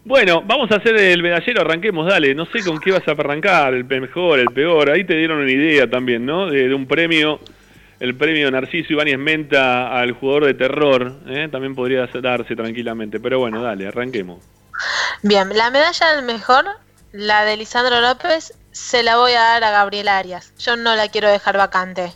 Bueno, 0.08 0.42
vamos 0.42 0.72
a 0.72 0.76
hacer 0.76 0.96
el 0.96 1.22
medallero, 1.22 1.60
arranquemos, 1.60 2.08
dale. 2.08 2.34
No 2.34 2.46
sé 2.46 2.64
con 2.64 2.80
qué 2.80 2.94
vas 2.94 3.06
a 3.10 3.12
arrancar, 3.12 3.74
el 3.74 3.84
mejor, 3.84 4.40
el 4.40 4.48
peor. 4.48 4.90
Ahí 4.90 5.04
te 5.04 5.18
dieron 5.18 5.40
una 5.40 5.52
idea 5.52 5.90
también, 5.90 6.26
¿no? 6.26 6.50
De, 6.50 6.74
un 6.74 6.88
premio, 6.88 7.42
el 8.00 8.16
premio 8.16 8.50
Narciso 8.50 8.94
Ibáñez 8.94 9.18
Menta 9.18 10.00
al 10.00 10.14
jugador 10.14 10.46
de 10.46 10.54
terror. 10.54 11.14
¿eh? 11.28 11.50
También 11.52 11.76
podría 11.76 12.08
darse 12.08 12.56
tranquilamente. 12.56 13.20
Pero 13.20 13.40
bueno, 13.40 13.62
dale, 13.62 13.86
arranquemos. 13.86 14.42
Bien, 15.24 15.50
la 15.58 15.72
medalla 15.72 16.16
del 16.16 16.24
mejor, 16.24 16.64
la 17.12 17.44
de 17.44 17.58
Lisandro 17.58 18.00
López, 18.00 18.54
se 18.72 19.04
la 19.04 19.18
voy 19.18 19.34
a 19.34 19.42
dar 19.42 19.66
a 19.66 19.72
Gabriel 19.72 20.08
Arias. 20.08 20.54
Yo 20.58 20.78
no 20.78 20.96
la 20.96 21.10
quiero 21.10 21.30
dejar 21.30 21.58
vacante. 21.58 22.14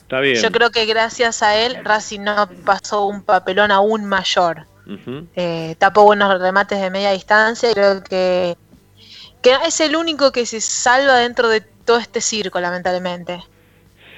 Está 0.00 0.20
bien. 0.20 0.42
Yo 0.42 0.50
creo 0.50 0.70
que 0.70 0.86
gracias 0.86 1.42
a 1.42 1.58
él, 1.58 1.76
Racing 1.84 2.20
no 2.20 2.48
pasó 2.64 3.04
un 3.04 3.22
papelón 3.22 3.70
aún 3.70 4.06
mayor. 4.06 4.66
Eh, 5.36 5.74
tapó 5.78 6.04
buenos 6.04 6.40
remates 6.40 6.80
de 6.80 6.90
media 6.90 7.12
distancia 7.12 7.70
y 7.70 7.74
creo 7.74 8.02
que, 8.02 8.56
que 9.42 9.52
es 9.66 9.80
el 9.80 9.96
único 9.96 10.30
que 10.32 10.46
se 10.46 10.60
salva 10.60 11.18
dentro 11.18 11.48
de 11.48 11.62
todo 11.84 11.98
este 11.98 12.20
circo, 12.20 12.60
lamentablemente. 12.60 13.40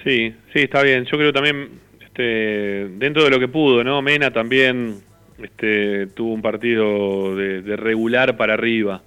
Sí, 0.05 0.34
sí, 0.52 0.60
está 0.60 0.82
bien. 0.82 1.05
Yo 1.05 1.18
creo 1.18 1.32
también 1.32 1.80
este, 2.01 2.88
dentro 2.97 3.24
de 3.24 3.30
lo 3.30 3.38
que 3.38 3.48
pudo, 3.48 3.84
¿no? 3.84 4.01
Mena 4.01 4.30
también 4.30 5.02
este, 5.43 6.06
tuvo 6.09 6.32
un 6.32 6.40
partido 6.40 7.36
de, 7.36 7.76
regular 7.76 8.36
para 8.36 8.55
arriba. 8.55 9.02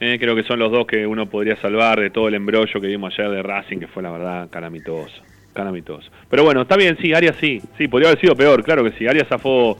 Eh, 0.00 0.18
creo 0.20 0.36
que 0.36 0.44
son 0.44 0.60
los 0.60 0.70
dos 0.70 0.86
que 0.86 1.04
uno 1.06 1.28
podría 1.28 1.56
salvar 1.56 1.98
de 1.98 2.10
todo 2.10 2.28
el 2.28 2.34
embrollo 2.34 2.80
que 2.80 2.86
vimos 2.86 3.12
ayer 3.14 3.30
de 3.30 3.42
Racing, 3.42 3.78
que 3.78 3.88
fue 3.88 4.04
la 4.04 4.12
verdad 4.12 4.48
calamitoso. 4.50 5.20
Calamitoso. 5.52 6.08
Pero 6.30 6.44
bueno, 6.44 6.62
está 6.62 6.76
bien, 6.76 6.96
sí, 7.00 7.12
Arias 7.12 7.34
sí. 7.40 7.60
Sí, 7.76 7.88
podría 7.88 8.10
haber 8.10 8.20
sido 8.20 8.36
peor, 8.36 8.62
claro 8.62 8.84
que 8.84 8.92
sí. 8.92 9.08
Arias 9.08 9.26
zafó, 9.26 9.76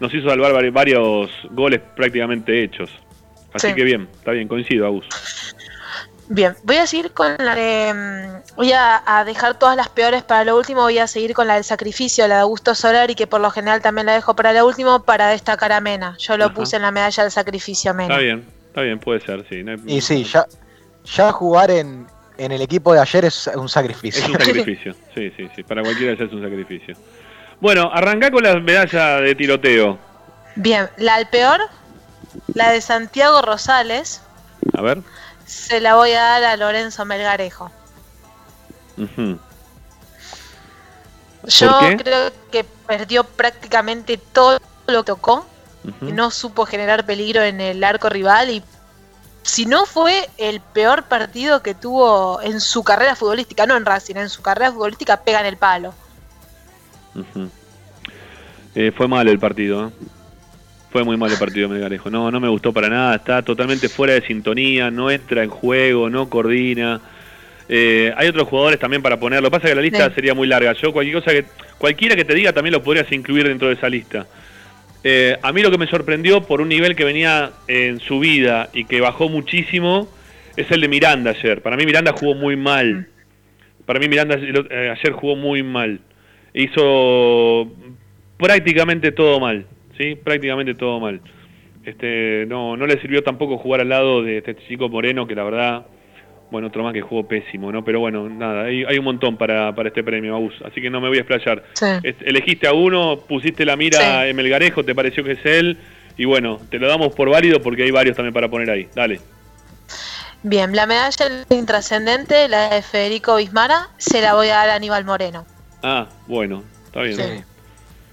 nos 0.00 0.12
hizo 0.12 0.28
salvar 0.28 0.70
varios 0.70 1.30
goles 1.50 1.80
prácticamente 1.94 2.64
hechos. 2.64 2.90
Así 3.52 3.74
que 3.74 3.84
bien, 3.84 4.08
está 4.18 4.32
bien, 4.32 4.48
coincido, 4.48 4.86
Agus. 4.86 5.06
Bien, 6.28 6.54
voy 6.62 6.76
a 6.76 6.86
seguir 6.86 7.10
con 7.10 7.34
la 7.38 7.56
de. 7.56 7.92
Mm, 7.92 8.56
voy 8.56 8.70
a, 8.72 9.24
dejar 9.26 9.58
todas 9.58 9.76
las 9.76 9.88
peores 9.88 10.22
para 10.22 10.44
lo 10.44 10.56
último. 10.56 10.82
Voy 10.82 10.98
a 10.98 11.08
seguir 11.08 11.34
con 11.34 11.48
la 11.48 11.54
del 11.54 11.64
sacrificio, 11.64 12.28
la 12.28 12.36
de 12.36 12.40
Augusto 12.42 12.76
Solari, 12.76 13.16
que 13.16 13.26
por 13.26 13.40
lo 13.40 13.50
general 13.50 13.82
también 13.82 14.06
la 14.06 14.14
dejo 14.14 14.36
para 14.36 14.52
lo 14.52 14.64
último, 14.64 15.02
para 15.02 15.28
destacar 15.28 15.72
a 15.72 15.80
Mena. 15.80 16.16
Yo 16.18 16.36
lo 16.36 16.54
puse 16.54 16.76
en 16.76 16.82
la 16.82 16.92
medalla 16.92 17.24
del 17.24 17.32
sacrificio 17.32 17.90
a 17.90 17.94
Mena. 17.94 18.14
Está 18.14 18.22
bien, 18.22 18.46
está 18.68 18.82
bien, 18.82 19.00
puede 19.00 19.20
ser, 19.20 19.44
sí. 19.48 19.64
y 19.86 20.00
sí, 20.00 20.22
ya, 20.22 20.46
ya 21.04 21.32
jugar 21.32 21.72
en, 21.72 22.06
en 22.38 22.52
el 22.52 22.62
equipo 22.62 22.94
de 22.94 23.00
ayer 23.00 23.24
es 23.24 23.50
un 23.56 23.68
sacrificio. 23.68 24.22
Es 24.22 24.28
un 24.28 24.38
sacrificio, 24.38 24.94
sí, 25.14 25.32
sí, 25.36 25.48
sí. 25.56 25.62
Para 25.64 25.82
cualquiera 25.82 26.12
es 26.12 26.32
un 26.32 26.42
sacrificio. 26.42 26.94
Bueno, 27.60 27.90
arrancá 27.92 28.30
con 28.30 28.42
la 28.42 28.58
medalla 28.58 29.20
de 29.20 29.34
tiroteo. 29.34 29.98
Bien, 30.56 30.88
la 30.96 31.14
al 31.14 31.28
peor, 31.28 31.60
la 32.54 32.70
de 32.70 32.80
Santiago 32.80 33.42
Rosales. 33.42 34.22
A 34.72 34.82
ver 34.82 35.02
se 35.50 35.80
la 35.80 35.96
voy 35.96 36.12
a 36.12 36.22
dar 36.22 36.44
a 36.44 36.56
Lorenzo 36.56 37.04
Melgarejo. 37.04 37.72
Yo 41.44 41.78
creo 41.98 42.30
que 42.52 42.64
perdió 42.86 43.24
prácticamente 43.24 44.16
todo 44.16 44.60
lo 44.86 45.02
que 45.02 45.06
tocó 45.06 45.46
no 46.02 46.30
supo 46.30 46.66
generar 46.66 47.06
peligro 47.06 47.42
en 47.42 47.60
el 47.60 47.82
arco 47.82 48.10
rival 48.10 48.50
y 48.50 48.62
si 49.42 49.64
no 49.64 49.86
fue 49.86 50.28
el 50.36 50.60
peor 50.60 51.04
partido 51.04 51.62
que 51.62 51.74
tuvo 51.74 52.40
en 52.42 52.60
su 52.60 52.84
carrera 52.84 53.16
futbolística, 53.16 53.66
no 53.66 53.76
en 53.76 53.86
Racing, 53.86 54.16
en 54.16 54.28
su 54.28 54.42
carrera 54.42 54.70
futbolística 54.70 55.16
pega 55.16 55.40
en 55.40 55.46
el 55.46 55.56
palo. 55.56 55.94
Eh, 58.74 58.92
fue 58.94 59.08
mal 59.08 59.26
el 59.28 59.38
partido. 59.38 59.88
¿eh? 59.88 59.90
Fue 60.90 61.04
muy 61.04 61.16
mal 61.16 61.30
el 61.30 61.38
partido 61.38 61.68
de 61.68 61.74
Melgarejo. 61.74 62.10
No, 62.10 62.30
no 62.30 62.40
me 62.40 62.48
gustó 62.48 62.72
para 62.72 62.88
nada. 62.88 63.16
Está 63.16 63.42
totalmente 63.42 63.88
fuera 63.88 64.14
de 64.14 64.22
sintonía, 64.22 64.90
no 64.90 65.10
entra 65.10 65.42
en 65.42 65.50
juego, 65.50 66.10
no 66.10 66.28
coordina. 66.28 67.00
Eh, 67.68 68.12
hay 68.16 68.26
otros 68.26 68.48
jugadores 68.48 68.80
también 68.80 69.00
para 69.00 69.20
ponerlo. 69.20 69.42
Lo 69.42 69.50
que 69.50 69.56
pasa 69.58 69.68
es 69.68 69.70
que 69.70 69.76
la 69.76 69.82
lista 69.82 70.12
sería 70.12 70.34
muy 70.34 70.48
larga. 70.48 70.72
Yo 70.72 70.92
cualquier 70.92 71.22
cosa 71.22 71.30
que 71.30 71.44
cualquiera 71.78 72.16
que 72.16 72.24
te 72.24 72.34
diga 72.34 72.52
también 72.52 72.72
lo 72.72 72.82
podrías 72.82 73.10
incluir 73.12 73.46
dentro 73.46 73.68
de 73.68 73.74
esa 73.74 73.88
lista. 73.88 74.26
Eh, 75.04 75.38
a 75.40 75.52
mí 75.52 75.62
lo 75.62 75.70
que 75.70 75.78
me 75.78 75.86
sorprendió 75.86 76.42
por 76.42 76.60
un 76.60 76.68
nivel 76.68 76.96
que 76.96 77.04
venía 77.04 77.52
en 77.68 78.00
su 78.00 78.18
vida 78.18 78.68
y 78.72 78.84
que 78.84 79.00
bajó 79.00 79.28
muchísimo 79.28 80.08
es 80.56 80.68
el 80.72 80.80
de 80.80 80.88
Miranda 80.88 81.30
ayer. 81.30 81.62
Para 81.62 81.76
mí 81.76 81.86
Miranda 81.86 82.12
jugó 82.12 82.34
muy 82.34 82.56
mal. 82.56 83.06
Para 83.86 84.00
mí 84.00 84.08
Miranda 84.08 84.34
ayer 84.34 85.12
jugó 85.12 85.36
muy 85.36 85.62
mal. 85.62 86.00
Hizo 86.52 87.70
prácticamente 88.36 89.12
todo 89.12 89.40
mal. 89.40 89.66
¿sí? 90.00 90.16
prácticamente 90.16 90.74
todo 90.74 90.98
mal. 90.98 91.20
Este, 91.84 92.46
no, 92.46 92.76
no 92.76 92.86
le 92.86 93.00
sirvió 93.00 93.22
tampoco 93.22 93.58
jugar 93.58 93.82
al 93.82 93.88
lado 93.88 94.22
de 94.22 94.38
este 94.38 94.56
chico 94.66 94.88
Moreno, 94.88 95.26
que 95.26 95.34
la 95.34 95.44
verdad, 95.44 95.86
bueno, 96.50 96.68
otro 96.68 96.82
más 96.82 96.92
que 96.92 97.00
jugó 97.00 97.26
pésimo, 97.26 97.70
¿no? 97.70 97.84
Pero 97.84 98.00
bueno, 98.00 98.28
nada, 98.28 98.64
hay, 98.64 98.84
hay 98.84 98.98
un 98.98 99.04
montón 99.04 99.36
para, 99.36 99.74
para 99.74 99.88
este 99.88 100.02
premio, 100.02 100.34
Abus, 100.34 100.54
así 100.64 100.80
que 100.80 100.90
no 100.90 101.00
me 101.00 101.08
voy 101.08 101.18
a 101.18 101.20
explayar. 101.20 101.64
elegiste 102.02 102.66
a 102.66 102.72
uno, 102.72 103.18
pusiste 103.28 103.64
la 103.64 103.76
mira 103.76 104.26
en 104.26 104.36
Melgarejo, 104.36 104.84
te 104.84 104.94
pareció 104.94 105.22
que 105.22 105.32
es 105.32 105.44
él, 105.44 105.78
y 106.16 106.24
bueno, 106.24 106.58
te 106.70 106.78
lo 106.78 106.88
damos 106.88 107.14
por 107.14 107.30
válido 107.30 107.60
porque 107.60 107.84
hay 107.84 107.90
varios 107.90 108.16
también 108.16 108.34
para 108.34 108.48
poner 108.48 108.70
ahí. 108.70 108.88
Dale. 108.94 109.20
Bien, 110.42 110.74
la 110.74 110.86
medalla 110.86 111.44
intrascendente, 111.50 112.48
la 112.48 112.70
de 112.70 112.82
Federico 112.82 113.36
Bismara, 113.36 113.88
se 113.98 114.22
la 114.22 114.34
voy 114.34 114.48
a 114.48 114.56
dar 114.56 114.70
a 114.70 114.74
Aníbal 114.74 115.04
Moreno. 115.04 115.44
Ah, 115.82 116.06
bueno, 116.26 116.62
está 116.86 117.02
bien. 117.02 117.44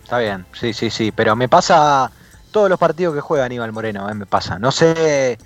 Está 0.04 0.20
bien, 0.20 0.46
sí, 0.54 0.74
sí, 0.74 0.90
sí. 0.90 1.12
Pero 1.12 1.36
me 1.36 1.50
pasa 1.50 2.10
todos 2.52 2.70
los 2.70 2.80
partidos 2.80 3.14
que 3.14 3.22
juega 3.22 3.46
Aníbal 3.46 3.74
Moreno, 3.74 4.10
eh, 4.10 4.14
me 4.14 4.26
pasa. 4.26 4.58
No 4.58 4.72
sé. 4.72 5.38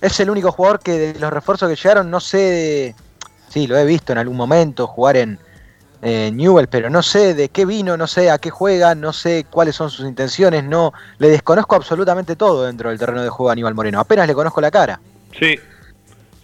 Es 0.00 0.20
el 0.20 0.30
único 0.30 0.52
jugador 0.52 0.80
que 0.80 0.92
de 0.92 1.18
los 1.18 1.32
refuerzos 1.32 1.68
que 1.68 1.76
llegaron, 1.76 2.10
no 2.10 2.20
sé. 2.20 2.94
Sí, 3.48 3.66
lo 3.66 3.76
he 3.76 3.84
visto 3.84 4.12
en 4.12 4.18
algún 4.18 4.36
momento 4.36 4.86
jugar 4.86 5.16
en 5.16 5.38
Newell, 6.02 6.68
pero 6.68 6.88
no 6.88 7.02
sé 7.02 7.34
de 7.34 7.48
qué 7.48 7.64
vino, 7.64 7.96
no 7.96 8.06
sé 8.06 8.30
a 8.30 8.38
qué 8.38 8.50
juega, 8.50 8.94
no 8.94 9.12
sé 9.12 9.44
cuáles 9.50 9.74
son 9.74 9.90
sus 9.90 10.06
intenciones, 10.06 10.62
no. 10.62 10.92
Le 11.18 11.28
desconozco 11.28 11.74
absolutamente 11.74 12.36
todo 12.36 12.64
dentro 12.64 12.90
del 12.90 12.98
terreno 12.98 13.22
de 13.22 13.28
juego 13.28 13.48
a 13.50 13.52
Aníbal 13.52 13.74
Moreno. 13.74 13.98
Apenas 13.98 14.28
le 14.28 14.34
conozco 14.34 14.60
la 14.60 14.70
cara. 14.70 15.00
Sí. 15.36 15.58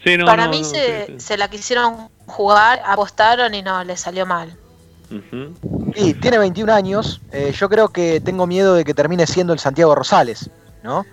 sí 0.03 0.16
no, 0.16 0.24
Para 0.24 0.49
mí 0.49 0.65
se, 0.65 1.20
se 1.20 1.36
la 1.36 1.49
quisieron 1.49 2.09
jugar, 2.27 2.82
apostaron 2.85 3.55
y 3.55 3.62
no, 3.62 3.85
le 3.85 3.97
salió 3.97 4.27
mal. 4.27 4.57
Sí, 5.94 6.14
tiene 6.14 6.39
21 6.39 6.72
años. 6.72 7.20
Eh, 7.32 7.52
yo 7.55 7.68
creo 7.68 7.89
que 7.89 8.20
tengo 8.20 8.47
miedo 8.47 8.74
de 8.74 8.84
que 8.84 8.94
termine 8.94 9.26
siendo 9.26 9.52
el 9.52 9.59
Santiago 9.59 9.94
Rosales, 9.94 10.51
¿no? 10.82 11.05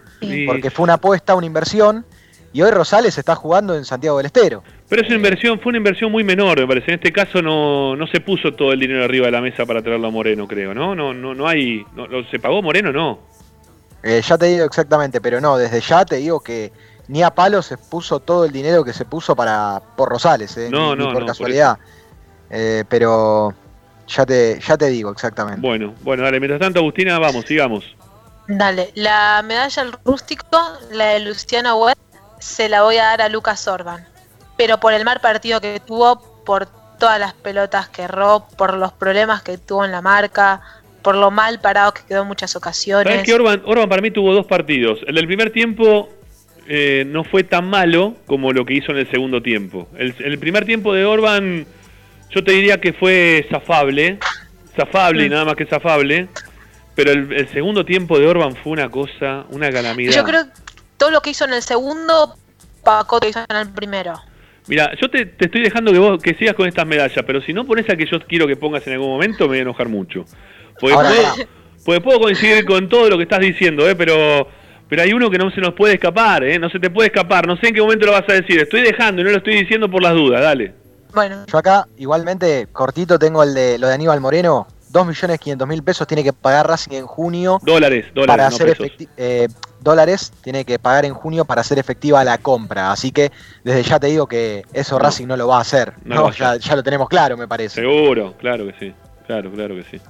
Porque 0.46 0.70
fue 0.70 0.84
una 0.84 0.96
apuesta, 0.96 1.36
una 1.36 1.46
inversión, 1.46 2.06
y 2.52 2.62
hoy 2.62 2.72
Rosales 2.72 3.18
está 3.18 3.36
jugando 3.36 3.76
en 3.76 3.86
Santiago 3.86 4.18
del 4.18 4.26
Estero. 4.26 4.64
Pero 4.90 5.04
es 5.04 5.12
inversión, 5.12 5.60
fue 5.60 5.70
una 5.70 5.78
inversión 5.78 6.12
muy 6.12 6.24
menor, 6.24 6.60
me 6.60 6.68
parece. 6.68 6.92
En 6.92 6.96
este 6.96 7.14
caso 7.14 7.42
no, 7.42 7.96
no 7.96 8.08
se 8.08 8.20
puso 8.22 8.54
todo 8.54 8.74
el 8.74 8.80
dinero 8.80 9.04
arriba 9.04 9.28
de 9.28 9.32
la 9.32 9.42
mesa 9.42 9.66
para 9.66 9.82
traerlo 9.82 10.08
a 10.08 10.12
Moreno, 10.12 10.48
creo, 10.48 10.74
¿no? 10.74 10.96
No, 10.96 11.14
no, 11.14 11.36
no 11.36 11.48
hay. 11.48 11.86
No, 11.96 12.08
¿Se 12.32 12.40
pagó 12.40 12.62
Moreno 12.62 12.92
no? 12.92 13.20
Eh, 14.02 14.22
ya 14.26 14.38
te 14.38 14.48
digo 14.48 14.66
exactamente, 14.66 15.22
pero 15.22 15.40
no, 15.40 15.58
desde 15.58 15.82
ya 15.82 16.06
te 16.06 16.16
digo 16.18 16.40
que 16.40 16.72
ni 17.08 17.22
a 17.22 17.32
palo 17.32 17.62
se 17.62 17.78
puso 17.78 18.20
todo 18.20 18.46
el 18.46 18.52
dinero 18.52 18.84
que 18.84 18.94
se 18.94 19.06
puso 19.06 19.36
para 19.36 19.82
por 19.96 20.10
Rosales, 20.10 20.58
¿eh? 20.58 20.70
No, 20.72 20.96
no, 20.96 21.14
por 21.14 21.26
casualidad. 21.26 21.78
eh, 22.50 22.84
pero 22.90 23.54
ya 24.10 24.26
te, 24.26 24.60
ya 24.60 24.78
te 24.78 24.88
digo 24.88 25.12
exactamente. 25.12 25.62
Bueno, 25.62 25.94
bueno, 26.02 26.24
dale. 26.24 26.40
Mientras 26.40 26.60
tanto, 26.60 26.80
Agustina, 26.80 27.20
vamos, 27.20 27.46
sigamos. 27.46 27.86
Dale, 28.48 28.92
la 28.96 29.44
medalla 29.46 29.82
al 29.84 29.94
rústico, 30.04 30.60
la 30.92 31.06
de 31.10 31.20
Luciano 31.20 31.78
Webb, 31.78 31.98
se 32.40 32.68
la 32.68 32.82
voy 32.82 32.98
a 32.98 33.04
dar 33.04 33.22
a 33.22 33.30
Lucas 33.30 33.68
Orban. 33.68 34.06
Pero 34.58 34.80
por 34.80 34.94
el 34.94 35.06
mal 35.06 35.20
partido 35.22 35.62
que 35.62 35.80
tuvo, 35.80 36.44
por 36.46 36.68
todas 36.98 37.20
las 37.20 37.34
pelotas 37.34 37.90
que 37.90 38.04
erró, 38.04 38.48
por 38.58 38.74
los 38.74 38.92
problemas 38.92 39.44
que 39.44 39.58
tuvo 39.58 39.86
en 39.86 39.92
la 39.92 40.02
marca, 40.02 40.62
por 41.04 41.16
lo 41.16 41.32
mal 41.32 41.62
parado 41.62 41.94
que 41.94 42.02
quedó 42.08 42.24
en 42.24 42.28
muchas 42.28 42.56
ocasiones. 42.56 43.06
¿Sabes 43.14 43.26
que 43.26 43.34
Orban, 43.34 43.62
Orban 43.66 43.88
para 43.88 44.02
mí 44.02 44.12
tuvo 44.12 44.34
dos 44.34 44.48
partidos? 44.48 45.00
El 45.08 45.16
del 45.16 45.28
primer 45.28 45.52
tiempo 45.52 46.10
eh, 46.68 47.06
no 47.08 47.24
fue 47.24 47.44
tan 47.44 47.70
malo 47.70 48.16
como 48.26 48.52
lo 48.52 48.66
que 48.66 48.74
hizo 48.74 48.92
en 48.92 48.98
el 48.98 49.10
segundo 49.10 49.42
tiempo. 49.42 49.88
El, 49.98 50.16
el 50.20 50.40
primer 50.40 50.66
tiempo 50.66 50.94
de 50.94 51.06
Orban 51.06 51.66
yo 52.30 52.44
te 52.44 52.52
diría 52.52 52.80
que 52.80 52.94
fue 52.94 53.48
zafable, 53.50 54.20
zafable 54.76 55.26
y 55.26 55.30
nada 55.30 55.46
más 55.46 55.56
que 55.56 55.66
zafable, 55.66 56.28
pero 56.96 57.12
el, 57.12 57.48
segundo 57.50 57.86
tiempo 57.86 58.20
de 58.20 58.28
Orban 58.28 58.56
fue 58.56 58.74
una 58.74 58.90
cosa, 58.90 59.46
una 59.50 59.72
calamidad. 59.72 60.14
Yo 60.14 60.24
creo 60.24 60.46
que 60.46 60.52
todo 60.98 61.12
lo 61.12 61.22
que 61.22 61.32
hizo 61.32 61.46
en 61.46 61.54
el 61.54 61.62
segundo, 61.62 62.36
Paco 62.84 63.20
te 63.20 63.30
hizo 63.30 63.40
en 63.50 63.56
el 63.56 63.70
primero. 63.72 64.14
Mira, 64.68 64.92
yo 65.02 65.10
te, 65.10 65.34
estoy 65.40 65.64
dejando 65.64 65.92
que 65.92 66.00
vos 66.00 66.22
que 66.22 66.36
sigas 66.36 66.54
con 66.56 66.68
estas 66.68 66.86
medallas, 66.86 67.24
pero 67.26 67.42
si 67.42 67.54
no 67.54 67.66
pones 67.66 67.90
a 67.90 67.96
que 67.96 68.06
yo 68.06 68.20
quiero 68.28 68.46
que 68.46 68.56
pongas 68.56 68.86
en 68.86 68.94
algún 68.94 69.10
momento, 69.10 69.46
me 69.46 69.50
voy 69.50 69.58
a 69.60 69.62
enojar 69.62 69.90
mucho. 69.90 70.26
Porque, 70.80 70.96
puedo, 71.84 72.02
puedo, 72.02 72.20
coincidir 72.20 72.66
con 72.66 72.88
todo 72.88 73.10
lo 73.10 73.18
que 73.18 73.24
estás 73.24 73.40
diciendo, 73.40 73.90
¿eh? 73.90 73.96
pero 73.96 74.48
pero 74.90 75.04
hay 75.04 75.14
uno 75.14 75.30
que 75.30 75.38
no 75.38 75.52
se 75.52 75.62
nos 75.62 75.74
puede 75.74 75.94
escapar, 75.94 76.44
¿eh? 76.44 76.58
no 76.58 76.70
se 76.70 76.80
te 76.80 76.90
puede 76.90 77.08
escapar. 77.08 77.46
No 77.48 77.56
sé 77.58 77.68
en 77.68 77.76
qué 77.76 77.82
momento 77.82 78.08
lo 78.08 78.12
vas 78.12 78.28
a 78.28 78.34
decir. 78.34 78.60
Estoy 78.60 78.82
dejando 78.82 79.22
y 79.22 79.26
no 79.26 79.32
lo 79.32 79.38
estoy 79.38 79.56
diciendo 79.56 79.90
por 79.90 80.02
las 80.02 80.14
dudas, 80.14 80.42
dale. 80.42 80.74
Bueno. 81.14 81.46
Yo 81.48 81.58
acá, 81.58 81.88
igualmente, 81.98 82.68
cortito, 82.72 83.18
tengo 83.18 83.44
el 83.44 83.54
de 83.54 83.78
lo 83.78 83.88
de 83.88 83.94
Aníbal 83.94 84.22
Moreno. 84.22 84.68
2.500.000 84.92 85.84
pesos 85.84 86.08
tiene 86.08 86.24
que 86.24 86.34
pagar 86.34 86.68
Racing 86.68 86.94
en 86.94 87.06
junio. 87.06 87.60
Dólares, 87.62 88.08
dólares. 88.14 88.28
Para 88.28 88.48
hacer 88.48 88.92
eh, 89.18 89.48
dólares 89.82 90.34
tiene 90.42 90.66
que 90.66 90.80
pagar 90.80 91.06
en 91.06 91.14
junio 91.14 91.46
para 91.46 91.62
hacer 91.62 91.78
efectiva 91.78 92.24
la 92.24 92.40
compra. 92.40 92.92
Así 92.92 93.12
que 93.12 93.32
desde 93.64 93.84
ya 93.84 94.00
te 94.00 94.08
digo 94.08 94.28
que 94.28 94.64
eso 94.74 94.98
Racing 94.98 95.28
no 95.28 95.38
lo 95.38 95.48
va 95.48 95.58
a 95.58 95.62
hacer. 95.62 95.94
No, 96.04 96.32
ya, 96.32 96.58
lo 96.76 96.84
tenemos 96.84 97.08
claro, 97.08 97.38
me 97.38 97.48
parece. 97.48 97.82
Seguro, 97.82 98.34
claro 98.40 98.66
que 98.66 98.74
sí. 98.80 98.94
Claro, 99.28 99.52
claro 99.52 99.76
que 99.76 99.84
sí. 99.84 100.02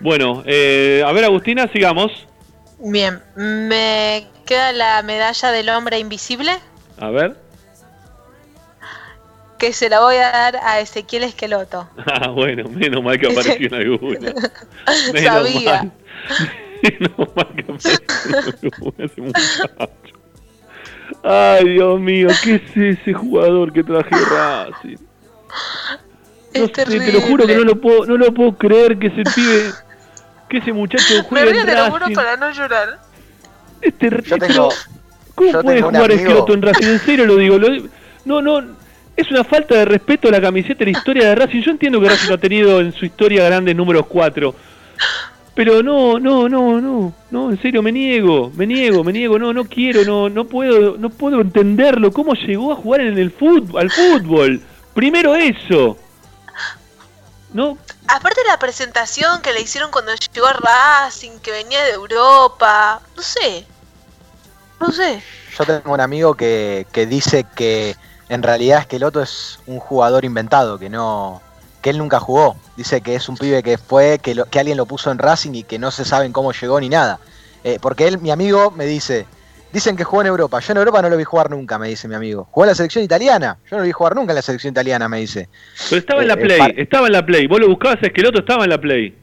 Bueno, 0.00 0.42
eh, 0.44 1.02
a 1.06 1.12
ver, 1.12 1.24
Agustina, 1.24 1.68
sigamos. 1.68 2.26
Bien, 2.78 3.22
me 3.36 4.26
queda 4.44 4.72
la 4.72 5.02
medalla 5.02 5.50
del 5.52 5.70
hombre 5.70 5.98
invisible. 5.98 6.52
A 6.98 7.08
ver 7.08 7.43
que 9.64 9.72
se 9.72 9.88
la 9.88 10.00
voy 10.00 10.16
a 10.16 10.30
dar 10.30 10.56
a 10.56 10.80
Ezequiel 10.80 11.24
Esqueloto. 11.24 11.88
Ah, 12.06 12.28
bueno, 12.28 12.68
menos 12.68 13.02
mal 13.02 13.18
que 13.18 13.26
apareció 13.32 13.66
en 13.66 13.74
alguna. 13.74 14.18
Menos 15.12 15.22
Sabía. 15.22 15.72
Mal. 15.82 15.92
Menos 16.82 17.28
mal 17.34 17.48
que 17.56 17.62
apareció 17.62 18.70
en 18.98 19.10
alguna 19.10 19.88
Ay, 21.22 21.68
Dios 21.70 22.00
mío, 22.00 22.28
¿qué 22.42 22.56
es 22.56 22.76
ese 23.00 23.12
jugador 23.14 23.72
que 23.72 23.82
traje 23.82 24.10
Racing? 24.10 24.96
No 26.54 26.66
sé, 26.66 26.84
te 26.84 27.12
lo 27.12 27.20
juro 27.22 27.46
que 27.46 27.56
no 27.56 27.64
lo 27.64 27.80
puedo, 27.80 28.04
no 28.06 28.16
lo 28.16 28.32
puedo 28.32 28.56
creer 28.56 28.98
que 28.98 29.06
ese 29.08 29.22
pibe, 29.34 29.70
que 30.48 30.58
ese 30.58 30.72
muchacho 30.72 31.22
juegue 31.24 31.52
Me 31.52 31.60
en 31.60 31.66
te 31.66 31.74
lo 31.74 31.84
juro 31.86 31.98
Racing. 32.00 32.14
para 32.14 32.36
no 32.36 32.50
llorar. 32.50 32.98
Este, 33.80 34.10
Yo 34.24 34.38
tengo, 34.38 34.68
¿Cómo 35.34 35.50
yo 35.52 35.62
puede 35.62 35.82
jugar 35.82 36.10
Esqueloto 36.12 36.52
en 36.54 36.62
Racing? 36.62 36.86
En 36.86 36.98
serio 37.00 37.26
lo 37.26 37.36
digo. 37.36 37.58
lo- 37.58 37.88
no, 38.24 38.42
no. 38.42 38.83
Es 39.16 39.30
una 39.30 39.44
falta 39.44 39.76
de 39.76 39.84
respeto 39.84 40.28
a 40.28 40.32
la 40.32 40.40
camiseta 40.40 40.82
y 40.82 40.86
la 40.92 40.98
historia 40.98 41.28
de 41.28 41.34
Racing. 41.34 41.62
Yo 41.62 41.70
entiendo 41.70 42.00
que 42.00 42.08
Racing 42.08 42.28
no 42.28 42.34
ha 42.34 42.38
tenido 42.38 42.80
en 42.80 42.92
su 42.92 43.04
historia 43.04 43.44
grandes 43.44 43.76
números 43.76 44.06
4. 44.08 44.54
Pero 45.54 45.82
no, 45.82 46.18
no, 46.18 46.48
no, 46.48 46.80
no. 46.80 47.14
No, 47.30 47.50
en 47.50 47.62
serio, 47.62 47.80
me 47.80 47.92
niego. 47.92 48.50
Me 48.54 48.66
niego, 48.66 49.04
me 49.04 49.12
niego. 49.12 49.38
No, 49.38 49.52
no 49.52 49.64
quiero. 49.64 50.04
No, 50.04 50.28
no 50.28 50.44
puedo, 50.46 50.96
no 50.98 51.10
puedo 51.10 51.40
entenderlo. 51.40 52.12
¿Cómo 52.12 52.34
llegó 52.34 52.72
a 52.72 52.76
jugar 52.76 53.02
en 53.02 53.18
el 53.18 53.30
fútbol, 53.30 53.80
al 53.80 53.90
fútbol? 53.90 54.60
Primero 54.94 55.34
eso. 55.36 55.96
No, 57.52 57.78
Aparte 58.06 58.40
la 58.46 58.58
presentación 58.58 59.40
que 59.40 59.52
le 59.52 59.62
hicieron 59.62 59.90
cuando 59.90 60.12
llegó 60.14 60.46
a 60.46 60.52
Racing, 60.52 61.38
que 61.38 61.50
venía 61.50 61.82
de 61.84 61.92
Europa, 61.92 63.00
no 63.16 63.22
sé. 63.22 63.66
No 64.78 64.92
sé. 64.92 65.22
Yo 65.58 65.64
tengo 65.64 65.92
un 65.92 66.00
amigo 66.00 66.34
que, 66.34 66.86
que 66.92 67.06
dice 67.06 67.46
que 67.56 67.96
en 68.28 68.42
realidad 68.42 68.80
Esqueloto 68.80 69.22
es 69.22 69.58
un 69.66 69.78
jugador 69.78 70.24
inventado, 70.24 70.78
que 70.78 70.88
no 70.90 71.40
que 71.82 71.90
él 71.90 71.98
nunca 71.98 72.18
jugó. 72.18 72.56
Dice 72.78 73.02
que 73.02 73.14
es 73.14 73.28
un 73.28 73.36
pibe 73.36 73.62
que 73.62 73.76
fue, 73.76 74.18
que, 74.18 74.34
lo- 74.34 74.46
que 74.46 74.58
alguien 74.58 74.78
lo 74.78 74.86
puso 74.86 75.10
en 75.10 75.18
Racing 75.18 75.52
y 75.54 75.62
que 75.64 75.78
no 75.78 75.90
se 75.90 76.06
saben 76.06 76.32
cómo 76.32 76.52
llegó 76.52 76.80
ni 76.80 76.88
nada. 76.88 77.18
Eh, 77.62 77.78
porque 77.80 78.08
él, 78.08 78.18
mi 78.20 78.30
amigo, 78.30 78.70
me 78.70 78.86
dice, 78.86 79.26
dicen 79.70 79.94
que 79.94 80.02
jugó 80.04 80.22
en 80.22 80.28
Europa. 80.28 80.60
Yo 80.60 80.72
en 80.72 80.78
Europa 80.78 81.02
no 81.02 81.10
lo 81.10 81.16
vi 81.18 81.24
jugar 81.24 81.50
nunca, 81.50 81.78
me 81.78 81.88
dice 81.88 82.08
mi 82.08 82.14
amigo. 82.14 82.48
Jugó 82.50 82.64
en 82.64 82.68
la 82.70 82.74
selección 82.74 83.04
italiana. 83.04 83.58
Yo 83.70 83.76
no 83.76 83.82
lo 83.82 83.84
vi 83.86 83.92
jugar 83.92 84.14
nunca 84.16 84.32
en 84.32 84.36
la 84.36 84.42
selección 84.42 84.70
italiana, 84.72 85.10
me 85.10 85.18
dice. 85.18 85.50
Pero 85.90 85.98
estaba 86.00 86.22
en 86.22 86.28
la 86.28 86.34
Eh, 86.34 86.38
Play, 86.38 86.74
estaba 86.78 87.06
en 87.06 87.12
la 87.12 87.26
Play. 87.26 87.46
Vos 87.46 87.60
lo 87.60 87.68
buscabas 87.68 88.02
a 88.02 88.06
Esqueloto, 88.06 88.38
estaba 88.38 88.64
en 88.64 88.70
la 88.70 88.80
Play. 88.80 89.14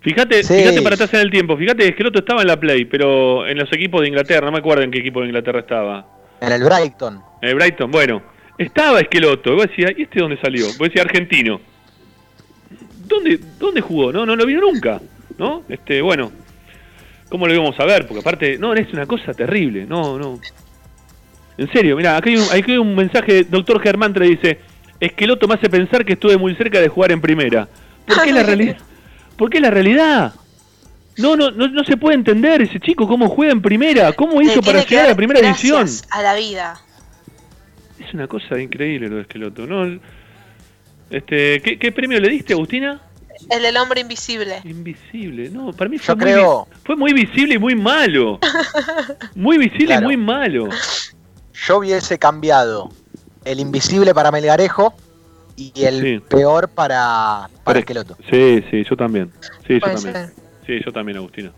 Fíjate, 0.00 0.44
Sí. 0.44 0.54
fíjate 0.54 0.82
para 0.82 0.94
atrás 0.94 1.12
en 1.14 1.20
el 1.20 1.30
tiempo. 1.32 1.56
Fíjate, 1.56 1.88
Esqueloto 1.88 2.20
estaba 2.20 2.40
en 2.42 2.46
la 2.46 2.58
Play, 2.60 2.84
pero 2.84 3.46
en 3.48 3.58
los 3.58 3.70
equipos 3.72 4.00
de 4.02 4.08
Inglaterra, 4.08 4.46
no 4.46 4.52
me 4.52 4.58
acuerdo 4.58 4.82
en 4.84 4.92
qué 4.92 5.00
equipo 5.00 5.20
de 5.20 5.26
Inglaterra 5.26 5.58
estaba. 5.58 6.06
En 6.40 6.52
el 6.52 6.64
Brighton. 6.64 7.22
En 7.42 7.48
el 7.48 7.54
Brighton, 7.54 7.90
bueno. 7.90 8.22
Estaba 8.58 9.00
Esqueloto. 9.00 9.52
Y 9.52 9.56
vos 9.56 9.66
decías, 9.68 9.92
¿y 9.96 10.02
este 10.02 10.20
dónde 10.20 10.38
salió? 10.40 10.66
Vos 10.66 10.88
decías 10.88 11.06
argentino. 11.06 11.60
¿Dónde, 13.06 13.40
¿Dónde 13.58 13.80
jugó? 13.80 14.12
No, 14.12 14.26
no 14.26 14.36
lo 14.36 14.46
vino 14.46 14.60
nunca. 14.60 15.00
¿No? 15.38 15.62
Este, 15.68 16.02
bueno. 16.02 16.30
¿Cómo 17.28 17.46
lo 17.46 17.54
íbamos 17.54 17.78
a 17.78 17.84
ver? 17.84 18.06
Porque 18.06 18.20
aparte, 18.20 18.58
no, 18.58 18.74
es 18.74 18.92
una 18.92 19.06
cosa 19.06 19.32
terrible. 19.32 19.86
No, 19.86 20.18
no. 20.18 20.40
En 21.56 21.72
serio, 21.72 21.96
mira, 21.96 22.16
aquí 22.16 22.30
hay 22.30 22.36
un, 22.36 22.44
aquí 22.50 22.72
hay 22.72 22.78
un 22.78 22.94
mensaje, 22.94 23.44
doctor 23.44 23.80
Germán 23.80 24.12
te 24.12 24.24
dice, 24.24 24.60
Esqueloto 24.98 25.46
me 25.46 25.54
hace 25.54 25.68
pensar 25.68 26.04
que 26.04 26.14
estuve 26.14 26.36
muy 26.36 26.54
cerca 26.56 26.80
de 26.80 26.88
jugar 26.88 27.12
en 27.12 27.20
primera. 27.20 27.68
¿Por 28.06 28.22
qué 28.24 28.32
la 28.32 28.42
realidad? 28.44 28.78
¿Por 29.36 29.50
qué 29.50 29.60
la 29.60 29.70
realidad? 29.70 30.34
No, 31.18 31.36
no, 31.36 31.50
no, 31.50 31.68
no 31.68 31.84
se 31.84 31.96
puede 31.96 32.14
entender 32.14 32.62
ese 32.62 32.80
chico 32.80 33.06
cómo 33.06 33.28
juega 33.28 33.52
en 33.52 33.60
primera, 33.60 34.12
cómo 34.12 34.40
Le 34.40 34.46
hizo 34.46 34.62
para 34.62 34.84
llegar 34.84 35.06
a 35.06 35.08
la 35.10 35.14
primera 35.16 35.40
división. 35.40 35.86
A 36.10 36.22
la 36.22 36.34
vida. 36.34 36.80
Es 37.98 38.14
una 38.14 38.26
cosa 38.26 38.58
increíble 38.58 39.08
lo 39.08 39.16
de 39.16 39.22
Esqueloto, 39.22 39.66
¿no? 39.66 40.00
Este, 41.10 41.60
¿qué, 41.60 41.78
qué 41.78 41.92
premio 41.92 42.18
le 42.20 42.28
diste, 42.28 42.52
Agustina? 42.54 43.00
El 43.50 43.62
del 43.62 43.76
hombre 43.78 44.00
invisible. 44.02 44.60
Invisible, 44.64 45.50
no, 45.50 45.72
para 45.72 45.88
mí 45.90 45.98
fue, 45.98 46.14
Yo 46.14 46.16
muy, 46.16 46.24
creo- 46.24 46.68
fue 46.84 46.96
muy 46.96 47.12
visible 47.12 47.54
y 47.54 47.58
muy 47.58 47.74
malo. 47.74 48.38
Muy 49.34 49.58
visible 49.58 49.86
Claro. 49.86 50.02
y 50.02 50.04
muy 50.04 50.16
malo. 50.16 50.68
Yo 51.66 51.78
hubiese 51.78 52.18
cambiado 52.18 52.90
el 53.44 53.60
invisible 53.60 54.14
para 54.14 54.30
Melgarejo 54.30 54.94
y 55.56 55.72
el 55.84 56.00
Sí. 56.00 56.24
peor 56.28 56.68
para, 56.68 57.48
para 57.64 57.78
Esqueloto. 57.80 58.16
Sí, 58.30 58.62
sí, 58.70 58.84
yo 58.88 58.96
también. 58.96 59.30
Sí, 59.66 59.74
yo 59.74 59.80
también. 59.80 60.00
ser. 60.14 60.32
Sí, 60.70 60.80
yo 60.86 60.92
también, 60.92 61.18
Agustina. 61.18 61.50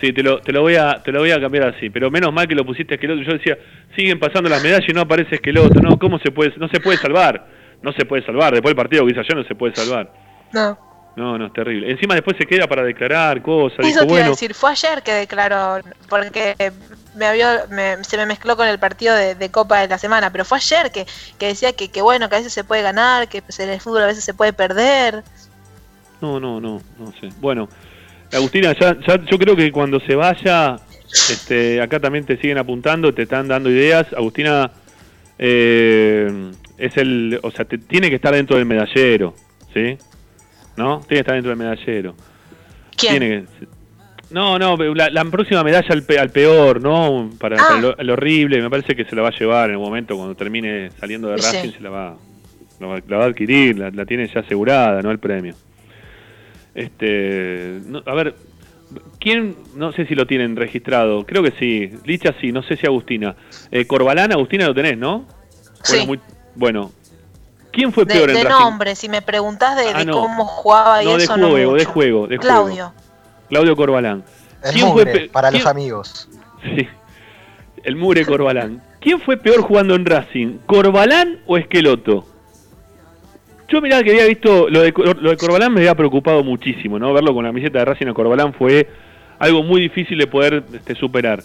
Sí, 0.00 0.12
te 0.12 0.22
lo, 0.22 0.40
te 0.40 0.52
lo 0.52 0.62
voy 0.62 0.76
a 0.76 1.02
te 1.02 1.12
lo 1.12 1.18
voy 1.20 1.32
a 1.32 1.40
cambiar 1.40 1.74
así, 1.74 1.90
pero 1.90 2.10
menos 2.10 2.32
mal 2.32 2.46
que 2.48 2.54
lo 2.54 2.64
pusiste 2.64 2.94
Esqueloto. 2.94 3.20
Yo 3.22 3.32
decía, 3.32 3.58
siguen 3.94 4.18
pasando 4.18 4.48
las 4.48 4.62
medallas 4.62 4.88
y 4.88 4.92
no 4.92 5.02
aparece 5.02 5.34
Esqueloto. 5.34 5.80
No, 5.82 5.98
¿cómo 5.98 6.18
se 6.20 6.30
puede 6.30 6.54
no 6.56 6.68
se 6.68 6.80
puede 6.80 6.96
salvar? 6.98 7.46
No 7.82 7.92
se 7.92 8.06
puede 8.06 8.24
salvar. 8.24 8.52
Después 8.52 8.70
del 8.70 8.76
partido 8.76 9.06
hizo 9.08 9.20
ayer 9.20 9.36
no 9.36 9.44
se 9.44 9.54
puede 9.54 9.74
salvar. 9.74 10.10
No. 10.52 10.78
No, 11.16 11.36
no, 11.36 11.46
es 11.46 11.52
terrible. 11.52 11.90
Encima 11.90 12.14
después 12.14 12.36
se 12.38 12.46
queda 12.46 12.66
para 12.68 12.84
declarar 12.84 13.42
cosas. 13.42 13.80
Eso 13.80 13.88
Dijo, 13.88 13.98
te 14.00 14.04
iba 14.06 14.12
a 14.14 14.18
bueno, 14.20 14.30
decir, 14.30 14.54
fue 14.54 14.70
ayer 14.70 15.02
que 15.02 15.12
declaró, 15.12 15.80
porque 16.08 16.54
me 17.16 17.26
había, 17.26 17.64
me- 17.68 18.02
se 18.04 18.16
me 18.16 18.24
mezcló 18.24 18.56
con 18.56 18.68
el 18.68 18.78
partido 18.78 19.14
de, 19.16 19.34
de 19.34 19.50
Copa 19.50 19.80
de 19.80 19.88
la 19.88 19.98
semana, 19.98 20.30
pero 20.30 20.44
fue 20.44 20.58
ayer 20.58 20.92
que, 20.92 21.06
que 21.38 21.46
decía 21.48 21.72
que, 21.72 21.90
que 21.90 22.00
bueno, 22.02 22.28
que 22.28 22.36
a 22.36 22.38
veces 22.38 22.52
se 22.52 22.62
puede 22.62 22.82
ganar, 22.82 23.28
que 23.28 23.42
pues, 23.42 23.58
en 23.58 23.68
el 23.68 23.80
fútbol 23.80 24.04
a 24.04 24.06
veces 24.06 24.22
se 24.22 24.32
puede 24.32 24.52
perder. 24.52 25.24
No, 26.20 26.38
no, 26.38 26.60
no, 26.60 26.80
no 26.98 27.12
sé. 27.20 27.30
Bueno, 27.40 27.68
Agustina, 28.32 28.74
ya, 28.78 28.96
ya 29.06 29.24
yo 29.24 29.38
creo 29.38 29.56
que 29.56 29.70
cuando 29.72 30.00
se 30.00 30.14
vaya, 30.14 30.76
este, 31.30 31.80
acá 31.80 31.98
también 32.00 32.24
te 32.24 32.36
siguen 32.36 32.58
apuntando, 32.58 33.12
te 33.14 33.22
están 33.22 33.48
dando 33.48 33.70
ideas. 33.70 34.06
Agustina 34.14 34.70
eh, 35.38 36.50
es 36.76 36.96
el, 36.96 37.38
o 37.42 37.50
sea, 37.50 37.64
te- 37.64 37.78
tiene 37.78 38.08
que 38.10 38.16
estar 38.16 38.34
dentro 38.34 38.56
del 38.56 38.66
medallero, 38.66 39.34
¿sí? 39.74 39.96
¿No? 40.76 40.98
Tiene 41.00 41.08
que 41.08 41.18
estar 41.20 41.34
dentro 41.34 41.50
del 41.50 41.58
medallero. 41.58 42.14
¿Quién? 42.96 43.18
Tiene 43.18 43.28
que- 43.60 43.66
no, 44.30 44.58
no, 44.58 44.76
la, 44.94 45.08
la 45.08 45.24
próxima 45.24 45.64
medalla 45.64 45.88
al, 45.88 46.02
pe- 46.02 46.18
al 46.18 46.28
peor, 46.30 46.82
¿no? 46.82 47.30
Para, 47.40 47.56
Ah. 47.56 47.64
para 47.68 47.80
lo, 47.80 47.94
lo 47.98 48.12
horrible, 48.12 48.60
me 48.60 48.68
parece 48.68 48.94
que 48.94 49.04
se 49.06 49.16
la 49.16 49.22
va 49.22 49.28
a 49.28 49.38
llevar 49.38 49.70
en 49.70 49.76
el 49.76 49.80
momento 49.80 50.16
cuando 50.16 50.34
termine 50.34 50.90
saliendo 51.00 51.28
de 51.28 51.38
Sí. 51.38 51.46
Racing, 51.56 51.72
se 51.72 51.80
la 51.80 51.88
va, 51.90 52.16
la 52.78 52.86
va, 52.86 53.00
la 53.08 53.16
va 53.16 53.24
a 53.24 53.28
adquirir, 53.28 53.78
la, 53.78 53.90
la 53.90 54.04
tiene 54.04 54.28
ya 54.28 54.40
asegurada, 54.40 55.00
¿no? 55.00 55.10
El 55.10 55.18
premio. 55.18 55.54
Este, 56.78 57.80
no, 57.86 58.02
a 58.06 58.14
ver, 58.14 58.36
¿quién? 59.18 59.56
No 59.74 59.90
sé 59.92 60.06
si 60.06 60.14
lo 60.14 60.26
tienen 60.28 60.54
registrado, 60.54 61.26
creo 61.26 61.42
que 61.42 61.50
sí. 61.58 61.90
Licha 62.04 62.34
sí, 62.40 62.52
no 62.52 62.62
sé 62.62 62.76
si 62.76 62.86
Agustina. 62.86 63.34
Eh, 63.72 63.84
Corbalán, 63.86 64.30
Agustina 64.32 64.66
lo 64.66 64.74
tenés, 64.74 64.96
¿no? 64.96 65.24
Bueno, 65.24 65.26
Sí. 65.82 66.06
muy- 66.06 66.20
bueno. 66.54 66.92
¿quién 67.72 67.92
fue 67.92 68.04
De, 68.04 68.14
peor 68.14 68.30
en 68.30 68.36
de 68.36 68.44
Racing? 68.44 68.60
nombre, 68.60 68.94
si 68.96 69.08
me 69.08 69.22
preguntás 69.22 69.76
de, 69.76 69.90
Ah, 69.92 69.98
de 69.98 70.04
no. 70.04 70.12
cómo 70.20 70.44
jugaba 70.46 71.02
y 71.02 71.06
No, 71.06 71.16
de 71.16 71.24
eso 71.24 71.36
no 71.36 71.50
juego, 71.50 71.74
de 71.74 71.84
juego, 71.84 72.26
de 72.26 72.36
juego. 72.38 72.40
Claudio. 72.42 72.92
Claudio 73.48 73.76
Corbalán. 73.76 74.24
El 74.64 74.72
¿Quién 74.72 74.86
mugre, 74.86 75.10
fue 75.10 75.20
pe- 75.20 75.28
para 75.28 75.50
los 75.50 75.66
amigos. 75.66 76.28
Sí. 76.62 76.88
El 77.84 77.96
mugre 77.96 78.24
Corbalán. 78.26 78.82
¿Quién 79.00 79.20
fue 79.20 79.36
peor 79.36 79.62
jugando 79.62 79.94
en 79.94 80.04
Racing? 80.06 80.58
¿Corbalán 80.66 81.40
o 81.46 81.56
Esqueloto? 81.58 82.24
Yo 83.68 83.82
mirá 83.82 84.02
que 84.02 84.10
había 84.10 84.26
visto, 84.26 84.70
lo 84.70 84.80
de, 84.80 84.94
lo 85.20 85.30
de 85.30 85.36
Corbalán 85.36 85.74
me 85.74 85.80
había 85.80 85.94
preocupado 85.94 86.42
muchísimo, 86.42 86.98
¿no? 86.98 87.12
Verlo 87.12 87.34
con 87.34 87.44
la 87.44 87.50
camiseta 87.50 87.80
de 87.80 87.84
Racing 87.84 88.06
a 88.06 88.14
Corbalán 88.14 88.54
fue 88.54 88.88
algo 89.38 89.62
muy 89.62 89.82
difícil 89.82 90.18
de 90.18 90.26
poder 90.26 90.64
este, 90.72 90.94
superar. 90.94 91.42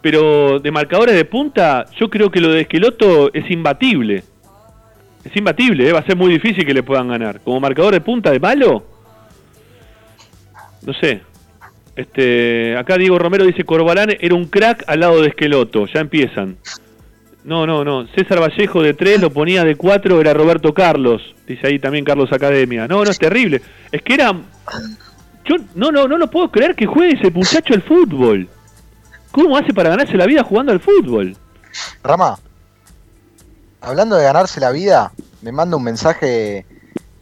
Pero 0.00 0.58
de 0.58 0.70
marcadores 0.70 1.14
de 1.14 1.24
punta, 1.26 1.84
yo 1.98 2.08
creo 2.08 2.30
que 2.30 2.40
lo 2.40 2.50
de 2.50 2.62
Esqueloto 2.62 3.30
es 3.34 3.50
imbatible. 3.50 4.22
Es 5.22 5.36
imbatible, 5.36 5.88
¿eh? 5.88 5.92
va 5.92 5.98
a 5.98 6.06
ser 6.06 6.16
muy 6.16 6.32
difícil 6.32 6.64
que 6.64 6.72
le 6.72 6.82
puedan 6.82 7.08
ganar. 7.08 7.40
Como 7.40 7.60
marcador 7.60 7.92
de 7.92 8.00
punta 8.00 8.30
de 8.30 8.40
malo, 8.40 8.84
no 10.86 10.94
sé. 10.94 11.20
Este, 11.94 12.76
acá 12.76 12.96
Diego 12.96 13.18
Romero 13.18 13.44
dice 13.44 13.64
Corbalán 13.64 14.16
era 14.20 14.34
un 14.34 14.46
crack 14.46 14.84
al 14.86 15.00
lado 15.00 15.20
de 15.20 15.28
Esqueloto, 15.28 15.86
ya 15.86 16.00
empiezan. 16.00 16.56
No, 17.44 17.66
no, 17.66 17.84
no. 17.84 18.06
César 18.08 18.40
Vallejo 18.40 18.82
de 18.82 18.94
3 18.94 19.20
lo 19.20 19.32
ponía 19.32 19.64
de 19.64 19.76
4, 19.76 20.20
era 20.20 20.34
Roberto 20.34 20.74
Carlos. 20.74 21.34
Dice 21.46 21.66
ahí 21.66 21.78
también 21.78 22.04
Carlos 22.04 22.32
Academia. 22.32 22.86
No, 22.86 23.04
no, 23.04 23.10
es 23.10 23.18
terrible. 23.18 23.62
Es 23.90 24.02
que 24.02 24.14
era... 24.14 24.32
Yo 25.44 25.56
no, 25.74 25.90
no, 25.90 26.06
no 26.06 26.18
lo 26.18 26.28
puedo 26.28 26.50
creer 26.50 26.74
que 26.74 26.86
juegue 26.86 27.14
ese 27.14 27.30
muchacho 27.30 27.72
al 27.72 27.82
fútbol. 27.82 28.48
¿Cómo 29.30 29.56
hace 29.56 29.72
para 29.72 29.90
ganarse 29.90 30.16
la 30.16 30.26
vida 30.26 30.42
jugando 30.42 30.72
al 30.72 30.80
fútbol? 30.80 31.36
Rama, 32.02 32.38
hablando 33.80 34.16
de 34.16 34.24
ganarse 34.24 34.60
la 34.60 34.70
vida, 34.70 35.12
me 35.42 35.52
manda 35.52 35.76
un 35.76 35.84
mensaje, 35.84 36.66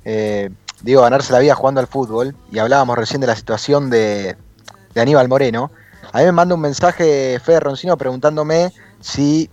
eh, 0.05 0.51
digo, 0.83 1.03
ganarse 1.03 1.33
la 1.33 1.41
vida 1.41 1.55
jugando 1.55 1.81
al 1.81 1.87
fútbol, 1.87 2.35
y 2.51 2.59
hablábamos 2.59 2.97
recién 2.97 3.21
de 3.21 3.27
la 3.27 3.37
situación 3.37 3.91
de, 3.91 4.37
de 4.95 5.01
Aníbal 5.01 5.29
Moreno. 5.29 5.71
A 6.13 6.19
mí 6.19 6.25
me 6.25 6.33
manda 6.33 6.55
un 6.55 6.61
mensaje 6.61 7.39
Fede 7.45 7.61
Roncino 7.61 7.97
preguntándome 7.97 8.73
si, 9.01 9.51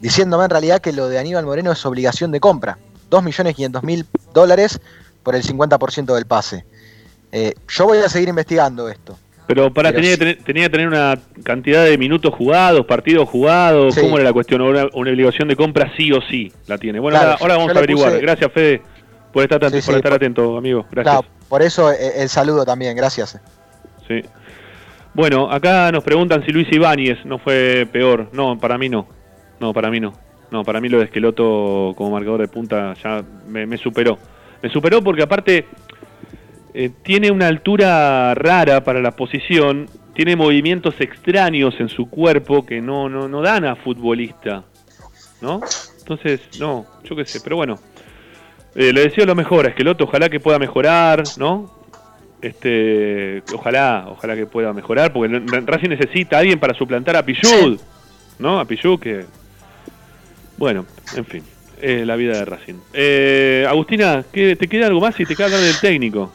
diciéndome 0.00 0.44
en 0.44 0.50
realidad 0.50 0.80
que 0.80 0.92
lo 0.92 1.08
de 1.08 1.18
Aníbal 1.18 1.44
Moreno 1.46 1.72
es 1.72 1.84
obligación 1.86 2.30
de 2.32 2.40
compra. 2.40 2.78
2.500.000 3.10 4.06
dólares 4.32 4.80
por 5.22 5.34
el 5.34 5.42
50% 5.42 6.14
del 6.14 6.26
pase. 6.26 6.64
Eh, 7.32 7.54
yo 7.68 7.84
voy 7.86 7.98
a 7.98 8.08
seguir 8.08 8.28
investigando 8.28 8.88
esto. 8.88 9.18
Pero 9.46 9.72
para 9.72 9.90
Pero 9.90 10.00
tenía, 10.02 10.12
que 10.12 10.16
tener, 10.18 10.38
tenía 10.44 10.62
que 10.64 10.70
tener 10.70 10.88
una 10.88 11.18
cantidad 11.42 11.84
de 11.84 11.98
minutos 11.98 12.32
jugados, 12.34 12.86
partidos 12.86 13.28
jugados. 13.28 13.94
Sí. 13.96 14.00
¿Cómo 14.00 14.16
era 14.16 14.24
la 14.28 14.32
cuestión? 14.32 14.60
Una, 14.60 14.86
una 14.94 15.10
obligación 15.10 15.48
de 15.48 15.56
compra 15.56 15.92
sí 15.96 16.12
o 16.12 16.20
sí 16.30 16.52
la 16.68 16.78
tiene. 16.78 17.00
Bueno, 17.00 17.18
Claro, 17.18 17.36
ahora, 17.40 17.56
vamos 17.56 17.74
a 17.74 17.78
averiguar. 17.78 18.12
puse- 18.12 18.20
Gracias, 18.20 18.52
Fede, 18.52 18.82
por 19.32 19.42
estar, 19.42 19.58
tan- 19.58 19.70
Sí, 19.72 19.80
por 19.84 19.96
estar 19.96 20.10
por- 20.12 20.16
atento, 20.16 20.56
amigo. 20.56 20.86
Gracias. 20.92 21.16
Claro, 21.18 21.34
por 21.48 21.62
eso 21.62 21.90
eh, 21.90 22.22
el 22.22 22.28
saludo 22.28 22.64
también, 22.64 22.96
gracias. 22.96 23.38
Sí. 24.06 24.22
Bueno, 25.14 25.50
acá 25.50 25.90
nos 25.90 26.04
preguntan 26.04 26.44
si 26.46 26.52
Luis 26.52 26.68
Ibáñez 26.70 27.24
no 27.24 27.38
fue 27.40 27.88
peor. 27.92 28.28
No, 28.32 28.56
para 28.58 28.78
mí 28.78 28.88
no. 28.88 29.08
No, 29.60 29.72
para 29.72 29.90
mí 29.90 30.00
no. 30.00 30.12
No, 30.50 30.64
para 30.64 30.80
mí 30.80 30.88
lo 30.88 30.98
de 30.98 31.04
Esqueloto 31.04 31.94
como 31.96 32.10
marcador 32.10 32.40
de 32.40 32.48
punta 32.48 32.94
ya 32.94 33.22
me, 33.46 33.66
me 33.66 33.76
superó. 33.78 34.18
Me 34.62 34.68
superó 34.68 35.02
porque 35.02 35.22
aparte 35.22 35.66
eh, 36.74 36.90
tiene 37.02 37.30
una 37.30 37.48
altura 37.48 38.34
rara 38.34 38.84
para 38.84 39.00
la 39.00 39.12
posición, 39.12 39.88
tiene 40.14 40.36
movimientos 40.36 40.94
extraños 41.00 41.74
en 41.80 41.88
su 41.88 42.08
cuerpo 42.08 42.64
que 42.64 42.80
no, 42.80 43.08
no, 43.08 43.28
no 43.28 43.42
dan 43.42 43.64
a 43.64 43.76
futbolista, 43.76 44.64
¿no? 45.40 45.60
Entonces, 45.98 46.40
no, 46.58 46.86
yo 47.04 47.16
qué 47.16 47.24
sé, 47.24 47.40
pero 47.40 47.56
bueno. 47.56 47.78
Eh, 48.76 48.92
le 48.92 49.02
deseo 49.02 49.26
lo 49.26 49.34
mejor 49.34 49.66
a 49.66 49.70
Esqueloto, 49.70 50.04
ojalá 50.04 50.28
que 50.28 50.38
pueda 50.38 50.58
mejorar, 50.60 51.24
¿no? 51.38 51.74
Este, 52.40 53.42
ojalá, 53.52 54.06
ojalá 54.08 54.36
que 54.36 54.46
pueda 54.46 54.72
mejorar, 54.72 55.12
porque 55.12 55.42
Racing 55.66 55.90
necesita 55.90 56.36
a 56.36 56.40
alguien 56.40 56.60
para 56.60 56.72
suplantar 56.74 57.16
a 57.16 57.24
Pichud, 57.24 57.80
¿no? 58.38 58.60
A 58.60 58.64
Pichud 58.64 59.00
que... 59.00 59.26
Bueno, 60.60 60.84
en 61.16 61.24
fin, 61.24 61.42
eh, 61.80 62.04
la 62.04 62.16
vida 62.16 62.34
de 62.34 62.44
Racing. 62.44 62.74
Eh, 62.92 63.64
Agustina, 63.66 64.22
¿qué, 64.30 64.56
¿te 64.56 64.68
queda 64.68 64.88
algo 64.88 65.00
más 65.00 65.18
y 65.18 65.24
te 65.24 65.34
queda 65.34 65.46
hablar 65.46 65.62
del 65.62 65.80
técnico? 65.80 66.30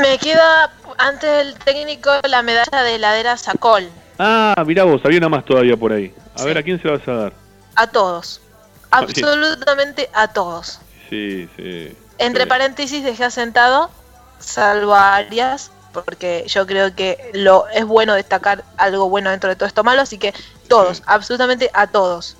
Me 0.00 0.16
queda, 0.16 0.72
antes 0.96 1.30
del 1.30 1.54
técnico, 1.56 2.10
la 2.26 2.40
medalla 2.40 2.82
de 2.82 2.94
heladera 2.94 3.36
Sacol. 3.36 3.86
Ah, 4.18 4.64
mirá 4.66 4.84
vos, 4.84 5.02
había 5.04 5.18
una 5.18 5.28
más 5.28 5.44
todavía 5.44 5.76
por 5.76 5.92
ahí. 5.92 6.10
A 6.38 6.44
ver, 6.46 6.56
¿a 6.56 6.62
quién 6.62 6.80
se 6.80 6.88
la 6.88 6.96
vas 6.96 7.06
a 7.06 7.12
dar? 7.12 7.32
A 7.74 7.86
todos. 7.86 8.40
Absolutamente 8.90 10.08
a 10.14 10.28
todos. 10.28 10.80
Sí, 11.10 11.46
sí. 11.58 11.94
Entre 12.16 12.46
paréntesis 12.46 13.04
dejé 13.04 13.24
asentado, 13.24 13.90
salvo 14.38 14.94
a 14.94 15.16
Arias, 15.16 15.70
porque 15.92 16.46
yo 16.48 16.66
creo 16.66 16.94
que 16.94 17.30
lo 17.34 17.68
es 17.68 17.84
bueno 17.84 18.14
destacar 18.14 18.64
algo 18.78 19.10
bueno 19.10 19.30
dentro 19.30 19.50
de 19.50 19.56
todo 19.56 19.66
esto 19.66 19.84
malo, 19.84 20.00
así 20.00 20.16
que 20.16 20.32
todos, 20.66 21.02
absolutamente 21.04 21.68
a 21.74 21.88
todos. 21.88 22.38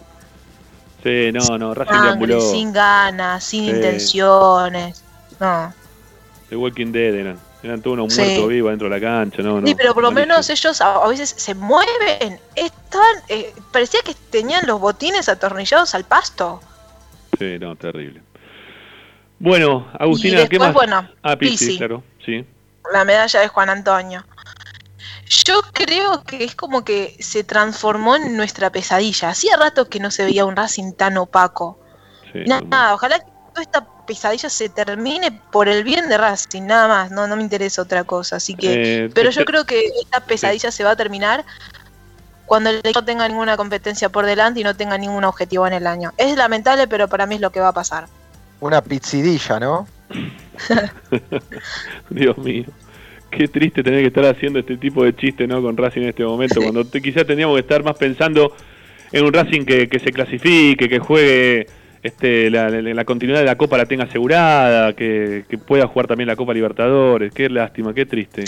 Sí, 1.03 1.33
no, 1.33 1.59
no, 1.59 1.75
Racing 1.75 2.41
Sin 2.41 2.73
ganas, 2.73 3.45
sin 3.45 3.65
intenciones, 3.65 5.03
no. 5.39 5.73
The 6.49 6.57
Walking 6.57 6.93
Dead 6.93 7.15
eran. 7.15 7.51
Eran 7.63 7.83
todos 7.83 7.95
unos 7.95 8.17
muertos 8.17 8.49
vivos 8.49 8.73
dentro 8.73 8.89
de 8.89 8.99
la 8.99 9.01
cancha, 9.01 9.43
no, 9.43 9.61
no. 9.61 9.67
Sí, 9.67 9.75
pero 9.75 9.93
por 9.93 10.03
lo 10.03 10.11
menos 10.11 10.49
ellos 10.49 10.81
a, 10.81 11.07
veces 11.09 11.35
se 11.37 11.55
mueven. 11.55 12.41
Estaban, 12.57 13.17
eh, 13.29 13.53
parecía 13.71 14.01
que 14.03 14.15
tenían 14.31 14.67
los 14.67 14.81
botines 14.81 15.29
atornillados 15.29 15.95
al 15.95 16.05
pasto. 16.05 16.61
Sí, 17.39 17.59
no, 17.59 17.77
terrible. 17.77 18.23
Bueno, 19.39 19.89
Agustina, 19.99 20.47
¿qué 20.47 20.59
más? 20.59 20.73
Bueno, 20.73 21.07
ah, 21.23 21.37
Pizzi, 21.37 21.77
claro, 21.77 22.03
sí. 22.25 22.45
La 22.93 23.05
medalla 23.05 23.41
de 23.41 23.49
Juan 23.49 23.69
Antonio. 23.69 24.25
Yo 25.31 25.63
creo 25.73 26.25
que 26.25 26.43
es 26.43 26.57
como 26.57 26.85
que 26.85 27.17
se 27.21 27.45
transformó 27.45 28.17
en 28.17 28.37
nuestra 28.37 28.71
pesadilla. 28.71 29.31
Hacía 29.31 29.57
rato 29.57 29.89
que 29.89 30.01
no 30.01 30.11
se 30.11 30.25
veía 30.25 30.45
un 30.45 30.57
Racing 30.57 30.93
tan 30.93 31.17
opaco. 31.19 31.79
nada, 32.35 32.95
ojalá 32.95 33.21
que 33.21 33.31
toda 33.51 33.63
esta 33.63 33.87
pesadilla 34.07 34.51
se 34.51 34.69
termine 34.69 35.31
por 35.53 35.69
el 35.69 35.85
bien 35.85 36.09
de 36.09 36.19
Racing, 36.19 36.63
nada 36.63 36.89
más, 36.89 37.11
no, 37.13 37.29
no 37.29 37.37
me 37.37 37.43
interesa 37.43 37.83
otra 37.83 38.03
cosa, 38.03 38.37
así 38.37 38.57
que, 38.57 39.05
eh, 39.05 39.11
pero 39.15 39.31
yo 39.31 39.45
creo 39.45 39.65
que 39.65 39.93
esta 40.03 40.19
pesadilla 40.19 40.73
se 40.73 40.83
va 40.83 40.91
a 40.91 40.97
terminar 40.97 41.45
cuando 42.45 42.71
el 42.71 42.79
equipo 42.79 43.01
no 43.01 43.07
tenga 43.07 43.29
ninguna 43.29 43.57
competencia 43.57 44.09
por 44.09 44.27
delante 44.27 44.59
y 44.59 44.65
no 44.65 44.75
tenga 44.75 44.99
ningún 44.99 45.23
objetivo 45.23 45.65
en 45.69 45.75
el 45.75 45.87
año. 45.87 46.13
Es 46.17 46.37
lamentable, 46.37 46.89
pero 46.89 47.07
para 47.07 47.27
mí 47.27 47.37
es 47.37 47.41
lo 47.41 47.51
que 47.51 47.61
va 47.61 47.69
a 47.69 47.73
pasar. 47.73 48.09
Una 48.59 48.83
pizzidilla, 48.83 49.61
¿no? 49.61 49.87
Dios 52.11 52.37
mío. 52.39 52.67
Qué 53.31 53.49
triste 53.49 53.83
tener 53.83 54.01
que 54.01 54.09
estar 54.09 54.25
haciendo 54.25 54.59
este 54.59 54.77
tipo 54.77 55.05
de 55.05 55.15
chiste, 55.15 55.47
¿no? 55.47 55.63
Con 55.63 55.77
Racing 55.77 56.03
en 56.03 56.09
este 56.09 56.25
momento, 56.25 56.61
cuando 56.61 56.85
quizás 56.91 57.27
teníamos 57.27 57.57
que 57.57 57.61
estar 57.61 57.83
más 57.83 57.97
pensando 57.97 58.55
en 59.13 59.25
un 59.25 59.33
Racing 59.33 59.65
que, 59.65 59.89
que 59.89 59.99
se 59.99 60.13
clasifique, 60.13 60.89
que 60.89 60.99
juegue 60.99 61.67
este, 62.03 62.49
la, 62.49 63.05
continuidad 63.05 63.41
de 63.41 63.45
la 63.45 63.57
Copa 63.57 63.77
la 63.77 63.85
tenga 63.85 64.05
asegurada, 64.05 64.95
que, 64.95 65.45
pueda 65.67 65.87
jugar 65.87 66.07
también 66.07 66.29
la 66.29 66.37
Copa 66.37 66.55
Libertadores. 66.55 67.33
Qué 67.33 67.51
lástima, 67.51 67.93
qué 67.93 68.07
triste. 68.07 68.45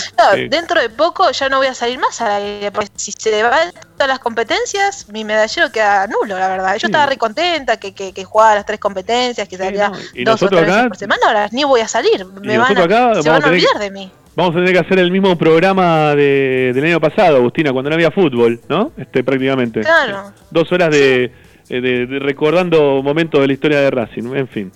Dentro 0.49 0.81
de 0.81 0.89
poco 0.89 1.29
ya 1.31 1.49
no 1.49 1.57
voy 1.57 1.67
a 1.67 1.75
salir 1.75 1.99
más 1.99 2.19
a 2.21 2.39
la 2.39 2.71
porque 2.71 2.89
si 2.95 3.11
se 3.11 3.43
van 3.43 3.71
todas 3.93 4.07
las 4.07 4.19
competencias, 4.19 5.07
mi 5.09 5.23
medallero 5.23 5.71
queda 5.71 6.07
nulo, 6.07 6.37
la 6.39 6.47
verdad. 6.47 6.77
Yo 6.77 6.87
estaba 6.87 7.05
re 7.05 7.17
contenta 7.17 7.77
que, 7.77 7.93
que, 7.93 8.11
que, 8.11 8.23
jugaba 8.23 8.55
las 8.55 8.65
tres 8.65 8.79
competencias, 8.79 9.47
que 9.47 9.57
salía 9.57 9.91
dos 10.25 10.41
o 10.41 10.47
tres 10.47 10.65
veces 10.65 10.87
por 10.87 10.97
semana, 10.97 11.21
ahora 11.27 11.49
ni 11.51 11.63
voy 11.63 11.81
a 11.81 11.87
salir. 11.87 12.25
Me 12.25 12.57
van 12.57 12.75
a, 12.75 13.21
se 13.21 13.29
van 13.29 13.43
a 13.43 13.47
olvidar 13.47 13.77
de 13.79 13.91
mí. 13.91 14.11
Vamos 14.35 14.55
a 14.55 14.59
tener 14.59 14.73
que 14.73 14.79
hacer 14.79 14.99
el 14.99 15.11
mismo 15.11 15.37
programa 15.37 16.15
de, 16.15 16.71
del 16.73 16.85
año 16.85 16.99
pasado, 16.99 17.37
Agustina, 17.37 17.71
cuando 17.71 17.89
no 17.89 17.95
había 17.95 18.09
fútbol, 18.09 18.59
¿no? 18.67 18.91
Este, 18.97 19.23
prácticamente. 19.23 19.81
Claro. 19.81 20.31
Dos 20.49 20.71
horas 20.71 20.89
de 20.89 21.31
eh, 21.69 21.81
de, 21.81 22.19
recordando 22.19 23.01
momentos 23.01 23.39
de 23.41 23.47
la 23.47 23.53
historia 23.53 23.79
de 23.79 23.89
Racing, 23.89 24.35
en 24.35 24.47
fin. 24.47 24.71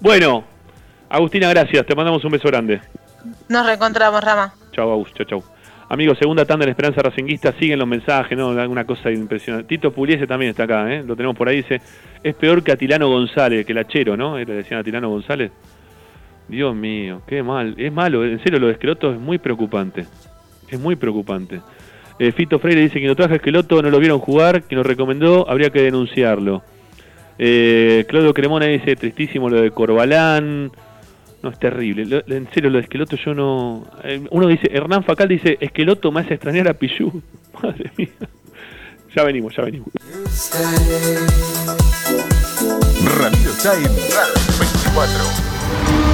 Bueno, 0.00 0.44
Agustina, 1.08 1.48
gracias, 1.48 1.86
te 1.86 1.94
mandamos 1.94 2.24
un 2.24 2.32
beso 2.32 2.48
grande. 2.48 2.80
Nos 3.48 3.64
reencontramos, 3.64 4.22
Rama. 4.22 4.52
Chau, 4.72 4.90
Agus, 4.90 5.12
chau, 5.14 5.26
chau. 5.26 5.44
Amigos, 5.88 6.18
segunda 6.18 6.44
tanda 6.44 6.64
de 6.64 6.66
la 6.66 6.70
Esperanza 6.72 7.02
Racinguista, 7.02 7.52
siguen 7.58 7.78
los 7.78 7.86
mensajes, 7.86 8.36
¿no? 8.36 8.48
Una 8.48 8.84
cosa 8.84 9.10
impresionante. 9.10 9.68
Tito 9.68 9.92
Puliese 9.92 10.26
también 10.26 10.50
está 10.50 10.64
acá, 10.64 10.92
¿eh? 10.92 11.04
Lo 11.06 11.14
tenemos 11.14 11.36
por 11.36 11.48
ahí, 11.48 11.58
dice, 11.58 11.80
es 12.22 12.34
peor 12.34 12.62
que 12.64 12.72
Atilano 12.72 13.08
González, 13.08 13.64
que 13.64 13.72
el 13.72 13.78
hachero, 13.78 14.16
¿no? 14.16 14.36
Le 14.36 14.44
decían 14.44 14.80
Atilano 14.80 15.08
González. 15.08 15.52
Dios 16.48 16.74
mío, 16.74 17.22
qué 17.26 17.42
mal. 17.42 17.74
Es 17.78 17.92
malo, 17.92 18.24
en 18.24 18.42
serio, 18.42 18.58
lo 18.58 18.66
de 18.66 18.74
Esqueloto 18.74 19.12
es 19.12 19.18
muy 19.18 19.38
preocupante. 19.38 20.06
Es 20.68 20.78
muy 20.78 20.96
preocupante. 20.96 21.60
Eh, 22.18 22.32
Fito 22.32 22.58
Freire 22.58 22.80
dice 22.80 23.00
que 23.00 23.06
no 23.06 23.16
traje 23.16 23.36
Esqueloto, 23.36 23.82
no 23.82 23.90
lo 23.90 23.98
vieron 23.98 24.18
jugar, 24.20 24.62
que 24.64 24.76
nos 24.76 24.86
recomendó, 24.86 25.48
habría 25.48 25.70
que 25.70 25.82
denunciarlo. 25.82 26.62
Eh, 27.38 28.04
Claudio 28.08 28.32
Cremona 28.32 28.66
dice, 28.66 28.94
tristísimo 28.96 29.48
lo 29.48 29.60
de 29.60 29.70
Corbalán. 29.70 30.70
No, 31.42 31.50
es 31.50 31.58
terrible. 31.58 32.22
en 32.26 32.48
serio, 32.52 32.70
lo 32.70 32.78
de 32.78 32.84
Esqueloto 32.84 33.16
yo 33.16 33.34
no... 33.34 33.84
Eh, 34.02 34.24
uno 34.30 34.46
dice, 34.46 34.70
Hernán 34.72 35.04
Facal 35.04 35.28
dice, 35.28 35.58
Esqueloto 35.60 36.10
me 36.10 36.20
hace 36.20 36.34
extrañar 36.34 36.68
a 36.68 36.74
Pichu. 36.74 37.22
Madre 37.62 37.90
mía. 37.96 38.08
Ya 39.14 39.22
venimos, 39.24 39.54
ya 39.54 39.62
venimos. 39.62 39.88
Ramiro 43.04 43.52
Time 43.62 43.88
24. 44.58 46.13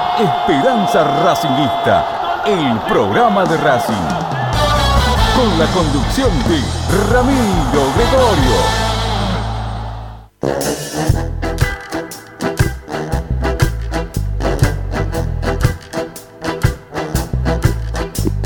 Esperanza 0.21 1.23
Racingista, 1.23 2.43
el 2.45 2.77
programa 2.87 3.43
de 3.43 3.57
Racing. 3.57 3.95
Con 5.35 5.57
la 5.57 5.65
conducción 5.73 6.29
de 6.47 6.61
Ramiro 7.11 7.83
Gregorio. 7.95 8.91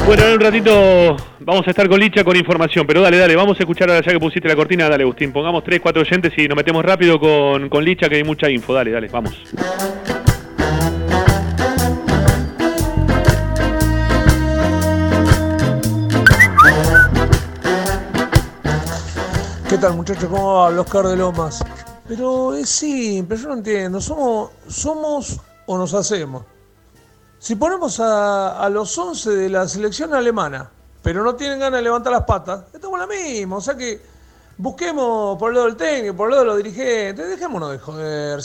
Bueno, 0.06 0.24
en 0.24 0.34
un 0.34 0.40
ratito 0.40 1.18
vamos 1.42 1.68
a 1.68 1.72
estar 1.72 1.90
con 1.90 2.00
Licha 2.00 2.24
con 2.24 2.38
información, 2.38 2.88
pero 2.88 3.02
dale, 3.02 3.18
dale, 3.18 3.36
vamos 3.36 3.60
a 3.60 3.64
escuchar 3.64 3.90
ahora 3.90 4.02
ya 4.02 4.14
que 4.14 4.20
pusiste 4.20 4.48
la 4.48 4.56
cortina, 4.56 4.88
dale 4.88 5.04
Agustín, 5.04 5.34
pongamos 5.34 5.62
3, 5.66 5.82
4 5.82 6.02
oyentes 6.02 6.32
y 6.38 6.48
nos 6.48 6.56
metemos 6.56 6.86
rápido 6.86 7.20
con, 7.20 7.68
con 7.68 7.84
Licha 7.84 8.08
que 8.08 8.16
hay 8.16 8.24
mucha 8.24 8.50
info, 8.50 8.74
dale, 8.74 8.92
dale, 8.92 9.10
vamos. 9.10 9.36
¿Qué 19.76 19.82
tal 19.82 19.98
muchachos? 19.98 20.30
¿Cómo 20.30 20.54
va? 20.54 20.68
Oscar 20.70 21.06
de 21.06 21.18
Lomas. 21.18 21.62
Pero 22.08 22.56
es 22.56 22.70
simple, 22.70 23.36
yo 23.36 23.50
no 23.50 23.56
entiendo. 23.56 24.00
¿Somos, 24.00 24.52
somos 24.70 25.38
o 25.66 25.78
nos 25.78 25.94
hacemos? 25.94 26.46
Si 27.40 27.58
ponemos 27.58 28.00
a, 28.00 28.70
los 28.72 28.98
11 28.98 29.32
de 29.32 29.50
la 29.50 29.68
selección 29.68 30.14
alemana, 30.14 30.72
pero 31.02 31.26
no 31.26 31.36
tienen 31.36 31.60
ganas 31.60 31.80
de 31.80 31.84
levantar 31.84 32.14
las 32.14 32.24
patas, 32.24 32.64
estamos 32.74 32.98
la 32.98 33.06
misma. 33.06 33.58
O 33.58 33.62
sea 33.62 33.76
que 33.76 34.02
busquemos 34.58 35.38
por 35.38 35.50
el 35.50 35.56
lado 35.56 35.68
del 35.68 35.76
técnico, 35.76 36.16
por 36.16 36.30
el 36.30 36.36
lado 36.36 36.44
de 36.44 36.48
los 36.52 36.58
dirigentes, 36.64 37.28
dejémonos 37.28 37.72
de 37.72 37.80
joder. 37.80 38.42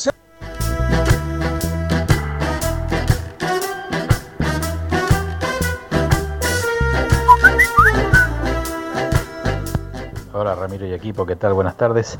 Ramiro 10.54 10.86
y 10.86 10.92
equipo, 10.92 11.26
¿qué 11.26 11.36
tal? 11.36 11.52
Buenas 11.52 11.76
tardes. 11.76 12.18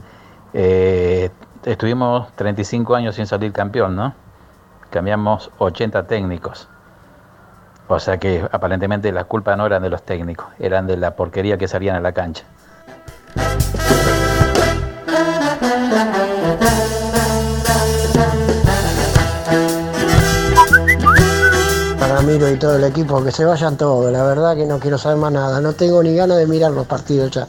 Eh, 0.52 1.30
estuvimos 1.64 2.32
35 2.36 2.94
años 2.94 3.14
sin 3.14 3.26
salir 3.26 3.52
campeón, 3.52 3.96
¿no? 3.96 4.14
Cambiamos 4.90 5.50
80 5.58 6.06
técnicos. 6.06 6.68
O 7.88 7.98
sea 7.98 8.18
que 8.18 8.46
aparentemente 8.52 9.10
las 9.12 9.24
culpas 9.24 9.56
no 9.56 9.66
eran 9.66 9.82
de 9.82 9.90
los 9.90 10.02
técnicos, 10.02 10.46
eran 10.58 10.86
de 10.86 10.96
la 10.96 11.16
porquería 11.16 11.58
que 11.58 11.66
salían 11.66 11.96
a 11.96 12.00
la 12.00 12.12
cancha. 12.12 12.44
Ramiro 21.98 22.50
y 22.50 22.56
todo 22.58 22.76
el 22.76 22.84
equipo, 22.84 23.24
que 23.24 23.32
se 23.32 23.44
vayan 23.44 23.76
todos, 23.76 24.12
la 24.12 24.22
verdad 24.22 24.54
que 24.54 24.66
no 24.66 24.78
quiero 24.78 24.98
saber 24.98 25.18
más 25.18 25.32
nada, 25.32 25.60
no 25.60 25.72
tengo 25.72 26.02
ni 26.02 26.14
ganas 26.14 26.38
de 26.38 26.46
mirar 26.46 26.70
los 26.70 26.86
partidos 26.86 27.30
ya. 27.30 27.48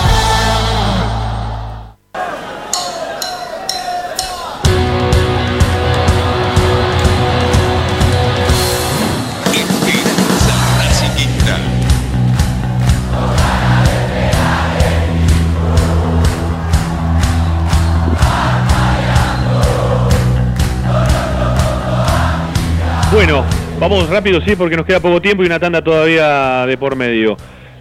Bueno, 23.11 23.43
vamos 23.77 24.09
rápido, 24.09 24.39
sí, 24.39 24.55
porque 24.55 24.77
nos 24.77 24.85
queda 24.85 25.01
poco 25.01 25.21
tiempo 25.21 25.43
y 25.43 25.45
una 25.45 25.59
tanda 25.59 25.83
todavía 25.83 26.65
de 26.65 26.77
por 26.77 26.95
medio. 26.95 27.35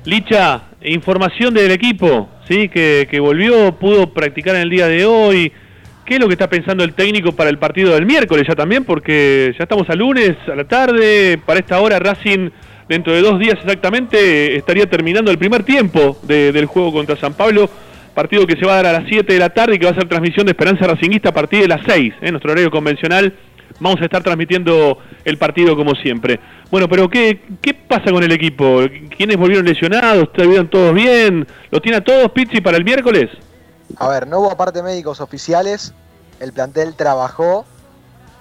Licha, 0.05 0.63
información 0.83 1.55
del 1.55 1.71
equipo, 1.71 2.29
sí, 2.49 2.69
que, 2.69 3.07
volvió, 3.21 3.79
pudo 3.79 4.13
practicar 4.13 4.57
en 4.57 4.63
el 4.63 4.71
día 4.71 4.89
de 4.89 5.05
hoy. 5.05 5.53
¿Qué 6.05 6.15
es 6.15 6.21
lo 6.21 6.27
que 6.27 6.33
está 6.33 6.51
pensando 6.51 6.83
el 6.83 6.95
técnico 6.95 7.31
para 7.31 7.49
el 7.49 7.59
partido 7.59 7.95
del 7.95 8.07
miércoles 8.07 8.45
ya 8.49 8.57
también? 8.57 8.85
Porque 8.85 9.55
ya 9.57 9.63
estamos 9.63 9.89
a 9.89 9.95
lunes, 9.95 10.37
a 10.53 10.57
la 10.57 10.65
tarde, 10.65 11.39
para 11.47 11.61
esta 11.61 11.79
hora 11.79 12.01
Racing 12.01 12.51
dentro 12.89 13.13
de 13.13 13.21
dos 13.21 13.39
días 13.39 13.55
exactamente 13.55 14.57
estaría 14.57 14.91
terminando 14.91 15.31
el 15.31 15.39
primer 15.39 15.63
tiempo 15.63 16.19
del 16.25 16.67
juego 16.67 16.93
contra 16.93 17.15
San 17.15 17.35
Pablo, 17.35 17.71
partido 18.17 18.49
que 18.49 18.57
se 18.57 18.67
va 18.67 18.73
a 18.73 18.83
dar 18.83 18.87
a 18.87 18.93
las 19.01 19.09
7 19.09 19.33
de 19.33 19.39
la 19.39 19.51
tarde 19.51 19.77
y 19.77 19.79
que 19.79 19.87
va 19.87 19.93
a 19.93 19.95
ser 19.95 20.09
transmisión 20.09 20.47
de 20.47 20.53
Esperanza 20.53 20.89
Racinguista 20.89 21.29
a 21.29 21.35
partir 21.35 21.61
de 21.63 21.69
las 21.69 21.83
6, 21.87 22.15
en 22.21 22.33
nuestro 22.33 22.51
horario 22.51 22.73
convencional 22.73 23.33
vamos 23.79 24.01
a 24.01 24.05
estar 24.05 24.23
transmitiendo 24.23 24.99
el 25.25 25.39
partido 25.39 25.77
como 25.77 25.95
siempre. 25.95 26.41
Bueno, 26.71 26.89
pero 26.89 27.09
¿qué, 27.09 27.43
qué 27.61 27.75
pasa 27.75 28.11
con 28.11 28.23
el 28.23 28.33
equipo? 28.33 28.81
¿Quiénes 29.17 29.37
volvieron 29.37 29.67
lesionados? 29.67 30.25
¿Estuvieron 30.25 30.69
todos 30.69 30.95
bien? 30.95 31.47
¿Lo 31.71 31.81
tiene 31.81 31.99
a 31.99 32.05
todos 32.05 32.31
Pizzi 32.33 32.61
para 32.61 32.77
el 32.77 32.85
miércoles? 32.85 33.31
A 33.99 34.09
ver, 34.09 34.27
no 34.27 34.41
hubo 34.41 34.51
aparte 34.51 34.83
médicos 34.83 35.21
oficiales. 35.21 35.93
El 36.39 36.53
plantel 36.53 36.95
trabajó 36.95 37.65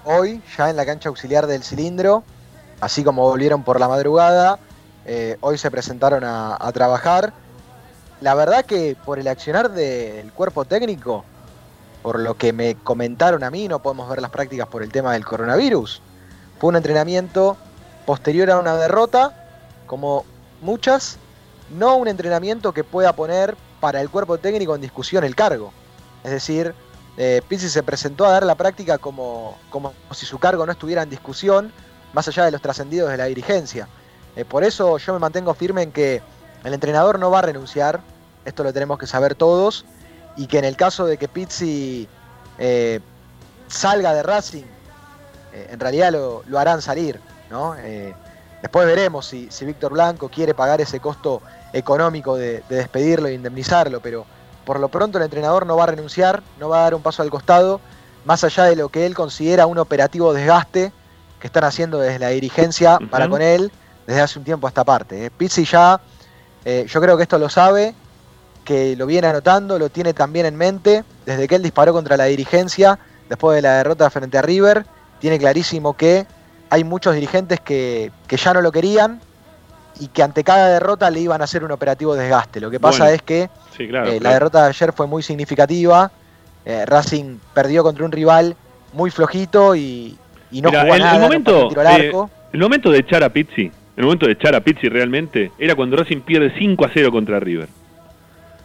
hoy 0.06 0.42
ya 0.58 0.70
en 0.70 0.76
la 0.76 0.86
cancha 0.86 1.10
auxiliar 1.10 1.48
del 1.48 1.64
cilindro, 1.64 2.24
así 2.82 3.04
como 3.04 3.24
volvieron 3.24 3.64
por 3.64 3.80
la 3.80 3.88
madrugada. 3.88 4.60
Eh, 5.06 5.38
hoy 5.42 5.58
se 5.58 5.72
presentaron 5.72 6.24
a, 6.24 6.56
a 6.60 6.72
trabajar. 6.72 7.34
La 8.22 8.36
verdad 8.36 8.66
que 8.66 8.96
por 9.06 9.18
el 9.18 9.28
accionar 9.28 9.72
del 9.72 10.32
cuerpo 10.34 10.66
técnico, 10.66 11.26
por 12.02 12.20
lo 12.20 12.36
que 12.36 12.54
me 12.54 12.76
comentaron 12.76 13.44
a 13.44 13.50
mí, 13.50 13.68
no 13.68 13.80
podemos 13.80 14.10
ver 14.10 14.22
las 14.22 14.32
prácticas 14.32 14.68
por 14.68 14.84
el 14.84 14.92
tema 14.92 15.14
del 15.14 15.26
coronavirus. 15.26 16.02
Fue 16.60 16.70
un 16.70 16.76
entrenamiento 16.76 17.58
posterior 18.06 18.50
a 18.52 18.60
una 18.60 18.76
derrota, 18.76 19.48
como 19.86 20.26
muchas, 20.62 21.18
no 21.78 21.98
un 21.98 22.08
entrenamiento 22.08 22.74
que 22.74 22.84
pueda 22.84 23.14
poner 23.14 23.56
para 23.80 24.02
el 24.02 24.10
cuerpo 24.10 24.38
técnico 24.38 24.76
en 24.76 24.82
discusión 24.82 25.24
el 25.24 25.36
cargo. 25.36 25.72
Es 26.24 26.32
decir, 26.32 26.74
eh, 27.18 27.42
se 27.58 27.84
presentó 27.84 28.26
a 28.26 28.32
dar 28.32 28.46
la 28.46 28.56
práctica 28.56 28.98
como, 28.98 29.58
como 29.70 29.94
si 30.12 30.26
su 30.26 30.40
cargo 30.40 30.66
no 30.66 30.72
estuviera 30.72 31.04
en 31.04 31.10
discusión, 31.10 31.72
más 32.14 32.28
allá 32.28 32.46
de 32.46 32.52
los 32.52 32.62
trascendidos 32.62 33.10
de 33.10 33.18
la 33.18 33.26
dirigencia. 33.26 33.88
Eh, 34.36 34.46
por 34.46 34.64
eso 34.64 34.98
yo 34.98 35.14
me 35.14 35.20
mantengo 35.20 35.54
firme 35.54 35.84
en 35.84 35.92
que 35.92 36.22
el 36.64 36.74
entrenador 36.74 37.20
no 37.20 37.30
va 37.32 37.40
a 37.40 37.44
renunciar, 37.44 38.02
esto 38.46 38.64
lo 38.64 38.74
tenemos 38.74 38.98
que 38.98 39.08
saber 39.08 39.36
todos, 39.36 39.86
y 40.40 40.48
que 40.48 40.58
en 40.58 40.64
el 40.64 40.78
caso 40.78 41.06
de 41.06 41.18
que 41.18 41.28
Pizzi 41.28 42.08
eh, 42.58 43.02
salga 43.68 44.14
de 44.14 44.24
Racing, 44.24 44.64
eh, 45.52 45.68
en 45.72 45.80
realidad 45.82 46.14
lo, 46.14 46.58
harán 46.58 46.82
salir. 46.82 47.20
¿no? 47.50 47.76
Eh, 47.76 48.16
después 48.62 48.88
veremos 48.88 49.26
si, 49.26 49.50
Víctor 49.66 49.92
Blanco 49.92 50.30
quiere 50.30 50.54
pagar 50.54 50.80
ese 50.80 51.02
costo 51.02 51.42
económico 51.74 52.38
de, 52.38 52.64
despedirlo 52.70 53.28
e 53.28 53.34
indemnizarlo, 53.34 54.00
pero 54.00 54.26
por 54.64 54.80
lo 54.80 54.88
pronto 54.88 55.18
el 55.18 55.26
entrenador 55.26 55.66
no 55.66 55.76
va 55.76 55.84
a 55.84 55.88
renunciar, 55.88 56.42
no 56.58 56.70
va 56.70 56.80
a 56.80 56.84
dar 56.84 56.96
un 56.96 57.02
paso 57.02 57.22
al 57.22 57.30
costado, 57.30 57.82
más 58.24 58.46
allá 58.46 58.64
de 58.64 58.78
lo 58.78 58.88
que 58.88 59.06
él 59.06 59.16
considera 59.16 59.66
un 59.66 59.78
operativo 59.78 60.32
desgaste 60.32 60.94
que 61.42 61.48
están 61.48 61.66
haciendo 61.66 62.00
desde 62.00 62.20
la 62.20 62.30
dirigencia 62.30 62.98
para 63.12 63.28
con 63.28 63.42
él 63.42 63.74
desde 64.08 64.22
hace 64.22 64.40
un 64.40 64.46
tiempo 64.46 64.68
a 64.68 64.70
esta 64.70 64.86
parte. 64.86 65.32
Pizzi 65.32 65.66
ya, 65.66 66.00
yo 66.64 67.02
creo 67.02 67.18
que 67.18 67.24
esto 67.24 67.38
lo 67.38 67.50
sabe, 67.50 67.94
que 68.64 68.96
lo 68.96 69.06
viene 69.06 69.28
anotando, 69.28 69.80
lo 69.80 69.90
tiene 69.90 70.14
también 70.14 70.46
en 70.46 70.56
mente, 70.56 71.04
desde 71.26 71.48
que 71.48 71.56
él 71.56 71.64
disparó 71.64 71.94
contra 71.94 72.18
la 72.18 72.26
dirigencia, 72.26 73.00
después 73.28 73.56
de 73.56 73.62
la 73.62 73.78
derrota 73.78 74.10
frente 74.10 74.38
a 74.38 74.42
River, 74.42 74.86
tiene 75.20 75.38
clarísimo 75.38 75.96
que 75.96 76.26
hay 76.70 76.84
muchos 76.84 77.16
dirigentes 77.16 77.60
que, 77.60 78.12
ya 78.30 78.54
no 78.54 78.62
lo 78.62 78.72
querían 78.72 79.20
y 80.00 80.08
que 80.08 80.24
ante 80.24 80.44
cada 80.44 80.70
derrota 80.70 81.10
le 81.10 81.20
iban 81.20 81.42
a 81.42 81.44
hacer 81.44 81.64
un 81.64 81.72
operativo 81.72 82.16
desgaste. 82.16 82.62
Lo 82.62 82.70
que 82.70 82.80
pasa 82.80 83.12
es 83.12 83.22
que 83.22 83.50
eh, 83.78 84.20
la 84.22 84.34
derrota 84.34 84.64
de 84.64 84.70
ayer 84.70 84.94
fue 84.94 85.08
muy 85.08 85.24
significativa, 85.24 86.12
eh, 86.66 86.86
Racing 86.86 87.38
perdió 87.54 87.84
contra 87.84 88.06
un 88.06 88.12
rival 88.12 88.56
muy 88.94 89.12
flojito 89.12 89.76
y, 89.76 90.18
no 90.52 90.70
jugó 90.70 90.96
el, 90.96 91.00
nada, 91.00 91.16
el 91.16 91.22
momento, 91.22 91.70
eh, 91.72 92.12
el 92.54 92.60
momento 92.60 92.92
de 92.92 93.00
echar 93.00 93.24
a 93.24 93.30
Pizzi, 93.30 93.72
el 93.98 94.04
momento 94.04 94.26
de 94.26 94.34
echar 94.34 94.56
a 94.56 94.62
Pizzi 94.62 94.88
realmente 94.90 95.52
era 95.60 95.76
cuando 95.76 95.98
Racing 95.98 96.22
pierde 96.22 96.54
5 96.58 96.86
a 96.86 96.90
0 96.94 97.12
contra 97.12 97.40
River. 97.40 97.68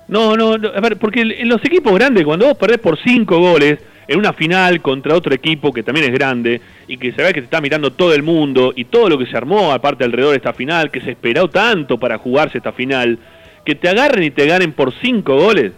No, 0.09 0.37
no, 0.37 0.53
a 0.53 0.81
ver, 0.81 0.99
porque 0.99 1.23
en 1.23 1.49
los 1.49 1.65
equipos 1.65 1.95
grandes, 1.95 2.25
cuando 2.25 2.47
vos 2.47 2.59
perdés 2.59 2.79
por 2.79 2.99
cinco 2.99 3.39
goles 3.39 3.79
en 4.07 4.19
una 4.19 4.33
final 4.33 4.81
contra 4.83 5.15
otro 5.15 5.35
equipo 5.35 5.73
que 5.73 5.83
también 5.83 6.07
es 6.07 6.13
grande 6.13 6.61
y 6.87 6.99
que 6.99 7.13
se 7.13 7.23
ve 7.23 7.29
que 7.33 7.41
te 7.41 7.47
está 7.47 7.61
mirando 7.61 7.93
todo 7.93 8.15
el 8.15 8.23
mundo 8.23 8.73
y 8.77 8.85
todo 8.85 9.09
lo 9.09 9.19
que 9.19 9.27
se 9.27 9.37
armó 9.37 9.73
aparte 9.73 10.05
alrededor 10.05 10.33
de 10.33 10.37
esta 10.37 10.53
final, 10.53 10.91
que 10.91 11.01
se 11.01 11.13
esperó 11.13 11.49
tanto 11.49 11.99
para 11.99 12.19
jugarse 12.19 12.59
esta 12.59 12.73
final, 12.73 13.19
que 13.65 13.75
te 13.75 13.89
agarren 13.89 14.25
y 14.25 14.31
te 14.31 14.47
ganen 14.47 14.73
por 14.73 14.93
cinco 15.01 15.37
goles, 15.37 15.73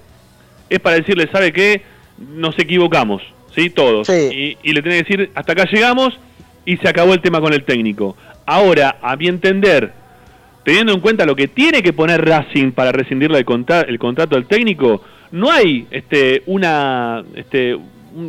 es 0.68 0.80
para 0.80 0.96
decirle, 0.96 1.28
¿sabe 1.30 1.52
qué? 1.52 1.82
Nos 2.34 2.58
equivocamos, 2.58 3.22
¿sí? 3.54 3.70
Todos. 3.70 4.08
Y, 4.08 4.56
y 4.62 4.72
le 4.72 4.82
tenés 4.82 5.04
que 5.04 5.14
decir, 5.14 5.30
hasta 5.34 5.52
acá 5.52 5.66
llegamos 5.70 6.18
y 6.64 6.76
se 6.78 6.88
acabó 6.88 7.14
el 7.14 7.20
tema 7.20 7.40
con 7.40 7.52
el 7.52 7.64
técnico. 7.64 8.16
Ahora, 8.44 8.96
a 9.02 9.14
mi 9.16 9.28
entender, 9.28 9.92
teniendo 10.66 10.92
en 10.92 10.98
cuenta 10.98 11.24
lo 11.24 11.36
que 11.36 11.46
tiene 11.46 11.80
que 11.80 11.92
poner 11.92 12.24
Racing 12.24 12.72
para 12.72 12.90
rescindirle 12.90 13.38
el, 13.38 13.44
contrato 13.44 14.34
del 14.34 14.46
técnico, 14.46 15.00
no 15.30 15.48
hay 15.48 15.86
este 15.92 16.42
una 16.46 17.22
este 17.36 17.78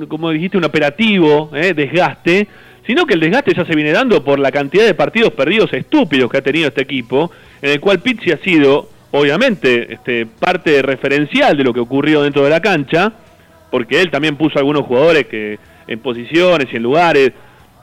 como 0.08 0.30
dijiste 0.30 0.56
un 0.56 0.64
operativo 0.64 1.50
eh, 1.56 1.74
desgaste, 1.74 2.48
sino 2.86 3.08
que 3.08 3.16
el 3.16 3.22
desgaste 3.22 3.56
ya 3.56 3.66
se 3.66 3.74
viene 3.74 3.92
dando 3.92 4.24
por 4.24 4.38
la 4.38 4.52
cantidad 4.52 4.86
de 4.86 4.94
partidos 4.94 5.34
perdidos 5.34 5.74
estúpidos 5.74 6.30
que 6.30 6.38
ha 6.38 6.44
tenido 6.44 6.68
este 6.68 6.84
equipo, 6.84 7.32
en 7.60 7.72
el 7.72 7.80
cual 7.80 8.02
Pizzi 8.02 8.30
ha 8.30 8.38
sido 8.38 8.88
obviamente 9.10 9.92
este 9.92 10.28
parte 10.28 10.84
referencial 10.84 11.58
de 11.58 11.64
lo 11.64 11.74
que 11.74 11.80
ocurrió 11.80 12.22
dentro 12.22 12.44
de 12.44 12.52
la 12.52 12.62
cancha, 12.62 13.14
porque 13.72 14.00
él 14.00 14.12
también 14.12 14.36
puso 14.36 14.60
algunos 14.60 14.86
jugadores 14.86 15.26
que 15.26 15.58
en 15.88 16.00
posiciones 16.02 16.68
y 16.72 16.76
en 16.76 16.84
lugares. 16.84 17.32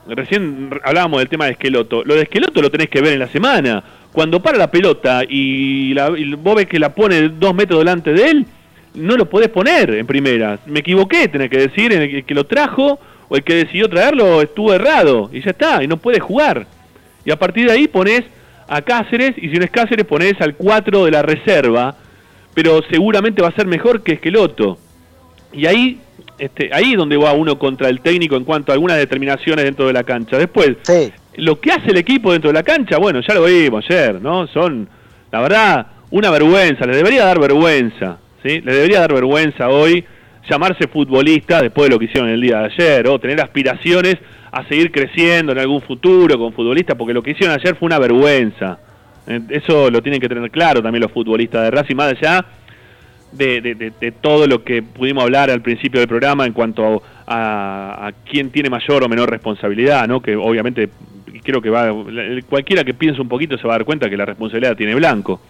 Recién 0.07 0.71
hablábamos 0.85 1.19
del 1.19 1.29
tema 1.29 1.47
de 1.47 1.53
Esqueloto. 1.53 2.05
Lo 2.05 2.15
de 2.15 2.23
Esqueloto 2.23 2.63
lo 2.63 2.71
tenés 2.71 2.89
que 2.89 3.01
ver 3.01 3.15
en 3.15 3.19
la 3.19 3.29
semana 3.29 3.83
cuando 4.15 4.41
para 4.41 4.57
la 4.57 4.71
pelota 4.71 5.23
y, 5.29 5.93
la, 5.93 6.09
vos 6.39 6.55
ves 6.55 6.67
que 6.67 6.79
la 6.79 6.95
pone 6.95 7.31
dos 7.31 7.53
metros 7.53 7.81
delante 7.81 8.13
de 8.13 8.31
él, 8.31 8.47
no 8.95 9.17
lo 9.17 9.29
podés 9.29 9.49
poner 9.49 9.91
en 9.91 10.07
primera. 10.07 10.61
Me 10.67 10.81
equivoqué, 10.81 11.27
tenés 11.27 11.51
que 11.51 11.59
decir, 11.59 11.93
el 11.93 12.25
que 12.25 12.35
lo 12.35 12.47
trajo 12.47 13.01
o 13.29 13.37
el 13.37 13.43
que 13.43 13.57
decidió 13.57 13.89
traerlo 13.89 14.41
estuvo 14.41 14.73
errado 14.73 15.31
y 15.33 15.43
ya 15.43 15.51
está, 15.51 15.83
y 15.83 15.89
no 15.89 15.97
puede 15.97 16.21
jugar. 16.21 16.65
Y 17.25 17.33
a 17.33 17.37
partir 17.37 17.67
de 17.67 17.73
ahí 17.73 17.89
pones 17.89 18.23
a 18.69 18.83
Cáceres 18.83 19.35
y 19.37 19.49
si 19.49 19.57
no 19.57 19.65
es 19.65 19.71
Cáceres 19.73 20.07
pones 20.07 20.41
al 20.41 20.55
4 20.55 21.07
de 21.07 21.11
la 21.11 21.23
reserva, 21.23 21.97
pero 22.55 22.83
seguramente 22.89 23.43
va 23.43 23.49
a 23.49 23.57
ser 23.57 23.67
mejor 23.67 24.05
que 24.05 24.13
Esqueloto. 24.13 24.79
Y 25.53 25.67
ahí 25.67 25.99
este, 26.39 26.71
ahí 26.73 26.93
es 26.93 26.99
donde 26.99 27.17
va 27.17 27.33
uno 27.33 27.59
contra 27.59 27.89
el 27.89 28.01
técnico 28.01 28.37
en 28.37 28.45
cuanto 28.45 28.71
a 28.71 28.75
algunas 28.75 28.97
determinaciones 28.97 29.65
dentro 29.65 29.89
de 29.89 29.93
la 29.93 30.05
cancha. 30.05 30.39
Después, 30.39 30.77
lo 31.37 31.61
que 31.61 31.73
hace 31.73 31.91
el 31.91 31.97
equipo 31.97 32.33
dentro 32.33 32.49
de 32.49 32.55
la 32.55 32.63
cancha, 32.63 32.99
bueno, 32.99 33.21
ya 33.27 33.35
lo 33.35 33.45
vimos 33.45 33.85
ayer, 33.89 34.21
¿no? 34.21 34.47
Son, 34.49 34.89
la 35.31 35.41
verdad, 35.41 35.87
una 36.11 36.31
vergüenza, 36.31 36.87
le 36.87 36.97
debería 36.97 37.25
dar 37.25 37.39
vergüenza, 37.39 38.19
¿sí? 38.43 38.61
Le 38.61 38.75
debería 38.75 39.01
dar 39.01 39.13
vergüenza 39.13 39.69
hoy 39.69 40.05
llamarse 40.49 40.89
futbolista 40.89 41.63
después 41.63 41.89
de 41.89 41.95
lo 41.95 41.99
que 41.99 42.05
hicieron 42.07 42.29
el 42.29 42.41
día 42.41 42.59
de 42.59 42.65
ayer, 42.67 43.09
o 43.09 43.19
tener 43.19 43.41
aspiraciones 43.41 44.17
a 44.53 44.67
seguir 44.69 44.93
creciendo 44.93 45.53
en 45.53 45.59
algún 45.59 45.81
futuro 45.81 46.39
con 46.39 46.53
futbolistas, 46.53 46.97
porque 46.97 47.15
lo 47.15 47.23
que 47.23 47.33
hicieron 47.33 47.59
ayer 47.59 47.75
fue 47.77 47.87
una 47.87 47.99
vergüenza. 47.99 48.79
Eh, 49.27 49.41
eso 49.51 49.91
lo 49.91 50.03
tienen 50.03 50.21
que 50.21 50.29
tener 50.29 50.51
claro 50.51 50.83
también 50.83 51.03
los 51.03 51.13
futbolistas 51.13 51.63
de 51.63 51.71
Racing, 51.71 51.97
más 51.97 52.13
allá 52.13 52.45
de, 53.33 54.13
todo 54.21 54.47
lo 54.47 54.63
que 54.63 54.83
pudimos 54.83 55.25
hablar 55.25 55.51
al 55.51 55.61
principio 55.61 56.01
del 56.01 56.09
programa 56.09 56.47
en 56.47 56.53
cuanto 56.53 57.03
a, 57.27 58.07
a, 58.07 58.13
quién 58.31 58.51
tiene 58.51 58.71
mayor 58.71 59.03
o 59.03 59.09
menor 59.09 59.31
responsabilidad, 59.31 60.07
¿no? 60.07 60.21
que 60.21 60.37
obviamente 60.37 60.89
creo 61.43 61.61
que 61.61 61.71
va 61.71 61.89
cualquiera 62.49 62.85
que 62.85 62.95
piense 62.95 63.21
un 63.21 63.29
poquito 63.29 63.57
se 63.59 63.67
va 63.67 63.75
a 63.75 63.79
dar 63.79 63.85
cuenta 63.85 64.09
que 64.09 64.17
la 64.17 64.25
responsabilidad 64.25 64.77
tiene 64.77 64.95
Blanco. 64.95 65.41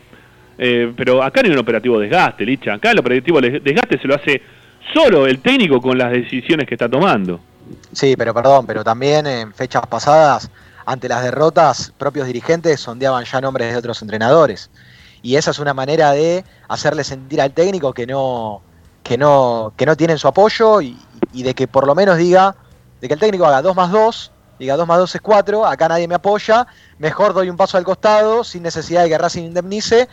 Eh, 0.56 0.92
pero 0.96 1.22
acá 1.22 1.42
no 1.42 1.48
hay 1.48 1.54
un 1.54 1.60
operativo 1.60 1.98
desgaste, 1.98 2.46
Licha. 2.46 2.74
Acá 2.74 2.92
el 2.92 2.98
operativo 2.98 3.40
desgaste 3.40 3.98
se 3.98 4.08
lo 4.08 4.14
hace 4.14 4.42
solo 4.92 5.26
el 5.26 5.40
técnico 5.40 5.80
con 5.80 5.98
las 5.98 6.12
decisiones 6.12 6.66
que 6.68 6.74
está 6.74 6.88
tomando. 6.88 7.40
Sí, 7.92 8.14
pero 8.16 8.34
perdón, 8.34 8.66
pero 8.66 8.84
también 8.84 9.26
en 9.26 9.52
fechas 9.52 9.86
pasadas, 9.86 10.50
ante 10.86 11.08
las 11.08 11.24
derrotas, 11.24 11.92
propios 11.96 12.26
dirigentes 12.26 12.80
sondeaban 12.80 13.24
ya 13.24 13.40
nombres 13.40 13.72
de 13.72 13.78
otros 13.78 14.02
entrenadores 14.02 14.70
y 15.24 15.36
esa 15.36 15.50
es 15.50 15.58
una 15.58 15.72
manera 15.72 16.12
de 16.12 16.44
hacerle 16.68 17.02
sentir 17.02 17.40
al 17.40 17.52
técnico 17.52 17.94
que 17.94 18.06
no, 18.06 18.60
que 19.02 19.16
no, 19.16 19.72
que 19.74 19.86
no 19.86 19.96
tienen 19.96 20.18
su 20.18 20.28
apoyo 20.28 20.82
y, 20.82 20.96
de 21.32 21.54
que 21.54 21.66
por 21.66 21.86
lo 21.86 21.94
menos 21.94 22.18
diga, 22.18 22.54
de 23.00 23.08
que 23.08 23.14
el 23.14 23.20
técnico 23.20 23.46
haga 23.46 23.62
2 23.62 23.74
más 23.74 23.90
2, 23.90 24.32
diga 24.58 24.76
2 24.76 24.86
más 24.86 24.98
2 24.98 25.14
es 25.14 25.20
4, 25.20 25.66
acá 25.66 25.88
nadie 25.88 26.08
me 26.08 26.14
apoya, 26.14 26.66
mejor 26.98 27.34
doy 27.34 27.48
un 27.48 27.56
paso 27.56 27.78
al 27.78 27.84
costado 27.84 28.44
sin 28.44 28.62
necesidad 28.62 29.02
de 29.02 29.08
que 29.08 29.18
Racing 29.18 29.44
indemnice 29.44 30.08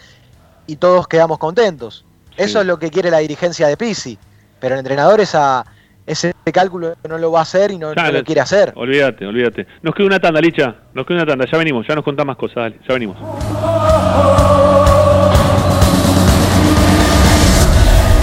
y 0.67 0.75
todos 0.77 1.07
quedamos 1.07 1.37
contentos. 1.37 2.05
Eso 2.37 2.61
es 2.61 2.65
lo 2.65 2.79
que 2.79 2.89
quiere 2.89 3.11
la 3.11 3.19
dirigencia 3.19 3.67
de 3.67 3.77
Pisi, 3.77 4.17
pero 4.59 4.75
el 4.75 4.79
entrenador 4.79 5.19
esa, 5.19 5.65
ese 6.05 6.33
cálculo 6.53 6.95
no 7.07 7.17
lo 7.17 7.31
va 7.31 7.39
a 7.39 7.43
hacer 7.43 7.71
y 7.71 7.77
no, 7.77 7.93
lo 7.93 8.23
quiere 8.23 8.41
hacer. 8.41 8.73
Olvídate, 8.75 9.25
olvídate. 9.25 9.67
Nos 9.81 9.93
queda 9.93 10.07
una 10.07 10.19
tanda, 10.19 10.41
Licha. 10.41 10.75
Nos 10.93 11.05
queda 11.05 11.17
una 11.17 11.25
tanda. 11.25 11.45
Ya 11.45 11.57
venimos, 11.57 11.85
ya 11.87 11.95
nos 11.95 12.03
contás 12.03 12.25
más 12.25 12.37
cosas. 12.37 12.55
Dale, 12.55 12.79
ya 12.87 12.93
venimos. 12.93 13.17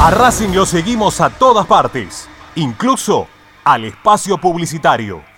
A 0.01 0.11
Racing 0.11 0.55
lo 0.55 0.65
seguimos 0.65 1.21
a 1.21 1.31
todas 1.31 1.67
partes, 1.67 2.29
incluso 2.55 3.27
al 3.65 3.85
espacio 3.85 4.39
publicitario. 4.39 5.38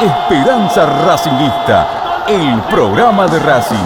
Esperanza 0.00 0.86
Racingista, 1.04 2.24
el 2.28 2.60
programa 2.70 3.26
de 3.26 3.40
Racing. 3.40 3.76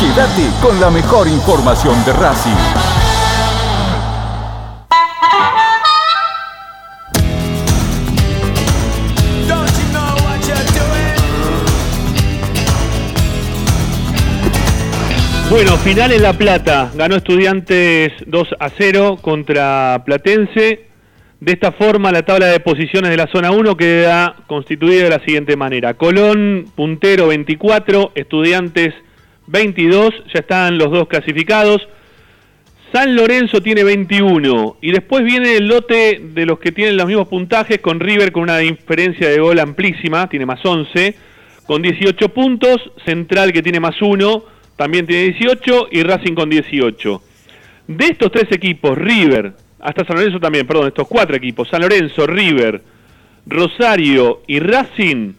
Quédate 0.00 0.50
con 0.60 0.80
la 0.80 0.90
mejor 0.90 1.28
información 1.28 2.04
de 2.04 2.12
Racing. 2.12 2.50
Bueno, 15.50 15.76
final 15.76 16.10
en 16.10 16.22
La 16.22 16.32
Plata. 16.32 16.90
Ganó 16.96 17.14
Estudiantes 17.14 18.12
2 18.26 18.48
a 18.58 18.70
0 18.70 19.18
contra 19.22 20.02
Platense. 20.04 20.93
De 21.44 21.52
esta 21.52 21.72
forma, 21.72 22.10
la 22.10 22.22
tabla 22.22 22.46
de 22.46 22.58
posiciones 22.58 23.10
de 23.10 23.18
la 23.18 23.26
zona 23.26 23.50
1 23.50 23.76
queda 23.76 24.34
constituida 24.46 25.04
de 25.04 25.10
la 25.10 25.18
siguiente 25.18 25.58
manera. 25.58 25.92
Colón, 25.92 26.64
puntero 26.74 27.26
24, 27.26 28.12
Estudiantes 28.14 28.94
22, 29.48 30.10
ya 30.32 30.40
están 30.40 30.78
los 30.78 30.90
dos 30.90 31.06
clasificados. 31.06 31.86
San 32.94 33.14
Lorenzo 33.14 33.60
tiene 33.60 33.84
21 33.84 34.78
y 34.80 34.90
después 34.90 35.22
viene 35.22 35.58
el 35.58 35.68
lote 35.68 36.18
de 36.18 36.46
los 36.46 36.58
que 36.58 36.72
tienen 36.72 36.96
los 36.96 37.08
mismos 37.08 37.28
puntajes 37.28 37.78
con 37.80 38.00
River 38.00 38.32
con 38.32 38.44
una 38.44 38.56
diferencia 38.56 39.28
de 39.28 39.38
gol 39.38 39.58
amplísima, 39.58 40.30
tiene 40.30 40.46
más 40.46 40.64
11, 40.64 41.14
con 41.66 41.82
18 41.82 42.26
puntos, 42.30 42.90
Central 43.04 43.52
que 43.52 43.62
tiene 43.62 43.80
más 43.80 44.00
1, 44.00 44.44
también 44.76 45.06
tiene 45.06 45.24
18 45.24 45.88
y 45.90 46.04
Racing 46.04 46.32
con 46.32 46.48
18. 46.48 47.22
De 47.88 48.06
estos 48.06 48.32
tres 48.32 48.50
equipos, 48.50 48.96
River, 48.96 49.52
hasta 49.84 50.02
San 50.06 50.16
Lorenzo 50.16 50.40
también, 50.40 50.66
perdón, 50.66 50.88
estos 50.88 51.06
cuatro 51.06 51.36
equipos, 51.36 51.68
San 51.68 51.82
Lorenzo, 51.82 52.26
River, 52.26 52.82
Rosario 53.44 54.40
y 54.46 54.58
Racing, 54.58 55.34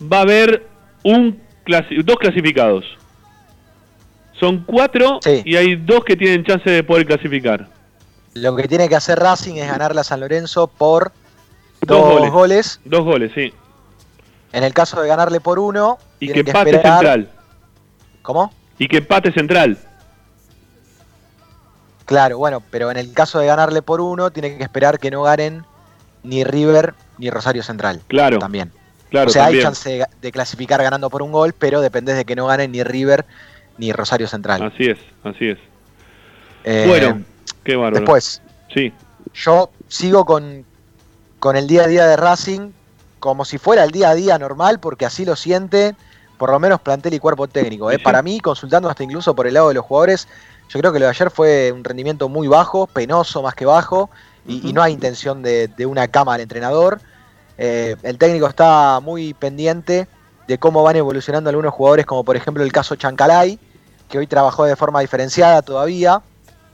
va 0.00 0.18
a 0.18 0.20
haber 0.20 0.64
un 1.02 1.40
dos 2.04 2.16
clasificados. 2.18 2.84
Son 4.38 4.62
cuatro 4.64 5.18
y 5.44 5.56
hay 5.56 5.74
dos 5.74 6.04
que 6.04 6.16
tienen 6.16 6.44
chance 6.44 6.70
de 6.70 6.84
poder 6.84 7.04
clasificar. 7.04 7.66
Lo 8.34 8.54
que 8.54 8.68
tiene 8.68 8.88
que 8.88 8.94
hacer 8.94 9.18
Racing 9.18 9.54
es 9.54 9.66
ganarle 9.66 10.02
a 10.02 10.04
San 10.04 10.20
Lorenzo 10.20 10.68
por 10.68 11.10
dos, 11.80 12.30
goles. 12.30 12.80
Dos 12.84 13.02
goles, 13.02 13.32
sí. 13.34 13.52
En 14.52 14.62
el 14.62 14.72
caso 14.72 15.02
de 15.02 15.08
ganarle 15.08 15.40
por 15.40 15.58
uno, 15.58 15.98
y 16.20 16.28
que 16.28 16.40
empate 16.40 16.80
central. 16.80 17.28
¿Cómo? 18.22 18.52
Y 18.78 18.86
que 18.86 18.98
empate 18.98 19.32
central. 19.32 19.78
Claro, 22.06 22.38
bueno, 22.38 22.62
pero 22.70 22.90
en 22.90 22.96
el 22.96 23.12
caso 23.12 23.38
de 23.38 23.46
ganarle 23.46 23.82
por 23.82 24.00
uno, 24.00 24.30
tiene 24.30 24.56
que 24.56 24.62
esperar 24.62 24.98
que 24.98 25.10
no 25.10 25.22
ganen 25.22 25.64
ni 26.22 26.44
River 26.44 26.94
ni 27.18 27.30
Rosario 27.30 27.62
Central. 27.62 28.00
Claro. 28.08 28.38
También. 28.38 28.72
Claro, 29.10 29.28
o 29.28 29.32
sea, 29.32 29.46
hay 29.46 29.60
chance 29.60 30.04
de, 30.20 30.32
clasificar 30.32 30.82
ganando 30.82 31.10
por 31.10 31.22
un 31.22 31.32
gol, 31.32 31.52
pero 31.52 31.80
depende 31.80 32.14
de 32.14 32.24
que 32.24 32.34
no 32.34 32.46
ganen 32.46 32.72
ni 32.72 32.82
River 32.82 33.24
ni 33.78 33.92
Rosario 33.92 34.26
Central. 34.26 34.62
Así 34.62 34.86
es, 34.86 34.98
así 35.22 35.48
es. 35.48 35.58
Eh, 36.64 36.84
bueno, 36.88 37.22
qué 37.62 37.76
bárbaro. 37.76 37.96
Después, 37.96 38.42
sí. 38.74 38.92
yo 39.34 39.70
sigo 39.88 40.24
con, 40.24 40.64
con 41.38 41.56
el 41.56 41.66
día 41.66 41.84
a 41.84 41.86
día 41.86 42.06
de 42.06 42.16
Racing 42.16 42.70
como 43.20 43.44
si 43.44 43.58
fuera 43.58 43.84
el 43.84 43.90
día 43.90 44.10
a 44.10 44.14
día 44.14 44.38
normal, 44.38 44.78
porque 44.80 45.06
así 45.06 45.24
lo 45.24 45.36
siente 45.36 45.94
por 46.38 46.50
lo 46.50 46.60
menos 46.60 46.80
plantel 46.80 47.14
y 47.14 47.18
cuerpo 47.18 47.48
técnico. 47.48 47.90
¿eh? 47.90 47.98
Para 47.98 48.22
mí, 48.22 48.40
consultando 48.40 48.88
hasta 48.88 49.04
incluso 49.04 49.34
por 49.34 49.46
el 49.46 49.54
lado 49.54 49.68
de 49.68 49.74
los 49.74 49.84
jugadores, 49.84 50.28
yo 50.68 50.80
creo 50.80 50.92
que 50.92 50.98
lo 50.98 51.06
de 51.06 51.10
ayer 51.10 51.30
fue 51.30 51.72
un 51.72 51.84
rendimiento 51.84 52.28
muy 52.28 52.48
bajo, 52.48 52.86
penoso 52.86 53.42
más 53.42 53.54
que 53.54 53.66
bajo, 53.66 54.10
y, 54.48 54.72
no 54.72 54.82
hay 54.82 54.92
intención 54.92 55.42
de, 55.42 55.86
una 55.86 56.08
cama 56.08 56.34
al 56.34 56.40
entrenador. 56.40 57.00
Eh, 57.58 57.96
el 58.02 58.18
técnico 58.18 58.46
está 58.46 59.00
muy 59.00 59.34
pendiente 59.34 60.06
de 60.46 60.58
cómo 60.58 60.82
van 60.82 60.96
evolucionando 60.96 61.50
algunos 61.50 61.74
jugadores, 61.74 62.06
como 62.06 62.22
por 62.22 62.36
ejemplo 62.36 62.62
el 62.62 62.72
caso 62.72 62.94
Chancalay, 62.94 63.58
que 64.08 64.18
hoy 64.18 64.26
trabajó 64.26 64.64
de 64.64 64.76
forma 64.76 65.00
diferenciada 65.00 65.62
todavía, 65.62 66.22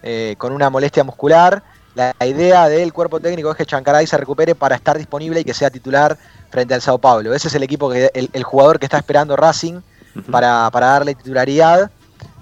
eh, 0.02 0.34
con 0.38 0.52
una 0.52 0.68
molestia 0.68 1.04
muscular. 1.04 1.62
La, 1.94 2.14
idea 2.26 2.68
del 2.68 2.92
cuerpo 2.92 3.20
técnico 3.20 3.50
es 3.50 3.56
que 3.56 3.66
Chancalay 3.66 4.06
se 4.06 4.16
recupere 4.16 4.54
para 4.54 4.76
estar 4.76 4.98
disponible 4.98 5.40
y 5.40 5.44
que 5.44 5.54
sea 5.54 5.70
titular 5.70 6.16
frente 6.50 6.74
al 6.74 6.82
Sao 6.82 6.98
Paulo. 6.98 7.34
Ese 7.34 7.48
es 7.48 7.54
el 7.54 7.62
equipo, 7.62 7.90
que 7.90 8.10
el, 8.12 8.42
jugador 8.42 8.78
que 8.78 8.86
está 8.86 8.98
esperando 8.98 9.36
Racing 9.36 9.80
para, 10.30 10.70
para 10.70 10.86
darle 10.86 11.14
titularidad. 11.14 11.90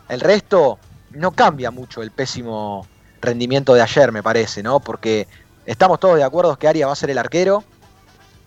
El 0.08 0.20
resto 0.20 0.78
no 1.10 1.32
cambia 1.32 1.70
mucho 1.70 2.02
el 2.02 2.10
pésimo 2.10 2.86
rendimiento 3.20 3.74
de 3.74 3.82
ayer, 3.82 4.12
me 4.12 4.22
parece, 4.22 4.62
¿no? 4.62 4.80
Porque 4.80 5.28
estamos 5.66 6.00
todos 6.00 6.16
de 6.16 6.24
acuerdo 6.24 6.56
que 6.56 6.68
Aria 6.68 6.86
va 6.86 6.92
a 6.92 6.96
ser 6.96 7.10
el 7.10 7.18
arquero. 7.18 7.64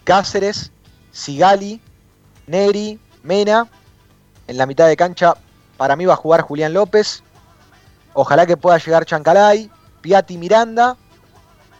Cáceres, 0.03 0.72
Sigali, 1.11 1.81
Negri, 2.48 2.99
Mena. 3.22 3.68
En 4.48 4.57
la 4.57 4.65
mitad 4.65 4.88
de 4.88 4.98
cancha, 4.98 5.35
para 5.77 5.95
mí 5.95 6.06
va 6.06 6.14
a 6.14 6.18
jugar 6.18 6.41
Julián 6.41 6.73
López. 6.73 7.23
Ojalá 8.14 8.45
que 8.45 8.57
pueda 8.57 8.77
llegar 8.77 9.06
Chancalay, 9.06 9.69
Piatti 10.02 10.38
Miranda. 10.38 10.98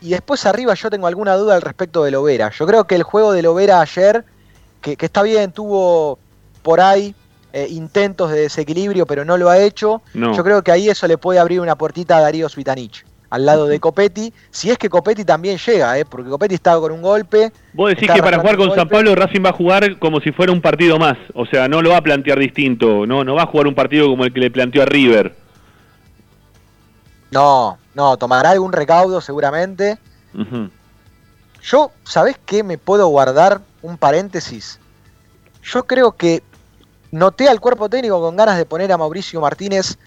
Y 0.02 0.10
después 0.10 0.46
arriba 0.46 0.74
yo 0.74 0.90
tengo 0.90 1.08
alguna 1.08 1.36
duda 1.36 1.56
al 1.56 1.62
respecto 1.62 2.04
de 2.04 2.12
Lovera. 2.12 2.52
Yo 2.52 2.66
creo 2.68 2.86
que 2.86 2.96
el 2.96 3.04
juego 3.04 3.32
de 3.32 3.42
Lovera 3.42 3.82
ayer, 3.82 4.26
que, 4.82 4.98
está 5.00 5.22
bien, 5.22 5.52
tuvo 5.52 6.20
por 6.62 6.82
ahí 6.82 7.16
eh, 7.54 7.68
intentos 7.70 8.32
de 8.32 8.42
desequilibrio, 8.42 9.06
pero 9.06 9.24
no 9.24 9.38
lo 9.38 9.50
ha 9.50 9.60
hecho. 9.60 10.02
Yo 10.14 10.44
creo 10.44 10.64
que 10.64 10.72
ahí 10.72 10.90
eso 10.90 11.08
le 11.08 11.18
puede 11.18 11.40
abrir 11.40 11.62
una 11.62 11.76
puertita 11.76 12.18
a 12.18 12.22
Darío 12.22 12.50
Svitanich 12.50 13.06
al 13.34 13.48
lado 13.48 13.66
de 13.66 13.80
Copetti, 13.80 14.32
si 14.52 14.70
es 14.70 14.78
que 14.78 14.92
Copetti 14.92 15.26
también 15.26 15.58
llega, 15.58 15.98
¿eh? 15.98 16.06
porque 16.06 16.30
Copetti 16.30 16.54
estaba 16.54 16.80
con 16.80 16.92
un 16.92 17.02
golpe. 17.02 17.52
Vos 17.74 17.90
decís 17.90 18.08
que 18.12 18.22
para 18.22 18.38
jugar 18.38 18.58
con 18.58 18.76
San 18.76 18.88
Pablo 18.88 19.16
Racing 19.16 19.44
va 19.44 19.50
a 19.50 19.54
jugar 19.54 19.98
como 19.98 20.20
si 20.20 20.32
fuera 20.32 20.52
un 20.52 20.62
partido 20.62 21.00
más, 21.00 21.18
o 21.34 21.44
sea, 21.48 21.68
no 21.68 21.82
lo 21.82 21.90
va 21.90 21.98
a 21.98 22.02
plantear 22.02 22.38
distinto, 22.38 23.08
no, 23.08 23.24
no 23.24 23.34
va 23.34 23.42
a 23.42 23.48
jugar 23.48 23.66
un 23.66 23.74
partido 23.74 24.08
como 24.08 24.24
el 24.24 24.32
que 24.32 24.40
le 24.40 24.52
planteó 24.52 24.84
a 24.84 24.86
River. 24.86 25.36
No, 27.32 27.80
no, 27.96 28.18
tomará 28.18 28.52
algún 28.52 28.72
recaudo 28.72 29.20
seguramente. 29.20 29.98
Yo, 31.64 31.92
¿sabés 32.04 32.40
qué? 32.46 32.62
Me 32.62 32.78
puedo 32.78 33.08
guardar 33.08 33.62
un 33.82 33.98
paréntesis. 33.98 34.80
Yo 35.64 35.88
creo 35.88 36.12
que 36.12 36.44
noté 37.14 37.48
al 37.48 37.62
cuerpo 37.62 37.90
técnico 37.90 38.20
con 38.20 38.36
ganas 38.36 38.58
de 38.58 38.66
poner 38.66 38.92
a 38.92 38.98
Mauricio 38.98 39.40
Martínez 39.40 39.98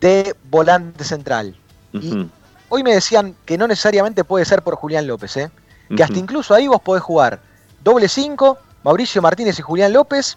de 0.00 0.34
volante 0.50 1.04
central. 1.04 1.56
Y 1.92 2.28
hoy 2.68 2.82
me 2.82 2.92
decían 2.92 3.36
que 3.46 3.56
no 3.56 3.68
necesariamente 3.68 4.24
puede 4.24 4.44
ser 4.44 4.62
por 4.62 4.74
Julián 4.74 5.06
López, 5.06 5.36
¿eh? 5.36 5.50
que 5.96 6.02
hasta 6.02 6.18
incluso 6.18 6.52
ahí 6.52 6.66
vos 6.66 6.82
podés 6.82 7.04
jugar 7.04 7.40
doble 7.82 8.08
5, 8.08 8.58
Mauricio 8.82 9.22
Martínez 9.22 9.56
y 9.60 9.62
Julián 9.62 9.92
López, 9.92 10.36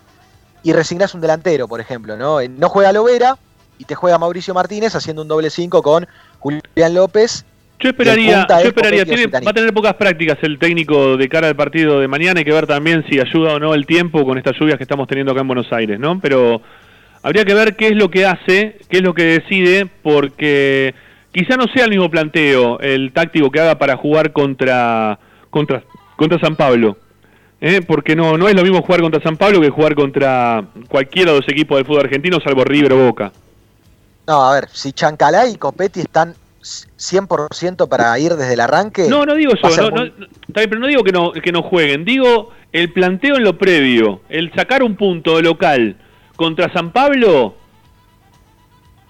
y 0.61 0.73
resignás 0.73 1.15
un 1.15 1.21
delantero, 1.21 1.67
por 1.67 1.81
ejemplo. 1.81 2.15
No, 2.15 2.39
eh, 2.39 2.47
no 2.47 2.69
juega 2.69 2.91
Lovera 2.91 3.39
y 3.79 3.85
te 3.85 3.95
juega 3.95 4.19
Mauricio 4.19 4.53
Martínez 4.53 4.95
haciendo 4.95 5.23
un 5.23 5.27
doble 5.27 5.49
5 5.49 5.81
con 5.81 6.07
Julián 6.39 6.93
López. 6.93 7.45
Yo 7.81 7.89
esperaría, 7.89 8.45
yo 8.47 8.67
esperaría 8.67 9.03
va 9.03 9.49
a 9.49 9.53
tener 9.53 9.73
pocas 9.73 9.95
prácticas 9.95 10.37
el 10.43 10.59
técnico 10.59 11.17
de 11.17 11.27
cara 11.27 11.47
al 11.47 11.55
partido 11.55 11.99
de 11.99 12.07
mañana, 12.07 12.39
hay 12.39 12.45
que 12.45 12.51
ver 12.51 12.67
también 12.67 13.03
si 13.09 13.19
ayuda 13.19 13.55
o 13.55 13.59
no 13.59 13.73
el 13.73 13.87
tiempo 13.87 14.23
con 14.23 14.37
estas 14.37 14.55
lluvias 14.59 14.77
que 14.77 14.83
estamos 14.83 15.07
teniendo 15.07 15.31
acá 15.31 15.41
en 15.41 15.47
Buenos 15.47 15.71
Aires, 15.73 15.99
¿no? 15.99 16.19
Pero 16.19 16.61
habría 17.23 17.43
que 17.43 17.55
ver 17.55 17.75
qué 17.75 17.87
es 17.87 17.95
lo 17.95 18.11
que 18.11 18.25
hace, 18.25 18.77
qué 18.87 18.97
es 18.97 19.03
lo 19.03 19.15
que 19.15 19.23
decide, 19.23 19.87
porque 20.03 20.93
quizá 21.31 21.57
no 21.57 21.65
sea 21.73 21.85
el 21.85 21.89
mismo 21.89 22.11
planteo 22.11 22.79
el 22.79 23.11
táctico 23.13 23.49
que 23.49 23.59
haga 23.59 23.79
para 23.79 23.97
jugar 23.97 24.31
contra 24.31 25.17
contra 25.49 25.83
contra 26.15 26.39
San 26.39 26.55
Pablo. 26.55 26.97
¿eh? 27.61 27.81
Porque 27.81 28.15
no, 28.15 28.37
no 28.37 28.47
es 28.47 28.55
lo 28.55 28.61
mismo 28.61 28.83
jugar 28.83 29.01
contra 29.01 29.23
San 29.23 29.37
Pablo 29.37 29.59
que 29.59 29.69
jugar 29.69 29.95
contra 29.95 30.65
cualquiera 30.87 31.31
de 31.31 31.39
los 31.39 31.49
equipos 31.49 31.77
del 31.77 31.85
fútbol 31.85 32.01
argentino, 32.01 32.37
salvo 32.43 32.63
River 32.63 32.93
o 32.93 33.05
Boca. 33.07 33.31
No, 34.27 34.47
a 34.47 34.53
ver, 34.53 34.69
si 34.71 34.93
Chancalá 34.93 35.47
y 35.47 35.55
Copetti 35.55 36.01
están 36.01 36.35
100% 36.61 37.87
para 37.87 38.17
ir 38.19 38.33
desde 38.33 38.53
el 38.53 38.59
arranque. 38.59 39.07
No, 39.09 39.25
no 39.25 39.35
digo 39.35 39.53
eso, 39.53 39.91
no, 39.91 40.03
pero 40.53 40.79
no 40.79 40.87
digo 40.87 41.03
que 41.03 41.11
no, 41.11 41.31
que 41.31 41.51
no 41.51 41.63
jueguen, 41.63 42.05
digo 42.05 42.51
el 42.71 42.93
planteo 42.93 43.35
en 43.35 43.43
lo 43.43 43.57
previo, 43.57 44.21
el 44.29 44.53
sacar 44.53 44.83
un 44.83 44.95
punto 44.95 45.41
local 45.41 45.97
contra 46.35 46.71
San 46.71 46.91
Pablo 46.91 47.55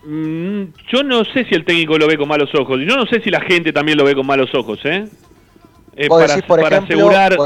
Mm, 0.03 0.63
yo 0.91 1.03
no 1.03 1.23
sé 1.25 1.45
si 1.45 1.53
el 1.53 1.63
técnico 1.63 1.97
lo 1.97 2.07
ve 2.07 2.17
con 2.17 2.27
malos 2.27 2.49
ojos. 2.55 2.79
Yo 2.79 2.95
no 2.95 3.05
sé 3.05 3.21
si 3.21 3.29
la 3.29 3.41
gente 3.41 3.71
también 3.71 3.97
lo 3.97 4.03
ve 4.03 4.15
con 4.15 4.25
malos 4.25 4.53
ojos, 4.55 4.79
¿eh? 4.83 5.05
eh 5.95 6.07
para, 6.07 6.33
asegurar 6.77 7.37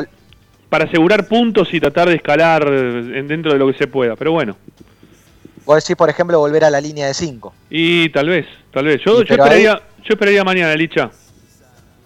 para 0.69 0.85
asegurar 0.85 1.27
puntos 1.27 1.73
y 1.73 1.79
tratar 1.79 2.07
de 2.07 2.15
escalar 2.15 2.69
dentro 2.69 3.53
de 3.53 3.59
lo 3.59 3.67
que 3.67 3.77
se 3.77 3.87
pueda. 3.87 4.15
Pero 4.15 4.31
bueno. 4.31 4.55
Vos 5.65 5.83
decís, 5.83 5.95
por 5.95 6.09
ejemplo, 6.09 6.39
volver 6.39 6.63
a 6.63 6.69
la 6.69 6.79
línea 6.79 7.07
de 7.07 7.13
5. 7.13 7.53
Y 7.71 8.09
tal 8.09 8.29
vez, 8.29 8.45
tal 8.71 8.85
vez. 8.85 9.01
Yo, 9.03 9.23
yo 9.23 9.35
esperaría, 9.35 9.81
yo 10.05 10.13
esperaría 10.13 10.43
mañana, 10.43 10.75
Licha. 10.75 11.11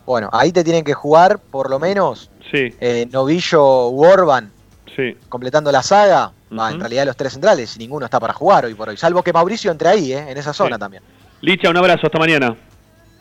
Bueno, 0.06 0.30
ahí 0.34 0.52
te 0.52 0.64
tienen 0.64 0.84
que 0.84 0.94
jugar, 0.94 1.38
por 1.40 1.70
lo 1.70 1.78
menos, 1.78 2.32
sí. 2.52 2.74
eh, 2.80 3.08
Novillo 3.12 3.90
u 3.90 4.04
Orban, 4.04 4.52
sí. 4.96 5.16
completando 5.30 5.72
la 5.72 5.84
saga 5.84 6.32
en 6.52 6.80
realidad 6.80 7.06
los 7.06 7.16
tres 7.16 7.34
centrales, 7.34 7.78
ninguno 7.78 8.06
está 8.06 8.20
para 8.20 8.34
jugar 8.34 8.66
hoy 8.66 8.74
por 8.74 8.90
hoy, 8.90 8.98
salvo 8.98 9.22
que 9.22 9.32
Mauricio 9.32 9.72
entre 9.72 9.90
ahí, 9.90 10.14
¿eh? 10.14 10.26
en 10.30 10.38
esa 10.38 10.54
zona 10.54 10.80
también. 10.80 11.04
Licha, 11.42 11.70
un 11.70 11.78
abrazo, 11.78 12.08
hasta 12.08 12.18
mañana. 12.18 12.56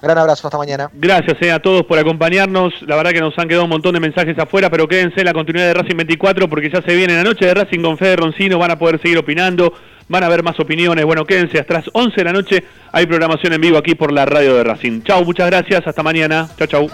Gran 0.01 0.17
abrazo, 0.17 0.47
hasta 0.47 0.57
mañana. 0.59 0.91
Gracias 0.95 1.37
eh, 1.41 1.51
a 1.51 1.61
todos 1.61 1.85
por 1.85 1.99
acompañarnos. 1.99 2.73
La 2.83 2.97
verdad 2.97 3.11
que 3.11 3.21
nos 3.21 3.37
han 3.37 3.49
quedado 3.49 3.65
un 3.65 3.71
montón 3.71 3.95
de 3.95 4.01
mensajes 4.01 4.39
afuera, 4.39 4.71
pero 4.71 4.87
quédense 4.87 5.21
en 5.21 5.27
la 5.27 5.33
continuidad 5.33 5.67
de 5.67 5.75
Racing 5.75 5.97
24 5.97 6.49
porque 6.49 6.71
ya 6.71 6.81
se 6.83 6.95
viene 6.95 7.15
la 7.17 7.25
noche 7.25 7.47
de 7.47 7.55
Racing 7.55 7.81
con 7.81 7.99
Fede 7.99 8.17
Roncino. 8.17 8.59
Van 8.59 8.71
a 8.71 8.79
poder 8.79 9.01
seguir 9.03 9.19
opinando, 9.19 9.73
Van 10.09 10.23
a 10.23 10.27
haber 10.27 10.43
más 10.43 10.59
opiniones. 10.59 11.05
Bueno, 11.05 11.25
quédense. 11.25 11.59
Hasta 11.59 11.75
las 11.75 11.91
11 11.93 12.17
de 12.17 12.25
la 12.25 12.33
noche 12.33 12.65
hay 12.93 13.07
programación 13.07 13.53
en 13.53 13.61
vivo 13.61 13.79
aquí 13.79 13.95
por 13.95 14.13
la 14.13 14.25
radio 14.25 14.55
de 14.55 14.65
Racing. 14.65 15.03
Chau, 15.03 15.25
muchas 15.25 15.47
gracias. 15.47 15.87
Hasta 15.87 16.03
mañana. 16.03 16.49
Chau, 16.57 16.67
chau. 16.67 16.91